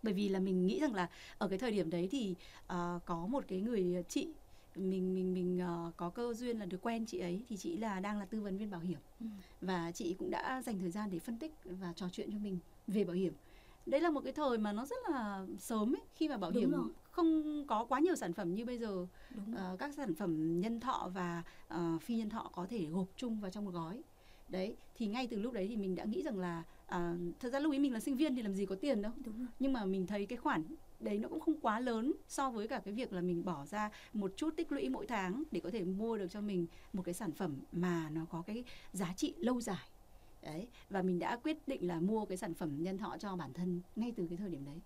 Bởi 0.02 0.14
vì 0.14 0.28
là 0.28 0.38
mình 0.38 0.66
nghĩ 0.66 0.80
rằng 0.80 0.94
là 0.94 1.08
ở 1.38 1.48
cái 1.48 1.58
thời 1.58 1.70
điểm 1.70 1.90
đấy 1.90 2.08
thì 2.10 2.34
ờ, 2.66 2.98
có 3.04 3.26
một 3.26 3.44
cái 3.48 3.60
người 3.60 4.04
chị 4.08 4.28
mình 4.76 5.14
mình 5.14 5.34
mình 5.34 5.60
ờ, 5.60 5.92
có 5.96 6.10
cơ 6.10 6.34
duyên 6.34 6.58
là 6.58 6.66
được 6.66 6.78
quen 6.82 7.06
chị 7.06 7.18
ấy 7.18 7.42
thì 7.48 7.56
chị 7.56 7.76
là 7.76 8.00
đang 8.00 8.18
là 8.18 8.24
tư 8.24 8.40
vấn 8.40 8.58
viên 8.58 8.70
bảo 8.70 8.80
hiểm. 8.80 8.98
Ừ. 9.20 9.26
và 9.60 9.90
chị 9.94 10.14
cũng 10.18 10.30
đã 10.30 10.62
dành 10.62 10.78
thời 10.78 10.90
gian 10.90 11.10
để 11.12 11.18
phân 11.18 11.38
tích 11.38 11.52
và 11.64 11.92
trò 11.96 12.08
chuyện 12.12 12.32
cho 12.32 12.38
mình 12.38 12.58
về 12.86 13.04
bảo 13.04 13.16
hiểm 13.16 13.32
đấy 13.86 14.00
là 14.00 14.10
một 14.10 14.20
cái 14.24 14.32
thời 14.32 14.58
mà 14.58 14.72
nó 14.72 14.86
rất 14.86 14.96
là 15.10 15.46
sớm 15.58 15.94
ấy 15.94 16.02
khi 16.14 16.28
mà 16.28 16.36
bảo 16.36 16.50
Đúng 16.50 16.60
hiểm 16.60 16.70
rồi. 16.70 16.88
không 17.10 17.64
có 17.66 17.84
quá 17.84 18.00
nhiều 18.00 18.16
sản 18.16 18.32
phẩm 18.32 18.54
như 18.54 18.64
bây 18.64 18.78
giờ. 18.78 19.06
Đúng. 19.30 19.54
Ờ, 19.54 19.76
các 19.78 19.94
sản 19.94 20.14
phẩm 20.14 20.60
nhân 20.60 20.80
thọ 20.80 21.10
và 21.14 21.42
ờ, 21.68 21.98
phi 22.02 22.16
nhân 22.16 22.30
thọ 22.30 22.50
có 22.52 22.66
thể 22.70 22.84
gộp 22.84 23.06
chung 23.16 23.40
vào 23.40 23.50
trong 23.50 23.64
một 23.64 23.70
gói. 23.70 24.02
Đấy 24.48 24.76
thì 24.94 25.06
ngay 25.06 25.26
từ 25.26 25.40
lúc 25.40 25.52
đấy 25.52 25.66
thì 25.68 25.76
mình 25.76 25.94
đã 25.94 26.04
nghĩ 26.04 26.22
rằng 26.22 26.38
là 26.38 26.62
à, 26.86 27.16
thật 27.40 27.50
ra 27.52 27.58
lúc 27.58 27.72
ấy 27.72 27.78
mình 27.78 27.92
là 27.92 28.00
sinh 28.00 28.16
viên 28.16 28.36
thì 28.36 28.42
làm 28.42 28.54
gì 28.54 28.66
có 28.66 28.74
tiền 28.74 29.02
đâu. 29.02 29.12
Đúng 29.24 29.38
rồi. 29.38 29.46
Nhưng 29.58 29.72
mà 29.72 29.84
mình 29.84 30.06
thấy 30.06 30.26
cái 30.26 30.38
khoản 30.38 30.64
đấy 31.00 31.18
nó 31.18 31.28
cũng 31.28 31.40
không 31.40 31.60
quá 31.60 31.80
lớn 31.80 32.12
so 32.28 32.50
với 32.50 32.68
cả 32.68 32.80
cái 32.84 32.94
việc 32.94 33.12
là 33.12 33.20
mình 33.20 33.44
bỏ 33.44 33.66
ra 33.66 33.90
một 34.12 34.32
chút 34.36 34.56
tích 34.56 34.72
lũy 34.72 34.88
mỗi 34.88 35.06
tháng 35.06 35.42
để 35.50 35.60
có 35.60 35.70
thể 35.70 35.84
mua 35.84 36.18
được 36.18 36.26
cho 36.30 36.40
mình 36.40 36.66
một 36.92 37.02
cái 37.02 37.14
sản 37.14 37.32
phẩm 37.32 37.56
mà 37.72 38.10
nó 38.10 38.24
có 38.30 38.42
cái 38.46 38.64
giá 38.92 39.12
trị 39.16 39.34
lâu 39.38 39.60
dài 39.60 39.88
đấy 40.44 40.68
và 40.90 41.02
mình 41.02 41.18
đã 41.18 41.36
quyết 41.36 41.68
định 41.68 41.86
là 41.86 42.00
mua 42.00 42.24
cái 42.24 42.36
sản 42.38 42.54
phẩm 42.54 42.82
nhân 42.82 42.98
thọ 42.98 43.16
cho 43.18 43.36
bản 43.36 43.52
thân 43.52 43.80
ngay 43.96 44.12
từ 44.16 44.26
cái 44.26 44.36
thời 44.36 44.50
điểm 44.50 44.64
đấy. 44.64 44.80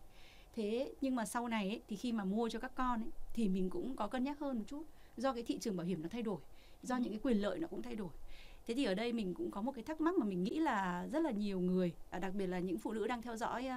Thế 0.55 0.95
nhưng 1.01 1.15
mà 1.15 1.27
sau 1.27 1.49
này 1.49 1.69
ấy, 1.69 1.83
thì 1.89 1.97
khi 1.97 2.13
mà 2.13 2.25
mua 2.25 2.49
cho 2.49 2.59
các 2.59 2.73
con 2.75 3.01
ấy, 3.03 3.11
thì 3.35 3.49
mình 3.49 3.71
cũng 3.71 3.97
có 3.97 4.07
cân 4.07 4.25
nhắc 4.25 4.39
hơn 4.39 4.59
một 4.59 4.65
chút. 4.67 4.83
Do 5.17 5.33
cái 5.33 5.43
thị 5.43 5.59
trường 5.59 5.77
bảo 5.77 5.87
hiểm 5.87 6.03
nó 6.03 6.09
thay 6.09 6.23
đổi 6.23 6.39
do 6.83 6.95
Ừ. 6.97 7.01
những 7.01 7.13
cái 7.13 7.21
quyền 7.23 7.37
lợi 7.43 7.59
nó 7.59 7.69
cũng 7.69 7.83
thay 7.83 7.97
đổi. 7.97 8.09
Thế 8.67 8.75
thì 8.75 8.85
ở 8.85 8.95
đây 8.95 9.13
mình 9.13 9.35
cũng 9.35 9.51
có 9.51 9.63
một 9.63 9.73
cái 9.73 9.85
thắc 9.85 10.01
mắc 10.01 10.15
mà 10.19 10.27
mình 10.27 10.45
nghĩ 10.45 10.59
là 10.59 11.09
rất 11.13 11.21
là 11.23 11.31
nhiều 11.31 11.61
người 11.61 11.93
à, 12.11 12.19
đặc 12.19 12.35
biệt 12.35 12.47
là 12.47 12.59
những 12.59 12.79
phụ 12.79 12.93
nữ 12.93 13.07
đang 13.07 13.23
theo 13.23 13.37
dõi 13.37 13.69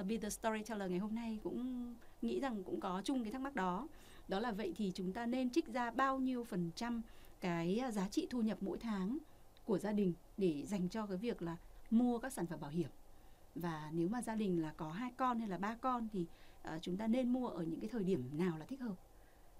uh, 0.00 0.06
Be 0.06 0.16
the 0.16 0.30
Storyteller 0.30 0.90
ngày 0.90 0.98
hôm 0.98 1.14
nay 1.14 1.38
cũng 1.42 1.94
nghĩ 2.22 2.40
rằng 2.40 2.64
cũng 2.64 2.80
có 2.80 3.02
chung 3.04 3.22
cái 3.22 3.32
thắc 3.32 3.40
mắc 3.42 3.54
đó. 3.54 3.88
Đó 4.28 4.40
là 4.40 4.52
vậy 4.52 4.72
thì 4.76 4.92
chúng 4.94 5.12
ta 5.12 5.26
nên 5.26 5.50
trích 5.50 5.66
ra 5.68 5.90
bao 5.90 6.18
nhiêu 6.18 6.44
phần 6.44 6.70
trăm 6.76 7.02
cái 7.40 7.82
giá 7.92 8.08
trị 8.08 8.26
thu 8.30 8.42
nhập 8.42 8.58
mỗi 8.60 8.78
tháng 8.78 9.18
của 9.66 9.78
gia 9.78 9.92
đình 9.92 10.12
để 10.36 10.66
dành 10.66 10.88
cho 10.88 11.06
cái 11.06 11.16
việc 11.16 11.42
là 11.42 11.56
mua 11.90 12.18
các 12.18 12.32
sản 12.32 12.46
phẩm 12.46 12.60
bảo 12.60 12.70
hiểm. 12.70 12.88
Và 13.54 13.90
nếu 13.92 14.08
mà 14.08 14.22
gia 14.22 14.34
đình 14.34 14.62
là 14.62 14.72
có 14.76 14.90
hai 14.90 15.12
con 15.16 15.38
hay 15.38 15.48
là 15.48 15.58
ba 15.58 15.74
con 15.74 16.08
thì 16.12 16.26
à, 16.62 16.78
chúng 16.82 16.96
ta 16.96 17.06
nên 17.06 17.32
mua 17.32 17.48
ở 17.48 17.62
những 17.64 17.80
cái 17.80 17.88
thời 17.88 18.04
điểm 18.04 18.28
nào 18.32 18.58
là 18.58 18.64
thích 18.64 18.80
hợp. 18.80 18.94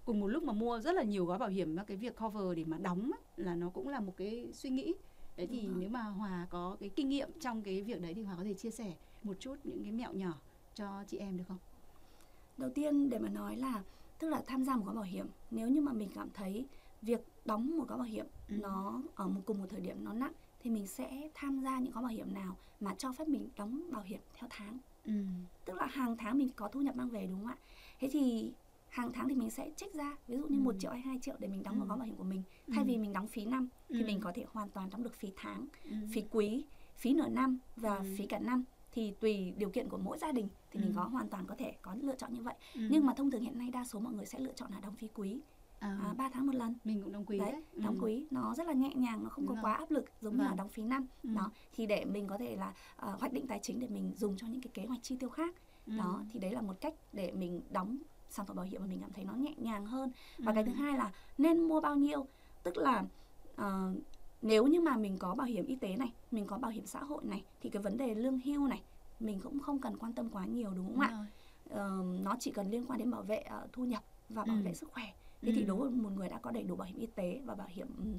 Cùng 0.05 0.21
một 0.21 0.27
lúc 0.27 0.43
mà 0.43 0.53
mua 0.53 0.81
rất 0.81 0.95
là 0.95 1.03
nhiều 1.03 1.27
gói 1.27 1.39
bảo 1.39 1.49
hiểm 1.49 1.77
cái 1.87 1.97
việc 1.97 2.17
cover 2.17 2.57
để 2.57 2.65
mà 2.65 2.79
đóng 2.79 3.11
á, 3.13 3.19
là 3.37 3.55
nó 3.55 3.71
cũng 3.71 3.89
là 3.89 4.01
một 4.01 4.13
cái 4.17 4.49
suy 4.53 4.71
nghĩ. 4.71 4.95
Đấy 5.37 5.47
thì 5.47 5.67
nếu 5.77 5.89
mà 5.89 6.03
hòa 6.03 6.47
có 6.51 6.77
cái 6.81 6.89
kinh 6.89 7.09
nghiệm 7.09 7.29
trong 7.41 7.63
cái 7.63 7.83
việc 7.83 8.01
đấy 8.01 8.15
thì 8.15 8.23
hòa 8.23 8.37
có 8.37 8.45
thể 8.45 8.55
chia 8.55 8.71
sẻ 8.71 8.95
một 9.23 9.37
chút 9.41 9.57
những 9.65 9.83
cái 9.83 9.93
mẹo 9.93 10.13
nhỏ 10.13 10.35
cho 10.75 11.05
chị 11.07 11.19
em 11.19 11.37
được 11.37 11.45
không? 11.49 11.59
Đầu 12.59 12.71
tiên 12.71 13.11
để 13.11 13.19
mà 13.19 13.29
nói 13.29 13.57
là 13.57 13.83
tức 14.19 14.29
là 14.29 14.43
tham 14.47 14.65
gia 14.65 14.77
một 14.77 14.85
gói 14.87 14.95
bảo 14.95 15.05
hiểm 15.05 15.27
nếu 15.51 15.69
như 15.69 15.81
mà 15.81 15.93
mình 15.93 16.11
cảm 16.15 16.29
thấy 16.35 16.67
việc 17.03 17.21
đóng 17.47 17.77
một 17.79 17.89
gói 17.89 17.99
bảo 17.99 18.07
hiểm 18.07 18.27
Ừ. 18.49 18.55
nó 18.63 19.01
ở 19.15 19.29
một 19.29 19.41
cùng 19.47 19.59
một 19.59 19.67
thời 19.71 19.81
điểm 19.81 20.05
nó 20.05 20.13
nặng 20.13 20.33
thì 20.61 20.71
mình 20.71 20.87
sẽ 20.87 21.29
tham 21.35 21.61
gia 21.61 21.79
những 21.79 21.93
gói 21.93 22.03
bảo 22.03 22.13
hiểm 22.13 22.35
nào 22.35 22.57
mà 22.81 22.95
cho 22.99 23.13
phép 23.13 23.29
mình 23.29 23.49
đóng 23.57 23.91
bảo 23.93 24.03
hiểm 24.03 24.21
theo 24.35 24.49
tháng 24.51 24.79
ừ. 25.05 25.13
tức 25.65 25.75
là 25.77 25.87
hàng 25.87 26.17
tháng 26.17 26.39
mình 26.39 26.49
có 26.57 26.69
thu 26.69 26.81
nhập 26.81 26.97
mang 26.97 27.09
về 27.09 27.27
đúng 27.27 27.39
không 27.39 27.47
ạ 27.47 27.57
thế 28.01 28.09
thì 28.13 28.53
hàng 28.89 29.13
tháng 29.13 29.29
thì 29.29 29.35
mình 29.35 29.51
sẽ 29.51 29.71
trích 29.77 29.95
ra 29.95 30.17
ví 30.29 30.37
dụ 30.37 30.43
như 30.49 30.59
Ừ. 30.59 30.63
một 30.63 30.75
triệu 30.79 30.91
hay 30.91 31.01
hai 31.01 31.19
triệu 31.23 31.35
để 31.39 31.49
mình 31.49 31.63
đóng 31.63 31.75
vào 31.75 31.85
Ừ. 31.85 31.89
gói 31.89 31.99
bảo 31.99 32.07
hiểm 32.07 32.17
của 32.17 32.25
mình 32.25 32.43
thay 32.69 32.85
Ừ. 32.85 32.87
vì 32.87 32.99
mình 32.99 33.13
đóng 33.13 33.27
phí 33.29 33.45
năm 33.45 33.69
thì 33.89 34.01
Ừ. 34.01 34.07
mình 34.07 34.21
có 34.21 34.33
thể 34.35 34.45
hoàn 34.53 34.69
toàn 34.71 34.91
đóng 34.91 35.03
được 35.03 35.15
phí 35.15 35.33
tháng 35.37 35.67
Ừ. 35.85 35.97
phí 36.13 36.25
quý 36.31 36.65
phí 36.97 37.13
nửa 37.15 37.29
năm 37.29 37.59
và 37.77 37.97
Ừ. 37.97 38.05
phí 38.19 38.27
cả 38.27 38.39
năm 38.39 38.65
thì 38.93 39.15
tùy 39.21 39.53
điều 39.57 39.71
kiện 39.71 39.89
của 39.89 39.99
mỗi 39.99 40.19
gia 40.19 40.33
đình 40.33 40.49
thì 40.71 40.81
mình 40.81 40.89
Ừ. 40.91 40.97
có 40.97 41.05
hoàn 41.05 41.29
toàn 41.29 41.47
có 41.47 41.55
thể 41.59 41.73
có 41.83 41.95
lựa 42.01 42.15
chọn 42.17 42.35
như 42.35 42.43
vậy 42.43 42.55
Ừ. 42.75 42.81
nhưng 42.91 43.07
mà 43.07 43.15
thông 43.15 43.31
thường 43.31 43.43
hiện 43.43 43.59
nay 43.59 43.71
đa 43.71 43.85
số 43.85 43.99
mọi 44.01 44.13
người 44.13 44.27
sẽ 44.27 44.39
lựa 44.39 44.53
chọn 44.53 44.73
là 44.73 44.81
đóng 44.81 44.95
phí 44.97 45.09
quý 45.15 45.41
à, 45.79 45.99
à, 46.03 46.15
3 46.17 46.29
tháng 46.29 46.47
một 46.47 46.55
lần 46.55 46.75
mình 46.85 47.03
cũng 47.03 47.13
đóng 47.13 47.25
quý 47.27 47.39
đấy, 47.39 47.53
đấy, 47.53 47.63
Ừ. 47.73 47.81
đóng 47.85 47.99
quý 48.01 48.27
nó 48.31 48.55
rất 48.55 48.67
là 48.67 48.73
nhẹ 48.73 48.95
nhàng 48.95 49.23
nó 49.25 49.29
không 49.31 49.45
Đúng 49.47 49.49
có 49.49 49.55
rồi. 49.55 49.63
quá 49.65 49.73
áp 49.75 49.91
lực 49.91 50.05
giống 50.21 50.37
như 50.37 50.43
là 50.43 50.49
Vâng. 50.49 50.57
đóng 50.57 50.69
phí 50.69 50.83
năm 50.83 51.07
Ừ. 51.23 51.31
đó 51.35 51.51
thì 51.73 51.87
để 51.87 52.05
mình 52.05 52.27
có 52.27 52.39
thể 52.39 52.57
là 52.57 52.75
ờ, 52.97 53.17
hoạch 53.21 53.33
định 53.33 53.47
tài 53.47 53.59
chính 53.63 53.81
để 53.81 53.89
mình 53.89 54.13
dùng 54.17 54.37
cho 54.37 54.47
những 54.47 54.61
cái 54.61 54.71
kế 54.75 54.85
hoạch 54.87 55.03
chi 55.03 55.17
tiêu 55.21 55.29
khác 55.31 55.55
Ừ. 55.87 55.93
đó 55.99 56.23
thì 56.31 56.39
đấy 56.41 56.51
là 56.53 56.61
một 56.61 56.81
cách 56.81 56.95
để 57.13 57.33
mình 57.33 57.63
đóng 57.71 57.99
sản 58.29 58.47
phẩm 58.47 58.57
bảo 58.57 58.67
hiểm 58.67 58.81
mà 58.81 58.87
mình 58.87 59.01
cảm 59.01 59.13
thấy 59.13 59.25
nó 59.25 59.35
nhẹ 59.35 59.55
nhàng 59.57 59.87
hơn 59.87 60.11
và 60.39 60.53
Ừ. 60.53 60.55
cái 60.55 60.65
thứ 60.65 60.73
hai 60.73 60.97
là 60.99 61.13
nên 61.39 61.61
mua 61.69 61.81
bao 61.81 61.97
nhiêu 61.97 62.27
tức 62.63 62.77
là 62.77 63.05
ờ, 63.57 63.95
nếu 64.43 64.67
như 64.67 64.81
mà 64.81 64.97
mình 64.97 65.19
có 65.19 65.35
bảo 65.35 65.47
hiểm 65.47 65.67
y 65.67 65.77
tế 65.77 65.97
này 65.97 66.13
mình 66.31 66.47
có 66.47 66.59
bảo 66.59 66.71
hiểm 66.71 66.87
xã 66.87 67.03
hội 67.05 67.25
này 67.25 67.45
thì 67.61 67.71
cái 67.71 67.83
vấn 67.83 67.97
đề 67.97 68.15
lương 68.15 68.39
hưu 68.39 68.67
này 68.69 68.83
mình 69.21 69.41
cũng 69.41 69.61
không 69.61 69.79
cần 69.81 69.97
quan 69.99 70.13
tâm 70.13 70.31
quá 70.31 70.45
nhiều 70.47 70.71
đúng 70.71 70.87
không 70.87 70.95
Đúng 70.95 71.01
ạ 71.01 71.11
rồi. 71.11 71.27
Ờ, 71.71 72.03
nó 72.21 72.37
chỉ 72.41 72.51
cần 72.51 72.71
liên 72.71 72.87
quan 72.87 72.99
đến 72.99 73.11
bảo 73.11 73.23
vệ 73.23 73.37
ờ, 73.39 73.69
thu 73.73 73.85
nhập 73.85 74.05
và 74.29 74.45
bảo 74.45 74.57
Ừ. 74.57 74.63
vệ 74.65 74.75
sức 74.75 74.91
khỏe 74.93 75.05
thế 75.43 75.53
thì 75.53 75.61
Ừ. 75.63 75.67
đối 75.67 75.77
với 75.79 75.91
một 75.91 76.11
người 76.17 76.29
đã 76.29 76.39
có 76.39 76.51
đầy 76.51 76.63
đủ 76.63 76.77
bảo 76.77 76.89
hiểm 76.89 76.97
y 76.99 77.07
tế 77.07 77.41
và 77.45 77.55
bảo 77.55 77.69
hiểm 77.71 77.89
ừm, 77.99 78.19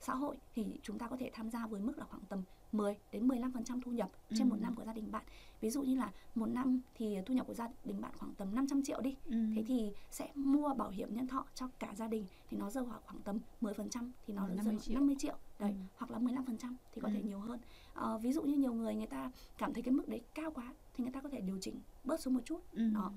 xã 0.00 0.14
hội 0.14 0.36
thì 0.54 0.66
chúng 0.82 0.98
ta 0.98 1.08
có 1.08 1.16
thể 1.16 1.30
tham 1.32 1.50
gia 1.50 1.66
với 1.66 1.80
mức 1.80 1.98
là 1.98 2.04
khoảng 2.04 2.22
tầm 2.28 2.42
10 2.72 2.96
đến 3.12 3.28
15% 3.28 3.80
thu 3.80 3.90
nhập 3.90 4.10
trên 4.34 4.48
một 4.48 4.56
Ừ. 4.58 4.62
năm 4.62 4.74
của 4.74 4.84
gia 4.84 4.92
đình 4.92 5.12
bạn. 5.12 5.24
Ví 5.60 5.70
dụ 5.70 5.82
như 5.82 5.96
là 5.96 6.12
một 6.34 6.46
năm 6.46 6.80
thì 6.94 7.18
thu 7.26 7.34
nhập 7.34 7.46
của 7.46 7.54
gia 7.54 7.68
đình 7.84 8.00
bạn 8.00 8.12
khoảng 8.18 8.34
tầm 8.34 8.54
500 8.54 8.82
triệu 8.82 9.00
đi. 9.00 9.16
Ừ. 9.24 9.36
Thế 9.56 9.64
thì 9.66 9.92
sẽ 10.10 10.32
mua 10.34 10.74
bảo 10.74 10.90
hiểm 10.90 11.14
nhân 11.14 11.26
thọ 11.26 11.46
cho 11.54 11.68
cả 11.78 11.92
gia 11.96 12.08
đình 12.08 12.26
thì 12.50 12.56
nó 12.56 12.70
rơi 12.70 12.84
vào 12.84 13.00
khoảng 13.04 13.20
tầm 13.22 13.38
10% 13.60 14.10
thì 14.26 14.34
nó 14.34 14.46
rơi 14.46 14.56
50 14.56 14.74
vào 14.74 14.80
triệu. 14.82 14.94
50 14.94 15.16
triệu. 15.18 15.34
Đấy, 15.58 15.70
Ừ. 15.70 15.76
hoặc 15.96 16.10
là 16.10 16.18
15% 16.18 16.76
thì 16.92 17.00
có 17.00 17.08
Ừ. 17.08 17.14
thể 17.14 17.22
nhiều 17.22 17.38
hơn. 17.40 17.60
Ờ, 17.94 18.18
ví 18.18 18.32
dụ 18.32 18.42
như 18.42 18.54
nhiều 18.56 18.72
người 18.74 18.94
người 18.94 19.06
ta 19.06 19.30
cảm 19.58 19.72
thấy 19.74 19.82
cái 19.82 19.92
mức 19.94 20.08
đấy 20.08 20.20
cao 20.34 20.50
quá 20.50 20.74
thì 20.94 21.04
người 21.04 21.12
ta 21.12 21.20
có 21.20 21.28
thể 21.28 21.40
điều 21.40 21.58
chỉnh 21.60 21.80
bớt 22.04 22.20
xuống 22.20 22.34
một 22.34 22.40
chút. 22.44 22.60
Ừ. 22.72 22.90
Đó. 22.94 23.12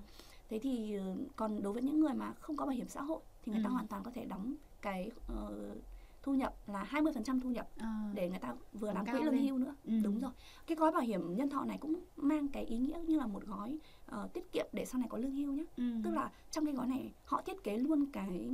Thế 0.49 0.59
thì 0.59 0.95
ờ, 0.95 1.15
còn 1.35 1.63
đối 1.63 1.73
với 1.73 1.81
những 1.81 1.99
người 1.99 2.13
mà 2.13 2.33
không 2.39 2.57
có 2.57 2.65
bảo 2.65 2.75
hiểm 2.75 2.87
xã 2.87 3.01
hội 3.01 3.19
thì 3.43 3.51
người 3.51 3.61
ta 3.63 3.69
Ừ. 3.69 3.73
hoàn 3.73 3.87
toàn 3.87 4.03
có 4.03 4.11
thể 4.11 4.25
đóng 4.25 4.53
cái 4.81 5.11
ờ, 5.27 5.75
thu 6.23 6.33
nhập 6.33 6.53
là 6.67 6.83
20% 6.83 7.39
thu 7.39 7.49
nhập 7.49 7.67
À. 7.77 8.11
để 8.13 8.29
người 8.29 8.39
ta 8.39 8.53
vừa 8.73 8.91
làm 8.93 9.05
quỹ 9.05 9.21
lương 9.23 9.37
hưu 9.37 9.57
nữa 9.57 9.75
Ừ. 9.85 9.93
đúng 10.03 10.19
rồi 10.19 10.31
cái 10.67 10.75
gói 10.75 10.91
bảo 10.91 11.01
hiểm 11.01 11.35
nhân 11.35 11.49
thọ 11.49 11.63
này 11.65 11.77
cũng 11.81 11.95
mang 12.15 12.47
cái 12.47 12.63
ý 12.65 12.77
nghĩa 12.77 12.99
như 13.07 13.17
là 13.19 13.25
một 13.27 13.45
gói 13.45 13.77
ờ, 14.05 14.27
tiết 14.33 14.51
kiệm 14.51 14.65
để 14.73 14.85
sau 14.85 14.99
này 14.99 15.07
có 15.11 15.17
lương 15.17 15.31
hưu 15.35 15.53
nhé 15.53 15.65
Ừ. 15.77 15.83
tức 16.03 16.11
là 16.11 16.31
trong 16.51 16.65
cái 16.65 16.73
gói 16.73 16.87
này 16.87 17.11
họ 17.25 17.41
thiết 17.41 17.63
kế 17.63 17.77
luôn 17.77 18.05
cái 18.11 18.49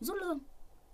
rút 0.00 0.16
lương 0.20 0.38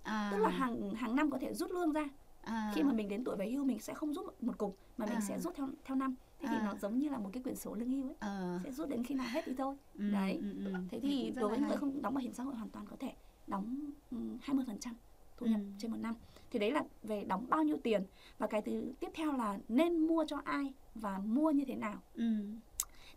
à. 0.03 0.29
tức 0.31 0.37
là 0.37 0.49
hàng 0.49 0.91
hàng 0.95 1.15
năm 1.15 1.31
có 1.31 1.37
thể 1.41 1.53
rút 1.53 1.71
lương 1.71 1.91
ra 1.91 2.05
à. 2.43 2.71
khi 2.75 2.83
mà 2.83 2.93
mình 2.93 3.09
đến 3.09 3.23
tuổi 3.23 3.35
về 3.35 3.49
hưu 3.51 3.63
mình 3.65 3.79
sẽ 3.79 3.93
không 3.93 4.13
rút 4.13 4.25
một- 4.25 4.43
một 4.43 4.57
cục 4.57 4.77
mà 4.97 5.05
mình 5.05 5.15
À. 5.15 5.21
sẽ 5.21 5.39
rút 5.39 5.53
theo 5.55 5.67
theo 5.85 5.95
năm 5.97 6.15
thế 6.39 6.47
thì 6.51 6.55
À. 6.57 6.61
nó 6.65 6.75
giống 6.81 6.99
như 6.99 7.09
là 7.09 7.17
một 7.17 7.29
cái 7.33 7.43
quyển 7.43 7.55
sổ 7.55 7.75
lương 7.75 7.89
hưu 7.89 8.07
ấy 8.07 8.15
Ờ. 8.19 8.59
sẽ 8.63 8.71
rút 8.71 8.89
đến 8.89 9.03
khi 9.03 9.15
nào 9.15 9.27
hết 9.29 9.41
thì 9.45 9.53
thôi 9.57 9.75
Ừ, 9.93 10.11
đấy. 10.11 10.37
ừ, 10.41 10.65
ừ. 10.65 10.73
thế 10.89 10.99
thì 10.99 11.33
đối 11.35 11.49
với 11.49 11.59
người 11.59 11.77
không 11.77 12.01
đóng 12.01 12.13
bảo 12.13 12.21
hiểm 12.21 12.33
xã 12.33 12.43
hội 12.43 12.55
hoàn 12.55 12.69
toàn 12.69 12.85
có 12.89 12.95
thể 12.99 13.13
đóng 13.47 13.91
ừm, 14.11 14.37
20% 14.41 14.93
thu 15.37 15.45
nhập 15.45 15.59
Ừ. 15.59 15.65
trên 15.79 15.91
một 15.91 15.97
năm 15.97 16.15
thì 16.51 16.59
đấy 16.59 16.71
là 16.71 16.83
về 17.03 17.23
đóng 17.23 17.45
bao 17.49 17.63
nhiêu 17.63 17.77
tiền 17.83 18.03
và 18.37 18.47
cái 18.47 18.61
thứ 18.61 18.91
tiếp 18.99 19.09
theo 19.13 19.31
là 19.37 19.59
nên 19.67 20.07
mua 20.07 20.25
cho 20.27 20.37
ai 20.43 20.73
và 20.95 21.17
mua 21.25 21.51
như 21.51 21.65
thế 21.67 21.75
nào 21.75 21.99
Ừ. 22.13 22.23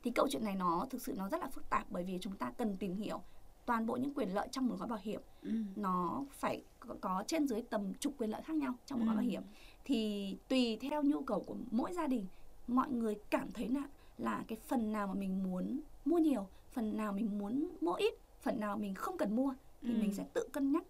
thì 0.03 0.11
câu 0.11 0.29
chuyện 0.31 0.45
này 0.45 0.55
nó 0.55 0.87
thực 0.91 1.03
sự 1.03 1.15
nó 1.17 1.29
rất 1.29 1.41
là 1.41 1.47
phức 1.49 1.71
tạp 1.71 1.87
bởi 1.91 2.05
vì 2.05 2.19
chúng 2.21 2.37
ta 2.37 2.53
cần 2.59 2.77
tìm 2.77 2.97
hiểu 2.97 3.21
toàn 3.67 3.87
bộ 3.87 3.97
những 3.97 4.15
quyền 4.15 4.35
lợi 4.35 4.49
trong 4.51 4.67
một 4.67 4.77
gói 4.79 4.89
bảo 4.89 4.99
hiểm 5.03 5.21
Ừ. 5.43 5.51
nó 5.77 6.25
phải 6.33 6.63
có, 6.81 6.95
có 7.01 7.25
trên 7.27 7.47
dưới 7.49 7.63
tầm 7.63 7.95
chục 7.95 8.15
quyền 8.19 8.31
lợi 8.31 8.43
khác 8.43 8.57
nhau 8.57 8.75
trong 8.87 8.99
một 8.99 9.05
gói 9.07 9.15
Ừ. 9.15 9.19
bảo 9.19 9.27
hiểm 9.27 9.43
thì 9.85 10.37
tùy 10.49 10.79
theo 10.81 11.03
nhu 11.03 11.23
cầu 11.23 11.41
của 11.41 11.57
mỗi 11.71 11.93
gia 11.93 12.07
đình 12.07 12.27
mọi 12.69 12.91
người 12.91 13.15
cảm 13.31 13.53
thấy 13.53 13.69
là 13.69 13.83
là 14.19 14.45
cái 14.49 14.59
phần 14.69 14.93
nào 14.93 15.07
mà 15.07 15.15
mình 15.15 15.43
muốn 15.43 15.81
mua 16.05 16.19
nhiều 16.19 16.47
phần 16.73 16.97
nào 16.97 17.13
mình 17.13 17.39
muốn 17.39 17.69
mua 17.81 17.93
ít 17.93 18.15
phần 18.43 18.61
nào 18.61 18.77
mình 18.77 18.95
không 18.95 19.19
cần 19.19 19.37
mua 19.37 19.55
thì 19.83 19.93
Ừ. 19.95 19.99
mình 20.01 20.13
sẽ 20.15 20.25
tự 20.35 20.49
cân 20.53 20.73
nhắc 20.73 20.85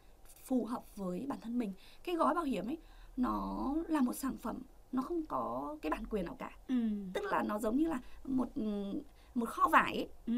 phù 0.45 0.65
hợp 0.65 0.97
với 0.97 1.25
bản 1.29 1.39
thân 1.41 1.59
mình 1.59 1.73
cái 2.05 2.15
gói 2.15 2.35
bảo 2.35 2.45
hiểm 2.45 2.67
ấy 2.67 2.79
nó 3.17 3.75
là 3.89 4.01
một 4.01 4.13
sản 4.13 4.37
phẩm 4.37 4.59
nó 4.93 5.03
không 5.03 5.27
có 5.27 5.77
cái 5.83 5.91
bản 5.91 6.05
quyền 6.11 6.25
nào 6.25 6.35
cả 6.39 6.51
Ừ. 6.69 6.75
tức 7.13 7.25
là 7.25 7.43
nó 7.43 7.59
giống 7.59 7.77
như 7.77 7.89
là 7.89 8.01
một 8.25 8.49
một 9.35 9.49
kho 9.49 9.69
vải 9.69 9.95
ấy. 9.97 10.09
Ừ. 10.27 10.33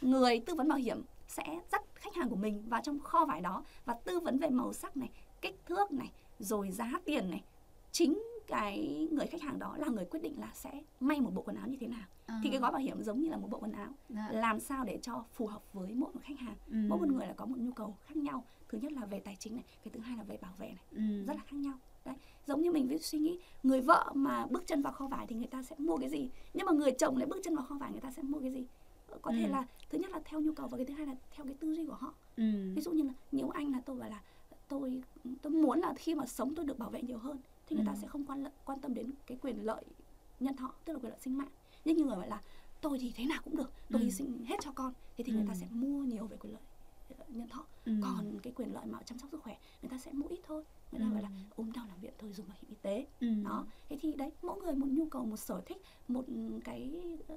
người 0.00 0.40
tư 0.46 0.54
vấn 0.54 0.68
bảo 0.68 0.78
hiểm 0.78 1.02
sẽ 1.28 1.60
dắt 1.72 1.82
khách 1.94 2.14
hàng 2.14 2.28
của 2.28 2.36
mình 2.36 2.62
vào 2.68 2.80
trong 2.84 2.98
kho 3.00 3.24
vải 3.24 3.40
đó 3.40 3.64
và 3.84 3.94
tư 4.04 4.20
vấn 4.20 4.38
về 4.38 4.50
màu 4.50 4.72
sắc 4.72 4.96
này 4.96 5.10
kích 5.40 5.60
thước 5.66 5.92
này 5.92 6.12
rồi 6.38 6.70
giá 6.70 6.92
tiền 7.04 7.30
này 7.30 7.44
chính 7.92 8.22
cái 8.46 9.08
người 9.12 9.26
khách 9.26 9.42
hàng 9.42 9.58
đó 9.58 9.76
là 9.78 9.88
người 9.88 10.04
quyết 10.04 10.22
định 10.22 10.40
là 10.40 10.50
sẽ 10.54 10.82
may 11.00 11.20
một 11.20 11.30
bộ 11.34 11.42
quần 11.42 11.56
áo 11.56 11.66
như 11.68 11.76
thế 11.80 11.86
nào 11.86 12.04
À. 12.26 12.40
thì 12.42 12.50
cái 12.50 12.60
gói 12.60 12.72
bảo 12.72 12.80
hiểm 12.80 13.02
giống 13.02 13.20
như 13.20 13.28
là 13.30 13.36
một 13.36 13.48
bộ 13.50 13.58
quần 13.58 13.72
áo 13.72 13.88
Dạ. 14.08 14.28
làm 14.32 14.60
sao 14.60 14.84
để 14.84 14.98
cho 15.02 15.24
phù 15.32 15.46
hợp 15.46 15.62
với 15.72 15.94
mỗi 15.94 16.12
một 16.14 16.20
khách 16.22 16.38
hàng 16.38 16.54
Ừ. 16.70 16.76
mỗi 16.88 16.98
một 16.98 17.08
người 17.08 17.26
là 17.26 17.32
có 17.36 17.46
một 17.46 17.56
nhu 17.58 17.72
cầu 17.72 17.96
khác 18.06 18.16
nhau 18.16 18.44
thứ 18.68 18.78
nhất 18.78 18.92
là 18.92 19.06
về 19.06 19.20
tài 19.20 19.36
chính 19.38 19.54
này 19.56 19.64
cái 19.84 19.92
thứ 19.94 20.00
hai 20.00 20.16
là 20.16 20.22
về 20.22 20.36
bảo 20.42 20.52
vệ 20.58 20.66
này 20.66 20.84
Ừ. 20.92 21.24
rất 21.26 21.36
là 21.36 21.42
khác 21.46 21.56
nhau 21.56 21.74
đấy 22.04 22.14
giống 22.46 22.62
như 22.62 22.72
mình 22.72 22.88
với 22.88 22.98
suy 22.98 23.18
nghĩ 23.18 23.38
người 23.62 23.80
vợ 23.80 24.12
mà 24.14 24.46
bước 24.46 24.66
chân 24.66 24.82
vào 24.82 24.92
kho 24.92 25.06
vải 25.06 25.26
thì 25.26 25.36
người 25.36 25.46
ta 25.46 25.62
sẽ 25.62 25.76
mua 25.78 25.96
cái 25.96 26.08
gì 26.10 26.30
nhưng 26.54 26.66
mà 26.66 26.72
người 26.72 26.90
chồng 26.92 27.16
lại 27.16 27.26
bước 27.26 27.40
chân 27.44 27.56
vào 27.56 27.64
kho 27.66 27.74
vải 27.78 27.90
người 27.92 28.00
ta 28.00 28.10
sẽ 28.10 28.22
mua 28.22 28.38
cái 28.38 28.50
gì 28.50 28.64
Ờ, 29.10 29.18
có 29.22 29.30
thể 29.32 29.44
Ừ. 29.44 29.50
là 29.50 29.66
thứ 29.90 29.98
nhất 29.98 30.10
là 30.10 30.20
theo 30.24 30.40
nhu 30.40 30.52
cầu 30.52 30.68
và 30.68 30.76
cái 30.76 30.86
thứ 30.86 30.94
hai 30.94 31.06
là 31.06 31.14
theo 31.30 31.44
cái 31.46 31.54
tư 31.60 31.74
duy 31.74 31.86
của 31.86 31.94
họ 31.94 32.14
Ừ. 32.36 32.42
ví 32.74 32.82
dụ 32.82 32.90
như 32.92 33.02
là 33.02 33.12
nhiều 33.32 33.50
anh 33.50 33.72
là 33.72 33.80
tôi 33.86 33.96
bảo 33.98 34.10
là 34.10 34.20
tôi 34.68 35.02
tôi 35.42 35.52
muốn 35.52 35.80
là 35.80 35.94
khi 35.96 36.14
mà 36.14 36.26
sống 36.26 36.54
tôi 36.54 36.64
được 36.64 36.78
bảo 36.78 36.90
vệ 36.90 37.02
nhiều 37.02 37.18
hơn 37.18 37.38
thì 37.66 37.76
người 37.76 37.84
ta 37.86 37.92
Ừ. 37.92 37.98
sẽ 38.02 38.08
không 38.08 38.24
quan 38.24 38.42
lợi- 38.42 38.52
quan 38.64 38.80
tâm 38.80 38.94
đến 38.94 39.10
cái 39.26 39.38
quyền 39.42 39.64
lợi 39.66 39.84
nhân 40.40 40.56
thọ 40.56 40.72
tức 40.84 40.92
là 40.92 40.98
quyền 40.98 41.10
lợi 41.10 41.20
sinh 41.20 41.38
mạng 41.38 41.48
nhưng 41.84 41.96
nhiều 41.96 42.06
người 42.06 42.16
bảo 42.16 42.28
là 42.28 42.42
tôi 42.80 42.98
thì 42.98 43.12
thế 43.16 43.24
nào 43.26 43.40
cũng 43.44 43.56
được 43.56 43.70
tôi 43.90 44.00
Ừ. 44.00 44.04
hy 44.04 44.10
sinh 44.10 44.44
hết 44.44 44.56
cho 44.60 44.72
con 44.74 44.92
thế 45.16 45.24
thì 45.24 45.32
người 45.32 45.44
ta 45.46 45.52
Ừ. 45.52 45.58
sẽ 45.60 45.66
mua 45.70 46.02
nhiều 46.02 46.26
về 46.26 46.36
quyền 46.36 46.52
lợi 46.52 46.62
ờ, 47.18 47.24
nhân 47.28 47.48
thọ 47.48 47.64
Ừ. 47.84 47.92
còn 48.02 48.38
cái 48.42 48.52
quyền 48.52 48.74
lợi 48.74 48.86
mà 48.86 48.98
chăm 49.02 49.18
sóc 49.18 49.28
sức 49.30 49.42
khỏe 49.42 49.58
người 49.82 49.90
ta 49.90 49.98
sẽ 49.98 50.12
mua 50.12 50.26
ít 50.28 50.40
thôi 50.42 50.64
người 50.92 51.00
ta 51.00 51.06
Ừ. 51.06 51.12
gọi 51.12 51.22
là 51.22 51.30
ốm 51.56 51.72
đau 51.72 51.84
nằm 51.88 52.00
viện 52.00 52.12
thôi 52.18 52.32
dùng 52.32 52.48
bảo 52.48 52.56
hiểm 52.60 52.70
y 52.70 52.76
tế 52.82 53.06
Ừ. 53.20 53.28
đó 53.44 53.64
thế 53.88 53.98
thì 54.00 54.12
đấy 54.12 54.30
mỗi 54.42 54.60
người 54.60 54.74
một 54.74 54.86
nhu 54.90 55.06
cầu 55.08 55.24
một 55.24 55.36
sở 55.36 55.62
thích 55.66 55.82
một 56.08 56.24
cái 56.64 56.90
ờ, 57.28 57.36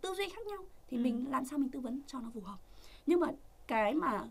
tư 0.00 0.14
duy 0.16 0.28
khác 0.28 0.46
nhau 0.46 0.64
thì 0.88 0.96
Ừ. 0.96 1.00
mình 1.02 1.30
làm 1.30 1.44
sao 1.44 1.58
mình 1.58 1.68
tư 1.70 1.80
vấn 1.80 2.00
cho 2.06 2.20
nó 2.20 2.30
phù 2.34 2.40
hợp 2.40 2.58
nhưng 3.06 3.20
mà 3.20 3.28
cái 3.66 3.94
mà 3.94 4.28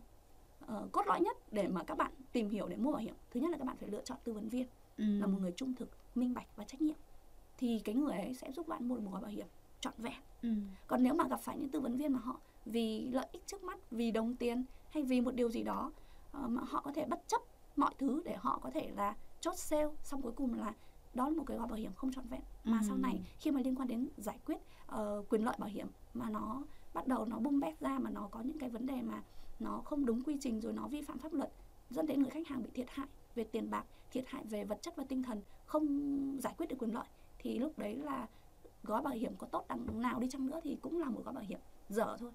ờ, 0.67 0.87
cốt 0.91 1.07
lõi 1.07 1.21
nhất 1.21 1.37
để 1.51 1.67
mà 1.67 1.83
các 1.83 1.97
bạn 1.97 2.11
tìm 2.31 2.49
hiểu 2.49 2.67
để 2.67 2.77
mua 2.77 2.91
bảo 2.91 3.01
hiểm 3.01 3.15
thứ 3.31 3.39
nhất 3.39 3.51
là 3.51 3.57
các 3.57 3.63
bạn 3.65 3.77
phải 3.79 3.89
lựa 3.89 4.01
chọn 4.05 4.17
tư 4.23 4.33
vấn 4.33 4.49
viên 4.49 4.67
Ừ. 4.97 5.03
là 5.19 5.27
một 5.27 5.37
người 5.41 5.51
trung 5.51 5.73
thực 5.75 5.89
minh 6.15 6.33
bạch 6.33 6.47
và 6.55 6.63
trách 6.63 6.81
nhiệm 6.81 6.95
thì 7.57 7.81
cái 7.83 7.95
người 7.95 8.17
ấy 8.17 8.33
sẽ 8.33 8.51
giúp 8.51 8.67
bạn 8.67 8.87
mua 8.87 8.95
một 8.99 9.09
gói 9.11 9.21
bảo 9.21 9.31
hiểm 9.31 9.47
trọn 9.79 9.93
vẹn 9.97 10.21
Ừ. 10.41 10.49
còn 10.87 11.03
nếu 11.03 11.13
mà 11.13 11.27
gặp 11.27 11.39
phải 11.41 11.57
những 11.57 11.69
tư 11.69 11.79
vấn 11.79 11.97
viên 11.97 12.13
mà 12.13 12.19
họ 12.19 12.39
vì 12.65 13.07
lợi 13.11 13.27
ích 13.31 13.43
trước 13.47 13.63
mắt 13.63 13.77
vì 13.91 14.11
đồng 14.11 14.35
tiền 14.35 14.63
hay 14.89 15.03
vì 15.03 15.21
một 15.21 15.35
điều 15.35 15.49
gì 15.49 15.63
đó 15.63 15.91
ờ, 16.31 16.47
mà 16.47 16.61
họ 16.65 16.81
có 16.85 16.91
thể 16.91 17.05
bất 17.05 17.23
chấp 17.27 17.41
mọi 17.75 17.93
thứ 17.97 18.21
để 18.25 18.35
họ 18.39 18.59
có 18.63 18.69
thể 18.71 18.91
là 18.95 19.15
chốt 19.41 19.53
sale 19.57 19.87
xong 20.03 20.21
cuối 20.21 20.31
cùng 20.31 20.53
là 20.53 20.73
đó 21.13 21.29
là 21.29 21.35
một 21.37 21.43
cái 21.47 21.57
gói 21.57 21.67
bảo 21.67 21.77
hiểm 21.77 21.91
không 21.95 22.11
trọn 22.13 22.27
vẹn 22.27 22.41
mà 22.63 22.77
Ừ. 22.81 22.85
sau 22.87 22.97
này 22.97 23.21
khi 23.39 23.51
mà 23.51 23.61
liên 23.61 23.75
quan 23.75 23.87
đến 23.87 24.09
giải 24.17 24.39
quyết 24.45 24.57
ờ, 24.87 25.23
quyền 25.29 25.45
lợi 25.45 25.55
bảo 25.59 25.69
hiểm 25.69 25.87
mà 26.13 26.29
nó 26.29 26.63
bắt 26.93 27.07
đầu 27.07 27.25
nó 27.25 27.39
bung 27.39 27.59
bét 27.59 27.79
ra 27.79 27.99
mà 27.99 28.09
nó 28.09 28.27
có 28.31 28.41
những 28.41 28.59
cái 28.59 28.69
vấn 28.69 28.85
đề 28.85 29.01
mà 29.01 29.23
nó 29.59 29.81
không 29.85 30.05
đúng 30.05 30.21
quy 30.23 30.37
trình 30.41 30.61
rồi 30.61 30.73
nó 30.73 30.87
vi 30.87 31.01
phạm 31.01 31.17
pháp 31.19 31.33
luật 31.33 31.51
dẫn 31.89 32.07
đến 32.07 32.21
người 32.21 32.29
khách 32.29 32.47
hàng 32.47 32.63
bị 32.63 32.69
thiệt 32.73 32.87
hại 32.89 33.07
về 33.35 33.43
tiền 33.43 33.69
bạc 33.69 33.85
thiệt 34.11 34.23
hại 34.27 34.43
về 34.49 34.63
vật 34.63 34.77
chất 34.81 34.95
và 34.95 35.03
tinh 35.09 35.23
thần 35.23 35.41
không 35.65 36.37
giải 36.41 36.53
quyết 36.57 36.65
được 36.69 36.75
quyền 36.79 36.93
lợi 36.93 37.07
thì 37.39 37.59
lúc 37.59 37.77
đấy 37.79 37.95
là 37.95 38.27
gói 38.83 39.01
bảo 39.01 39.13
hiểm 39.13 39.35
có 39.37 39.47
tốt 39.47 39.65
đằng 39.69 40.01
nào 40.01 40.19
đi 40.19 40.27
chăng 40.29 40.45
nữa 40.45 40.59
thì 40.63 40.77
cũng 40.81 40.99
là 40.99 41.09
một 41.09 41.21
gói 41.25 41.33
bảo 41.33 41.43
hiểm 41.47 41.59
dở 41.89 42.17
thôi 42.19 42.31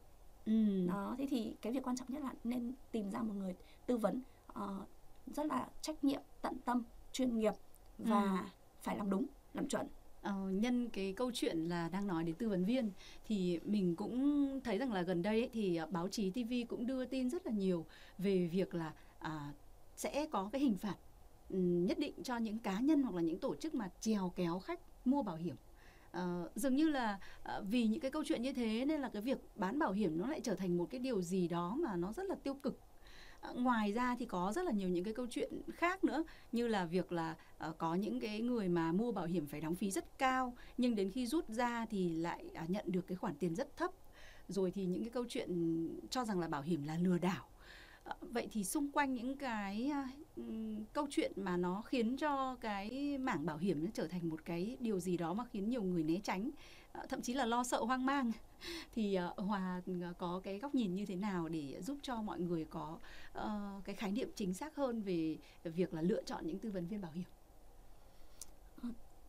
Ừ. 0.46 0.86
đó 0.88 1.14
thế 1.18 1.26
thì 1.30 1.54
cái 1.62 1.72
việc 1.72 1.82
quan 1.82 1.96
trọng 1.96 2.08
nhất 2.10 2.22
là 2.22 2.32
nên 2.44 2.72
tìm 2.92 3.10
ra 3.10 3.22
một 3.22 3.34
người 3.34 3.54
tư 3.86 3.96
vấn 3.96 4.22
ờ, 4.46 4.84
rất 5.26 5.46
là 5.46 5.68
trách 5.80 6.04
nhiệm 6.04 6.20
tận 6.42 6.54
tâm 6.64 6.82
chuyên 7.12 7.38
nghiệp 7.38 7.52
và 7.98 8.22
Ừ. 8.22 8.48
phải 8.82 8.96
làm 8.96 9.10
đúng 9.10 9.26
làm 9.54 9.68
chuẩn 9.68 9.86
Ờ, 10.22 10.50
nhân 10.50 10.88
cái 10.90 11.12
câu 11.12 11.30
chuyện 11.34 11.58
là 11.58 11.88
đang 11.88 12.06
nói 12.06 12.24
đến 12.24 12.34
tư 12.34 12.48
vấn 12.48 12.64
viên 12.64 12.90
thì 13.24 13.60
mình 13.64 13.96
cũng 13.96 14.60
thấy 14.64 14.78
rằng 14.78 14.92
là 14.92 15.02
gần 15.02 15.22
đây 15.22 15.40
ấy, 15.40 15.50
thì 15.52 15.80
báo 15.90 16.08
chí 16.08 16.30
TV 16.30 16.52
cũng 16.68 16.86
đưa 16.86 17.04
tin 17.06 17.30
rất 17.30 17.46
là 17.46 17.52
nhiều 17.52 17.86
về 18.18 18.46
việc 18.52 18.74
là 18.74 18.92
à, 19.18 19.52
sẽ 19.98 20.26
có 20.30 20.48
cái 20.52 20.60
hình 20.60 20.76
phạt 20.76 20.96
ừ, 21.50 21.58
nhất 21.58 21.98
định 21.98 22.14
cho 22.22 22.36
những 22.36 22.58
cá 22.58 22.80
nhân 22.80 23.02
hoặc 23.02 23.14
là 23.14 23.22
những 23.22 23.38
tổ 23.38 23.54
chức 23.56 23.74
mà 23.74 23.90
trèo 24.00 24.32
kéo 24.36 24.58
khách 24.58 24.80
mua 25.04 25.22
bảo 25.22 25.36
hiểm. 25.36 25.56
Ờ, 26.10 26.50
dường 26.54 26.76
như 26.76 26.88
là 26.88 27.18
ờ, 27.42 27.64
vì 27.68 27.86
những 27.86 28.00
cái 28.00 28.10
câu 28.10 28.24
chuyện 28.26 28.42
như 28.42 28.52
thế 28.52 28.84
nên 28.84 29.00
là 29.00 29.08
cái 29.12 29.22
việc 29.22 29.38
bán 29.54 29.78
bảo 29.78 29.92
hiểm 29.92 30.18
nó 30.18 30.26
lại 30.26 30.40
trở 30.40 30.54
thành 30.54 30.76
một 30.76 30.86
cái 30.90 31.00
điều 31.00 31.22
gì 31.22 31.48
đó 31.48 31.76
mà 31.80 31.96
nó 31.96 32.12
rất 32.12 32.26
là 32.26 32.34
tiêu 32.34 32.54
cực. 32.54 32.78
Ờ, 33.40 33.54
ngoài 33.54 33.92
ra 33.92 34.16
thì 34.18 34.26
có 34.26 34.52
rất 34.54 34.64
là 34.64 34.72
nhiều 34.72 34.88
những 34.88 35.04
cái 35.04 35.14
câu 35.14 35.26
chuyện 35.30 35.62
khác 35.72 36.04
nữa 36.04 36.24
như 36.52 36.68
là 36.68 36.84
việc 36.84 37.12
là 37.12 37.36
uh, 37.68 37.78
có 37.78 37.94
những 37.94 38.20
cái 38.20 38.40
người 38.40 38.68
mà 38.68 38.92
mua 38.92 39.12
bảo 39.12 39.26
hiểm 39.26 39.46
phải 39.46 39.60
đóng 39.60 39.74
phí 39.74 39.90
rất 39.90 40.18
cao 40.18 40.54
nhưng 40.76 40.94
đến 40.94 41.10
khi 41.10 41.26
rút 41.26 41.48
ra 41.48 41.86
thì 41.90 42.16
lại 42.16 42.50
uh, 42.64 42.70
nhận 42.70 42.84
được 42.88 43.06
cái 43.06 43.16
khoản 43.16 43.34
tiền 43.38 43.54
rất 43.54 43.76
thấp 43.76 43.90
rồi 44.48 44.70
thì 44.70 44.84
những 44.84 45.00
cái 45.00 45.10
câu 45.10 45.24
chuyện 45.28 45.88
cho 46.10 46.24
rằng 46.24 46.40
là 46.40 46.48
bảo 46.48 46.62
hiểm 46.62 46.82
là 46.82 46.98
lừa 46.98 47.18
đảo 47.18 47.44
vậy 48.20 48.48
thì 48.52 48.64
xung 48.64 48.90
quanh 48.90 49.14
những 49.14 49.36
cái 49.36 49.86
à, 49.92 50.08
câu 50.92 51.06
chuyện 51.10 51.32
mà 51.36 51.56
nó 51.56 51.82
khiến 51.82 52.16
cho 52.16 52.56
cái 52.60 53.18
mảng 53.18 53.46
bảo 53.46 53.56
hiểm 53.58 53.84
nó 53.84 53.90
trở 53.94 54.06
thành 54.06 54.28
một 54.28 54.44
cái 54.44 54.76
điều 54.80 55.00
gì 55.00 55.16
đó 55.16 55.34
mà 55.34 55.44
khiến 55.44 55.68
nhiều 55.68 55.82
người 55.82 56.02
né 56.04 56.14
tránh 56.24 56.50
ờ, 56.92 57.06
thậm 57.08 57.22
chí 57.22 57.34
là 57.34 57.46
lo 57.46 57.64
sợ 57.64 57.80
hoang 57.84 58.06
mang 58.06 58.32
thì 58.94 59.14
ờ, 59.14 59.34
hòa 59.36 59.82
ờ, 60.02 60.12
có 60.18 60.40
cái 60.44 60.58
góc 60.58 60.74
nhìn 60.74 60.94
như 60.94 61.06
thế 61.06 61.16
nào 61.16 61.48
để 61.48 61.82
giúp 61.82 61.98
cho 62.02 62.22
mọi 62.22 62.40
người 62.40 62.64
có 62.64 62.98
cái 63.84 63.94
khái 63.94 64.12
niệm 64.12 64.28
chính 64.34 64.54
xác 64.54 64.76
hơn 64.76 65.02
về 65.02 65.36
việc 65.64 65.94
là 65.94 66.02
lựa 66.02 66.22
chọn 66.22 66.46
những 66.46 66.58
tư 66.58 66.70
vấn 66.70 66.86
viên 66.86 67.00
bảo 67.00 67.12
hiểm 67.12 67.24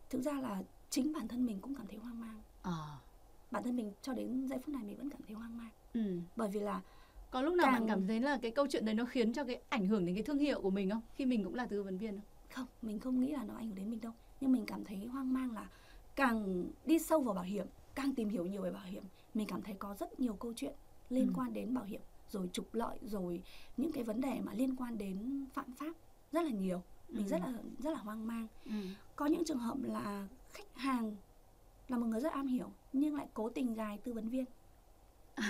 thực 0.10 0.22
ra 0.22 0.34
là 0.42 0.62
chính 0.90 1.14
bản 1.14 1.28
thân 1.28 1.46
mình 1.46 1.60
cũng 1.62 1.76
cảm 1.76 1.88
thấy 1.88 1.98
hoang 1.98 2.20
mang 2.22 2.42
Ờ. 2.62 2.98
bản 3.52 3.64
thân 3.64 3.76
mình 3.76 3.94
cho 4.02 4.14
đến 4.14 4.48
giây 4.48 4.60
phút 4.60 4.70
này 4.70 4.84
mình 4.84 4.98
vẫn 4.98 5.10
cảm 5.10 5.22
thấy 5.28 5.36
hoang 5.36 5.58
mang 5.58 5.70
Ừ. 5.94 6.20
bởi 6.36 6.50
vì 6.50 6.60
là 6.60 6.82
Có 7.32 7.42
lúc 7.42 7.56
nào 7.56 7.68
bạn 7.68 7.76
Càng- 7.82 7.88
cảm 7.88 8.08
thấy 8.08 8.20
là 8.20 8.38
cái 8.42 8.52
câu 8.52 8.68
chuyện 8.70 8.86
đấy 8.86 8.96
nó 8.96 9.06
khiến 9.06 9.34
cho 9.34 9.44
cái 9.44 9.62
ảnh 9.70 9.88
hưởng 9.88 10.06
đến 10.06 10.16
cái 10.16 10.24
thương 10.24 10.38
hiệu 10.40 10.62
của 10.62 10.70
mình 10.70 10.90
không? 10.90 11.02
Khi 11.16 11.26
mình 11.26 11.44
cũng 11.44 11.56
là 11.56 11.66
tư 11.66 11.84
vấn 11.84 11.98
viên 11.98 12.12
không? 12.14 12.22
không 12.50 12.68
mình 12.82 13.00
không 13.00 13.20
nghĩ 13.20 13.32
là 13.32 13.44
nó 13.44 13.54
ảnh 13.56 13.68
hưởng 13.68 13.76
đến 13.76 13.90
mình 13.92 14.02
đâu 14.02 14.12
nhưng 14.42 14.52
mình 14.52 14.64
cảm 14.66 14.84
thấy 14.86 15.06
hoang 15.06 15.34
mang 15.34 15.52
là 15.52 15.70
càng 16.16 16.66
đi 16.86 17.00
sâu 17.00 17.22
vào 17.22 17.34
bảo 17.34 17.44
hiểm 17.44 17.68
càng 17.96 18.16
tìm 18.16 18.30
hiểu 18.30 18.46
nhiều 18.46 18.62
về 18.62 18.72
bảo 18.72 18.84
hiểm 18.86 19.04
mình 19.34 19.48
cảm 19.48 19.62
thấy 19.62 19.76
có 19.80 19.96
rất 20.00 20.20
nhiều 20.20 20.34
câu 20.34 20.54
chuyện 20.56 20.74
liên 21.10 21.28
Ừ. 21.28 21.34
quan 21.36 21.54
đến 21.54 21.74
bảo 21.74 21.84
hiểm 21.84 22.02
rồi 22.30 22.50
trục 22.54 22.74
lợi 22.74 22.98
rồi 23.04 23.42
những 23.78 23.92
cái 23.92 24.04
vấn 24.04 24.22
đề 24.22 24.40
mà 24.44 24.54
liên 24.54 24.76
quan 24.76 24.98
đến 24.98 25.46
phạm 25.54 25.72
pháp 25.74 25.94
rất 26.32 26.42
là 26.46 26.52
nhiều 26.52 26.84
mình 27.10 27.26
Ừ. 27.26 27.30
rất 27.30 27.42
là 27.42 27.54
rất 27.80 27.92
là 27.92 28.00
hoang 28.00 28.28
mang 28.28 28.48
Ừ. 28.66 28.72
có 29.16 29.26
những 29.26 29.44
trường 29.46 29.58
hợp 29.60 29.78
là 29.82 30.28
khách 30.54 30.76
hàng 30.76 31.16
là 31.88 31.98
một 31.98 32.06
người 32.08 32.22
rất 32.22 32.32
am 32.34 32.48
hiểu 32.48 32.72
nhưng 32.94 33.16
lại 33.16 33.28
cố 33.34 33.50
tình 33.50 33.74
gài 33.74 33.98
tư 33.98 34.14
vấn 34.14 34.30
viên 34.30 34.46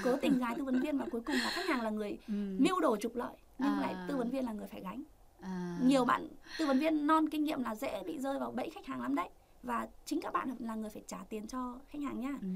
cố 0.04 0.18
tình 0.18 0.38
gài 0.40 0.56
tư 0.58 0.64
vấn 0.64 0.80
viên 0.80 0.98
và 0.98 1.06
cuối 1.12 1.22
cùng 1.22 1.36
là 1.44 1.50
khách 1.52 1.68
hàng 1.68 1.82
là 1.82 1.90
người 1.90 2.18
Ừ. 2.28 2.34
mưu 2.60 2.80
đồ 2.82 2.98
trục 2.98 3.16
lợi 3.16 3.34
nhưng 3.58 3.74
À. 3.74 3.82
lại 3.82 3.96
tư 4.08 4.18
vấn 4.18 4.30
viên 4.30 4.46
là 4.46 4.52
người 4.54 4.68
phải 4.68 4.82
gánh 4.82 5.04
À. 5.42 5.78
nhiều 5.82 6.06
bạn 6.06 6.28
tư 6.58 6.66
vấn 6.68 6.80
viên 6.80 7.08
non 7.08 7.30
kinh 7.30 7.44
nghiệm 7.44 7.64
là 7.64 7.76
dễ 7.76 8.04
bị 8.06 8.20
rơi 8.20 8.40
vào 8.40 8.52
bẫy 8.52 8.70
khách 8.70 8.86
hàng 8.86 9.02
lắm 9.02 9.16
đấy 9.16 9.30
và 9.64 9.88
chính 10.06 10.22
các 10.22 10.34
bạn 10.34 10.56
là 10.60 10.76
người 10.76 10.90
phải 10.90 11.04
trả 11.08 11.18
tiền 11.30 11.48
cho 11.48 11.80
khách 11.90 12.02
hàng 12.02 12.20
nhá 12.20 12.34
Ừ. 12.42 12.48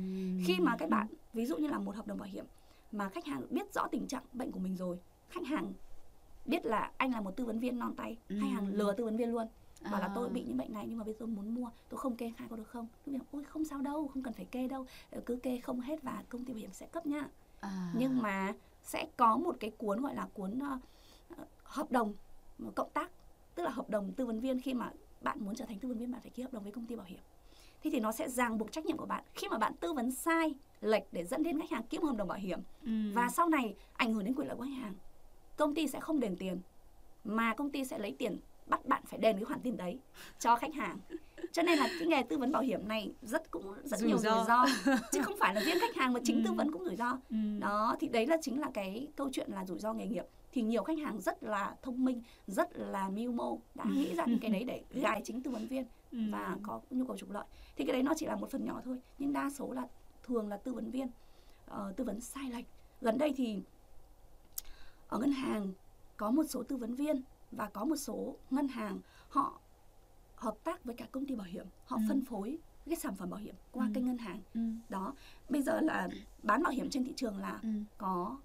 khi 0.45 0.59
mà 0.59 0.75
các 0.77 0.89
bạn 0.89 1.07
ví 1.33 1.45
dụ 1.45 1.57
như 1.57 1.67
là 1.67 1.79
một 1.79 1.95
hợp 1.95 2.07
đồng 2.07 2.17
bảo 2.17 2.29
hiểm 2.31 2.45
mà 2.91 3.09
khách 3.09 3.25
hàng 3.25 3.41
biết 3.49 3.73
rõ 3.73 3.87
tình 3.91 4.07
trạng 4.07 4.23
bệnh 4.33 4.51
của 4.51 4.59
mình 4.59 4.75
rồi 4.75 4.97
khách 5.29 5.45
hàng 5.47 5.73
biết 6.45 6.65
là 6.65 6.91
anh 6.97 7.11
là 7.11 7.21
một 7.21 7.31
tư 7.31 7.45
vấn 7.45 7.59
viên 7.59 7.79
non 7.79 7.93
tay 7.95 8.17
Ừ. 8.29 8.37
khách 8.41 8.47
hàng 8.47 8.67
lừa 8.67 8.93
tư 8.93 9.05
vấn 9.05 9.17
viên 9.17 9.31
luôn 9.31 9.47
bảo 9.91 10.01
là 10.01 10.07
À. 10.07 10.11
tôi 10.15 10.29
bị 10.29 10.43
những 10.43 10.57
bệnh 10.57 10.73
này 10.73 10.85
nhưng 10.89 10.97
mà 10.97 11.03
bây 11.03 11.13
giờ 11.13 11.25
muốn 11.25 11.55
mua 11.55 11.69
tôi 11.89 11.97
không 11.99 12.15
kê 12.15 12.31
khai 12.37 12.47
có 12.49 12.55
được 12.55 12.67
không 12.67 12.87
tôi 13.05 13.13
bảo 13.13 13.21
ôi 13.31 13.43
không 13.43 13.65
sao 13.65 13.81
đâu 13.81 14.07
không 14.07 14.23
cần 14.23 14.33
phải 14.33 14.45
kê 14.45 14.67
đâu 14.67 14.85
Ờ, 15.11 15.21
cứ 15.25 15.35
kê 15.35 15.57
không 15.59 15.81
hết 15.81 16.03
và 16.03 16.23
công 16.29 16.45
ty 16.45 16.53
bảo 16.53 16.59
hiểm 16.59 16.73
sẽ 16.73 16.85
cấp 16.85 17.05
nhá 17.05 17.27
à. 17.59 17.93
nhưng 17.97 18.21
mà 18.21 18.53
sẽ 18.83 19.07
có 19.17 19.37
một 19.37 19.55
cái 19.59 19.71
cuốn 19.77 20.01
gọi 20.01 20.15
là 20.15 20.27
cuốn 20.33 20.59
ờ, 20.59 20.79
ờ, 21.37 21.45
hợp 21.63 21.91
đồng 21.91 22.13
cộng 22.75 22.89
tác 22.93 23.11
tức 23.55 23.63
là 23.63 23.69
hợp 23.69 23.89
đồng 23.89 24.11
tư 24.11 24.25
vấn 24.25 24.39
viên 24.39 24.59
khi 24.61 24.73
mà 24.73 24.91
bạn 25.21 25.37
muốn 25.45 25.55
trở 25.55 25.65
thành 25.65 25.79
tư 25.79 25.87
vấn 25.89 25.97
viên 25.97 26.11
bạn 26.11 26.21
phải 26.21 26.31
ký 26.31 26.43
hợp 26.43 26.53
đồng 26.53 26.63
với 26.63 26.71
công 26.71 26.85
ty 26.85 26.95
bảo 26.95 27.05
hiểm 27.05 27.19
thế 27.83 27.89
thì 27.93 27.99
nó 27.99 28.11
sẽ 28.11 28.29
ràng 28.29 28.57
buộc 28.57 28.71
trách 28.71 28.85
nhiệm 28.85 28.97
của 28.97 29.05
bạn 29.05 29.23
khi 29.33 29.47
mà 29.49 29.57
bạn 29.57 29.73
tư 29.79 29.93
vấn 29.93 30.11
sai 30.11 30.55
lệch 30.81 31.03
để 31.11 31.25
dẫn 31.25 31.43
đến 31.43 31.59
khách 31.59 31.69
hàng 31.71 31.83
một 31.91 32.07
hợp 32.07 32.15
đồng 32.15 32.27
bảo 32.27 32.37
hiểm 32.37 32.59
ừ. 32.85 32.91
và 33.13 33.29
sau 33.29 33.49
này 33.49 33.75
ảnh 33.93 34.13
hưởng 34.13 34.23
đến 34.25 34.33
quyền 34.35 34.47
lợi 34.47 34.57
của 34.57 34.63
khách 34.63 34.81
hàng 34.81 34.93
công 35.57 35.75
ty 35.75 35.87
sẽ 35.87 35.99
không 35.99 36.19
đền 36.19 36.35
tiền 36.39 36.61
mà 37.23 37.53
công 37.53 37.69
ty 37.69 37.85
sẽ 37.85 37.97
lấy 37.99 38.15
tiền 38.19 38.39
bắt 38.67 38.85
bạn 38.85 39.03
phải 39.05 39.19
đền 39.19 39.35
cái 39.35 39.45
khoản 39.45 39.59
tiền 39.59 39.77
đấy 39.77 39.97
cho 40.39 40.55
khách 40.55 40.73
hàng 40.73 40.97
cho 41.51 41.63
nên 41.63 41.79
là 41.79 41.87
cái 41.99 42.07
nghề 42.07 42.23
tư 42.23 42.37
vấn 42.37 42.51
bảo 42.51 42.61
hiểm 42.61 42.87
này 42.87 43.11
rất 43.21 43.51
cũng 43.51 43.73
rất 43.83 43.99
Rủi 43.99 44.07
nhiều 44.09 44.17
rủi 44.17 44.31
ro 44.47 44.65
chứ 45.11 45.21
không 45.21 45.37
phải 45.39 45.55
là 45.55 45.61
riêng 45.61 45.77
khách 45.81 45.95
hàng 45.95 46.13
mà 46.13 46.19
chính 46.23 46.43
tư 46.43 46.49
Ừ. 46.49 46.53
vấn 46.55 46.71
cũng 46.71 46.83
rủi 46.85 46.95
ro 46.95 47.17
ừ. 47.29 47.35
đó 47.59 47.95
thì 47.99 48.07
đấy 48.07 48.27
là 48.27 48.37
chính 48.41 48.59
là 48.61 48.69
cái 48.73 49.07
câu 49.15 49.29
chuyện 49.33 49.51
là 49.51 49.65
rủi 49.65 49.79
ro 49.79 49.93
nghề 49.93 50.07
nghiệp 50.07 50.25
thì 50.51 50.61
nhiều 50.61 50.83
khách 50.83 50.97
hàng 50.99 51.21
rất 51.21 51.43
là 51.43 51.75
thông 51.81 52.05
minh 52.05 52.21
rất 52.47 52.69
là 52.77 53.09
mưu 53.09 53.31
mô 53.31 53.57
đã 53.75 53.83
nghĩ 53.87 54.15
ra 54.15 54.25
những 54.25 54.39
cái 54.39 54.51
đấy 54.51 54.63
để 54.63 54.83
gài 55.01 55.21
chính 55.25 55.41
tư 55.41 55.51
vấn 55.51 55.67
viên 55.67 55.85
Ừ. 56.11 56.19
và 56.31 56.57
có 56.63 56.81
nhu 56.89 57.05
cầu 57.05 57.17
trục 57.17 57.31
lợi 57.31 57.43
thì 57.75 57.85
cái 57.85 57.93
đấy 57.93 58.03
nó 58.03 58.13
chỉ 58.17 58.25
là 58.25 58.35
một 58.35 58.49
phần 58.51 58.65
nhỏ 58.65 58.81
thôi 58.85 58.97
nhưng 59.19 59.33
đa 59.33 59.49
số 59.49 59.71
là 59.71 59.87
thường 60.23 60.47
là 60.49 60.57
tư 60.57 60.73
vấn 60.73 60.91
viên 60.91 61.07
ờ, 61.67 61.93
tư 61.97 62.03
vấn 62.03 62.21
sai 62.21 62.49
lệch 62.51 62.65
gần 63.01 63.17
đây 63.17 63.33
thì 63.37 63.61
ở 65.07 65.19
ngân 65.19 65.31
hàng 65.31 65.71
có 66.17 66.31
một 66.31 66.43
số 66.49 66.63
tư 66.63 66.77
vấn 66.77 66.95
viên 66.95 67.21
và 67.55 67.69
có 67.69 67.85
một 67.85 67.95
số 67.95 68.35
ngân 68.49 68.67
hàng 68.67 68.99
họ 69.29 69.59
hợp 70.35 70.55
tác 70.63 70.83
với 70.85 70.95
cả 70.95 71.05
công 71.11 71.25
ty 71.25 71.35
bảo 71.35 71.47
hiểm 71.47 71.65
họ 71.85 71.97
Ừ. 71.97 72.01
phân 72.09 72.21
phối 72.25 72.57
cái 72.85 72.95
sản 72.95 73.15
phẩm 73.15 73.29
bảo 73.29 73.39
hiểm 73.39 73.55
qua 73.71 73.85
Ừ. 73.85 73.91
kênh 73.95 74.05
ngân 74.05 74.17
hàng 74.17 74.39
ừ. 74.53 74.59
đó 74.89 75.13
bây 75.49 75.61
giờ 75.61 75.79
là 75.81 76.09
bán 76.43 76.63
bảo 76.63 76.71
hiểm 76.71 76.89
trên 76.89 77.03
thị 77.03 77.13
trường 77.15 77.37
là 77.37 77.59
Ừ. 77.63 77.69
có 77.97 78.37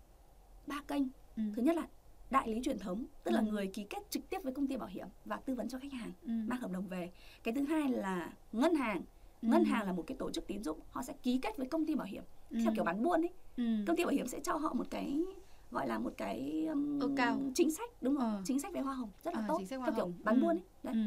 ba 0.66 0.80
kênh 0.88 1.02
Ừ. 1.36 1.42
thứ 1.56 1.62
nhất 1.62 1.76
là 1.76 1.86
đại 2.30 2.54
lý 2.54 2.60
truyền 2.64 2.78
thống 2.78 3.04
tức 3.24 3.30
là 3.32 3.40
Ừ. 3.40 3.46
người 3.46 3.66
ký 3.66 3.84
kết 3.90 3.98
trực 4.10 4.30
tiếp 4.30 4.38
với 4.42 4.52
công 4.52 4.66
ty 4.66 4.76
bảo 4.76 4.88
hiểm 4.88 5.08
và 5.24 5.36
tư 5.36 5.54
vấn 5.54 5.68
cho 5.68 5.78
khách 5.78 5.92
hàng 5.92 6.12
Ừ. 6.22 6.28
mang 6.46 6.60
hợp 6.60 6.70
đồng 6.70 6.86
về 6.88 7.10
cái 7.42 7.54
thứ 7.54 7.62
hai 7.64 7.88
là 7.92 8.32
ngân 8.52 8.74
hàng 8.74 9.02
Ừ. 9.42 9.48
ngân 9.48 9.64
hàng 9.64 9.86
là 9.86 9.92
một 9.92 10.04
cái 10.06 10.16
tổ 10.16 10.30
chức 10.30 10.46
tín 10.46 10.62
dụng 10.64 10.80
họ 10.90 11.02
sẽ 11.02 11.12
ký 11.22 11.38
kết 11.42 11.56
với 11.56 11.66
công 11.68 11.86
ty 11.86 11.94
bảo 11.94 12.06
hiểm 12.06 12.24
Ừ. 12.50 12.58
theo 12.64 12.72
kiểu 12.74 12.84
bán 12.84 13.02
buôn 13.02 13.20
ấy 13.22 13.30
ừ. 13.56 13.84
công 13.86 13.96
ty 13.96 14.04
bảo 14.04 14.12
hiểm 14.14 14.26
sẽ 14.26 14.40
cho 14.40 14.56
họ 14.56 14.72
một 14.74 14.86
cái 14.90 15.22
gọi 15.70 15.88
là 15.88 15.98
một 15.98 16.12
cái 16.16 16.66
um, 16.70 16.98
Ưu 17.00 17.10
cao. 17.16 17.40
chính 17.54 17.70
sách 17.70 17.90
đúng 18.02 18.14
rồi 18.14 18.24
Ờ. 18.24 18.42
chính 18.44 18.58
sách 18.60 18.72
về 18.72 18.80
hoa 18.80 18.94
hồng 18.94 19.10
rất 19.24 19.34
là 19.34 19.40
À, 19.40 19.44
tốt 19.48 19.60
theo 19.70 19.80
kiểu 19.96 20.12
bán 20.24 20.34
Ừ. 20.36 20.40
buôn 20.40 20.56
ấy 20.56 20.62
đấy 20.82 20.94
Ừ. 20.94 21.00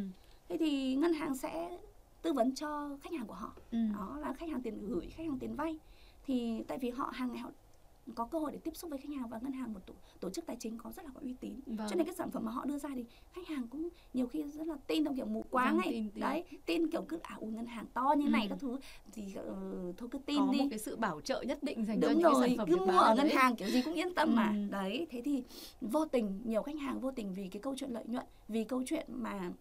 thế 0.50 0.58
thì 0.58 0.96
ngân 0.96 1.14
hàng 1.14 1.36
sẽ 1.36 1.78
tư 2.22 2.34
vấn 2.34 2.56
cho 2.56 2.98
khách 3.02 3.14
hàng 3.14 3.28
của 3.28 3.34
họ 3.34 3.54
Ừ. 3.72 3.78
đó 3.94 4.18
là 4.22 4.34
khách 4.34 4.50
hàng 4.50 4.62
tiền 4.62 4.88
gửi 4.88 5.10
khách 5.10 5.24
hàng 5.24 5.40
tiền 5.40 5.56
vay 5.56 5.80
thì 6.26 6.64
tại 6.68 6.78
vì 6.82 6.90
họ 6.90 7.10
hàng 7.14 7.32
ngày 7.32 7.38
họ 7.42 7.52
có 8.16 8.26
cơ 8.26 8.40
hội 8.40 8.52
để 8.52 8.58
tiếp 8.64 8.72
xúc 8.76 8.90
với 8.90 9.00
khách 9.00 9.10
hàng 9.18 9.30
và 9.30 9.40
ngân 9.44 9.52
hàng 9.52 9.74
một 9.74 9.80
tổ, 9.86 9.94
tổ 10.20 10.30
chức 10.30 10.46
tài 10.46 10.56
chính 10.60 10.78
có 10.78 10.92
rất 10.92 11.06
là 11.06 11.12
có 11.14 11.20
uy 11.24 11.34
tín 11.34 11.60
Vâng. 11.66 11.88
cho 11.90 11.96
nên 11.96 12.06
cái 12.06 12.16
sản 12.16 12.32
phẩm 12.32 12.46
mà 12.46 12.52
họ 12.52 12.66
đưa 12.66 12.78
ra 12.78 12.90
thì 12.96 13.06
khách 13.32 13.48
hàng 13.48 13.68
cũng 13.68 13.90
nhiều 14.14 14.28
khi 14.28 14.44
rất 14.44 14.68
là 14.68 14.76
tin 14.88 15.04
theo 15.04 15.14
kiểu 15.16 15.26
mù 15.26 15.46
quáng 15.50 15.76
Vâng, 15.76 15.86
ấy 15.86 15.92
tin, 15.94 16.10
tin. 16.12 16.22
đấy 16.22 16.44
tin 16.66 16.88
kiểu 16.92 17.02
cứ 17.10 17.18
à 17.24 17.38
ngân 17.42 17.66
hàng 17.66 17.86
to 17.94 18.14
như 18.18 18.30
này 18.30 18.42
Ừ. 18.44 18.50
các 18.50 18.58
thứ 18.62 18.80
thì 19.12 19.34
ờ, 19.36 19.44
thôi 19.98 20.10
cứ 20.12 20.18
tin 20.26 20.38
có 20.38 20.52
đi 20.52 20.60
một 20.60 20.66
cái 20.70 20.80
sự 20.80 20.96
bảo 20.96 21.22
trợ 21.22 21.42
nhất 21.42 21.64
định 21.64 21.86
dành 21.86 22.02
cho 22.02 22.08
đúng 22.10 22.18
những 22.20 22.24
cái 22.28 22.34
rồi 22.34 22.48
sản 22.50 22.58
phẩm 22.58 22.68
cứ 22.70 22.76
mua 22.86 23.00
ở 23.00 23.16
đấy. 23.16 23.26
ngân 23.26 23.38
hàng 23.38 23.56
kiểu 23.56 23.70
gì 23.70 23.82
cũng 23.82 23.94
yên 23.94 24.16
tâm 24.16 24.36
mà 24.36 24.50
Ừ. 24.50 24.68
đấy 24.72 25.08
thế 25.10 25.22
thì 25.26 25.44
vô 25.82 26.06
tình 26.06 26.42
nhiều 26.46 26.62
khách 26.64 26.78
hàng 26.80 27.00
vô 27.00 27.12
tình 27.12 27.34
vì 27.34 27.48
cái 27.48 27.62
câu 27.62 27.74
chuyện 27.78 27.92
lợi 27.92 28.04
nhuận 28.08 28.26
vì 28.48 28.64
câu 28.64 28.84
chuyện 28.86 29.06
mà 29.10 29.52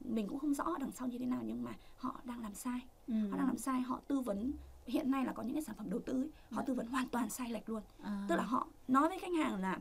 mình 0.00 0.28
cũng 0.28 0.38
không 0.38 0.54
rõ 0.54 0.64
đằng 0.80 0.90
sau 0.92 1.08
như 1.08 1.18
thế 1.18 1.26
nào 1.26 1.42
nhưng 1.44 1.62
mà 1.62 1.74
họ 1.96 2.20
đang 2.24 2.42
làm 2.42 2.54
sai 2.54 2.80
Ừ. 3.06 3.14
họ 3.30 3.36
đang 3.36 3.46
làm 3.46 3.58
sai 3.58 3.80
họ 3.80 4.00
tư 4.08 4.20
vấn 4.20 4.52
hiện 4.90 5.10
nay 5.10 5.24
là 5.24 5.32
có 5.32 5.42
những 5.42 5.54
cái 5.54 5.62
sản 5.62 5.76
phẩm 5.78 5.90
đầu 5.90 6.00
tư 6.06 6.12
ấy, 6.22 6.28
họ 6.50 6.62
Dạ. 6.62 6.64
tư 6.66 6.74
vấn 6.74 6.86
hoàn 6.86 7.08
toàn 7.08 7.30
sai 7.30 7.50
lệch 7.50 7.68
luôn 7.68 7.82
À. 8.02 8.24
tức 8.28 8.36
là 8.36 8.42
họ 8.42 8.68
nói 8.88 9.08
với 9.08 9.18
khách 9.18 9.32
hàng 9.44 9.60
là 9.60 9.78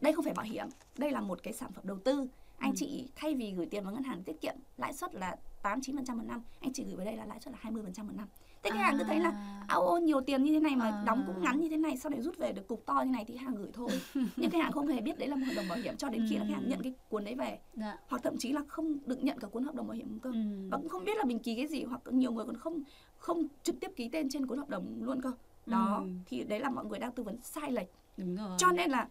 đây 0.00 0.12
không 0.12 0.24
phải 0.24 0.34
bảo 0.34 0.46
hiểm 0.46 0.66
đây 0.98 1.10
là 1.10 1.20
một 1.20 1.42
cái 1.42 1.52
sản 1.52 1.72
phẩm 1.72 1.84
đầu 1.86 1.98
tư 2.04 2.26
anh 2.58 2.70
Ừ. 2.70 2.74
chị 2.76 3.08
thay 3.16 3.34
vì 3.34 3.52
gửi 3.52 3.66
tiền 3.66 3.84
vào 3.84 3.92
ngân 3.94 4.02
hàng 4.02 4.22
tiết 4.22 4.40
kiệm 4.40 4.54
lãi 4.76 4.92
suất 4.92 5.14
là 5.14 5.36
tám 5.62 5.80
chín 5.80 5.96
phần 5.96 6.04
trăm 6.04 6.18
một 6.18 6.24
năm 6.26 6.42
anh 6.60 6.72
chị 6.72 6.84
gửi 6.84 6.96
vào 6.96 7.04
đây 7.06 7.16
là 7.16 7.24
lãi 7.26 7.40
suất 7.40 7.52
là 7.52 7.58
20 7.62 7.82
phần 7.82 7.92
trăm 7.92 8.06
một 8.06 8.12
năm 8.16 8.28
thế 8.62 8.70
khách 8.70 8.78
hàng 8.78 8.98
cứ 8.98 9.04
thấy 9.04 9.20
là 9.20 9.30
À. 9.30 9.64
ao 9.68 9.82
ô 9.82 9.98
nhiều 9.98 10.20
tiền 10.20 10.42
như 10.42 10.52
thế 10.52 10.60
này 10.60 10.76
mà 10.76 10.84
À. 10.90 11.02
đóng 11.06 11.24
cũng 11.26 11.42
ngắn 11.42 11.60
như 11.60 11.68
thế 11.68 11.76
này 11.76 11.96
sau 11.96 12.10
này 12.10 12.20
rút 12.22 12.38
về 12.38 12.52
được 12.52 12.68
cục 12.68 12.86
to 12.86 12.94
như 13.06 13.10
này 13.10 13.24
thì 13.28 13.36
hàng 13.36 13.54
gửi 13.54 13.70
thôi 13.72 13.88
nhưng 14.36 14.50
khách 14.50 14.62
hàng 14.62 14.72
không 14.72 14.86
hề 14.86 15.00
biết 15.00 15.18
đấy 15.18 15.28
là 15.28 15.36
một 15.36 15.46
hợp 15.46 15.52
đồng 15.56 15.68
bảo 15.68 15.78
hiểm 15.78 15.96
cho 15.96 16.08
đến 16.08 16.26
khi 16.30 16.36
là 16.36 16.44
khách 16.44 16.52
hàng 16.54 16.62
Ừ. 16.64 16.68
nhận 16.70 16.82
cái 16.82 16.94
cuốn 17.08 17.24
đấy 17.24 17.34
về 17.34 17.58
Dạ. 17.74 17.98
hoặc 18.08 18.22
thậm 18.22 18.36
chí 18.38 18.52
là 18.52 18.60
không 18.68 18.98
được 19.06 19.24
nhận 19.24 19.38
cả 19.38 19.48
cuốn 19.48 19.64
hợp 19.64 19.74
đồng 19.74 19.86
bảo 19.86 19.96
hiểm 19.96 20.18
cơ 20.20 20.30
Ừ. 20.30 20.68
và 20.70 20.78
cũng 20.78 20.88
không 20.88 21.04
biết 21.04 21.16
là 21.16 21.24
mình 21.24 21.38
ký 21.38 21.56
cái 21.56 21.66
gì 21.66 21.84
hoặc 21.84 22.00
nhiều 22.10 22.32
người 22.32 22.44
còn 22.44 22.56
không 22.56 22.82
không 23.22 23.46
trực 23.62 23.80
tiếp 23.80 23.90
ký 23.96 24.08
tên 24.08 24.28
trên 24.28 24.46
cuốn 24.46 24.58
hợp 24.58 24.68
đồng 24.68 24.86
luôn 25.00 25.22
cơ. 25.22 25.32
Đó 25.66 25.98
Ừ. 26.04 26.08
thì 26.26 26.44
đấy 26.44 26.60
là 26.60 26.70
mọi 26.70 26.84
người 26.84 26.98
đang 26.98 27.12
tư 27.12 27.22
vấn 27.22 27.36
sai 27.42 27.72
lệch. 27.72 27.88
Đúng 28.16 28.36
rồi. 28.36 28.50
cho 28.58 28.72
nên 28.72 28.90
là 28.90 29.08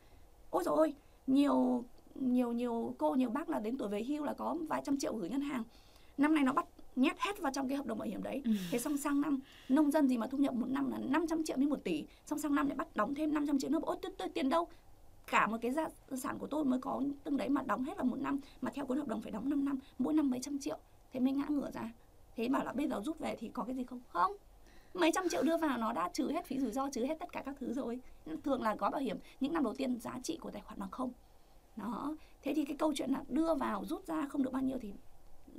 ôi 0.49 0.63
dồi 0.65 0.77
ôi 0.77 0.93
nhiều 1.27 1.83
nhiều 2.15 2.51
nhiều 2.51 2.95
cô 2.97 3.15
nhiều 3.15 3.29
bác 3.29 3.49
là 3.49 3.59
đến 3.59 3.77
tuổi 3.77 3.89
về 3.89 4.03
hưu 4.03 4.23
là 4.23 4.33
có 4.33 4.57
vài 4.69 4.81
trăm 4.85 4.97
triệu 4.97 5.15
gửi 5.15 5.29
ngân 5.29 5.41
hàng. 5.41 5.63
Năm 6.17 6.35
nay 6.35 6.43
nó 6.43 6.53
bắt 6.53 6.65
nhét 6.95 7.19
hết 7.19 7.39
vào 7.41 7.51
trong 7.55 7.67
cái 7.67 7.77
hợp 7.77 7.85
đồng 7.85 7.97
bảo 7.97 8.07
hiểm 8.07 8.23
đấy. 8.23 8.41
Ừ. 8.45 8.51
thế 8.71 8.79
xong 8.79 8.97
sang 8.97 9.21
năm 9.21 9.39
nông 9.69 9.91
dân 9.91 10.07
gì 10.07 10.17
mà 10.17 10.27
thu 10.27 10.37
nhập 10.37 10.53
một 10.53 10.69
năm 10.69 10.91
là 10.91 10.97
500 10.97 11.43
triệu 11.43 11.57
đến 11.57 11.69
một 11.69 11.83
tỷ. 11.83 12.05
Xong 12.25 12.39
sang 12.39 12.55
năm 12.55 12.67
lại 12.67 12.75
bắt 12.75 12.95
đóng 12.95 13.15
thêm 13.15 13.33
500 13.33 13.59
triệu 13.59 13.69
nữa. 13.69 13.79
Ôi 13.81 13.95
tôi, 14.01 14.11
tôi 14.17 14.29
tiền 14.29 14.49
đâu? 14.49 14.67
Cả 15.31 15.47
một 15.47 15.57
cái 15.61 15.71
gia 15.71 15.87
sản 16.15 16.37
của 16.39 16.47
tôi 16.47 16.63
mới 16.65 16.79
có 16.79 17.01
từng 17.23 17.37
đấy 17.37 17.49
mà 17.49 17.61
đóng 17.65 17.83
hết 17.83 17.97
vào 17.97 18.05
một 18.05 18.17
năm. 18.19 18.39
Mà 18.61 18.71
theo 18.73 18.85
cuốn 18.85 18.97
hợp 18.97 19.07
đồng 19.07 19.21
phải 19.21 19.31
đóng 19.31 19.49
5 19.49 19.65
năm 19.65 19.79
mỗi 19.99 20.13
năm 20.13 20.29
mấy 20.29 20.39
trăm 20.39 20.59
triệu. 20.59 20.77
Thế 21.13 21.19
mới 21.19 21.33
ngã 21.33 21.45
ngửa 21.49 21.71
ra 21.71 21.91
thế 22.35 22.49
bảo 22.49 22.65
là 22.65 22.73
bây 22.73 22.87
giờ 22.87 23.01
rút 23.05 23.19
về 23.19 23.35
thì 23.39 23.49
có 23.53 23.63
cái 23.63 23.75
gì 23.75 23.83
không? 23.83 24.01
Không. 24.07 24.31
Mấy 24.93 25.11
trăm 25.11 25.29
triệu 25.29 25.43
đưa 25.43 25.57
vào 25.57 25.77
nó 25.77 25.93
đã 25.93 26.09
trừ 26.13 26.31
hết 26.31 26.45
phí 26.45 26.59
rủi 26.59 26.71
ro 26.71 26.89
trừ 26.89 27.05
hết 27.05 27.19
tất 27.19 27.31
cả 27.31 27.41
các 27.45 27.55
thứ 27.59 27.73
rồi. 27.73 27.99
Thường 28.43 28.61
là 28.61 28.75
gói 28.75 28.89
bảo 28.91 29.01
hiểm 29.01 29.17
những 29.39 29.53
năm 29.53 29.63
đầu 29.63 29.73
tiên 29.73 29.99
giá 29.99 30.19
trị 30.23 30.37
của 30.41 30.51
tài 30.51 30.61
khoản 30.61 30.79
bằng 30.79 30.91
không. 30.91 31.11
Đó. 31.75 32.15
Thế 32.43 32.53
thì 32.55 32.65
cái 32.65 32.75
câu 32.77 32.93
chuyện 32.95 33.11
là 33.11 33.23
đưa 33.29 33.55
vào 33.55 33.85
rút 33.85 34.07
ra 34.07 34.27
không 34.29 34.43
được 34.43 34.53
bao 34.53 34.61
nhiêu 34.61 34.77
thì 34.81 34.93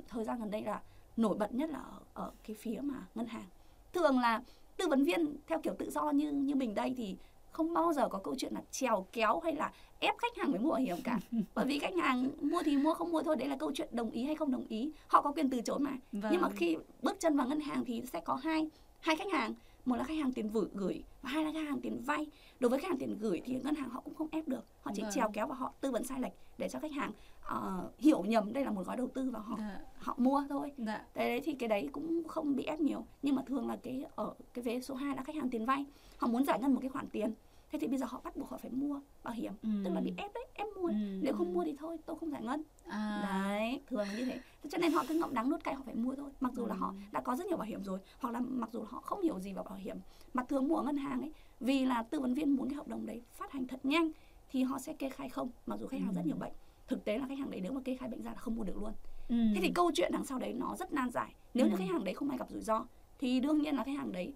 thời 0.07 0.23
gian 0.23 0.39
gần 0.39 0.51
đây 0.51 0.61
là 0.61 0.81
nổi 1.17 1.35
bật 1.35 1.53
nhất 1.53 1.69
là 1.69 1.79
ở, 1.79 1.99
ở 2.13 2.31
cái 2.43 2.55
phía 2.59 2.79
mà 2.83 3.07
ngân 3.15 3.25
hàng. 3.25 3.47
Thường 3.93 4.19
là 4.19 4.41
tư 4.77 4.87
vấn 4.87 5.03
viên 5.03 5.35
theo 5.47 5.59
kiểu 5.63 5.73
tự 5.79 5.89
do 5.89 6.11
như 6.11 6.31
như 6.31 6.55
mình 6.55 6.75
đây 6.75 6.93
thì 6.97 7.17
không 7.53 7.73
bao 7.73 7.93
giờ 7.93 8.07
có 8.09 8.19
câu 8.19 8.35
chuyện 8.37 8.53
là 8.53 8.61
trèo 8.71 9.05
kéo 9.11 9.39
hay 9.39 9.55
là 9.55 9.71
ép 9.99 10.17
khách 10.17 10.37
hàng 10.37 10.51
phải 10.51 10.59
mua 10.59 10.69
bảo 10.69 10.79
hiểm 10.79 10.97
cả. 11.03 11.19
Bởi 11.55 11.65
vì 11.65 11.79
khách 11.79 11.95
hàng 11.95 12.29
mua 12.41 12.61
thì 12.65 12.77
mua 12.77 12.93
không 12.93 13.11
mua 13.11 13.21
thôi 13.23 13.35
đấy 13.35 13.47
là 13.47 13.55
câu 13.57 13.71
chuyện 13.75 13.89
đồng 13.91 14.11
ý 14.11 14.23
hay 14.23 14.35
không 14.35 14.51
đồng 14.51 14.65
ý. 14.67 14.91
Họ 15.07 15.21
có 15.21 15.31
quyền 15.31 15.49
từ 15.49 15.61
chối 15.61 15.79
mà. 15.79 15.91
Vâng. 16.11 16.31
nhưng 16.31 16.41
mà 16.41 16.49
khi 16.55 16.77
bước 17.01 17.19
chân 17.19 17.37
vào 17.37 17.47
ngân 17.47 17.59
hàng 17.59 17.83
thì 17.85 18.01
sẽ 18.13 18.19
có 18.25 18.35
hai 18.35 18.69
hai 18.99 19.15
khách 19.15 19.31
hàng. 19.31 19.53
Một 19.85 19.95
là 19.95 20.03
khách 20.03 20.17
hàng 20.17 20.31
tiền 20.31 20.49
gửi 20.53 20.65
gửi 20.73 21.03
và 21.21 21.29
hai 21.29 21.45
là 21.45 21.51
khách 21.51 21.63
hàng 21.67 21.79
tiền 21.81 22.01
vay. 22.05 22.27
Đối 22.59 22.69
với 22.69 22.79
khách 22.79 22.87
hàng 22.87 22.97
tiền 22.97 23.17
gửi 23.19 23.41
thì 23.45 23.55
ngân 23.63 23.75
hàng 23.75 23.89
họ 23.89 24.01
cũng 24.01 24.15
không 24.15 24.27
ép 24.31 24.47
được. 24.47 24.65
Họ 24.81 24.91
chỉ 24.95 25.01
Vâng. 25.01 25.11
trèo 25.15 25.29
kéo 25.33 25.47
và 25.47 25.55
họ 25.55 25.73
tư 25.81 25.91
vấn 25.91 26.03
sai 26.03 26.19
lệch 26.19 26.33
để 26.57 26.69
cho 26.69 26.79
khách 26.79 26.91
hàng 26.91 27.11
ờ, 27.45 27.89
hiểu 27.97 28.23
nhầm 28.23 28.53
đây 28.53 28.65
là 28.65 28.71
một 28.71 28.85
gói 28.85 28.97
đầu 28.97 29.07
tư 29.07 29.29
và 29.31 29.39
họ 29.39 29.55
Dạ. 29.59 29.79
họ 29.97 30.15
mua 30.17 30.43
thôi. 30.49 30.71
Dạ. 30.77 31.05
Đấy 31.15 31.41
thì 31.43 31.53
cái 31.53 31.69
đấy 31.69 31.89
cũng 31.91 32.23
không 32.27 32.55
bị 32.55 32.63
ép 32.63 32.79
nhiều. 32.79 33.05
Nhưng 33.21 33.35
mà 33.35 33.41
thường 33.47 33.67
là 33.67 33.77
cái 33.83 34.05
ở 34.15 34.33
cái 34.53 34.63
vế 34.63 34.81
số 34.81 34.95
2 34.95 35.15
là 35.15 35.23
khách 35.23 35.35
hàng 35.35 35.49
tiền 35.49 35.65
vay 35.65 35.85
họ 36.23 36.27
muốn 36.29 36.43
giải 36.43 36.59
ngân 36.59 36.73
một 36.73 36.79
cái 36.81 36.89
khoản 36.89 37.07
tiền 37.09 37.33
thế 37.71 37.79
thì 37.79 37.87
bây 37.87 37.97
giờ 37.97 38.05
họ 38.09 38.21
bắt 38.23 38.35
buộc 38.35 38.49
họ 38.49 38.57
phải 38.57 38.71
mua 38.71 38.99
bảo 39.23 39.33
hiểm 39.33 39.53
Ừ. 39.63 39.69
tức 39.85 39.91
là 39.93 40.01
bị 40.01 40.13
ép 40.17 40.33
đấy 40.33 40.45
ép 40.53 40.67
mua 40.77 40.87
Ừ. 40.87 40.93
nếu 41.21 41.33
không 41.33 41.53
mua 41.53 41.63
thì 41.63 41.75
thôi 41.79 41.97
tôi 42.05 42.15
không 42.19 42.31
giải 42.31 42.41
ngân 42.43 42.63
À. 42.87 43.19
đấy 43.23 43.81
thường 43.87 43.99
là 44.07 44.13
như 44.17 44.25
thế 44.25 44.39
cho 44.69 44.77
nên 44.77 44.91
họ 44.91 45.03
cứ 45.07 45.13
ngậm 45.15 45.33
đắng 45.33 45.49
nuốt 45.49 45.63
cay 45.63 45.75
họ 45.75 45.81
phải 45.85 45.95
mua 45.95 46.15
thôi 46.15 46.29
mặc 46.39 46.53
dù 46.55 46.65
là 46.65 46.73
Ừ. 46.75 46.79
họ 46.79 46.93
đã 47.11 47.21
có 47.21 47.35
rất 47.35 47.47
nhiều 47.47 47.57
bảo 47.57 47.67
hiểm 47.67 47.83
rồi 47.83 47.99
hoặc 48.19 48.31
là 48.31 48.39
mặc 48.39 48.69
dù 48.73 48.83
họ 48.83 49.01
không 49.01 49.21
hiểu 49.21 49.39
gì 49.39 49.53
vào 49.53 49.63
bảo 49.63 49.75
hiểm 49.77 49.97
mà 50.33 50.43
thường 50.43 50.67
mua 50.67 50.75
ở 50.75 50.83
ngân 50.83 50.97
hàng 50.97 51.21
ấy 51.21 51.31
vì 51.59 51.85
là 51.85 52.03
tư 52.03 52.19
vấn 52.19 52.33
viên 52.33 52.55
muốn 52.55 52.69
cái 52.69 52.75
hợp 52.75 52.87
đồng 52.87 53.05
đấy 53.05 53.21
phát 53.31 53.51
hành 53.51 53.67
thật 53.67 53.79
nhanh 53.83 54.11
thì 54.51 54.63
họ 54.63 54.79
sẽ 54.79 54.93
kê 54.93 55.09
khai 55.09 55.29
không 55.29 55.49
mặc 55.65 55.79
dù 55.79 55.87
khách 55.87 55.99
hàng 56.01 56.09
Ừ. 56.09 56.15
rất 56.15 56.25
nhiều 56.25 56.35
bệnh 56.35 56.51
thực 56.87 57.05
tế 57.05 57.17
là 57.17 57.25
khách 57.27 57.37
hàng 57.37 57.51
đấy 57.51 57.59
nếu 57.63 57.71
mà 57.73 57.81
kê 57.85 57.95
khai 57.95 58.09
bệnh 58.09 58.21
ra 58.21 58.31
là 58.31 58.37
không 58.37 58.55
mua 58.55 58.63
được 58.63 58.77
luôn 58.81 58.91
Ừ. 59.29 59.35
thế 59.55 59.61
thì 59.61 59.71
câu 59.75 59.91
chuyện 59.93 60.11
đằng 60.11 60.25
sau 60.25 60.39
đấy 60.39 60.53
nó 60.53 60.75
rất 60.75 60.93
nan 60.93 61.09
giải 61.11 61.33
nếu 61.53 61.65
như 61.67 61.71
Ừ. 61.73 61.77
khách 61.77 61.87
hàng 61.91 62.03
đấy 62.03 62.13
không 62.13 62.29
ai 62.29 62.37
gặp 62.37 62.49
rủi 62.49 62.61
ro 62.61 62.85
thì 63.19 63.39
đương 63.39 63.61
nhiên 63.61 63.75
là 63.75 63.83
khách 63.83 63.97
hàng 63.97 64.11
đấy 64.11 64.33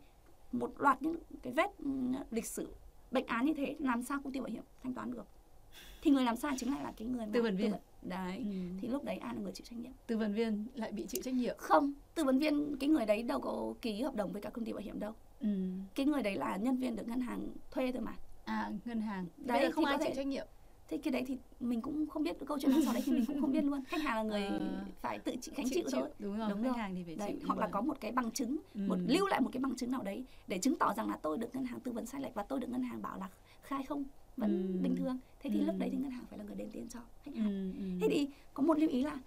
một 0.51 0.71
loạt 0.77 1.01
những 1.01 1.15
cái 1.43 1.53
vết 1.53 1.69
ừ, 1.79 1.89
lịch 2.31 2.45
sử 2.45 2.67
bệnh 3.11 3.25
án 3.25 3.45
như 3.45 3.53
thế 3.53 3.75
làm 3.79 4.03
sao 4.03 4.19
công 4.23 4.33
ty 4.33 4.39
bảo 4.39 4.49
hiểm 4.49 4.63
thanh 4.83 4.93
toán 4.93 5.11
được. 5.13 5.25
Thì 6.01 6.11
người 6.11 6.23
làm 6.23 6.35
sai 6.35 6.55
chính 6.59 6.71
lại 6.71 6.83
là 6.83 6.91
cái 6.97 7.07
người 7.07 7.25
mà 7.25 7.31
Tư 7.33 7.41
vấn 7.41 7.57
viên. 7.57 7.71
đấy 8.01 8.37
Ừ. 8.37 8.43
thì 8.81 8.87
lúc 8.87 9.03
đấy 9.03 9.17
ai 9.17 9.35
là 9.35 9.41
người 9.41 9.51
chịu 9.51 9.65
trách 9.69 9.79
nhiệm? 9.79 9.91
Tư 10.07 10.17
vấn 10.17 10.33
viên 10.33 10.67
lại 10.75 10.91
bị 10.91 11.05
chịu 11.07 11.21
trách 11.21 11.33
nhiệm. 11.33 11.55
Không 11.57 11.93
tư 12.15 12.23
vấn 12.23 12.39
viên 12.39 12.77
cái 12.79 12.89
người 12.89 13.05
đấy 13.05 13.23
đâu 13.23 13.39
có 13.39 13.73
ký 13.81 14.01
hợp 14.01 14.15
đồng 14.15 14.31
với 14.31 14.41
cả 14.41 14.49
công 14.49 14.65
ty 14.65 14.73
bảo 14.73 14.81
hiểm 14.81 14.99
đâu. 14.99 15.13
Ừ. 15.41 15.47
cái 15.95 16.05
người 16.05 16.21
đấy 16.23 16.35
là 16.35 16.57
nhân 16.57 16.77
viên 16.77 16.95
được 16.95 17.07
ngân 17.07 17.19
hàng 17.21 17.47
thuê 17.71 17.91
thôi 17.91 18.01
mà. 18.01 18.13
À 18.45 18.71
ngân 18.85 19.01
hàng. 19.01 19.25
Đấy, 19.37 19.59
đấy 19.61 19.71
không 19.71 19.85
thì 19.85 19.91
ai 19.91 19.97
thể- 19.97 20.05
chịu 20.05 20.15
trách 20.15 20.27
nhiệm 20.27 20.47
thế 20.87 20.97
cái 20.97 21.11
đấy 21.11 21.23
thì 21.27 21.37
mình 21.59 21.81
cũng 21.81 22.07
không 22.07 22.23
biết 22.23 22.35
câu 22.45 22.57
chuyện 22.61 22.71
đằng 22.71 22.81
sau 22.85 22.93
đấy 22.93 23.03
thì 23.05 23.11
mình 23.11 23.25
cũng 23.25 23.41
không 23.41 23.51
biết 23.51 23.63
luôn 23.63 23.83
khách 23.87 24.01
hàng 24.01 24.15
là 24.17 24.23
người 24.23 24.47
Ờ. 24.49 24.85
phải 25.01 25.19
tự 25.19 25.35
chịu 25.41 25.53
gánh 25.57 25.67
chịu, 25.69 25.83
thôi 25.91 26.09
đúng 26.19 26.37
rồi 26.37 26.49
Đúng 26.49 26.61
khách 26.63 26.69
rồi. 26.69 26.77
hàng 26.77 26.95
thì 26.95 27.03
phải 27.03 27.15
đấy 27.15 27.35
chịu 27.39 27.47
hoặc 27.47 27.59
là 27.59 27.67
có 27.71 27.81
một 27.81 27.97
cái 28.01 28.11
bằng 28.11 28.31
chứng 28.31 28.57
Ừ. 28.73 28.81
một 28.87 28.97
lưu 29.05 29.27
lại 29.27 29.41
một 29.41 29.49
cái 29.53 29.61
bằng 29.61 29.75
chứng 29.75 29.91
nào 29.91 30.03
đấy 30.03 30.25
để 30.47 30.57
chứng 30.57 30.75
tỏ 30.75 30.93
rằng 30.97 31.09
là 31.09 31.17
tôi 31.21 31.37
được 31.37 31.55
ngân 31.55 31.65
hàng 31.65 31.79
tư 31.79 31.91
vấn 31.91 32.05
sai 32.05 32.21
lệch 32.21 32.33
và 32.33 32.43
tôi 32.43 32.59
được 32.59 32.69
ngân 32.69 32.83
hàng 32.83 33.01
bảo 33.01 33.17
là 33.19 33.29
khai 33.61 33.83
không 33.83 34.03
vẫn 34.37 34.73
Ừ. 34.77 34.81
bình 34.83 34.95
thường 34.95 35.17
thế 35.39 35.49
thì 35.53 35.59
Ừ. 35.59 35.65
lúc 35.65 35.75
đấy 35.79 35.89
thì 35.91 35.97
ngân 35.97 36.11
hàng 36.11 36.25
phải 36.29 36.37
là 36.39 36.45
người 36.45 36.55
đền 36.55 36.69
tiền 36.71 36.87
cho 36.89 36.99
khách 37.23 37.35
hàng 37.35 37.73
Ừ, 37.77 37.79
ừ. 37.83 37.85
thế 38.01 38.07
thì 38.11 38.29
có 38.53 38.63
một 38.63 38.79
lưu 38.79 38.89
ý 38.89 39.03
là 39.03 39.17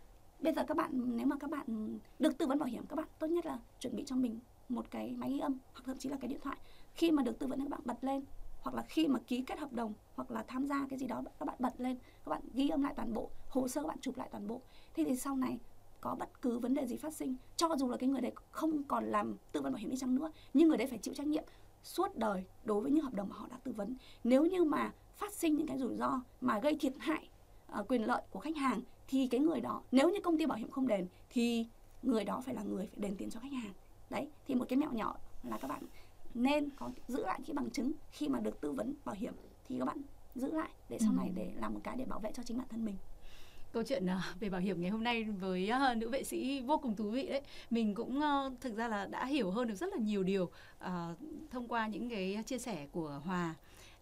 bây 0.41 0.53
giờ 0.55 0.65
các 0.69 0.77
bạn 0.77 1.17
nếu 1.17 1.27
mà 1.27 1.37
các 1.41 1.51
bạn 1.51 1.99
được 2.19 2.39
tư 2.39 2.47
vấn 2.47 2.59
bảo 2.59 2.69
hiểm 2.69 2.87
các 2.89 2.97
bạn 2.97 3.09
tốt 3.19 3.27
nhất 3.27 3.47
là 3.47 3.59
chuẩn 3.81 3.97
bị 3.97 4.03
cho 4.07 4.17
mình 4.17 4.39
một 4.69 4.91
cái 4.91 5.13
máy 5.17 5.31
ghi 5.33 5.39
âm 5.39 5.59
hoặc 5.73 5.83
thậm 5.85 5.99
chí 5.99 6.09
là 6.09 6.17
cái 6.21 6.29
điện 6.29 6.41
thoại 6.43 6.57
khi 6.95 7.11
mà 7.11 7.23
được 7.23 7.39
tư 7.39 7.47
vấn 7.47 7.59
các 7.61 7.69
bạn 7.69 7.81
bật 7.85 8.05
lên 8.05 8.25
hoặc 8.61 8.75
là 8.75 8.83
khi 8.83 9.09
mà 9.09 9.19
ký 9.27 9.43
kết 9.43 9.59
hợp 9.59 9.73
đồng 9.73 9.95
hoặc 10.15 10.31
là 10.31 10.43
tham 10.43 10.67
gia 10.67 10.87
cái 10.91 10.99
gì 10.99 11.07
đó 11.07 11.23
các 11.39 11.47
bạn 11.47 11.57
bật 11.59 11.81
lên 11.81 11.99
các 12.25 12.31
bạn 12.31 12.43
ghi 12.55 12.69
âm 12.69 12.83
lại 12.83 12.93
toàn 12.97 13.15
bộ 13.15 13.31
hồ 13.49 13.69
sơ 13.69 13.83
các 13.83 13.89
bạn 13.89 13.99
chụp 14.01 14.17
lại 14.17 14.29
toàn 14.33 14.49
bộ. 14.49 14.61
Thế 14.95 15.05
thì 15.05 15.17
sau 15.17 15.37
này 15.37 15.59
có 16.01 16.15
bất 16.15 16.43
cứ 16.43 16.59
vấn 16.59 16.75
đề 16.75 16.87
gì 16.87 16.97
phát 16.97 17.15
sinh 17.15 17.37
cho 17.57 17.69
dù 17.79 17.89
là 17.89 17.97
cái 17.97 18.09
người 18.09 18.21
đấy 18.21 18.33
không 18.51 18.83
còn 18.83 19.05
làm 19.05 19.37
tư 19.53 19.61
vấn 19.61 19.73
bảo 19.73 19.81
hiểm 19.81 19.91
đi 19.91 19.97
chăng 19.97 20.15
nữa 20.15 20.33
nhưng 20.55 20.69
người 20.69 20.79
đấy 20.79 20.87
phải 20.87 20.99
chịu 20.99 21.15
trách 21.15 21.27
nhiệm 21.27 21.45
suốt 21.83 22.17
đời 22.17 22.45
đối 22.65 22.81
với 22.81 22.91
những 22.91 23.05
hợp 23.05 23.15
đồng 23.15 23.29
mà 23.29 23.37
họ 23.37 23.47
đã 23.51 23.57
tư 23.65 23.73
vấn. 23.73 23.97
Nếu 24.25 24.45
như 24.45 24.65
mà 24.65 24.93
phát 25.17 25.33
sinh 25.33 25.57
những 25.57 25.67
cái 25.67 25.79
rủi 25.79 25.97
ro 25.97 26.23
mà 26.41 26.59
gây 26.59 26.77
thiệt 26.81 26.93
hại 26.99 27.29
uh, 27.81 27.89
quyền 27.89 28.07
lợi 28.07 28.23
của 28.31 28.41
khách 28.41 28.57
hàng 28.57 28.81
thì 29.09 29.29
cái 29.31 29.41
người 29.41 29.61
đó 29.61 29.83
nếu 29.93 30.11
như 30.11 30.21
công 30.21 30.39
ty 30.39 30.47
bảo 30.47 30.59
hiểm 30.59 30.71
không 30.71 30.87
đền 30.87 31.07
thì 31.31 31.67
người 32.03 32.25
đó 32.25 32.41
phải 32.41 32.55
là 32.55 32.63
người 32.63 32.87
phải 32.87 32.99
đền 33.01 33.17
tiền 33.17 33.31
cho 33.31 33.41
khách 33.41 33.53
hàng. 33.53 33.73
Đấy 34.11 34.29
thì 34.47 34.55
một 34.55 34.65
cái 34.69 34.77
mẹo 34.77 34.93
nhỏ 34.93 35.17
là 35.43 35.59
các 35.59 35.69
bạn 35.69 35.83
nên 36.35 36.69
có 36.77 36.91
giữ 37.09 37.25
lại 37.27 37.41
cái 37.47 37.55
bằng 37.55 37.71
chứng 37.71 37.93
khi 38.11 38.29
mà 38.29 38.41
được 38.41 38.61
tư 38.61 38.73
vấn 38.73 38.95
bảo 39.05 39.15
hiểm. 39.19 39.35
Thì 39.69 39.79
các 39.79 39.85
bạn 39.85 39.99
giữ 40.35 40.53
lại 40.53 40.71
để 40.89 40.99
sau 40.99 41.11
Ừ. 41.13 41.17
này 41.17 41.31
để 41.35 41.53
làm 41.57 41.75
một 41.75 41.81
cái 41.85 41.97
để 41.97 42.05
bảo 42.05 42.19
vệ 42.19 42.33
cho 42.35 42.43
chính 42.43 42.59
bản 42.59 42.69
thân 42.71 42.85
mình. 42.85 42.97
Câu 43.73 43.83
chuyện 43.83 44.07
ờ, 44.07 44.21
về 44.41 44.49
bảo 44.51 44.61
hiểm 44.61 44.81
ngày 44.81 44.91
hôm 44.91 45.05
nay 45.05 45.25
với 45.25 45.69
ờ, 45.69 45.95
nữ 45.95 46.09
vệ 46.09 46.25
sĩ 46.25 46.61
vô 46.61 46.79
cùng 46.79 46.97
thú 46.97 47.11
vị 47.11 47.27
đấy. 47.27 47.43
Mình 47.71 47.95
cũng 47.95 48.21
ờ, 48.21 48.51
thực 48.61 48.77
ra 48.77 48.89
là 48.89 49.07
đã 49.07 49.27
hiểu 49.27 49.51
hơn 49.51 49.69
được 49.69 49.75
rất 49.75 49.89
là 49.93 49.99
nhiều 49.99 50.23
điều 50.23 50.51
ờ, 50.79 51.15
thông 51.51 51.69
qua 51.69 51.87
những 51.87 52.09
cái 52.11 52.43
chia 52.47 52.59
sẻ 52.59 52.87
của 52.93 53.21
hòa. 53.25 53.55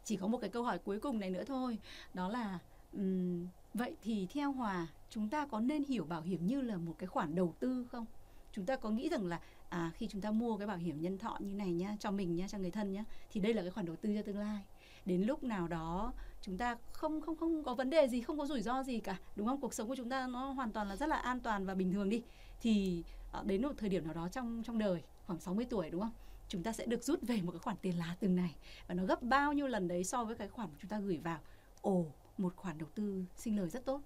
Chỉ 0.05 0.17
có 0.17 0.27
một 0.27 0.39
cái 0.39 0.51
câu 0.51 0.63
hỏi 0.63 0.79
cuối 0.79 1.01
cùng 1.01 1.19
này 1.21 1.31
nữa 1.31 1.45
thôi. 1.47 1.79
Đó 2.15 2.29
là 2.29 2.59
ừm, 2.93 3.47
vậy 3.75 3.97
thì 4.03 4.27
theo 4.31 4.53
hòa 4.53 4.87
chúng 5.11 5.29
ta 5.29 5.47
có 5.47 5.61
nên 5.61 5.85
hiểu 5.85 6.05
bảo 6.05 6.23
hiểm 6.23 6.47
như 6.47 6.61
là 6.61 6.77
một 6.77 6.95
cái 6.99 7.07
khoản 7.07 7.35
đầu 7.35 7.55
tư 7.61 7.87
không? 7.93 8.07
Chúng 8.53 8.65
ta 8.67 8.77
có 8.77 8.91
nghĩ 8.91 9.09
rằng 9.09 9.27
là 9.27 9.41
à 9.69 9.91
khi 9.95 10.07
chúng 10.07 10.21
ta 10.21 10.31
mua 10.31 10.57
cái 10.57 10.67
bảo 10.67 10.77
hiểm 10.77 11.01
nhân 11.01 11.19
thọ 11.19 11.37
như 11.41 11.55
này 11.55 11.73
nhá 11.73 11.97
cho 12.01 12.11
mình 12.11 12.37
nhá 12.37 12.49
cho 12.49 12.59
người 12.59 12.71
thân 12.71 12.93
nhá 12.93 13.05
thì 13.31 13.41
đây 13.41 13.55
là 13.55 13.63
cái 13.63 13.71
khoản 13.71 13.87
đầu 13.87 13.97
tư 13.97 14.15
cho 14.15 14.23
tương 14.23 14.39
lai. 14.39 14.63
Đến 15.05 15.23
lúc 15.23 15.45
nào 15.45 15.69
đó 15.69 16.13
chúng 16.43 16.59
ta 16.59 16.77
không 16.93 17.21
không 17.21 17.37
không 17.37 17.65
có 17.65 17.75
vấn 17.75 17.91
đề 17.91 18.09
gì 18.09 18.21
không 18.21 18.39
có 18.39 18.47
rủi 18.47 18.63
ro 18.63 18.83
gì 18.83 19.01
cả 19.01 19.19
đúng 19.37 19.47
không? 19.47 19.61
Cuộc 19.61 19.75
sống 19.75 19.89
của 19.89 19.97
chúng 19.97 20.09
ta 20.09 20.27
nó 20.27 20.51
hoàn 20.51 20.73
toàn 20.73 20.89
là 20.89 20.97
rất 20.97 21.09
là 21.09 21.17
an 21.17 21.41
toàn 21.41 21.67
và 21.67 21.75
bình 21.75 21.93
thường 21.93 22.09
đi. 22.09 22.23
Thì 22.61 23.03
à, 23.33 23.43
đến 23.45 23.63
một 23.63 23.73
thời 23.77 23.89
điểm 23.89 24.05
nào 24.05 24.15
đó 24.15 24.29
trong 24.29 24.63
trong 24.67 24.79
đời 24.79 25.03
khoảng 25.27 25.41
60 25.41 25.67
tuổi 25.71 25.91
đúng 25.91 26.01
không? 26.01 26.13
Chúng 26.49 26.63
ta 26.63 26.73
sẽ 26.73 26.87
được 26.87 27.05
rút 27.05 27.23
về 27.23 27.43
một 27.43 27.53
cái 27.53 27.59
khoản 27.59 27.77
tiền 27.83 27.99
lá 27.99 28.17
từng 28.21 28.37
này 28.37 28.55
và 28.89 28.95
nó 28.95 29.05
gấp 29.05 29.23
bao 29.23 29.53
nhiêu 29.53 29.67
lần 29.67 29.89
đấy 29.89 30.05
so 30.05 30.25
với 30.25 30.35
cái 30.35 30.49
khoản 30.49 30.69
chúng 30.79 30.89
ta 30.89 31.01
gửi 31.01 31.19
vào. 31.19 31.39
Ồ 31.81 32.07
một 32.39 32.57
khoản 32.57 32.79
đầu 32.79 32.89
tư 32.95 33.25
sinh 33.37 33.57
lời 33.57 33.69
rất 33.69 33.85
tốt. 33.85 34.01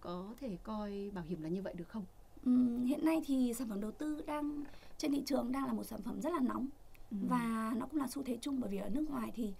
Có 0.00 0.34
thể 0.40 0.58
coi 0.62 1.10
bảo 1.14 1.24
hiểm 1.24 1.42
là 1.42 1.48
như 1.48 1.62
vậy 1.62 1.74
được 1.76 1.88
không? 1.88 2.04
Ừ, 2.44 2.78
hiện 2.84 3.04
nay 3.04 3.22
thì 3.26 3.54
sản 3.54 3.68
phẩm 3.68 3.80
đầu 3.80 3.90
tư 3.92 4.22
đang 4.26 4.64
trên 4.98 5.12
thị 5.12 5.22
trường 5.26 5.52
đang 5.52 5.66
là 5.66 5.72
một 5.72 5.84
sản 5.84 6.02
phẩm 6.02 6.20
rất 6.20 6.32
là 6.32 6.40
nóng 6.40 6.68
Ừ. 7.10 7.16
và 7.28 7.72
nó 7.76 7.86
cũng 7.86 8.00
là 8.00 8.06
xu 8.08 8.22
thế 8.22 8.38
chung 8.40 8.60
bởi 8.60 8.70
vì 8.70 8.78
ở 8.78 8.88
nước 8.88 9.10
ngoài 9.10 9.30
thì 9.34 9.52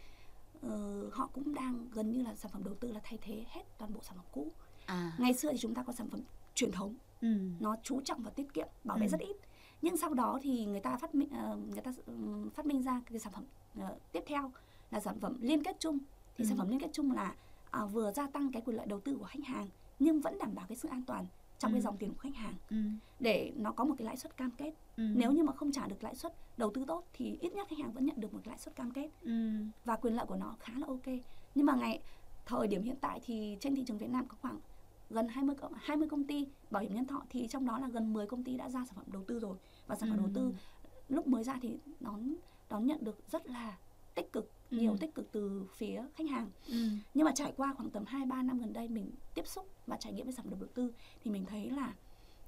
ờ, 0.63 1.09
họ 1.13 1.27
cũng 1.33 1.55
đang 1.55 1.89
gần 1.93 2.13
như 2.13 2.23
là 2.23 2.35
sản 2.35 2.51
phẩm 2.53 2.65
đầu 2.65 2.75
tư 2.75 2.93
là 2.93 3.01
thay 3.05 3.19
thế 3.23 3.45
hết 3.49 3.63
toàn 3.79 3.93
bộ 3.95 4.01
sản 4.03 4.17
phẩm 4.17 4.27
cũ 4.33 4.53
à 4.87 5.13
ngày 5.19 5.35
xưa 5.35 5.53
thì 5.53 5.59
chúng 5.59 5.75
ta 5.75 5.83
có 5.83 5.93
sản 5.93 6.09
phẩm 6.11 6.21
truyền 6.55 6.73
thống 6.73 6.95
ừ. 7.21 7.29
nó 7.61 7.77
chú 7.83 8.01
trọng 8.01 8.23
vào 8.23 8.31
tiết 8.33 8.55
kiệm 8.55 8.67
bảo 8.85 8.99
vệ 8.99 9.07
Ừ. 9.07 9.11
rất 9.11 9.21
ít 9.21 9.37
nhưng 9.83 9.97
sau 9.97 10.15
đó 10.15 10.39
thì 10.43 10.65
người 10.65 10.81
ta 10.81 10.97
phát 10.97 11.15
minh 11.15 11.29
ờ, 11.33 11.57
người 11.57 11.81
ta 11.81 11.93
ừm, 12.07 12.51
phát 12.51 12.67
minh 12.67 12.83
ra 12.83 13.03
cái 13.07 13.19
sản 13.19 13.33
phẩm 13.33 13.45
ờ, 13.81 13.97
tiếp 14.13 14.23
theo 14.27 14.53
là 14.91 15.01
sản 15.01 15.21
phẩm 15.21 15.37
liên 15.41 15.63
kết 15.65 15.77
chung 15.81 15.99
thì 16.37 16.45
Ừ. 16.45 16.49
sản 16.49 16.57
phẩm 16.59 16.69
liên 16.69 16.81
kết 16.81 16.91
chung 16.93 17.13
là 17.13 17.35
à, 17.71 17.85
vừa 17.85 18.13
gia 18.13 18.27
tăng 18.27 18.53
cái 18.53 18.63
quyền 18.63 18.77
lợi 18.77 18.87
đầu 18.87 19.01
tư 19.01 19.17
của 19.19 19.25
khách 19.25 19.45
hàng 19.45 19.69
nhưng 19.99 20.21
vẫn 20.21 20.39
đảm 20.39 20.55
bảo 20.55 20.67
cái 20.69 20.77
sự 20.77 20.89
an 20.89 21.03
toàn 21.07 21.27
trong 21.65 21.73
Ừ. 21.73 21.75
cái 21.75 21.81
dòng 21.83 21.97
tiền 21.97 22.11
của 22.13 22.19
khách 22.21 22.35
hàng 22.35 22.55
Ừ. 22.71 22.77
để 23.21 23.53
nó 23.57 23.73
có 23.73 23.85
một 23.85 23.95
cái 23.99 24.05
lãi 24.07 24.17
suất 24.17 24.37
cam 24.37 24.51
kết 24.51 24.73
Ừ. 24.97 25.03
nếu 25.17 25.33
như 25.33 25.43
mà 25.43 25.53
không 25.53 25.73
trả 25.73 25.87
được 25.87 26.05
lãi 26.05 26.15
suất 26.15 26.35
đầu 26.57 26.71
tư 26.75 26.85
tốt 26.87 27.05
thì 27.13 27.39
ít 27.41 27.53
nhất 27.53 27.67
khách 27.71 27.79
hàng 27.79 27.93
vẫn 27.93 28.07
nhận 28.07 28.21
được 28.21 28.35
một 28.35 28.41
lãi 28.47 28.59
suất 28.59 28.77
cam 28.77 28.91
kết 28.91 29.11
ừ. 29.23 29.51
và 29.85 29.97
quyền 29.97 30.15
lợi 30.15 30.27
của 30.27 30.37
nó 30.37 30.57
khá 30.61 30.73
là 30.79 30.87
ok 30.87 31.07
nhưng 31.55 31.67
mà 31.67 31.75
ngày 31.77 32.01
thời 32.47 32.67
điểm 32.67 32.83
hiện 32.83 32.97
tại 33.01 33.21
thì 33.25 33.57
trên 33.61 33.75
thị 33.75 33.85
trường 33.87 33.99
Việt 33.99 34.11
Nam 34.11 34.29
có 34.29 34.37
khoảng 34.41 34.59
gần 35.11 35.29
20 35.29 35.55
co- 35.61 35.71
20 35.77 36.09
công 36.09 36.25
ty 36.25 36.47
bảo 36.71 36.83
hiểm 36.83 36.95
nhân 36.95 37.07
thọ 37.07 37.23
thì 37.31 37.47
trong 37.49 37.67
đó 37.67 37.79
là 37.79 37.89
gần 37.89 38.13
10 38.13 38.27
công 38.27 38.45
ty 38.45 38.57
đã 38.57 38.69
ra 38.69 38.85
sản 38.85 38.95
phẩm 38.97 39.05
đầu 39.13 39.25
tư 39.27 39.39
rồi 39.39 39.57
và 39.87 39.97
sản 39.97 40.09
phẩm 40.11 40.19
đầu 40.19 40.31
tư 40.35 40.53
lúc 41.09 41.27
mới 41.27 41.45
ra 41.45 41.59
thì 41.63 41.79
đón 42.01 42.35
đón 42.69 42.87
nhận 42.87 43.05
được 43.05 43.19
rất 43.29 43.47
là 43.47 43.79
tích 44.15 44.33
cực 44.33 44.51
Ừ. 44.75 44.81
nhiều 44.81 44.97
tích 44.97 45.15
cực 45.15 45.33
từ 45.33 45.67
phía 45.75 46.03
khách 46.15 46.29
hàng 46.31 46.51
Ừ. 46.69 46.89
nhưng 47.15 47.25
mà 47.25 47.33
trải 47.35 47.53
qua 47.57 47.75
khoảng 47.77 47.91
tầm 47.91 48.05
2 48.07 48.27
3 48.27 48.43
năm 48.43 48.59
gần 48.59 48.73
đây 48.73 48.89
mình 48.89 49.11
tiếp 49.35 49.47
xúc 49.47 49.69
và 49.87 49.97
trải 49.97 50.13
nghiệm 50.13 50.27
với 50.27 50.33
sản 50.35 50.47
phẩm 50.51 50.61
đầu 50.61 50.69
tư 50.75 50.93
thì 51.25 51.31
mình 51.31 51.45
thấy 51.47 51.71
là 51.71 51.95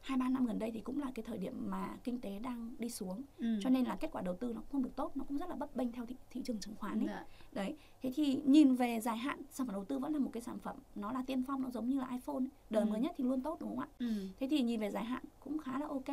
hai 0.00 0.18
ba 0.18 0.28
năm 0.28 0.46
gần 0.46 0.58
đây 0.58 0.70
thì 0.70 0.80
cũng 0.80 0.98
là 1.00 1.10
cái 1.14 1.22
thời 1.24 1.38
điểm 1.38 1.70
mà 1.70 1.96
kinh 2.04 2.20
tế 2.20 2.38
đang 2.38 2.70
đi 2.78 2.88
xuống 2.90 3.22
Ừ. 3.38 3.46
cho 3.62 3.70
nên 3.70 3.84
là 3.84 3.96
kết 4.00 4.08
quả 4.12 4.22
đầu 4.22 4.36
tư 4.36 4.46
nó 4.54 4.60
cũng 4.60 4.68
không 4.72 4.82
được 4.82 4.96
tốt 4.96 5.16
nó 5.16 5.24
cũng 5.28 5.38
rất 5.38 5.48
là 5.48 5.54
bấp 5.56 5.76
bênh 5.76 5.92
theo 5.92 6.06
thị, 6.06 6.16
thị 6.30 6.40
trường 6.44 6.58
chứng 6.60 6.74
khoán 6.76 6.98
ấy 7.00 7.06
Dạ. 7.06 7.24
đấy 7.52 7.76
thế 8.02 8.12
thì 8.16 8.40
nhìn 8.44 8.74
về 8.74 9.00
dài 9.00 9.16
hạn 9.16 9.42
sản 9.50 9.66
phẩm 9.66 9.74
đầu 9.74 9.84
tư 9.84 9.98
vẫn 9.98 10.12
là 10.12 10.18
một 10.18 10.30
cái 10.32 10.42
sản 10.42 10.58
phẩm 10.58 10.76
nó 10.94 11.12
là 11.12 11.22
tiên 11.26 11.42
phong 11.46 11.62
nó 11.62 11.70
giống 11.70 11.88
như 11.88 12.00
là 12.00 12.08
iPhone 12.10 12.34
ấy. 12.38 12.48
đời 12.70 12.84
Ừ. 12.84 12.90
mới 12.90 13.00
nhất 13.00 13.12
thì 13.16 13.24
luôn 13.24 13.40
tốt 13.40 13.56
đúng 13.60 13.68
không 13.70 13.78
ạ 13.80 13.88
Ừ. 13.98 14.12
thế 14.40 14.48
thì 14.50 14.62
nhìn 14.62 14.80
về 14.80 14.90
dài 14.90 15.04
hạn 15.04 15.22
cũng 15.40 15.58
khá 15.58 15.78
là 15.78 15.86
ok 15.86 16.08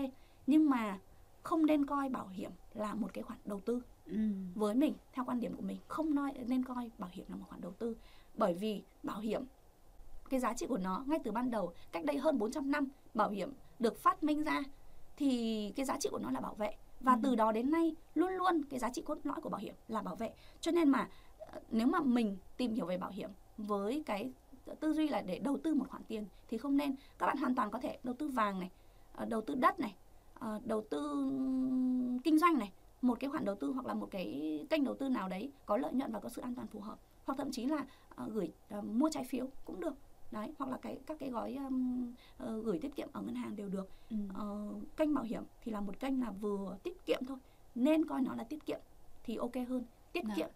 nhưng 0.47 0.69
mà 0.69 0.99
không 1.43 1.65
nên 1.65 1.85
coi 1.85 2.09
bảo 2.09 2.27
hiểm 2.27 2.51
là 2.73 2.93
một 2.93 3.13
cái 3.13 3.23
khoản 3.23 3.39
đầu 3.45 3.59
tư 3.59 3.81
Ừ. 4.05 4.17
với 4.55 4.75
mình 4.75 4.93
theo 5.13 5.25
quan 5.25 5.39
điểm 5.39 5.53
của 5.55 5.61
mình 5.61 5.77
không 5.87 6.15
nói 6.15 6.33
nên 6.47 6.63
coi 6.65 6.91
bảo 6.97 7.09
hiểm 7.13 7.25
là 7.29 7.35
một 7.35 7.45
khoản 7.49 7.61
đầu 7.61 7.71
tư 7.71 7.97
bởi 8.35 8.53
vì 8.53 8.83
bảo 9.03 9.19
hiểm 9.19 9.43
cái 10.29 10.39
giá 10.39 10.53
trị 10.53 10.65
của 10.69 10.77
nó 10.77 11.03
ngay 11.07 11.19
từ 11.23 11.31
ban 11.31 11.51
đầu 11.51 11.73
cách 11.91 12.05
đây 12.05 12.17
hơn 12.17 12.39
400 12.39 12.71
năm 12.71 12.87
bảo 13.13 13.29
hiểm 13.29 13.53
được 13.79 13.97
phát 13.97 14.23
minh 14.23 14.43
ra 14.43 14.63
thì 15.17 15.71
cái 15.75 15.85
giá 15.85 15.97
trị 15.99 16.09
của 16.11 16.19
nó 16.19 16.31
là 16.31 16.39
bảo 16.39 16.53
vệ 16.55 16.75
và 16.99 17.13
Ừ. 17.13 17.19
từ 17.23 17.35
đó 17.35 17.51
đến 17.51 17.71
nay 17.71 17.95
luôn 18.15 18.31
luôn 18.33 18.63
cái 18.69 18.79
giá 18.79 18.89
trị 18.89 19.01
cốt 19.05 19.17
lõi 19.23 19.41
của 19.41 19.49
bảo 19.49 19.61
hiểm 19.61 19.75
là 19.87 20.01
bảo 20.01 20.15
vệ 20.15 20.33
cho 20.61 20.71
nên 20.71 20.89
mà 20.89 21.09
ờ, 21.39 21.59
nếu 21.71 21.87
mà 21.87 21.99
mình 22.01 22.37
tìm 22.57 22.73
hiểu 22.73 22.85
về 22.85 22.97
bảo 22.97 23.11
hiểm 23.11 23.29
với 23.57 24.03
cái 24.05 24.31
tư 24.79 24.93
duy 24.93 25.07
là 25.07 25.21
để 25.21 25.39
đầu 25.39 25.57
tư 25.57 25.73
một 25.73 25.85
khoản 25.89 26.03
tiền 26.03 26.25
thì 26.47 26.57
không 26.57 26.77
nên 26.77 26.95
các 27.17 27.25
bạn 27.25 27.37
hoàn 27.37 27.55
toàn 27.55 27.71
có 27.71 27.79
thể 27.79 27.97
đầu 28.03 28.15
tư 28.15 28.27
vàng 28.27 28.59
này 28.59 28.71
ờ, 29.13 29.25
đầu 29.25 29.41
tư 29.41 29.55
đất 29.55 29.79
này 29.79 29.95
ờ, 30.33 30.59
đầu 30.65 30.85
tư 30.89 30.99
kinh 32.23 32.39
doanh 32.39 32.57
này 32.59 32.71
một 33.03 33.19
cái 33.19 33.29
khoản 33.29 33.45
đầu 33.45 33.55
tư 33.55 33.71
hoặc 33.71 33.85
là 33.85 33.93
một 33.93 34.07
cái 34.11 34.65
kênh 34.69 34.83
đầu 34.83 34.95
tư 34.95 35.09
nào 35.09 35.29
đấy 35.29 35.51
có 35.65 35.77
lợi 35.77 35.93
nhuận 35.93 36.11
và 36.11 36.19
có 36.19 36.29
sự 36.29 36.41
an 36.41 36.55
toàn 36.55 36.67
phù 36.67 36.79
hợp 36.79 36.99
hoặc 37.25 37.35
thậm 37.37 37.51
chí 37.51 37.65
là 37.65 37.85
ờ, 38.15 38.29
gửi 38.29 38.51
ờ, 38.69 38.81
mua 38.81 39.09
trái 39.09 39.23
phiếu 39.23 39.47
cũng 39.65 39.79
được 39.79 39.93
đấy 40.31 40.53
hoặc 40.59 40.69
là 40.71 40.77
cái 40.81 40.99
các 41.05 41.17
cái 41.19 41.29
gói 41.29 41.53
ừm, 41.55 42.13
ờ, 42.37 42.61
gửi 42.61 42.79
tiết 42.79 42.95
kiệm 42.95 43.07
ở 43.13 43.21
ngân 43.21 43.35
hàng 43.35 43.55
đều 43.55 43.69
được 43.69 43.89
Ừ. 44.09 44.17
Ờ, 44.33 44.73
kênh 44.97 45.13
bảo 45.13 45.23
hiểm 45.23 45.43
thì 45.61 45.71
là 45.71 45.81
một 45.81 45.99
kênh 45.99 46.21
là 46.21 46.31
vừa 46.31 46.77
tiết 46.83 47.05
kiệm 47.05 47.21
thôi 47.27 47.37
nên 47.75 48.05
coi 48.05 48.21
nó 48.21 48.35
là 48.35 48.43
tiết 48.43 48.65
kiệm 48.65 48.79
thì 49.23 49.35
ok 49.35 49.55
hơn 49.69 49.83
tiết 50.13 50.23
Dạ. 50.27 50.33
kiệm 50.35 50.49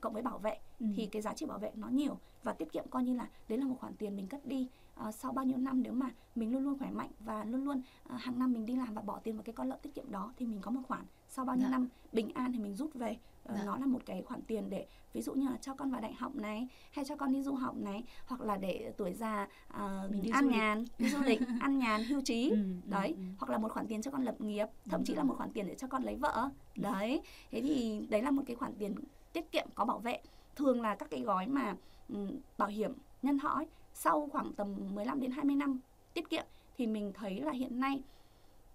cộng 0.00 0.12
với 0.12 0.22
bảo 0.22 0.38
vệ 0.38 0.58
Ừ. 0.80 0.86
thì 0.96 1.06
cái 1.06 1.22
giá 1.22 1.34
trị 1.34 1.46
bảo 1.46 1.58
vệ 1.58 1.72
nó 1.74 1.88
nhiều 1.88 2.18
và 2.42 2.52
tiết 2.52 2.72
kiệm 2.72 2.84
coi 2.90 3.02
như 3.04 3.14
là 3.14 3.28
đấy 3.48 3.58
là 3.58 3.66
một 3.66 3.76
khoản 3.80 3.94
tiền 3.96 4.16
mình 4.16 4.26
cất 4.26 4.46
đi 4.46 4.68
ờ, 4.94 5.12
sau 5.12 5.32
bao 5.32 5.44
nhiêu 5.44 5.58
năm 5.58 5.82
nếu 5.82 5.92
mà 5.92 6.10
mình 6.34 6.52
luôn 6.52 6.62
luôn 6.64 6.78
khỏe 6.78 6.90
mạnh 6.90 7.10
và 7.20 7.44
luôn 7.44 7.64
luôn 7.64 7.82
ờ, 8.08 8.16
hàng 8.16 8.38
năm 8.38 8.52
mình 8.52 8.66
đi 8.66 8.76
làm 8.76 8.94
và 8.94 9.02
bỏ 9.02 9.18
tiền 9.18 9.36
vào 9.36 9.42
cái 9.42 9.52
con 9.52 9.68
lợn 9.68 9.78
tiết 9.82 9.94
kiệm 9.94 10.10
đó 10.10 10.32
thì 10.36 10.46
mình 10.46 10.60
có 10.60 10.70
một 10.70 10.80
khoản 10.88 11.04
sau 11.34 11.44
bao 11.44 11.56
nhiêu 11.56 11.64
Dạ. 11.66 11.70
năm 11.70 11.88
bình 12.12 12.30
an 12.34 12.52
thì 12.52 12.58
mình 12.58 12.74
rút 12.74 12.94
về 12.94 13.16
Ờ, 13.44 13.54
Dạ. 13.56 13.64
nó 13.64 13.76
là 13.78 13.86
một 13.86 13.98
cái 14.06 14.22
khoản 14.22 14.42
tiền 14.42 14.70
để 14.70 14.86
ví 15.12 15.22
dụ 15.22 15.34
như 15.34 15.48
là 15.48 15.56
cho 15.60 15.74
con 15.74 15.90
vào 15.90 16.00
đại 16.00 16.12
học 16.14 16.34
này 16.34 16.68
hay 16.92 17.04
cho 17.04 17.16
con 17.16 17.32
đi 17.32 17.42
du 17.42 17.54
học 17.54 17.76
này 17.76 18.04
hoặc 18.26 18.40
là 18.40 18.56
để 18.56 18.92
tuổi 18.96 19.12
già 19.12 19.48
ờ, 19.68 20.08
Mình 20.12 20.22
đi 20.22 20.30
lịch. 20.42 20.50
nhàn 20.50 20.84
đi 20.98 21.08
du 21.08 21.18
lịch 21.20 21.40
ăn 21.60 21.78
nhàn 21.78 22.04
hưu 22.04 22.20
trí 22.20 22.50
Ừ. 22.50 22.56
đấy 22.84 23.14
Ừ. 23.16 23.22
hoặc 23.38 23.50
là 23.50 23.58
một 23.58 23.72
khoản 23.72 23.86
tiền 23.86 24.02
cho 24.02 24.10
con 24.10 24.22
lập 24.24 24.40
nghiệp 24.40 24.66
thậm 24.88 25.04
chí 25.04 25.14
là 25.14 25.22
một 25.22 25.34
khoản 25.36 25.52
tiền 25.52 25.66
để 25.66 25.74
cho 25.74 25.86
con 25.86 26.02
lấy 26.02 26.16
vợ 26.16 26.50
đấy 26.76 27.20
thế 27.50 27.60
thì 27.62 28.06
đấy 28.10 28.22
là 28.22 28.30
một 28.30 28.42
cái 28.46 28.56
khoản 28.56 28.72
tiền 28.78 28.94
tiết 29.32 29.52
kiệm 29.52 29.66
có 29.74 29.84
bảo 29.84 29.98
vệ 29.98 30.18
thường 30.56 30.80
là 30.82 30.94
các 30.94 31.10
cái 31.10 31.20
gói 31.20 31.46
mà 31.46 31.76
ừm, 32.08 32.30
bảo 32.58 32.68
hiểm 32.68 32.92
nhân 33.22 33.38
thọ 33.38 33.48
ấy, 33.48 33.66
sau 33.94 34.28
khoảng 34.32 34.52
tầm 34.52 34.74
15 34.94 35.20
đến 35.20 35.30
20 35.30 35.56
năm 35.56 35.80
tiết 36.14 36.30
kiệm 36.30 36.44
thì 36.78 36.86
mình 36.86 37.12
thấy 37.14 37.40
là 37.40 37.52
hiện 37.52 37.80
nay 37.80 38.02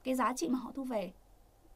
cái 0.03 0.15
giá 0.15 0.33
trị 0.33 0.49
mà 0.49 0.59
họ 0.59 0.71
thu 0.75 0.83
về 0.83 1.11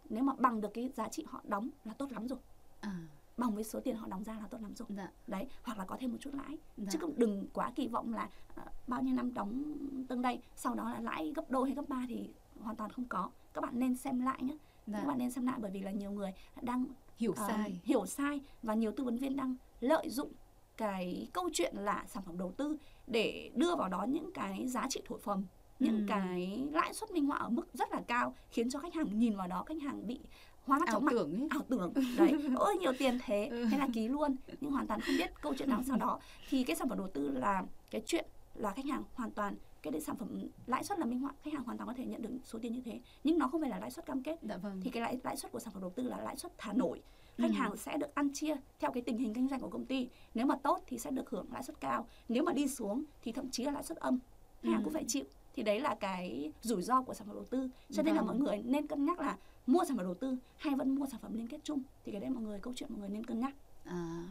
nếu 0.09 0.23
mà 0.23 0.33
bằng 0.37 0.61
được 0.61 0.73
cái 0.73 0.89
giá 0.95 1.07
trị 1.09 1.25
họ 1.27 1.41
đóng 1.43 1.69
là 1.85 1.93
tốt 1.93 2.11
lắm 2.11 2.27
rồi 2.27 2.39
À. 2.81 2.99
bằng 3.37 3.55
với 3.55 3.63
số 3.63 3.79
tiền 3.79 3.95
họ 3.95 4.07
đóng 4.07 4.23
ra 4.23 4.33
là 4.39 4.47
tốt 4.47 4.57
lắm 4.61 4.75
rồi 4.75 4.87
Dạ. 4.97 5.11
đấy 5.27 5.47
hoặc 5.63 5.77
là 5.77 5.85
có 5.85 5.97
thêm 5.99 6.11
một 6.11 6.17
chút 6.21 6.31
lãi 6.33 6.57
Dạ. 6.77 6.89
chứ 6.91 6.99
cũng 7.01 7.13
đừng 7.17 7.47
quá 7.53 7.71
kỳ 7.75 7.87
vọng 7.87 8.13
là 8.13 8.29
ờ, 8.55 8.63
bao 8.87 9.01
nhiêu 9.01 9.15
năm 9.15 9.33
đóng 9.33 9.63
tương 10.07 10.21
đây 10.21 10.41
sau 10.55 10.75
đó 10.75 10.89
là 10.89 10.99
lãi 10.99 11.31
gấp 11.35 11.51
đôi 11.51 11.67
hay 11.67 11.75
gấp 11.75 11.89
ba 11.89 12.05
thì 12.09 12.29
hoàn 12.61 12.75
toàn 12.75 12.91
không 12.91 13.05
có 13.05 13.29
các 13.53 13.61
bạn 13.61 13.79
nên 13.79 13.95
xem 13.95 14.19
lại 14.21 14.43
nhé 14.43 14.57
Dạ. 14.87 14.99
các 14.99 15.07
bạn 15.07 15.17
nên 15.17 15.31
xem 15.31 15.45
lại 15.45 15.57
bởi 15.61 15.71
vì 15.71 15.79
là 15.81 15.91
nhiều 15.91 16.11
người 16.11 16.33
đang 16.61 16.85
hiểu 17.17 17.33
ờ, 17.37 17.47
sai 17.47 17.79
hiểu 17.83 18.05
sai 18.05 18.41
và 18.63 18.73
nhiều 18.73 18.91
tư 18.97 19.03
vấn 19.03 19.17
viên 19.17 19.35
đang 19.35 19.55
lợi 19.81 20.09
dụng 20.09 20.31
cái 20.77 21.27
câu 21.33 21.49
chuyện 21.53 21.75
là 21.77 22.05
sản 22.07 22.23
phẩm 22.25 22.37
đầu 22.37 22.51
tư 22.51 22.77
để 23.07 23.51
đưa 23.55 23.75
vào 23.75 23.89
đó 23.89 24.03
những 24.09 24.31
cái 24.33 24.67
giá 24.67 24.87
trị 24.89 25.01
thổi 25.05 25.19
phồng 25.19 25.43
những 25.79 25.97
Ừ. 25.97 26.03
cái 26.07 26.67
lãi 26.71 26.93
suất 26.93 27.11
minh 27.11 27.25
họa 27.25 27.37
ở 27.37 27.49
mức 27.49 27.73
rất 27.73 27.91
là 27.91 28.01
cao 28.07 28.35
khiến 28.49 28.69
cho 28.69 28.79
khách 28.79 28.93
hàng 28.93 29.19
nhìn 29.19 29.35
vào 29.37 29.47
đó 29.47 29.63
khách 29.67 29.81
hàng 29.81 30.07
bị 30.07 30.19
hóa 30.65 30.79
mắt 30.79 30.87
ảo 30.87 30.93
chóng 30.95 31.05
mặt. 31.05 31.11
tưởng 31.11 31.33
ấy. 31.39 31.47
ảo 31.49 31.61
tưởng. 31.69 31.93
Đấy. 32.17 32.33
Ôi 32.55 32.75
nhiều 32.79 32.93
tiền 32.99 33.19
thế. 33.25 33.47
Ừ. 33.51 33.65
thế 33.71 33.77
là 33.77 33.87
ký 33.93 34.07
luôn. 34.07 34.35
Nhưng 34.61 34.71
hoàn 34.71 34.87
toàn 34.87 35.01
không 35.01 35.15
biết 35.17 35.31
câu 35.41 35.53
chuyện 35.57 35.69
đằng 35.69 35.83
sau 35.83 35.97
đó. 35.97 36.19
Thì 36.49 36.63
cái 36.63 36.75
sản 36.75 36.89
phẩm 36.89 36.97
đầu 36.97 37.07
tư 37.13 37.29
là 37.31 37.63
cái 37.91 38.01
chuyện 38.05 38.25
là 38.55 38.71
khách 38.71 38.85
hàng 38.85 39.03
hoàn 39.13 39.31
toàn 39.31 39.55
cái 39.81 39.91
đấy 39.91 40.01
sản 40.01 40.15
phẩm 40.15 40.39
lãi 40.65 40.83
suất 40.83 40.99
là 40.99 41.05
minh 41.05 41.19
họa 41.19 41.31
khách 41.43 41.53
hàng 41.53 41.63
hoàn 41.63 41.77
toàn 41.77 41.87
có 41.87 41.93
thể 41.93 42.05
nhận 42.05 42.21
được 42.21 42.29
số 42.43 42.59
tiền 42.61 42.73
như 42.73 42.81
thế. 42.85 42.99
Nhưng 43.23 43.37
nó 43.39 43.47
không 43.47 43.61
phải 43.61 43.69
là 43.69 43.79
lãi 43.79 43.91
suất 43.91 44.05
cam 44.05 44.23
kết. 44.23 44.39
Dạ 44.43 44.57
vâng. 44.57 44.79
thì 44.83 44.89
cái 44.89 45.01
lãi 45.01 45.17
lãi 45.23 45.37
suất 45.37 45.51
của 45.51 45.59
sản 45.59 45.73
phẩm 45.73 45.81
đầu 45.81 45.91
tư 45.95 46.03
là 46.03 46.17
lãi 46.17 46.35
suất 46.35 46.51
thả 46.57 46.73
nổi. 46.73 47.01
Khách 47.37 47.47
Ừ. 47.47 47.53
hàng 47.53 47.77
sẽ 47.77 47.97
được 47.97 48.15
ăn 48.15 48.29
chia 48.33 48.55
theo 48.79 48.91
cái 48.91 49.03
tình 49.03 49.17
hình 49.17 49.33
kinh 49.33 49.47
doanh 49.47 49.59
của 49.61 49.69
công 49.69 49.85
ty. 49.85 50.09
Nếu 50.33 50.45
mà 50.45 50.55
tốt 50.55 50.79
thì 50.87 50.97
sẽ 50.97 51.11
được 51.11 51.29
hưởng 51.29 51.45
lãi 51.53 51.63
suất 51.63 51.79
cao. 51.79 52.07
Nếu 52.29 52.43
mà 52.43 52.53
đi 52.53 52.67
xuống 52.67 53.03
thì 53.21 53.31
thậm 53.31 53.49
chí 53.49 53.63
là 53.63 53.71
lãi 53.71 53.83
suất 53.83 53.97
âm. 53.97 54.19
Khách 54.61 54.69
hàng 54.69 54.81
Ừ. 54.81 54.83
cũng 54.83 54.93
phải 54.93 55.03
chịu 55.07 55.23
thì 55.55 55.63
đấy 55.63 55.79
là 55.79 55.95
cái 55.95 56.51
rủi 56.61 56.81
ro 56.81 57.01
của 57.01 57.13
sản 57.13 57.27
phẩm 57.27 57.35
đầu 57.35 57.45
tư 57.45 57.69
cho 57.91 58.03
nên 58.03 58.15
là 58.15 58.21
Vâng. 58.21 58.27
mọi 58.27 58.37
người 58.37 58.61
nên 58.65 58.87
cân 58.87 59.05
nhắc 59.05 59.19
là 59.19 59.37
mua 59.67 59.83
sản 59.87 59.97
phẩm 59.97 60.05
đầu 60.05 60.13
tư 60.15 60.37
hay 60.57 60.75
vẫn 60.75 60.95
mua 60.95 61.05
sản 61.05 61.19
phẩm 61.21 61.33
liên 61.33 61.47
kết 61.47 61.59
chung 61.63 61.81
thì 62.05 62.11
cái 62.11 62.21
đấy 62.21 62.29
mọi 62.29 62.43
người 62.43 62.59
câu 62.59 62.73
chuyện 62.75 62.89
mọi 62.93 62.99
người 62.99 63.09
nên 63.09 63.23
cân 63.23 63.39
nhắc 63.39 63.53
À, 63.85 64.23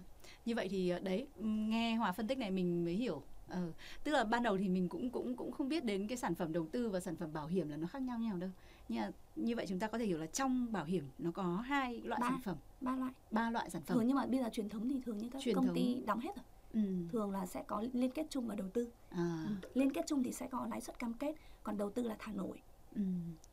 như 0.47 0.55
vậy 0.55 0.69
thì 0.69 0.89
ờ, 0.89 0.99
đấy 0.99 1.27
nghe 1.41 1.95
Hòa 1.97 2.13
phân 2.13 2.27
tích 2.27 2.39
này 2.39 2.51
mình 2.51 2.85
mới 2.85 2.95
hiểu. 2.95 3.23
Ờ, 3.49 3.73
tức 4.05 4.13
là 4.13 4.25
ban 4.25 4.43
đầu 4.43 4.59
thì 4.59 4.69
mình 4.69 4.89
cũng 4.89 5.11
cũng 5.11 5.37
cũng 5.37 5.53
không 5.53 5.69
biết 5.69 5.85
đến 5.85 6.07
cái 6.07 6.17
sản 6.19 6.35
phẩm 6.35 6.53
đầu 6.53 6.67
tư 6.73 6.89
và 6.89 7.01
sản 7.01 7.17
phẩm 7.17 7.33
bảo 7.33 7.47
hiểm 7.47 7.69
là 7.69 7.77
nó 7.77 7.87
khác 7.87 8.03
nhau 8.03 8.19
nhau 8.19 8.37
đâu. 8.37 8.51
Nhưng 8.89 9.01
mà 9.03 9.11
như 9.37 9.57
vậy 9.57 9.67
chúng 9.69 9.79
ta 9.79 9.87
có 9.89 9.99
thể 9.99 10.05
hiểu 10.07 10.19
là 10.19 10.27
trong 10.27 10.73
bảo 10.73 10.85
hiểm 10.85 11.05
nó 11.19 11.31
có 11.31 11.43
hai 11.67 12.01
loại 12.05 12.21
Ba. 12.21 12.29
sản 12.31 12.41
phẩm, 12.45 12.57
ba 12.81 12.97
loại 12.97 13.13
ba 13.31 13.51
loại 13.51 13.71
sản 13.71 13.83
phẩm. 13.87 13.97
thường 13.99 14.07
nhưng 14.07 14.17
mà 14.17 14.27
bây 14.27 14.41
giờ 14.41 14.49
truyền 14.53 14.69
thống 14.69 14.89
thì 14.89 15.01
thường 15.05 15.19
như 15.19 15.29
các 15.33 15.43
Truyền 15.43 15.55
công 15.55 15.67
thống. 15.67 15.75
ty 15.75 15.95
đóng 16.07 16.21
hết 16.21 16.31
rồi 16.37 16.45
Ừ. 16.73 16.81
thường 17.13 17.31
là 17.31 17.47
sẽ 17.47 17.63
có 17.67 17.85
liên 17.93 18.11
kết 18.11 18.27
chung 18.31 18.47
và 18.49 18.55
đầu 18.55 18.69
tư 18.75 18.89
À, 19.11 19.45
Ừ. 19.49 19.69
liên 19.75 19.93
kết 19.93 20.05
chung 20.07 20.23
thì 20.23 20.33
sẽ 20.33 20.47
có 20.47 20.67
lãi 20.71 20.81
suất 20.81 20.99
cam 20.99 21.15
kết 21.15 21.35
còn 21.63 21.77
đầu 21.77 21.91
tư 21.91 22.03
là 22.03 22.17
thả 22.19 22.33
nổi 22.33 22.61
ừ. 22.95 23.03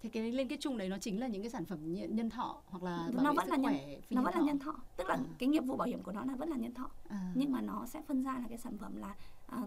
Thế 0.02 0.10
cái 0.10 0.32
liên 0.32 0.48
kết 0.48 0.58
chung 0.60 0.78
đấy 0.78 0.90
nó 0.90 0.98
chính 0.98 1.20
là 1.20 1.28
những 1.28 1.42
cái 1.42 1.50
sản 1.52 1.66
phẩm 1.66 1.94
nhân, 1.94 2.30
thọ 2.30 2.62
hoặc 2.66 2.84
là 2.84 3.10
nó 3.14 3.34
vẫn 3.34 3.48
là 3.48 3.56
nhân 3.58 3.74
nó 4.10 4.22
vẫn 4.22 4.34
là 4.34 4.40
thọ. 4.40 4.46
nhân 4.46 4.60
thọ 4.60 4.76
tức 4.98 5.08
là 5.08 5.16
À. 5.16 5.22
cái 5.40 5.50
nghiệp 5.50 5.60
vụ 5.66 5.76
bảo 5.78 5.88
hiểm 5.88 6.04
của 6.04 6.12
nó 6.12 6.26
là 6.26 6.36
vẫn 6.36 6.50
là 6.50 6.58
nhân 6.58 6.74
thọ 6.74 6.90
À, 7.10 7.32
nhưng 7.36 7.52
mà 7.52 7.62
nó 7.62 7.86
sẽ 7.86 8.02
phân 8.08 8.24
ra 8.24 8.34
là 8.40 8.46
cái 8.50 8.58
sản 8.58 8.78
phẩm 8.78 8.96
là 8.98 9.16
à, 9.48 9.58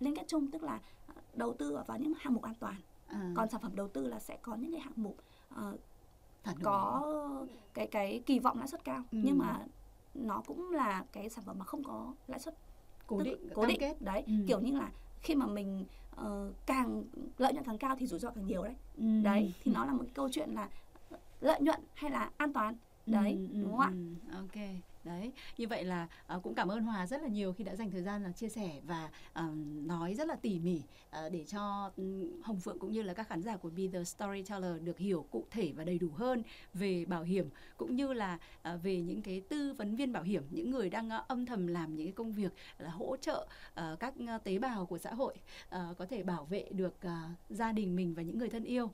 liên 0.00 0.16
kết 0.16 0.24
chung 0.28 0.50
tức 0.50 0.62
là 0.62 0.80
à, 1.06 1.14
đầu 1.34 1.52
tư 1.54 1.78
vào 1.86 1.98
những 1.98 2.12
hạng 2.18 2.34
mục 2.34 2.42
an 2.42 2.54
toàn 2.60 2.76
à, 3.06 3.32
còn 3.36 3.48
sản 3.50 3.60
phẩm 3.60 3.76
đầu 3.76 3.88
tư 3.88 4.06
là 4.06 4.18
sẽ 4.20 4.36
có 4.42 4.54
những 4.54 4.72
cái 4.72 4.80
hạng 4.80 4.92
mục 4.96 5.16
nổi. 6.54 6.62
có 6.62 7.02
cái 7.74 7.86
cái 7.86 8.22
kỳ 8.26 8.38
vọng 8.38 8.58
lãi 8.58 8.68
suất 8.68 8.84
cao 8.84 9.02
Ừ. 9.12 9.18
nhưng 9.24 9.38
mà 9.38 9.66
nó 10.14 10.42
cũng 10.46 10.70
là 10.70 11.04
cái 11.12 11.30
sản 11.30 11.44
phẩm 11.44 11.58
mà 11.58 11.64
không 11.64 11.84
có 11.84 12.14
lãi 12.26 12.38
suất 12.38 12.54
cố 13.06 13.18
tức- 13.18 13.24
định 13.24 13.48
cố 13.54 13.66
định 13.66 13.76
kết. 13.80 14.02
đấy 14.02 14.22
Ừ. 14.26 14.32
kiểu 14.46 14.60
như 14.60 14.72
là 14.78 14.90
khi 15.22 15.34
mà 15.34 15.46
mình 15.46 15.84
ờ, 16.16 16.52
càng 16.66 17.04
lợi 17.38 17.52
nhuận 17.52 17.64
càng 17.64 17.78
cao 17.78 17.96
thì 17.98 18.06
rủi 18.06 18.18
ro 18.20 18.30
càng 18.30 18.46
nhiều 18.46 18.62
đấy 18.64 18.74
Ừ. 18.98 19.04
đấy 19.22 19.52
thì 19.62 19.72
nó 19.72 19.84
là 19.84 19.92
một 19.92 20.02
cái 20.02 20.12
câu 20.14 20.28
chuyện 20.32 20.50
là 20.50 20.68
lợi 21.40 21.60
nhuận 21.60 21.80
hay 21.94 22.10
là 22.10 22.30
an 22.36 22.52
toàn 22.52 22.76
đấy 23.06 23.32
Ừ, 23.52 23.58
ừ, 23.58 23.62
đúng 23.62 23.70
không 23.76 23.80
ạ 23.80 23.92
ừ, 24.30 24.36
ok 24.36 24.66
đấy 25.04 25.32
như 25.58 25.66
vậy 25.68 25.84
là 25.84 26.08
uh, 26.36 26.42
cũng 26.42 26.54
cảm 26.54 26.68
ơn 26.68 26.82
hòa 26.82 27.06
rất 27.06 27.22
là 27.22 27.28
nhiều 27.28 27.52
khi 27.52 27.64
đã 27.64 27.76
dành 27.76 27.90
thời 27.90 28.02
gian 28.02 28.22
là 28.22 28.32
chia 28.32 28.48
sẻ 28.48 28.80
và 28.86 29.10
uh, 29.38 29.56
nói 29.86 30.14
rất 30.14 30.28
là 30.28 30.36
tỉ 30.36 30.58
mỉ 30.58 30.82
uh, 31.26 31.32
để 31.32 31.44
cho 31.44 31.90
ừ, 31.96 32.32
hồng 32.42 32.60
phượng 32.60 32.78
cũng 32.78 32.92
như 32.92 33.02
là 33.02 33.14
các 33.14 33.28
khán 33.28 33.42
giả 33.42 33.56
của 33.56 33.70
Be 33.70 33.82
the 33.92 34.04
Storyteller 34.04 34.82
được 34.82 34.98
hiểu 34.98 35.26
cụ 35.30 35.46
thể 35.50 35.72
và 35.76 35.84
đầy 35.84 35.98
đủ 35.98 36.08
hơn 36.14 36.42
về 36.74 37.04
bảo 37.04 37.22
hiểm 37.22 37.48
cũng 37.76 37.96
như 37.96 38.12
là 38.12 38.38
uh, 38.74 38.82
về 38.82 39.00
những 39.00 39.22
cái 39.22 39.42
tư 39.48 39.74
vấn 39.78 39.96
viên 39.96 40.12
bảo 40.12 40.22
hiểm 40.22 40.42
những 40.50 40.70
người 40.70 40.90
đang 40.90 41.06
uh, 41.06 41.28
âm 41.28 41.46
thầm 41.46 41.66
làm 41.66 41.96
những 41.96 42.06
cái 42.06 42.12
công 42.12 42.32
việc 42.32 42.52
là 42.78 42.90
hỗ 42.90 43.16
trợ 43.16 43.48
uh, 43.80 44.00
các 44.00 44.14
uh, 44.36 44.44
tế 44.44 44.58
bào 44.58 44.86
của 44.86 44.98
xã 44.98 45.14
hội 45.14 45.34
uh, 45.68 45.98
có 45.98 46.06
thể 46.06 46.22
bảo 46.22 46.44
vệ 46.44 46.68
được 46.70 46.94
uh, 47.06 47.12
gia 47.50 47.72
đình 47.72 47.96
mình 47.96 48.14
và 48.14 48.22
những 48.22 48.38
người 48.38 48.48
thân 48.48 48.64
yêu. 48.64 48.90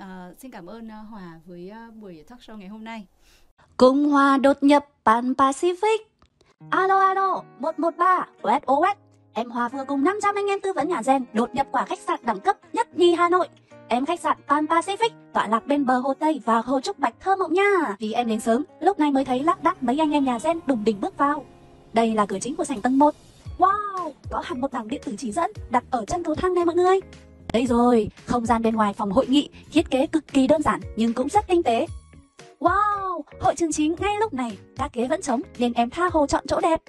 Uh, 0.00 0.38
xin 0.38 0.50
cảm 0.50 0.66
ơn 0.66 0.86
uh, 0.86 1.08
hòa 1.10 1.40
với 1.46 1.72
uh, 1.88 1.94
buổi 1.94 2.24
talk 2.28 2.40
show 2.40 2.56
ngày 2.56 2.68
hôm 2.68 2.84
nay. 2.84 3.06
Cộng 3.76 4.10
hòa 4.10 4.36
đột 4.36 4.62
nhập 4.62 4.86
Pan 5.04 5.32
Pacific. 5.32 5.98
Alo 6.70 7.00
alo, 7.00 7.42
113, 7.58 8.26
SOS. 8.42 8.96
Em 9.32 9.50
Hòa 9.50 9.68
vừa 9.68 9.84
cùng 9.88 10.04
500 10.04 10.34
anh 10.34 10.46
em 10.46 10.60
tư 10.60 10.72
vấn 10.72 10.88
nhà 10.88 11.02
gen 11.06 11.24
đột 11.32 11.54
nhập 11.54 11.66
quả 11.72 11.84
khách 11.84 11.98
sạn 11.98 12.20
đẳng 12.22 12.40
cấp 12.40 12.56
nhất 12.72 12.96
nhì 12.96 13.14
Hà 13.14 13.28
Nội. 13.28 13.48
Em 13.88 14.06
khách 14.06 14.20
sạn 14.20 14.36
Pan 14.48 14.66
Pacific 14.66 15.10
tọa 15.32 15.46
lạc 15.46 15.66
bên 15.66 15.86
bờ 15.86 15.98
Hồ 15.98 16.14
Tây 16.14 16.40
và 16.44 16.58
Hồ 16.60 16.80
Trúc 16.80 16.98
Bạch 16.98 17.14
thơ 17.20 17.36
mộng 17.36 17.52
nha. 17.52 17.96
Vì 17.98 18.12
em 18.12 18.28
đến 18.28 18.40
sớm, 18.40 18.64
lúc 18.80 18.98
này 18.98 19.10
mới 19.10 19.24
thấy 19.24 19.42
lác 19.42 19.62
đác 19.62 19.82
mấy 19.82 19.98
anh 19.98 20.10
em 20.10 20.24
nhà 20.24 20.38
gen 20.44 20.60
đùng 20.66 20.84
đỉnh 20.84 21.00
bước 21.00 21.18
vào. 21.18 21.44
Đây 21.92 22.14
là 22.14 22.26
cửa 22.26 22.38
chính 22.40 22.56
của 22.56 22.64
sảnh 22.64 22.80
tầng 22.80 22.98
1. 22.98 23.14
Wow, 23.58 24.12
có 24.30 24.42
hẳn 24.44 24.60
một 24.60 24.72
bảng 24.72 24.88
điện 24.88 25.00
tử 25.04 25.14
chỉ 25.18 25.32
dẫn 25.32 25.50
đặt 25.70 25.84
ở 25.90 26.04
chân 26.04 26.24
cầu 26.24 26.34
thang 26.34 26.54
này 26.54 26.64
mọi 26.64 26.74
người. 26.74 27.00
Đây 27.52 27.66
rồi, 27.66 28.10
không 28.26 28.46
gian 28.46 28.62
bên 28.62 28.76
ngoài 28.76 28.92
phòng 28.92 29.12
hội 29.12 29.26
nghị, 29.26 29.48
thiết 29.72 29.90
kế 29.90 30.06
cực 30.06 30.26
kỳ 30.32 30.46
đơn 30.46 30.62
giản 30.62 30.80
nhưng 30.96 31.12
cũng 31.12 31.28
rất 31.28 31.46
tinh 31.48 31.62
tế. 31.62 31.86
Wow, 32.60 33.22
hội 33.40 33.54
trường 33.54 33.72
chính 33.72 33.94
ngay 33.98 34.14
lúc 34.20 34.34
này, 34.34 34.58
các 34.76 34.92
ghế 34.92 35.06
vẫn 35.06 35.22
trống 35.22 35.40
nên 35.58 35.72
em 35.72 35.90
tha 35.90 36.10
hồ 36.12 36.26
chọn 36.26 36.44
chỗ 36.48 36.60
đẹp. 36.60 36.80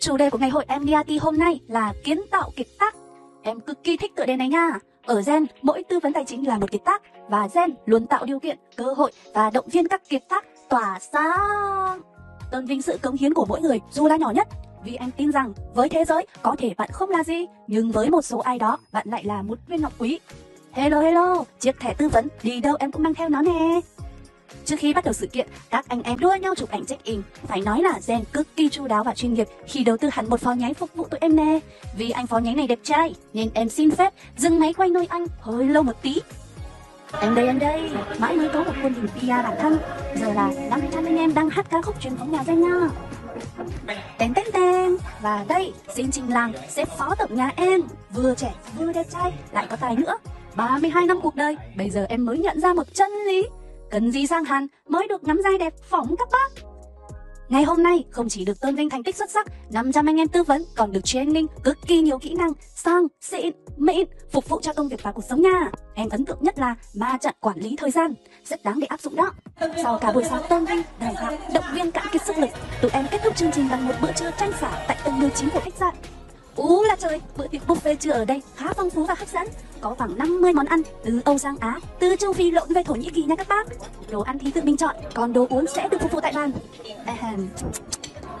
Chủ 0.00 0.16
đề 0.16 0.30
của 0.30 0.38
ngày 0.38 0.50
hội 0.50 0.64
MDRT 0.80 1.22
hôm 1.22 1.38
nay 1.38 1.60
là 1.68 1.92
kiến 2.04 2.20
tạo 2.30 2.50
kiệt 2.56 2.66
tác. 2.78 2.94
Em 3.42 3.60
cực 3.60 3.82
kỳ 3.82 3.96
thích 3.96 4.12
tựa 4.16 4.26
đề 4.26 4.36
này 4.36 4.48
nha. 4.48 4.78
Ở 5.06 5.22
Gen, 5.26 5.46
mỗi 5.62 5.82
tư 5.88 5.98
vấn 6.02 6.12
tài 6.12 6.24
chính 6.24 6.48
là 6.48 6.58
một 6.58 6.70
kiệt 6.70 6.84
tác 6.84 7.02
và 7.28 7.48
Gen 7.54 7.74
luôn 7.86 8.06
tạo 8.06 8.24
điều 8.24 8.40
kiện, 8.40 8.58
cơ 8.76 8.84
hội 8.84 9.12
và 9.34 9.50
động 9.50 9.68
viên 9.68 9.88
các 9.88 10.08
kiệt 10.08 10.22
tác 10.28 10.44
tỏa 10.68 10.98
sáng. 11.12 12.00
Tôn 12.52 12.66
vinh 12.66 12.82
sự 12.82 12.98
cống 13.02 13.16
hiến 13.16 13.34
của 13.34 13.46
mỗi 13.48 13.60
người 13.60 13.80
dù 13.90 14.08
là 14.08 14.16
nhỏ 14.16 14.30
nhất. 14.30 14.48
Vì 14.84 14.96
em 14.96 15.10
tin 15.16 15.30
rằng 15.30 15.52
với 15.74 15.88
thế 15.88 16.04
giới 16.04 16.26
có 16.42 16.56
thể 16.58 16.74
bạn 16.76 16.90
không 16.92 17.10
là 17.10 17.24
gì, 17.24 17.46
nhưng 17.66 17.92
với 17.92 18.10
một 18.10 18.22
số 18.22 18.38
ai 18.38 18.58
đó 18.58 18.78
bạn 18.92 19.06
lại 19.10 19.24
là 19.24 19.42
một 19.42 19.58
viên 19.68 19.80
ngọc 19.80 19.92
quý. 19.98 20.18
Hello 20.72 21.00
hello, 21.00 21.44
chiếc 21.60 21.80
thẻ 21.80 21.94
tư 21.98 22.08
vấn 22.08 22.28
đi 22.42 22.60
đâu 22.60 22.76
em 22.78 22.92
cũng 22.92 23.02
mang 23.02 23.14
theo 23.14 23.28
nó 23.28 23.42
nè. 23.42 23.80
Trước 24.64 24.76
khi 24.78 24.94
bắt 24.94 25.04
đầu 25.04 25.12
sự 25.12 25.26
kiện, 25.26 25.48
các 25.70 25.88
anh 25.88 26.02
em 26.02 26.18
đua 26.18 26.34
nhau 26.40 26.54
chụp 26.54 26.70
ảnh 26.70 26.86
check-in. 26.86 27.22
Phải 27.46 27.60
nói 27.60 27.82
là 27.82 28.00
Gen 28.06 28.24
cực 28.32 28.56
kỳ 28.56 28.68
chu 28.68 28.86
đáo 28.86 29.04
và 29.04 29.14
chuyên 29.14 29.34
nghiệp 29.34 29.48
khi 29.66 29.84
đầu 29.84 29.96
tư 29.96 30.08
hẳn 30.12 30.30
một 30.30 30.40
phó 30.40 30.52
nháy 30.52 30.74
phục 30.74 30.94
vụ 30.94 31.04
tụi 31.04 31.18
em 31.20 31.36
nè. 31.36 31.60
Vì 31.96 32.10
anh 32.10 32.26
phó 32.26 32.38
nháy 32.38 32.54
này 32.54 32.66
đẹp 32.66 32.78
trai, 32.82 33.14
nên 33.32 33.50
em 33.54 33.68
xin 33.68 33.90
phép 33.90 34.12
dừng 34.36 34.60
máy 34.60 34.72
quay 34.72 34.90
nuôi 34.90 35.06
anh 35.06 35.26
hơi 35.40 35.64
lâu 35.64 35.82
một 35.82 36.02
tí. 36.02 36.20
Em 37.20 37.34
đây 37.34 37.46
em 37.46 37.58
đây, 37.58 37.90
mãi 38.18 38.36
mới 38.36 38.48
có 38.48 38.64
một 38.64 38.72
khuôn 38.82 38.94
hình 38.94 39.08
PR 39.08 39.28
bản 39.28 39.56
thân. 39.60 39.78
Giờ 40.16 40.32
là 40.32 40.50
500 40.70 41.04
anh 41.04 41.16
em 41.16 41.34
đang 41.34 41.50
hát 41.50 41.66
ca 41.70 41.82
khúc 41.82 42.00
truyền 42.00 42.16
thống 42.16 42.32
nhà 42.32 42.42
Gen 42.46 42.60
nha. 42.60 42.88
Tên 44.18 44.34
tên 44.34 44.46
tên 44.52 44.96
Và 45.20 45.44
đây, 45.48 45.72
xin 45.94 46.10
trình 46.10 46.32
làng 46.32 46.52
xếp 46.68 46.88
phó 46.98 47.14
tổng 47.14 47.34
nhà 47.34 47.50
em 47.56 47.80
Vừa 48.14 48.34
trẻ 48.34 48.54
vừa 48.78 48.92
đẹp 48.92 49.06
trai, 49.12 49.32
lại 49.52 49.66
có 49.70 49.76
tài 49.76 49.96
nữa 49.96 50.14
32 50.56 51.06
năm 51.06 51.20
cuộc 51.22 51.34
đời, 51.34 51.56
bây 51.76 51.90
giờ 51.90 52.06
em 52.08 52.24
mới 52.24 52.38
nhận 52.38 52.60
ra 52.60 52.74
một 52.74 52.94
chân 52.94 53.10
lý 53.26 53.46
Cần 53.94 54.10
gì 54.10 54.26
sang 54.26 54.44
hàn 54.44 54.66
mới 54.88 55.08
được 55.08 55.24
ngắm 55.24 55.40
giai 55.44 55.58
đẹp 55.58 55.74
phỏng 55.90 56.14
các 56.18 56.28
bác? 56.32 56.62
Ngày 57.48 57.62
hôm 57.62 57.82
nay 57.82 58.04
không 58.10 58.28
chỉ 58.28 58.44
được 58.44 58.60
tôn 58.60 58.74
vinh 58.74 58.90
thành 58.90 59.02
tích 59.02 59.16
xuất 59.16 59.30
sắc 59.30 59.46
500 59.72 60.06
anh 60.06 60.16
em 60.16 60.28
tư 60.28 60.42
vấn 60.42 60.64
còn 60.76 60.92
được 60.92 61.04
training 61.04 61.46
cực 61.64 61.78
kỳ 61.86 62.00
nhiều 62.00 62.18
kỹ 62.18 62.34
năng 62.34 62.52
sang, 62.74 63.06
xịn, 63.20 63.52
mịn 63.76 64.08
Phục 64.32 64.48
vụ 64.48 64.60
cho 64.60 64.72
công 64.72 64.88
việc 64.88 65.02
và 65.02 65.12
cuộc 65.12 65.24
sống 65.28 65.42
nha. 65.42 65.70
Em 65.94 66.08
ấn 66.08 66.24
tượng 66.24 66.38
nhất 66.40 66.58
là 66.58 66.74
ma 66.94 67.18
trận 67.20 67.34
quản 67.40 67.58
lý 67.58 67.76
thời 67.76 67.90
gian 67.90 68.14
Rất 68.44 68.64
đáng 68.64 68.80
để 68.80 68.86
áp 68.86 69.00
dụng 69.00 69.16
đó. 69.16 69.32
Sau 69.82 69.98
cả 69.98 70.12
buổi 70.12 70.24
sáng 70.24 70.42
tôn 70.48 70.64
vinh, 70.64 70.82
đào 71.00 71.14
tạo, 71.16 71.32
động 71.54 71.64
viên 71.74 71.90
cạn 71.90 72.06
kiệt 72.12 72.22
sức 72.22 72.38
lực 72.38 72.50
Tụi 72.82 72.90
em 72.90 73.06
kết 73.10 73.20
thúc 73.24 73.36
chương 73.36 73.52
trình 73.52 73.68
bằng 73.70 73.88
một 73.88 73.94
bữa 74.02 74.12
trưa 74.12 74.30
tranh 74.38 74.52
xả 74.60 74.84
tại 74.88 74.96
tầng 75.04 75.18
19 75.18 75.50
của 75.50 75.60
khách 75.60 75.74
sạn. 75.74 75.94
Ú 76.56 76.82
là 76.82 76.96
trời, 76.96 77.20
bữa 77.36 77.46
tiệc 77.46 77.66
buffet 77.66 77.96
trưa 77.96 78.10
ở 78.10 78.24
đây 78.24 78.42
khá 78.56 78.72
phong 78.72 78.90
phú 78.90 79.04
và 79.04 79.14
hấp 79.18 79.28
dẫn. 79.28 79.46
Có 79.80 79.94
khoảng 79.98 80.18
50 80.18 80.52
món 80.52 80.66
ăn 80.66 80.82
từ 81.04 81.20
Âu 81.24 81.38
sang 81.38 81.56
Á, 81.60 81.80
từ 81.98 82.16
châu 82.16 82.32
Phi 82.32 82.50
lộn 82.50 82.72
về 82.74 82.82
Thổ 82.82 82.94
Nhĩ 82.94 83.10
Kỳ 83.10 83.22
nha 83.22 83.36
các 83.36 83.48
bác. 83.48 83.66
Đồ 84.10 84.20
ăn 84.20 84.38
thì 84.38 84.50
tự 84.50 84.60
mình 84.64 84.76
chọn, 84.76 84.96
còn 85.14 85.32
đồ 85.32 85.46
uống 85.50 85.66
sẽ 85.66 85.88
được 85.88 86.00
phục 86.00 86.12
vụ 86.12 86.20
tại 86.20 86.32
bàn. 86.34 86.52
Ahem. 87.06 87.48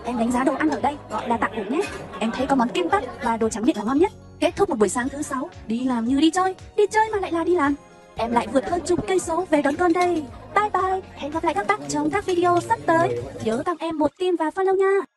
Em 0.04 0.18
đánh 0.18 0.32
giá 0.32 0.44
đồ 0.44 0.54
ăn 0.54 0.70
ở 0.70 0.80
đây 0.80 0.96
gọi 1.10 1.28
là 1.28 1.36
tạm 1.36 1.50
ổn 1.56 1.68
nhé. 1.70 1.80
Em 2.18 2.30
thấy 2.30 2.46
có 2.46 2.54
món 2.54 2.68
kim 2.68 2.88
bắp 2.90 3.02
và 3.24 3.36
đồ 3.36 3.48
trắng 3.48 3.64
miệng 3.66 3.76
là 3.76 3.82
ngon 3.82 3.98
nhất. 3.98 4.12
Kết 4.40 4.56
thúc 4.56 4.68
một 4.68 4.78
buổi 4.78 4.88
sáng 4.88 5.08
thứ 5.08 5.22
sáu 5.22 5.50
Đi 5.66 5.84
làm 5.84 6.04
như 6.04 6.20
đi 6.20 6.30
chơi 6.30 6.54
Đi 6.76 6.86
chơi 6.90 7.10
mà 7.12 7.20
lại 7.20 7.32
là 7.32 7.44
đi 7.44 7.54
làm. 7.54 7.74
Em 8.16 8.32
lại 8.32 8.46
vượt 8.52 8.70
hơn 8.70 8.80
chục 8.86 9.08
cây 9.08 9.18
số 9.18 9.46
về 9.50 9.62
đón 9.62 9.76
con 9.76 9.92
đây. 9.92 10.24
Bye 10.54 10.70
bye 10.72 11.00
Hẹn 11.14 11.30
gặp 11.30 11.44
lại 11.44 11.54
các 11.54 11.66
bác 11.66 11.80
trong 11.88 12.10
các 12.10 12.26
video 12.26 12.60
sắp 12.68 12.78
tới. 12.86 13.20
Nhớ 13.44 13.62
tặng 13.64 13.76
em 13.78 13.98
một 13.98 14.10
tim 14.18 14.36
và 14.36 14.50
follow 14.50 14.76
nha. 14.76 15.13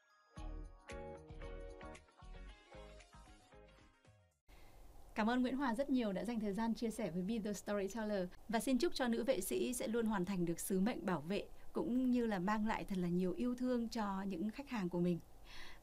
Cảm 5.18 5.30
ơn 5.30 5.42
Nguyễn 5.42 5.58
Hòa 5.58 5.76
rất 5.76 5.90
nhiều 5.90 6.14
đã 6.14 6.26
dành 6.26 6.40
thời 6.40 6.54
gian 6.54 6.74
chia 6.74 6.90
sẻ 6.90 7.12
với 7.12 7.24
Be 7.24 7.40
The 7.40 7.54
Storyteller 7.54 8.28
và 8.50 8.60
xin 8.60 8.78
chúc 8.78 8.94
cho 8.94 9.08
nữ 9.08 9.24
vệ 9.24 9.42
sĩ 9.42 9.74
sẽ 9.74 9.88
luôn 9.88 10.06
hoàn 10.06 10.26
thành 10.26 10.46
được 10.46 10.60
sứ 10.60 10.80
mệnh 10.80 11.06
bảo 11.06 11.22
vệ 11.22 11.44
cũng 11.74 12.12
như 12.12 12.26
là 12.26 12.40
mang 12.40 12.68
lại 12.68 12.84
thật 12.84 12.98
là 12.98 13.08
nhiều 13.08 13.34
yêu 13.38 13.56
thương 13.56 13.90
cho 13.90 14.22
những 14.22 14.50
khách 14.50 14.70
hàng 14.70 14.90
của 14.90 15.00
mình. 15.00 15.20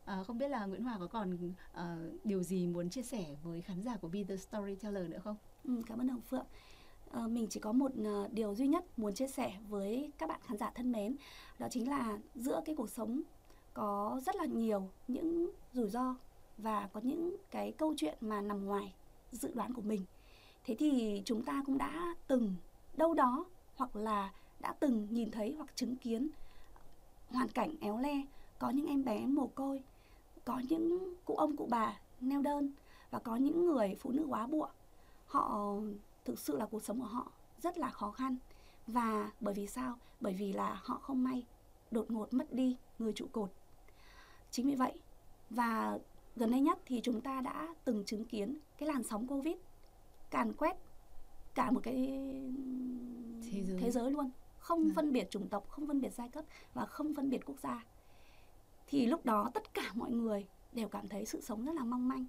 À, 0.05 0.23
không 0.27 0.39
biết 0.39 0.49
là 0.49 0.67
Nguyễn 0.67 0.83
Hòa 0.83 0.99
có 0.99 1.07
còn 1.07 1.53
ờ, 1.73 2.11
điều 2.25 2.43
gì 2.43 2.67
muốn 2.67 2.91
chia 2.91 3.03
sẻ 3.03 3.27
với 3.43 3.61
khán 3.61 3.83
giả 3.83 3.97
của 3.97 4.09
Be 4.09 4.25
The 4.25 4.37
Storyteller 4.37 5.11
nữa 5.11 5.21
không? 5.25 5.37
Ừ, 5.65 5.83
cảm 5.87 6.01
ơn 6.01 6.09
Hồng 6.09 6.21
Phượng. 6.21 6.47
À, 7.11 7.27
mình 7.27 7.47
chỉ 7.51 7.61
có 7.61 7.73
một 7.73 7.93
uh, 8.01 8.33
điều 8.33 8.55
duy 8.55 8.67
nhất 8.67 8.85
muốn 8.99 9.15
chia 9.15 9.29
sẻ 9.29 9.53
với 9.69 10.11
các 10.19 10.29
bạn 10.29 10.41
khán 10.47 10.59
giả 10.59 10.71
thân 10.75 10.93
mến, 10.93 11.17
đó 11.59 11.69
chính 11.71 11.89
là 11.89 12.19
giữa 12.35 12.61
cái 12.65 12.75
cuộc 12.75 12.91
sống 12.91 13.23
có 13.75 14.21
rất 14.27 14.37
là 14.37 14.45
nhiều 14.45 14.91
những 15.09 15.51
rủi 15.73 15.89
ro 15.89 16.17
và 16.59 16.89
có 16.93 17.01
những 17.03 17.37
cái 17.51 17.73
câu 17.73 17.95
chuyện 17.97 18.19
mà 18.21 18.41
nằm 18.41 18.67
ngoài 18.67 18.95
dự 19.35 19.51
đoán 19.55 19.73
của 19.73 19.83
mình. 19.83 20.05
Thế 20.65 20.75
thì 20.79 21.23
chúng 21.25 21.43
ta 21.43 21.63
cũng 21.67 21.79
đã 21.79 22.15
từng 22.27 22.55
đâu 22.97 23.15
đó 23.15 23.45
hoặc 23.77 23.97
là 23.97 24.33
đã 24.61 24.75
từng 24.81 25.09
nhìn 25.11 25.31
thấy 25.31 25.55
hoặc 25.57 25.77
chứng 25.77 25.97
kiến 25.97 26.29
hoàn 27.31 27.49
cảnh 27.49 27.75
éo 27.81 27.99
le, 27.99 28.23
có 28.59 28.71
những 28.71 28.87
em 28.87 29.05
bé 29.05 29.27
mồ 29.27 29.47
côi, 29.47 29.83
có 30.45 30.63
những 30.69 31.15
cụ 31.25 31.37
ông 31.37 31.57
cụ 31.57 31.67
bà 31.71 32.01
neo 32.21 32.43
đơn 32.43 32.71
và 33.11 33.19
có 33.19 33.37
những 33.37 33.67
người 33.67 33.97
phụ 34.01 34.11
nữ 34.11 34.27
quá 34.29 34.47
bụa. 34.47 34.69
Họ, 35.27 35.75
thực 36.25 36.39
sự 36.39 36.57
là 36.57 36.67
cuộc 36.67 36.83
sống 36.83 37.01
của 37.01 37.07
họ 37.07 37.33
rất 37.63 37.79
là 37.79 37.91
khó 37.91 38.11
khăn 38.11 38.37
và 38.87 39.31
bởi 39.41 39.55
vì 39.55 39.67
sao? 39.67 39.99
Bởi 40.21 40.35
vì 40.35 40.53
là 40.53 40.81
họ 40.85 40.99
không 41.03 41.25
may 41.25 41.47
đột 41.91 42.11
ngột 42.11 42.35
mất 42.35 42.53
đi 42.53 42.77
người 42.99 43.13
trụ 43.13 43.27
cột. 43.33 43.51
Chính 44.51 44.67
vì 44.67 44.75
vậy 44.75 44.93
và 45.51 45.99
gần 46.37 46.51
đây 46.51 46.61
nhất 46.61 46.79
thì 46.87 47.01
chúng 47.03 47.21
ta 47.21 47.41
đã 47.41 47.75
từng 47.85 48.05
chứng 48.05 48.25
kiến 48.25 48.59
cái 48.79 48.89
làn 48.89 49.03
sóng 49.03 49.27
covid 49.27 49.57
càn 50.31 50.53
quét 50.53 50.77
cả 51.55 51.71
một 51.71 51.81
cái 51.83 51.95
thế 53.43 53.63
giới, 53.65 53.79
thế 53.81 53.91
giới 53.91 54.11
luôn 54.11 54.31
không 54.59 54.85
À. 54.91 54.93
phân 54.95 55.13
biệt 55.13 55.31
chủng 55.31 55.49
tộc 55.49 55.69
không 55.69 55.87
phân 55.87 56.01
biệt 56.01 56.13
giai 56.13 56.29
cấp 56.29 56.45
và 56.75 56.87
không 56.87 57.15
phân 57.15 57.31
biệt 57.31 57.41
quốc 57.47 57.59
gia 57.63 57.85
thì 58.87 59.07
lúc 59.07 59.25
đó 59.25 59.51
tất 59.55 59.75
cả 59.75 59.91
mọi 59.95 60.11
người 60.11 60.47
đều 60.73 60.89
cảm 60.89 61.09
thấy 61.09 61.25
sự 61.27 61.41
sống 61.41 61.65
rất 61.65 61.75
là 61.75 61.85
mong 61.85 62.09
manh 62.09 62.27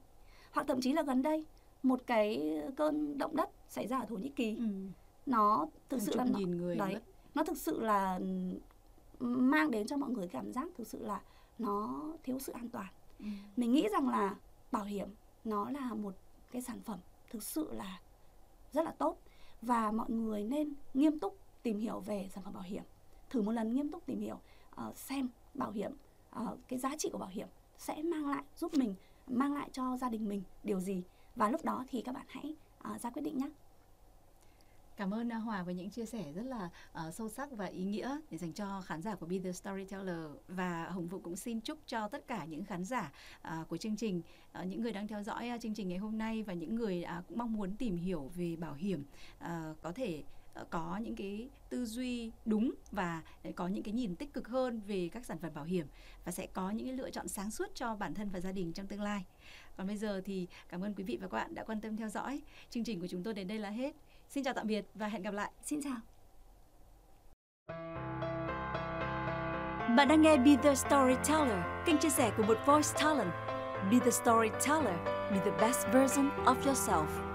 hoặc 0.52 0.68
thậm 0.68 0.82
chí 0.82 0.94
là 0.94 1.04
gần 1.04 1.22
đây 1.22 1.46
một 1.84 2.02
cái 2.06 2.60
cơn 2.76 3.18
động 3.18 3.36
đất 3.36 3.50
xảy 3.70 3.88
ra 3.88 4.00
ở 4.00 4.06
thổ 4.06 4.16
nhĩ 4.16 4.30
kỳ 4.30 4.56
ừ. 4.58 4.66
nó 5.26 5.68
thực 5.90 5.98
Hàng 5.98 6.06
sự 6.06 6.16
là 6.16 6.26
nó, 6.26 6.40
người 6.40 6.76
đấy 6.76 6.94
mất. 6.94 7.02
nó 7.36 7.44
thực 7.44 7.58
sự 7.58 7.80
là 7.82 8.20
mang 9.20 9.72
đến 9.72 9.88
cho 9.88 9.98
mọi 9.98 10.10
người 10.10 10.28
cảm 10.28 10.54
giác 10.54 10.68
thực 10.78 10.88
sự 10.88 11.06
là 11.06 11.22
nó 11.58 12.04
thiếu 12.24 12.40
sự 12.40 12.54
an 12.54 12.70
toàn 12.70 12.88
Ừ. 13.26 13.30
mình 13.58 13.72
nghĩ 13.74 13.88
rằng 13.92 14.10
là 14.10 14.36
bảo 14.72 14.84
hiểm 14.84 15.10
nó 15.44 15.70
là 15.70 15.94
một 15.94 16.14
cái 16.52 16.62
sản 16.62 16.82
phẩm 16.82 17.00
thực 17.30 17.44
sự 17.44 17.72
là 17.74 18.02
rất 18.72 18.86
là 18.86 18.92
tốt 18.92 19.18
và 19.62 19.92
mọi 19.92 20.10
người 20.10 20.44
nên 20.44 20.74
nghiêm 20.94 21.20
túc 21.20 21.38
tìm 21.64 21.80
hiểu 21.80 22.00
về 22.00 22.30
sản 22.34 22.44
phẩm 22.44 22.54
bảo 22.54 22.64
hiểm 22.64 22.84
thử 23.30 23.42
một 23.42 23.52
lần 23.52 23.74
nghiêm 23.74 23.92
túc 23.92 24.06
tìm 24.06 24.20
hiểu 24.20 24.40
uh, 24.88 24.98
xem 24.98 25.30
bảo 25.54 25.72
hiểm 25.72 25.92
uh, 26.44 26.60
cái 26.68 26.80
giá 26.80 26.96
trị 26.98 27.10
của 27.12 27.18
bảo 27.18 27.30
hiểm 27.30 27.48
sẽ 27.78 28.02
mang 28.04 28.30
lại 28.30 28.44
giúp 28.58 28.74
mình 28.74 28.96
mang 29.28 29.54
lại 29.54 29.70
cho 29.72 29.98
gia 29.98 30.10
đình 30.10 30.30
mình 30.30 30.44
điều 30.64 30.80
gì 30.80 31.04
và 31.36 31.50
lúc 31.50 31.66
đó 31.66 31.86
thì 31.90 32.02
các 32.02 32.12
bạn 32.16 32.26
hãy 32.30 32.56
uh, 32.96 33.02
ra 33.02 33.10
quyết 33.10 33.22
định 33.22 33.38
nhé 33.38 33.50
Cảm 34.98 35.14
ơn 35.14 35.30
Hòa 35.30 35.64
với 35.64 35.74
những 35.74 35.90
chia 35.90 36.06
sẻ 36.06 36.32
rất 36.36 36.46
là 36.46 36.70
uh, 37.08 37.14
sâu 37.14 37.30
sắc 37.30 37.52
và 37.52 37.66
ý 37.66 37.84
nghĩa 37.84 38.20
để 38.32 38.38
dành 38.38 38.54
cho 38.54 38.82
khán 38.82 39.02
giả 39.02 39.16
của 39.16 39.26
Be 39.26 39.40
The 39.40 39.52
Storyteller 39.52 40.32
và 40.48 40.86
Hồng 40.90 41.08
vũ 41.08 41.20
cũng 41.20 41.36
xin 41.36 41.62
chúc 41.62 41.80
cho 41.88 42.08
tất 42.08 42.28
cả 42.28 42.46
những 42.46 42.64
khán 42.64 42.84
giả 42.84 43.12
uh, 43.42 43.68
của 43.68 43.78
chương 43.78 43.96
trình, 43.96 44.22
uh, 44.62 44.68
những 44.68 44.82
người 44.82 44.92
đang 44.92 45.08
theo 45.08 45.24
dõi 45.24 45.52
uh, 45.56 45.62
chương 45.62 45.74
trình 45.74 45.90
ngày 45.90 45.98
hôm 45.98 46.18
nay 46.18 46.44
và 46.44 46.54
những 46.54 46.76
người 46.76 47.06
uh, 47.20 47.28
cũng 47.28 47.38
mong 47.38 47.54
muốn 47.54 47.76
tìm 47.76 47.98
hiểu 47.98 48.32
về 48.36 48.56
bảo 48.56 48.74
hiểm 48.74 49.06
uh, 49.40 49.48
có 49.82 49.92
thể 49.92 50.24
có 50.70 50.98
những 50.98 51.16
cái 51.16 51.50
tư 51.70 51.86
duy 51.86 52.32
đúng 52.46 52.74
và 52.92 53.22
có 53.56 53.68
những 53.68 53.84
cái 53.84 53.94
nhìn 53.94 54.16
tích 54.16 54.34
cực 54.34 54.48
hơn 54.48 54.82
về 54.88 55.10
các 55.12 55.26
sản 55.26 55.38
phẩm 55.40 55.52
bảo 55.54 55.64
hiểm 55.64 55.88
và 56.26 56.32
sẽ 56.32 56.48
có 56.48 56.70
những 56.70 56.88
cái 56.88 56.96
lựa 56.96 57.10
chọn 57.10 57.28
sáng 57.28 57.52
suốt 57.52 57.76
cho 57.76 57.96
bản 57.96 58.14
thân 58.14 58.30
và 58.30 58.40
gia 58.40 58.52
đình 58.52 58.74
trong 58.74 58.88
tương 58.88 59.02
lai. 59.02 59.26
Còn 59.78 59.88
bây 59.88 59.98
giờ 59.98 60.22
thì 60.26 60.48
cảm 60.70 60.82
ơn 60.82 60.94
quý 60.94 61.04
vị 61.04 61.18
và 61.22 61.28
các 61.28 61.38
bạn 61.38 61.56
đã 61.56 61.64
quan 61.64 61.82
tâm 61.82 61.98
theo 61.98 62.10
dõi. 62.10 62.42
Chương 62.70 62.84
trình 62.84 63.00
của 63.00 63.08
chúng 63.08 63.24
tôi 63.24 63.34
đến 63.34 63.48
đây 63.48 63.60
là 63.60 63.70
hết. 63.70 63.96
Xin 64.36 64.44
chào 64.44 64.54
tạm 64.54 64.68
biệt 64.68 64.86
và 64.96 65.08
hẹn 65.08 65.22
gặp 65.22 65.34
lại. 65.34 65.52
xin 65.64 65.80
chào 65.84 65.98
Bạn 69.98 70.08
đang 70.08 70.22
nghe 70.22 70.38
Be 70.38 70.56
The 70.64 70.76
Storyteller, 70.76 71.60
kênh 71.86 71.98
chia 71.98 72.10
sẻ 72.10 72.32
của 72.38 72.44
một 72.44 72.58
voice 72.66 72.90
talent. 72.96 73.32
Be 73.92 74.00
The 74.00 74.12
Storyteller, 74.12 74.96
be 75.32 75.40
the 75.46 75.52
best 75.62 75.88
version 75.94 76.30
of 76.46 76.56
yourself. 76.56 77.35